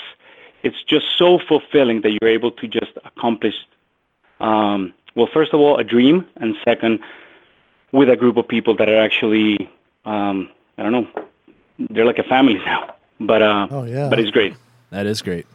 it's 0.64 0.82
just 0.84 1.06
so 1.18 1.38
fulfilling 1.38 2.00
that 2.02 2.10
you're 2.10 2.30
able 2.30 2.50
to 2.50 2.66
just 2.66 2.92
accomplish, 3.04 3.54
um, 4.40 4.92
well, 5.14 5.28
first 5.32 5.52
of 5.54 5.60
all, 5.60 5.78
a 5.78 5.84
dream, 5.84 6.26
and 6.36 6.56
second, 6.64 6.98
with 7.92 8.08
a 8.10 8.16
group 8.16 8.36
of 8.36 8.48
people 8.48 8.74
that 8.76 8.88
are 8.88 9.00
actually, 9.00 9.70
um, 10.04 10.48
I 10.78 10.82
don't 10.82 10.92
know, 10.92 11.06
they're 11.90 12.04
like 12.06 12.18
a 12.18 12.24
family 12.24 12.54
now. 12.66 12.94
But 13.20 13.42
uh, 13.42 13.68
Oh, 13.70 13.84
yeah. 13.84 14.08
but 14.08 14.18
it's 14.18 14.30
great. 14.30 14.54
That 14.90 15.06
is 15.06 15.22
great. 15.22 15.46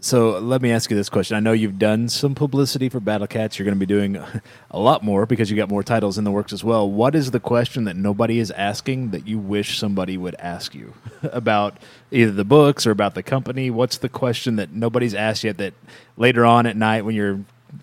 So 0.00 0.38
let 0.38 0.62
me 0.62 0.70
ask 0.70 0.90
you 0.90 0.96
this 0.96 1.08
question. 1.08 1.36
I 1.36 1.40
know 1.40 1.50
you've 1.50 1.78
done 1.78 2.08
some 2.08 2.36
publicity 2.36 2.88
for 2.88 3.00
Battle 3.00 3.26
Cats. 3.26 3.58
You're 3.58 3.64
going 3.64 3.74
to 3.74 3.80
be 3.80 3.86
doing 3.86 4.16
a 4.70 4.78
lot 4.78 5.02
more 5.02 5.26
because 5.26 5.50
you 5.50 5.56
got 5.56 5.68
more 5.68 5.82
titles 5.82 6.18
in 6.18 6.24
the 6.24 6.30
works 6.30 6.52
as 6.52 6.62
well. 6.62 6.88
What 6.88 7.16
is 7.16 7.32
the 7.32 7.40
question 7.40 7.84
that 7.84 7.96
nobody 7.96 8.38
is 8.38 8.52
asking 8.52 9.10
that 9.10 9.26
you 9.26 9.38
wish 9.38 9.76
somebody 9.76 10.16
would 10.16 10.36
ask 10.36 10.72
you 10.72 10.94
about 11.24 11.78
either 12.12 12.30
the 12.30 12.44
books 12.44 12.86
or 12.86 12.92
about 12.92 13.16
the 13.16 13.24
company? 13.24 13.70
What's 13.70 13.98
the 13.98 14.08
question 14.08 14.56
that 14.56 14.70
nobody's 14.70 15.14
asked 15.14 15.42
yet 15.42 15.58
that 15.58 15.74
later 16.16 16.46
on 16.46 16.66
at 16.66 16.76
night 16.76 17.04
when 17.04 17.16
you're 17.16 17.40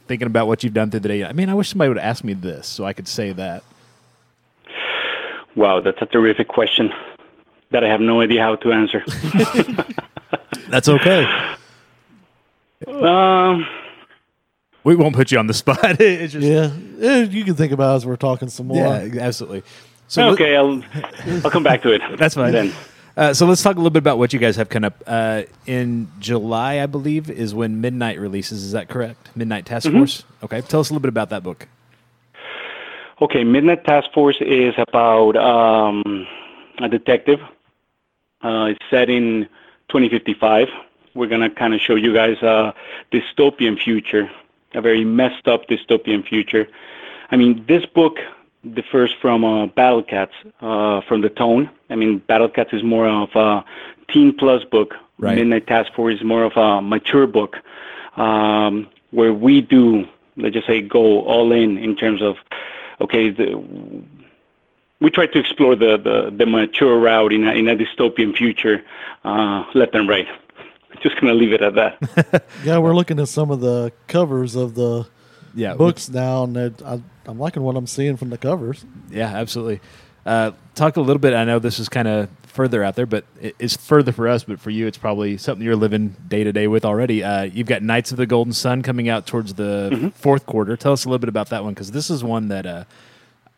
thinking 0.08 0.28
about 0.28 0.48
what 0.48 0.64
you've 0.64 0.74
done 0.74 0.92
through 0.92 1.02
the 1.02 1.10
day, 1.10 1.26
I 1.26 1.34
mean, 1.34 1.50
I 1.50 1.54
wish 1.54 1.70
somebody 1.70 1.90
would 1.90 1.98
ask 1.98 2.24
me 2.24 2.34
this 2.34 2.66
so 2.66 2.86
I 2.86 2.94
could 2.94 3.10
say 3.10 3.34
that. 3.34 3.64
Wow, 5.56 5.82
that's 5.82 6.02
a 6.02 6.06
terrific 6.06 6.48
question 6.48 6.92
that 7.72 7.84
I 7.84 7.90
have 7.90 8.00
no 8.00 8.22
idea 8.22 8.42
how 8.42 8.56
to 8.56 8.72
answer. 8.72 9.04
That's 10.70 10.90
okay. 10.90 11.26
Um, 12.88 13.66
We 14.84 14.96
won't 14.96 15.16
put 15.16 15.32
you 15.32 15.40
on 15.40 15.48
the 15.48 15.54
spot. 15.54 15.80
it's 16.00 16.34
just, 16.34 16.46
Yeah, 16.46 16.72
Eh, 17.02 17.24
you 17.30 17.44
can 17.44 17.56
think 17.56 17.72
about 17.72 17.94
it 17.94 17.96
as 17.98 18.06
we're 18.06 18.16
talking 18.16 18.48
some 18.50 18.68
more. 18.68 18.78
yeah, 18.78 19.22
absolutely. 19.22 19.64
So 20.08 20.30
okay, 20.30 20.56
I'll 20.56 20.84
I'll 21.44 21.50
come 21.52 21.64
back 21.64 21.82
to 21.82 21.92
it. 21.92 22.02
That's 22.18 22.36
fine. 22.36 22.52
Then. 22.52 22.74
Uh, 23.18 23.34
so 23.34 23.46
let's 23.46 23.64
talk 23.64 23.76
a 23.76 23.80
little 23.80 23.90
bit 23.90 24.00
about 24.00 24.18
what 24.18 24.34
you 24.34 24.40
guys 24.40 24.56
have 24.58 24.70
coming 24.70 24.86
up. 24.88 25.02
Uh, 25.08 25.44
in 25.66 26.10
July, 26.20 26.82
I 26.82 26.86
believe, 26.86 27.30
is 27.30 27.56
when 27.56 27.80
Midnight 27.82 28.20
releases. 28.20 28.62
Is 28.64 28.74
that 28.74 28.90
correct? 28.90 29.30
Midnight 29.36 29.66
Task 29.66 29.90
Force. 29.90 30.24
Okay, 30.44 30.62
tell 30.62 30.82
us 30.82 30.90
a 30.90 30.94
little 30.94 31.02
bit 31.02 31.10
about 31.10 31.30
that 31.30 31.42
book. 31.42 31.68
Okay, 33.22 33.44
Midnight 33.46 33.86
Task 33.86 34.12
Force 34.14 34.38
is 34.42 34.74
about 34.78 35.38
um, 35.38 36.28
a 36.80 36.90
detective. 36.90 37.40
Uh, 38.44 38.66
it's 38.66 38.84
set 38.92 39.10
in 39.10 39.48
2055. 39.90 40.68
We're 41.16 41.28
gonna 41.28 41.50
kind 41.50 41.74
of 41.74 41.82
show 41.82 41.96
you 41.96 42.14
guys 42.14 42.38
a 42.44 42.74
dystopian 43.12 43.82
future, 43.82 44.30
a 44.74 44.82
very 44.82 45.04
messed 45.04 45.48
up 45.48 45.68
dystopian 45.68 46.28
future. 46.28 46.68
I 47.32 47.38
mean, 47.38 47.66
this 47.68 47.86
book 47.88 48.20
differs 48.74 49.12
from 49.22 49.44
uh, 49.44 49.66
Battle 49.68 50.04
Cats 50.04 50.34
uh, 50.62 51.02
from 51.08 51.22
the 51.22 51.30
tone. 51.30 51.70
I 51.90 51.96
mean, 51.96 52.20
Battle 52.20 52.50
Cats 52.50 52.74
is 52.74 52.84
more 52.84 53.08
of 53.08 53.30
a 53.36 53.64
teen 54.12 54.34
plus 54.34 54.64
book. 54.64 54.94
Right. 55.18 55.38
Midnight 55.38 55.68
Task 55.68 55.94
Force 55.94 56.16
is 56.16 56.24
more 56.24 56.44
of 56.44 56.58
a 56.58 56.82
mature 56.82 57.26
book, 57.26 57.56
um, 58.18 58.90
where 59.12 59.34
we 59.34 59.62
do, 59.62 60.06
let's 60.36 60.54
just 60.54 60.68
say, 60.68 60.82
go 60.82 61.22
all 61.22 61.54
in 61.54 61.78
in 61.78 61.96
terms 61.96 62.22
of, 62.22 62.36
okay, 63.00 63.30
the, 63.30 63.56
we 65.00 65.10
try 65.10 65.26
to 65.26 65.40
explore 65.40 65.74
the, 65.74 65.98
the, 65.98 66.34
the 66.36 66.46
mature 66.46 67.00
route 67.00 67.32
in 67.32 67.48
a, 67.48 67.54
in 67.54 67.70
a 67.70 67.78
dystopian 67.78 68.36
future, 68.36 68.84
uh, 69.24 69.64
left 69.74 69.96
and 69.96 70.10
right. 70.10 70.28
Just 71.04 71.20
gonna 71.20 71.34
leave 71.34 71.54
it 71.54 71.62
at 71.62 71.76
that. 71.76 72.44
Yeah, 72.64 72.78
we're 72.80 72.96
looking 72.96 73.20
at 73.20 73.28
some 73.28 73.52
of 73.52 73.60
the 73.62 73.92
covers 74.08 74.56
of 74.56 74.76
the 74.76 75.08
Yeah, 75.54 75.74
books 75.76 76.10
now, 76.10 76.44
and 76.44 76.58
I, 76.86 77.02
I'm 77.26 77.40
liking 77.40 77.64
what 77.64 77.76
I'm 77.76 77.88
seeing 77.88 78.18
from 78.18 78.30
the 78.30 78.38
covers. 78.38 78.86
Yeah, 79.12 79.28
absolutely. 79.28 79.82
Uh, 80.26 80.52
talk 80.74 80.98
a 80.98 81.02
little 81.02 81.20
bit. 81.20 81.34
I 81.36 81.44
know 81.44 81.60
this 81.60 81.80
is 81.80 81.88
kind 81.88 82.08
of 82.08 82.30
further 82.48 82.84
out 82.84 82.96
there, 82.96 83.06
but 83.06 83.26
it- 83.40 83.56
it's 83.60 83.78
further 83.78 84.12
for 84.12 84.28
us. 84.28 84.44
But 84.44 84.60
for 84.60 84.72
you, 84.72 84.88
it's 84.88 84.98
probably 84.98 85.38
something 85.38 85.64
you're 85.64 85.76
living 85.76 86.16
day 86.28 86.44
to 86.44 86.52
day 86.52 86.68
with 86.68 86.84
already. 86.84 87.24
Uh, 87.24 87.44
you've 87.44 87.68
got 87.68 87.84
Knights 87.84 88.12
of 88.12 88.18
the 88.18 88.26
Golden 88.26 88.54
Sun 88.54 88.82
coming 88.82 89.08
out 89.08 89.28
towards 89.28 89.54
the 89.54 90.12
fourth 90.16 90.46
quarter. 90.48 90.76
Tell 90.76 90.94
us 90.94 91.06
a 91.06 91.10
little 91.10 91.20
bit 91.20 91.30
about 91.30 91.50
that 91.50 91.64
one 91.64 91.74
because 91.74 91.92
this 91.92 92.10
is 92.10 92.24
one 92.24 92.48
that 92.48 92.66
uh, 92.66 92.84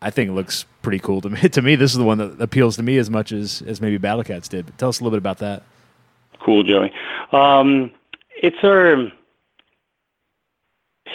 I 0.01 0.09
think 0.09 0.31
looks 0.31 0.65
pretty 0.81 0.99
cool 0.99 1.21
to 1.21 1.29
me. 1.29 1.39
to 1.49 1.61
me, 1.61 1.75
this 1.75 1.91
is 1.91 1.97
the 1.97 2.03
one 2.03 2.17
that 2.17 2.41
appeals 2.41 2.75
to 2.75 2.83
me 2.83 2.97
as 2.97 3.09
much 3.09 3.31
as 3.31 3.61
as 3.65 3.79
maybe 3.79 3.97
Battle 3.97 4.23
Cats 4.25 4.49
did. 4.49 4.65
But 4.65 4.77
tell 4.77 4.89
us 4.89 4.99
a 4.99 5.03
little 5.03 5.15
bit 5.17 5.21
about 5.23 5.37
that. 5.39 5.63
Cool, 6.47 6.63
Joey. 6.63 6.93
Um, 7.33 7.91
it's 8.41 8.63
a 8.63 9.11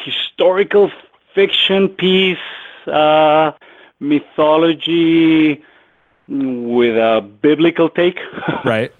historical 0.05 0.93
fiction 1.35 1.89
piece, 1.89 2.37
uh, 2.87 3.53
mythology 3.99 5.65
with 6.29 6.97
a 6.99 7.23
biblical 7.41 7.89
take. 7.89 8.19
Right. 8.67 8.93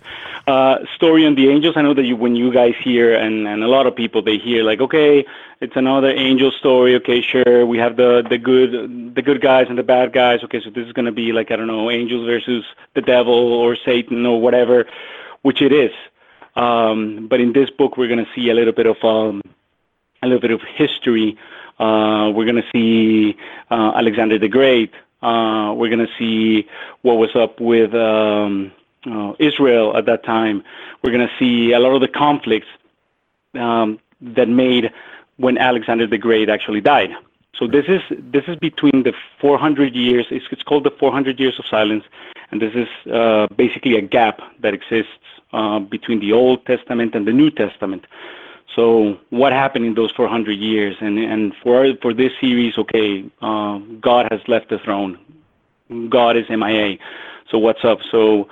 uh, 0.47 0.79
story 0.97 1.27
on 1.27 1.35
the 1.35 1.51
angels. 1.51 1.77
I 1.77 1.83
know 1.83 1.93
that 1.93 2.05
you, 2.05 2.17
when 2.17 2.35
you 2.35 2.51
guys 2.51 2.75
hear, 2.83 3.15
and, 3.15 3.47
and 3.47 3.63
a 3.63 3.69
lot 3.69 3.87
of 3.87 3.95
people, 3.95 4.23
they 4.23 4.39
hear 4.39 4.65
like, 4.65 4.81
okay, 4.81 5.27
it's 5.61 5.77
another 5.77 6.11
angel 6.11 6.51
story. 6.51 6.95
Okay, 6.97 7.21
sure, 7.21 7.67
we 7.67 7.77
have 7.77 7.97
the 7.97 8.25
the 8.29 8.39
good 8.39 9.15
the 9.15 9.23
good 9.23 9.43
guys 9.43 9.67
and 9.69 9.77
the 9.79 9.83
bad 9.83 10.15
guys. 10.15 10.43
Okay, 10.45 10.61
so 10.65 10.71
this 10.71 10.87
is 10.87 10.93
gonna 10.95 11.13
be 11.13 11.33
like 11.33 11.51
I 11.51 11.57
don't 11.57 11.69
know, 11.69 11.91
angels 11.91 12.25
versus 12.27 12.65
the 12.95 13.03
devil 13.03 13.53
or 13.53 13.77
Satan 13.77 14.25
or 14.27 14.41
whatever, 14.41 14.87
which 15.43 15.61
it 15.61 15.73
is. 15.73 15.93
Um, 16.57 17.29
but 17.29 17.41
in 17.41 17.53
this 17.53 17.71
book, 17.71 17.97
we're 17.97 18.09
gonna 18.09 18.27
see 18.35 18.51
a 18.51 18.55
little 18.55 18.73
bit 18.73 18.87
of 18.87 19.03
um, 19.05 19.41
a 20.23 20.27
little 20.27 20.41
bit 20.41 20.51
of 20.51 20.61
history. 20.63 21.37
Uh, 21.79 22.31
we're 22.35 22.45
gonna 22.45 22.69
see 22.73 23.37
uh, 23.71 23.93
Alexander 23.97 24.39
the 24.39 24.49
Great. 24.49 24.93
Uh, 25.23 25.73
we're 25.77 25.91
gonna 25.91 26.15
see 26.19 26.67
what 27.03 27.15
was 27.15 27.35
up 27.35 27.61
with 27.61 27.95
um, 27.95 28.73
Israel 29.39 29.97
at 29.97 30.07
that 30.07 30.25
time. 30.25 30.63
We're 31.03 31.13
gonna 31.13 31.31
see 31.39 31.73
a 31.73 31.79
lot 31.79 31.95
of 31.95 32.01
the 32.01 32.09
conflicts 32.09 32.69
um, 33.55 33.99
that 34.21 34.49
made 34.49 34.93
when 35.37 35.59
Alexander 35.59 36.07
the 36.07 36.19
Great 36.19 36.49
actually 36.49 36.81
died. 36.81 37.11
So 37.59 37.67
this 37.67 37.85
is 37.87 38.01
this 38.11 38.45
is 38.49 38.57
between 38.57 39.03
the 39.03 39.13
400 39.41 39.95
years. 39.95 40.27
It's, 40.31 40.47
it's 40.51 40.63
called 40.63 40.85
the 40.85 40.91
400 40.91 41.39
years 41.39 41.59
of 41.59 41.67
silence, 41.67 42.05
and 42.51 42.61
this 42.61 42.75
is 42.75 42.89
uh, 43.13 43.47
basically 43.57 43.97
a 43.97 44.01
gap 44.01 44.41
that 44.61 44.75
exists 44.75 45.11
uh, 45.53 45.79
between 45.79 46.21
the 46.21 46.33
Old 46.33 46.65
Testament 46.67 47.15
and 47.15 47.27
the 47.27 47.33
New 47.33 47.51
Testament. 47.51 48.07
So 48.75 49.19
what 49.31 49.53
happened 49.53 49.85
in 49.85 49.95
those 49.95 50.11
400 50.13 50.53
years? 50.53 50.97
And 51.01 51.19
and 51.19 51.55
for 51.63 51.93
for 52.01 52.15
this 52.15 52.33
series, 52.41 52.79
okay, 52.79 53.25
uh, 53.43 53.79
God 54.01 54.29
has 54.31 54.41
left 54.49 54.71
the 54.71 54.79
throne. 54.79 55.19
God 56.09 56.37
is 56.37 56.49
MIA. 56.49 56.97
So 57.51 57.59
what's 57.59 57.85
up? 57.85 57.99
So 58.11 58.49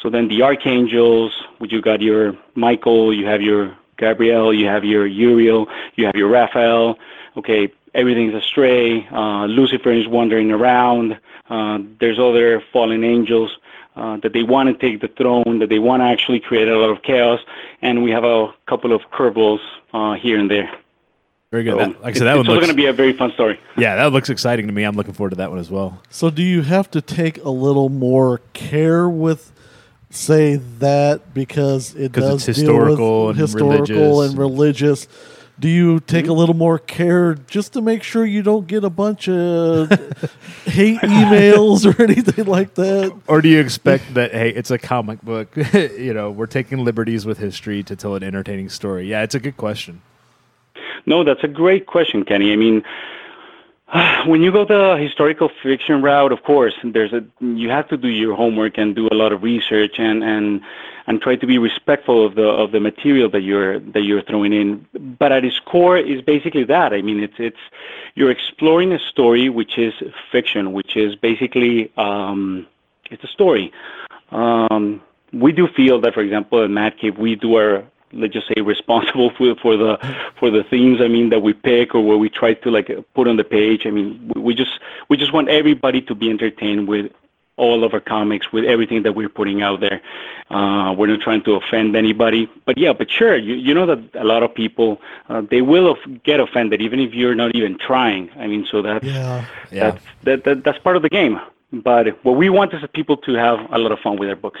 so 0.00 0.10
then 0.10 0.28
the 0.28 0.42
archangels, 0.42 1.32
which 1.58 1.72
you 1.72 1.80
got 1.80 2.00
your 2.02 2.36
Michael, 2.54 3.12
you 3.12 3.26
have 3.26 3.42
your 3.42 3.76
Gabriel, 3.96 4.52
you 4.52 4.66
have 4.66 4.84
your 4.84 5.06
Uriel, 5.06 5.66
you 5.96 6.04
have 6.06 6.14
your 6.14 6.28
Raphael. 6.28 6.98
Okay, 7.36 7.72
everything's 7.94 8.34
astray. 8.34 9.06
Uh, 9.08 9.46
Lucifer 9.46 9.90
is 9.90 10.06
wandering 10.06 10.52
around. 10.52 11.18
Uh, 11.50 11.78
there's 12.00 12.18
other 12.18 12.62
fallen 12.72 13.02
angels 13.02 13.56
uh, 13.96 14.16
that 14.18 14.32
they 14.32 14.42
want 14.42 14.68
to 14.68 14.74
take 14.74 15.00
the 15.00 15.08
throne, 15.08 15.58
that 15.60 15.68
they 15.68 15.78
want 15.78 16.00
to 16.00 16.04
actually 16.06 16.40
create 16.40 16.68
a 16.68 16.76
lot 16.78 16.90
of 16.90 17.02
chaos, 17.02 17.40
and 17.82 18.02
we 18.02 18.10
have 18.10 18.24
a 18.24 18.52
couple 18.66 18.92
of 18.92 19.02
curveballs 19.12 19.60
uh, 19.92 20.14
here 20.14 20.38
and 20.38 20.50
there. 20.50 20.70
Very 21.50 21.62
good. 21.64 21.72
So 21.72 21.78
That- 21.78 21.88
like 22.02 22.04
I 22.04 22.08
it's, 22.10 22.18
said, 22.18 22.24
that 22.26 22.32
one 22.32 22.40
it's 22.40 22.48
also 22.48 22.54
looks. 22.56 22.66
going 22.66 22.76
to 22.76 22.82
be 22.82 22.86
a 22.86 22.92
very 22.92 23.12
fun 23.12 23.30
story. 23.32 23.60
yeah, 23.76 23.94
that 23.96 24.12
looks 24.12 24.28
exciting 24.30 24.66
to 24.66 24.72
me. 24.72 24.82
I'm 24.82 24.96
looking 24.96 25.14
forward 25.14 25.30
to 25.30 25.36
that 25.36 25.50
one 25.50 25.60
as 25.60 25.70
well. 25.70 26.00
So, 26.10 26.28
do 26.30 26.42
you 26.42 26.62
have 26.62 26.90
to 26.92 27.00
take 27.00 27.42
a 27.44 27.50
little 27.50 27.88
more 27.88 28.40
care 28.54 29.08
with, 29.08 29.52
say 30.10 30.56
that 30.78 31.32
because 31.32 31.94
it 31.94 32.10
does 32.12 32.48
it's 32.48 32.58
deal 32.58 32.72
with 32.72 32.88
historical 32.88 33.28
and 33.30 33.38
historical 33.38 33.70
religious. 33.76 34.30
and 34.30 34.38
religious? 34.38 35.08
Do 35.58 35.68
you 35.68 36.00
take 36.00 36.26
a 36.26 36.32
little 36.32 36.54
more 36.54 36.78
care 36.78 37.34
just 37.34 37.72
to 37.74 37.80
make 37.80 38.02
sure 38.02 38.24
you 38.24 38.42
don't 38.42 38.66
get 38.66 38.82
a 38.82 38.90
bunch 38.90 39.28
of 39.28 39.88
hate 40.64 40.98
emails 41.00 41.86
or 41.86 42.02
anything 42.10 42.46
like 42.46 42.74
that? 42.74 43.16
Or 43.28 43.40
do 43.40 43.48
you 43.48 43.60
expect 43.60 44.14
that 44.14 44.32
hey, 44.32 44.50
it's 44.50 44.70
a 44.70 44.78
comic 44.78 45.22
book, 45.22 45.56
you 45.72 46.12
know, 46.12 46.30
we're 46.30 46.46
taking 46.46 46.84
liberties 46.84 47.24
with 47.24 47.38
history 47.38 47.82
to 47.84 47.94
tell 47.94 48.14
an 48.14 48.22
entertaining 48.22 48.68
story? 48.68 49.06
Yeah, 49.06 49.22
it's 49.22 49.34
a 49.34 49.40
good 49.40 49.56
question. 49.56 50.02
No, 51.06 51.22
that's 51.22 51.44
a 51.44 51.48
great 51.48 51.86
question, 51.86 52.24
Kenny. 52.24 52.52
I 52.52 52.56
mean, 52.56 52.82
when 54.26 54.42
you 54.42 54.50
go 54.50 54.64
the 54.64 54.96
historical 55.00 55.50
fiction 55.62 56.02
route, 56.02 56.32
of 56.32 56.42
course, 56.42 56.74
there's 56.82 57.12
a 57.12 57.24
you 57.40 57.70
have 57.70 57.88
to 57.88 57.96
do 57.96 58.08
your 58.08 58.34
homework 58.34 58.76
and 58.76 58.94
do 58.94 59.08
a 59.10 59.14
lot 59.14 59.32
of 59.32 59.42
research 59.42 59.98
and 59.98 60.24
and 60.24 60.62
and 61.06 61.20
try 61.20 61.36
to 61.36 61.46
be 61.46 61.58
respectful 61.58 62.24
of 62.24 62.34
the 62.34 62.46
of 62.46 62.72
the 62.72 62.80
material 62.80 63.28
that 63.30 63.42
you're 63.42 63.78
that 63.80 64.02
you're 64.02 64.22
throwing 64.22 64.52
in. 64.52 64.86
But 65.18 65.32
at 65.32 65.44
its 65.44 65.58
core 65.60 65.98
is 65.98 66.22
basically 66.22 66.64
that. 66.64 66.92
I 66.92 67.02
mean, 67.02 67.22
it's 67.22 67.34
it's 67.38 67.58
you're 68.14 68.30
exploring 68.30 68.92
a 68.92 68.98
story 68.98 69.48
which 69.48 69.78
is 69.78 69.94
fiction, 70.30 70.72
which 70.72 70.96
is 70.96 71.14
basically 71.14 71.92
um, 71.96 72.66
it's 73.10 73.24
a 73.24 73.28
story. 73.28 73.72
Um, 74.30 75.02
we 75.32 75.52
do 75.52 75.68
feel 75.68 76.00
that, 76.00 76.14
for 76.14 76.20
example, 76.20 76.62
in 76.62 76.72
Mad 76.74 76.96
Cave, 76.98 77.18
we 77.18 77.34
do 77.34 77.56
our 77.56 77.84
let's 78.12 78.32
just 78.32 78.46
say 78.48 78.60
responsible 78.60 79.30
for 79.36 79.54
for 79.56 79.76
the 79.76 79.98
for 80.38 80.50
the 80.50 80.64
themes 80.64 81.00
I 81.00 81.08
mean 81.08 81.30
that 81.30 81.40
we 81.40 81.52
pick 81.52 81.94
or 81.94 82.00
what 82.00 82.18
we 82.20 82.28
try 82.28 82.54
to 82.54 82.70
like 82.70 82.88
put 83.14 83.28
on 83.28 83.36
the 83.36 83.44
page. 83.44 83.86
I 83.86 83.90
mean 83.90 84.32
we, 84.34 84.40
we 84.40 84.54
just 84.54 84.80
we 85.08 85.16
just 85.16 85.32
want 85.32 85.48
everybody 85.48 86.00
to 86.02 86.14
be 86.14 86.30
entertained 86.30 86.88
with 86.88 87.12
all 87.56 87.84
of 87.84 87.94
our 87.94 88.00
comics 88.00 88.52
with 88.52 88.64
everything 88.64 89.02
that 89.04 89.14
we're 89.14 89.28
putting 89.28 89.62
out 89.62 89.80
there. 89.80 90.00
Uh, 90.50 90.92
we're 90.92 91.06
not 91.06 91.20
trying 91.20 91.42
to 91.44 91.52
offend 91.54 91.96
anybody, 91.96 92.50
but 92.66 92.76
yeah, 92.76 92.92
but 92.92 93.10
sure, 93.10 93.36
you, 93.36 93.54
you 93.54 93.72
know 93.72 93.86
that 93.86 94.00
a 94.14 94.24
lot 94.24 94.42
of 94.42 94.54
people 94.54 95.00
uh, 95.28 95.40
they 95.50 95.62
will 95.62 95.96
get 96.24 96.40
offended 96.40 96.80
even 96.82 97.00
if 97.00 97.14
you're 97.14 97.34
not 97.34 97.54
even 97.54 97.78
trying. 97.78 98.30
I 98.36 98.46
mean, 98.46 98.66
so 98.70 98.82
that's 98.82 99.04
Yeah. 99.04 99.44
Yeah. 99.70 99.90
that's 99.90 100.04
that, 100.24 100.44
that 100.44 100.64
that's 100.64 100.78
part 100.78 100.96
of 100.96 101.02
the 101.02 101.08
game. 101.08 101.40
But 101.72 102.22
what 102.24 102.36
we 102.36 102.50
want 102.50 102.72
is 102.74 102.82
people 102.92 103.16
to 103.18 103.34
have 103.34 103.58
a 103.72 103.78
lot 103.78 103.90
of 103.92 103.98
fun 104.00 104.16
with 104.16 104.28
their 104.28 104.36
books. 104.36 104.60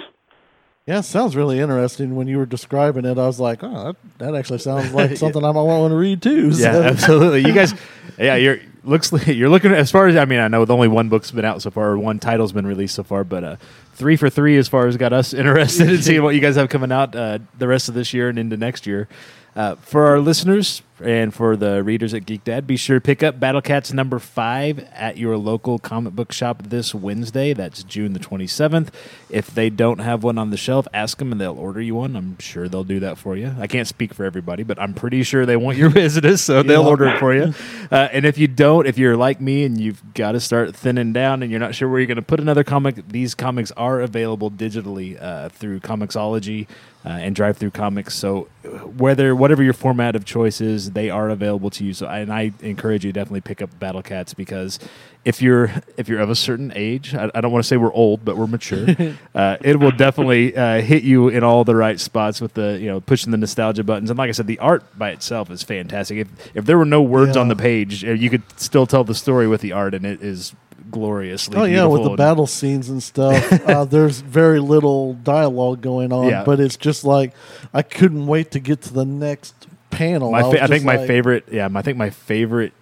Yeah, 0.86 0.98
it 0.98 1.04
sounds 1.04 1.34
really 1.34 1.60
interesting. 1.60 2.14
When 2.14 2.26
you 2.28 2.36
were 2.36 2.44
describing 2.46 3.06
it, 3.06 3.16
I 3.16 3.26
was 3.26 3.40
like, 3.40 3.62
oh, 3.62 3.84
that, 3.84 3.96
that 4.18 4.34
actually 4.34 4.58
sounds 4.58 4.92
like 4.92 5.16
something 5.22 5.42
I 5.42 5.52
might 5.52 5.62
want 5.62 5.92
to 5.92 5.96
read 5.96 6.20
too. 6.20 6.50
Yeah, 6.50 6.76
absolutely. 6.76 7.40
You 7.46 7.54
guys, 7.54 7.74
yeah, 8.18 8.36
you're 8.36 8.58
looks 8.84 9.12
like 9.12 9.26
you're 9.28 9.48
looking 9.48 9.72
as 9.72 9.90
far 9.90 10.06
as 10.06 10.16
I 10.16 10.24
mean. 10.24 10.40
I 10.40 10.48
know 10.48 10.64
only 10.68 10.88
one 10.88 11.08
book's 11.08 11.30
been 11.30 11.44
out 11.44 11.62
so 11.62 11.70
far, 11.70 11.90
or 11.90 11.98
one 11.98 12.18
title's 12.18 12.52
been 12.52 12.66
released 12.66 12.94
so 12.94 13.02
far, 13.02 13.24
but 13.24 13.44
uh, 13.44 13.56
three 13.94 14.16
for 14.16 14.30
three 14.30 14.56
as 14.56 14.68
far 14.68 14.86
as 14.86 14.96
got 14.96 15.12
us 15.12 15.34
interested 15.34 15.90
in 15.90 16.02
seeing 16.02 16.22
what 16.22 16.34
you 16.34 16.40
guys 16.40 16.56
have 16.56 16.68
coming 16.68 16.92
out 16.92 17.14
uh, 17.14 17.38
the 17.58 17.68
rest 17.68 17.88
of 17.88 17.94
this 17.94 18.12
year 18.12 18.28
and 18.28 18.38
into 18.38 18.56
next 18.56 18.86
year. 18.86 19.08
Uh, 19.56 19.76
for 19.76 20.06
our 20.06 20.18
listeners 20.18 20.82
and 21.02 21.34
for 21.34 21.56
the 21.56 21.82
readers 21.82 22.14
at 22.14 22.24
Geek 22.24 22.44
Dad, 22.44 22.66
be 22.66 22.76
sure 22.76 22.98
to 22.98 23.00
pick 23.00 23.22
up 23.22 23.40
Battle 23.40 23.60
Cats 23.60 23.92
number 23.92 24.20
five 24.20 24.78
at 24.92 25.16
your 25.16 25.36
local 25.36 25.78
comic 25.80 26.14
book 26.14 26.30
shop 26.30 26.62
this 26.62 26.94
Wednesday. 26.94 27.52
That's 27.52 27.82
June 27.82 28.12
the 28.12 28.20
27th. 28.20 28.90
If 29.28 29.48
they 29.48 29.70
don't 29.70 29.98
have 29.98 30.22
one 30.22 30.38
on 30.38 30.50
the 30.50 30.56
shelf, 30.56 30.86
ask 30.94 31.18
them 31.18 31.32
and 31.32 31.40
they'll 31.40 31.58
order 31.58 31.80
you 31.80 31.96
one. 31.96 32.14
I'm 32.14 32.38
sure 32.38 32.68
they'll 32.68 32.84
do 32.84 33.00
that 33.00 33.18
for 33.18 33.36
you. 33.36 33.54
I 33.58 33.66
can't 33.66 33.88
speak 33.88 34.14
for 34.14 34.24
everybody, 34.24 34.62
but 34.62 34.80
I'm 34.80 34.94
pretty 34.94 35.24
sure 35.24 35.44
they 35.44 35.56
want 35.56 35.78
your 35.78 35.90
business, 36.04 36.42
so 36.42 36.62
they'll 36.62 36.86
order 36.86 37.06
it 37.06 37.18
for 37.18 37.34
you. 37.34 37.54
Uh, 37.90 38.08
and 38.12 38.24
if 38.24 38.38
you 38.38 38.48
don't, 38.48 38.86
if 38.86 38.98
you're 38.98 39.16
like 39.16 39.40
me 39.40 39.62
and 39.62 39.78
you've 39.78 40.02
got 40.14 40.32
to 40.32 40.40
start 40.40 40.74
thinning 40.74 41.12
down 41.12 41.42
and 41.42 41.50
you're 41.50 41.60
not 41.60 41.74
sure 41.74 41.88
where 41.88 42.00
you're 42.00 42.06
going 42.06 42.16
to 42.16 42.22
put 42.22 42.40
another 42.40 42.64
comic, 42.64 43.06
these 43.08 43.34
comics 43.34 43.70
are 43.72 44.00
available 44.00 44.50
digitally 44.50 45.20
uh, 45.22 45.48
through 45.50 45.80
Comixology 45.80 46.66
uh, 47.04 47.10
and 47.10 47.36
DriveThru 47.36 47.72
Comics. 47.72 48.14
So 48.14 48.48
whether 48.96 49.34
whatever 49.36 49.62
your 49.62 49.74
format 49.74 50.16
of 50.16 50.24
choice 50.24 50.60
is, 50.60 50.83
they 50.92 51.10
are 51.10 51.28
available 51.30 51.70
to 51.70 51.84
you. 51.84 51.92
So 51.92 52.06
and 52.06 52.32
I 52.32 52.52
encourage 52.60 53.04
you 53.04 53.12
to 53.12 53.18
definitely 53.20 53.40
pick 53.42 53.62
up 53.62 53.78
Battle 53.78 54.02
Cats 54.02 54.34
because 54.34 54.78
if 55.24 55.40
you're 55.40 55.70
if 55.96 56.08
you're 56.08 56.20
of 56.20 56.30
a 56.30 56.34
certain 56.34 56.72
age, 56.74 57.14
I, 57.14 57.30
I 57.34 57.40
don't 57.40 57.50
want 57.52 57.64
to 57.64 57.68
say 57.68 57.76
we're 57.76 57.92
old, 57.92 58.24
but 58.24 58.36
we're 58.36 58.46
mature. 58.46 58.86
uh, 59.34 59.56
it 59.62 59.80
will 59.80 59.90
definitely 59.90 60.56
uh, 60.56 60.80
hit 60.80 61.02
you 61.02 61.28
in 61.28 61.42
all 61.42 61.64
the 61.64 61.74
right 61.76 61.98
spots 61.98 62.40
with 62.40 62.54
the 62.54 62.78
you 62.80 62.86
know 62.86 63.00
pushing 63.00 63.30
the 63.30 63.38
nostalgia 63.38 63.84
buttons. 63.84 64.10
And 64.10 64.18
like 64.18 64.28
I 64.28 64.32
said, 64.32 64.46
the 64.46 64.58
art 64.58 64.84
by 64.98 65.10
itself 65.10 65.50
is 65.50 65.62
fantastic. 65.62 66.18
If 66.18 66.28
if 66.56 66.64
there 66.66 66.76
were 66.78 66.84
no 66.84 67.02
words 67.02 67.36
Yeah. 67.36 67.42
on 67.42 67.48
the 67.48 67.56
page, 67.56 68.04
uh, 68.04 68.10
you 68.12 68.30
could 68.30 68.42
still 68.60 68.86
tell 68.86 69.04
the 69.04 69.14
story 69.14 69.46
with 69.48 69.60
the 69.60 69.72
art, 69.72 69.94
and 69.94 70.04
it 70.04 70.22
is 70.22 70.54
gloriously. 70.90 71.56
Oh 71.56 71.64
yeah, 71.64 71.86
with 71.86 72.04
the 72.04 72.10
battle 72.16 72.46
scenes 72.46 72.88
and 72.88 73.02
stuff. 73.02 73.52
uh, 73.68 73.84
there's 73.84 74.20
very 74.20 74.60
little 74.60 75.14
dialogue 75.14 75.80
going 75.80 76.12
on, 76.12 76.28
Yeah. 76.28 76.44
but 76.44 76.60
it's 76.60 76.76
just 76.76 77.04
like 77.04 77.32
I 77.72 77.82
couldn't 77.82 78.26
wait 78.26 78.50
to 78.52 78.60
get 78.60 78.82
to 78.82 78.92
the 78.92 79.04
next 79.04 79.54
panel. 79.94 80.30
My 80.30 80.42
was 80.42 80.54
fa- 80.54 80.62
I 80.62 80.66
think 80.66 80.82
just 80.82 80.86
my 80.86 80.96
favorite, 81.06 81.44
yeah, 81.50 81.68
I 81.74 81.82
think 81.82 81.96
my 81.98 82.10
favorite 82.10 82.72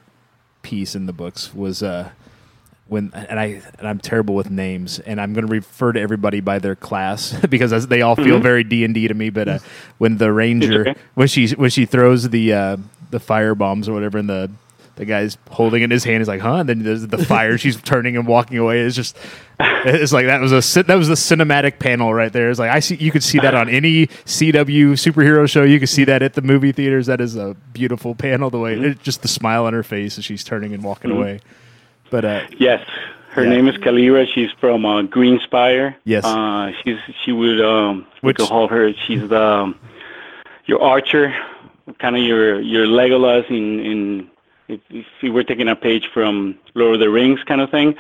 piece 0.63 0.95
in 0.95 1.07
the 1.07 1.13
books 1.13 1.55
was 1.55 1.83
uh, 1.83 2.11
when, 2.89 3.11
and 3.15 3.39
I 3.41 3.63
and 3.79 3.89
I'm 3.89 3.99
terrible 3.99 4.35
with 4.35 4.51
names, 4.51 4.99
and 5.01 5.21
I'm 5.21 5.33
going 5.33 5.47
to 5.47 5.51
refer 5.53 5.93
to 5.93 6.01
everybody 6.01 6.41
by 6.41 6.59
their 6.59 6.75
class 6.77 7.33
because 7.49 7.71
that's- 7.71 7.87
they 7.87 8.03
all 8.03 8.17
feel 8.17 8.39
very 8.39 8.65
D 8.65 8.85
and 8.85 8.95
D 8.95 9.09
to 9.09 9.15
me. 9.15 9.31
But 9.31 9.49
uh, 9.49 9.59
when 9.99 10.19
the 10.19 10.33
ranger, 10.33 10.95
when 11.15 11.29
she 11.29 11.49
when 11.55 11.71
she 11.71 11.87
throws 11.87 12.29
the 12.31 12.53
uh, 12.53 12.77
the 13.11 13.21
fire 13.21 13.55
bombs 13.55 13.89
or 13.89 13.93
whatever, 13.95 14.19
in 14.19 14.27
the 14.27 14.51
the 14.97 15.05
guy's 15.07 15.39
holding 15.51 15.83
it 15.83 15.85
in 15.87 15.91
his 15.91 16.05
hand, 16.05 16.19
he's 16.21 16.29
like, 16.29 16.41
"Huh?" 16.41 16.57
And 16.57 16.69
then 16.69 16.83
there's 16.83 17.07
the 17.07 17.19
fire. 17.25 17.57
she's 17.59 17.81
turning 17.81 18.17
and 18.17 18.27
walking 18.27 18.59
away. 18.59 18.81
It's 18.81 18.95
just, 18.95 19.17
it's 19.61 20.13
like 20.13 20.27
that 20.27 20.41
was 20.41 20.53
a 20.53 20.83
that 20.85 20.97
was 20.97 21.09
the 21.09 21.15
cinematic 21.15 21.79
panel 21.79 22.13
right 22.13 22.33
there. 22.33 22.51
It's 22.51 22.59
like 22.59 22.71
I 22.71 22.81
see 22.81 22.97
you 22.97 23.11
could 23.11 23.23
see 23.23 23.39
that 23.41 23.55
on 23.55 23.69
any 23.69 24.07
CW 24.07 24.93
superhero 24.93 25.49
show. 25.49 25.63
You 25.65 25.81
could 25.81 25.89
see 25.89 26.05
that 26.05 26.23
at 26.23 26.35
the 26.35 26.43
movie 26.43 26.73
theaters. 26.73 27.07
That 27.07 27.21
is 27.21 27.37
a 27.37 27.55
beautiful 27.73 28.15
panel. 28.15 28.51
The 28.51 28.59
way 28.59 28.75
it, 28.79 29.03
just 29.03 29.23
the 29.23 29.29
smile 29.29 29.65
on 29.67 29.73
her 29.73 29.83
face 29.83 30.19
as 30.19 30.25
she's 30.25 30.45
turning 30.45 30.75
and 30.75 30.83
walking 30.85 31.11
away. 31.11 31.41
But 32.11 32.25
uh, 32.27 32.43
Yes, 32.59 32.87
her 33.31 33.45
Yeah. 33.45 33.49
name 33.51 33.69
is 33.69 33.77
Kalira. 33.77 34.27
She's 34.33 34.51
from 34.61 34.85
uh, 34.85 35.03
Greenspire. 35.05 35.95
Yes. 36.05 36.25
Uh, 36.25 36.73
she's 36.85 36.99
she 37.25 37.33
would 37.33 37.61
um, 37.63 38.07
we 38.23 38.27
Which- 38.29 38.37
could 38.37 38.49
call 38.49 38.69
her. 38.69 38.93
She's 39.07 39.27
the 39.27 39.41
um, 39.43 39.79
your 40.67 40.83
archer, 40.83 41.35
kind 41.99 42.15
of 42.17 42.23
your 42.23 42.61
your 42.61 42.87
Legolas 42.87 43.49
in 43.49 43.81
in 43.81 44.31
if, 44.73 44.81
if 44.91 45.07
you 45.21 45.33
were 45.33 45.45
taking 45.45 45.69
a 45.69 45.77
page 45.77 46.09
from 46.13 46.59
Lord 46.75 46.95
of 46.95 47.01
the 47.01 47.11
Rings 47.11 47.41
kind 47.45 47.61
of 47.61 47.71
thing. 47.71 47.95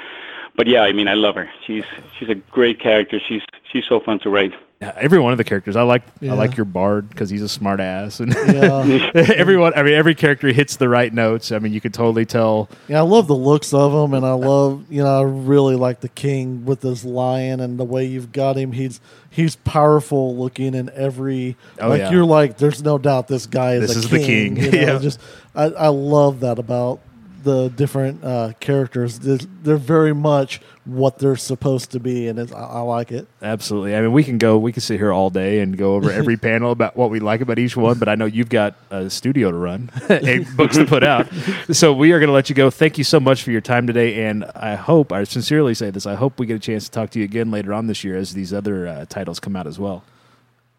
But 0.56 0.66
yeah, 0.66 0.82
I 0.82 0.92
mean, 0.92 1.08
I 1.08 1.14
love 1.14 1.36
her. 1.36 1.50
She's 1.66 1.84
she's 2.18 2.28
a 2.28 2.34
great 2.34 2.78
character. 2.78 3.20
She's 3.20 3.42
she's 3.70 3.84
so 3.88 4.00
fun 4.00 4.18
to 4.20 4.30
write. 4.30 4.52
Every 4.96 5.18
one 5.20 5.32
of 5.32 5.38
the 5.38 5.44
characters, 5.44 5.76
I 5.76 5.82
like. 5.82 6.02
Yeah. 6.20 6.32
I 6.32 6.34
like 6.34 6.56
your 6.56 6.64
bard 6.66 7.08
because 7.08 7.30
he's 7.30 7.42
a 7.42 7.48
smart 7.48 7.80
ass, 7.80 8.20
and 8.20 8.32
Yeah, 8.34 9.10
everyone. 9.14 9.72
I 9.74 9.82
mean, 9.82 9.94
every 9.94 10.14
character 10.14 10.48
hits 10.48 10.76
the 10.76 10.88
right 10.88 11.12
notes. 11.12 11.52
I 11.52 11.58
mean, 11.58 11.72
you 11.72 11.80
could 11.80 11.94
totally 11.94 12.26
tell. 12.26 12.68
yeah, 12.88 12.98
I 12.98 13.02
love 13.02 13.26
the 13.26 13.34
looks 13.36 13.72
of 13.74 13.92
him, 13.92 14.14
and 14.14 14.24
I 14.26 14.32
love 14.32 14.84
you 14.90 15.02
know 15.02 15.20
I 15.20 15.22
really 15.22 15.76
like 15.76 16.00
the 16.00 16.08
king 16.08 16.64
with 16.64 16.82
his 16.82 17.04
lion 17.04 17.60
and 17.60 17.78
the 17.78 17.84
way 17.84 18.04
you've 18.04 18.32
got 18.32 18.56
him. 18.56 18.72
He's 18.72 19.00
he's 19.30 19.56
powerful 19.56 20.36
looking 20.36 20.74
in 20.74 20.90
every 20.94 21.56
Oh, 21.80 21.88
like 21.88 22.00
yeah. 22.00 22.10
you're 22.10 22.24
like 22.24 22.58
there's 22.58 22.82
no 22.82 22.98
doubt 22.98 23.28
this 23.28 23.46
guy 23.46 23.74
is 23.74 23.88
This 23.88 23.96
is 23.96 24.10
the 24.10 24.18
king. 24.18 24.56
king. 24.56 24.64
you 24.64 24.70
know, 24.72 24.78
Yeah. 24.94 24.98
just 24.98 25.20
I, 25.54 25.64
I 25.64 25.88
love 25.88 26.40
that 26.40 26.58
about 26.58 27.00
the 27.42 27.68
different 27.68 28.22
uh, 28.24 28.52
characters. 28.60 29.18
They're, 29.18 29.38
they're 29.62 29.76
very 29.76 30.14
much 30.14 30.60
what 30.84 31.18
they're 31.18 31.36
supposed 31.36 31.92
to 31.92 32.00
be, 32.00 32.28
and 32.28 32.38
it's, 32.38 32.52
I, 32.52 32.64
I 32.64 32.80
like 32.80 33.12
it. 33.12 33.28
Absolutely. 33.40 33.94
I 33.94 34.00
mean, 34.00 34.12
we 34.12 34.24
can 34.24 34.38
go. 34.38 34.58
We 34.58 34.72
can 34.72 34.80
sit 34.80 34.98
here 34.98 35.12
all 35.12 35.30
day 35.30 35.60
and 35.60 35.76
go 35.76 35.94
over 35.94 36.10
every 36.10 36.36
panel 36.38 36.72
about 36.72 36.96
what 36.96 37.10
we 37.10 37.20
like 37.20 37.40
about 37.40 37.58
each 37.58 37.76
one. 37.76 37.98
But 37.98 38.08
I 38.08 38.14
know 38.14 38.24
you've 38.24 38.48
got 38.48 38.74
a 38.90 39.08
studio 39.10 39.50
to 39.50 39.56
run 39.56 39.90
and 40.08 40.56
books 40.56 40.76
to 40.76 40.84
put 40.84 41.04
out. 41.04 41.28
So 41.72 41.92
we 41.92 42.12
are 42.12 42.18
going 42.18 42.28
to 42.28 42.34
let 42.34 42.48
you 42.48 42.54
go. 42.54 42.70
Thank 42.70 42.98
you 42.98 43.04
so 43.04 43.20
much 43.20 43.42
for 43.42 43.50
your 43.50 43.60
time 43.60 43.86
today, 43.86 44.24
and 44.24 44.44
I 44.56 44.74
hope 44.74 45.12
I 45.12 45.24
sincerely 45.24 45.74
say 45.74 45.90
this. 45.90 46.06
I 46.06 46.14
hope 46.14 46.38
we 46.38 46.46
get 46.46 46.56
a 46.56 46.60
chance 46.60 46.84
to 46.84 46.90
talk 46.90 47.10
to 47.10 47.18
you 47.18 47.24
again 47.24 47.50
later 47.50 47.72
on 47.72 47.86
this 47.86 48.04
year 48.04 48.16
as 48.16 48.34
these 48.34 48.52
other 48.52 48.86
uh, 48.86 49.04
titles 49.06 49.40
come 49.40 49.56
out 49.56 49.66
as 49.66 49.78
well. 49.78 50.04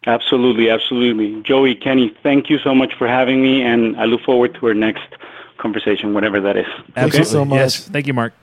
Absolutely, 0.06 0.70
absolutely. 0.70 1.42
Joey, 1.44 1.76
Kenny, 1.76 2.14
thank 2.24 2.50
you 2.50 2.60
so 2.60 2.76
much 2.76 2.94
for 2.96 3.08
having 3.08 3.42
me, 3.42 3.62
and 3.62 3.96
I 3.96 4.06
look 4.06 4.22
forward 4.22 4.54
to 4.56 4.68
our 4.68 4.74
next 4.74 5.08
conversation, 5.64 6.14
whatever 6.14 6.40
that 6.42 6.58
is. 6.58 6.68
Thank 6.94 7.16
you 7.16 7.24
so 7.24 7.44
much. 7.44 7.58
Yes. 7.58 7.88
Thank 7.88 8.06
you, 8.06 8.14
Mark. 8.14 8.34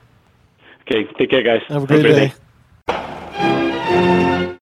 Okay, 0.83 1.05
take 1.19 1.31
care, 1.31 1.43
guys. 1.43 1.63
Have 1.69 1.85
a 1.85 1.87
great 1.87 2.03
day. 2.03 2.33
day. 2.89 4.47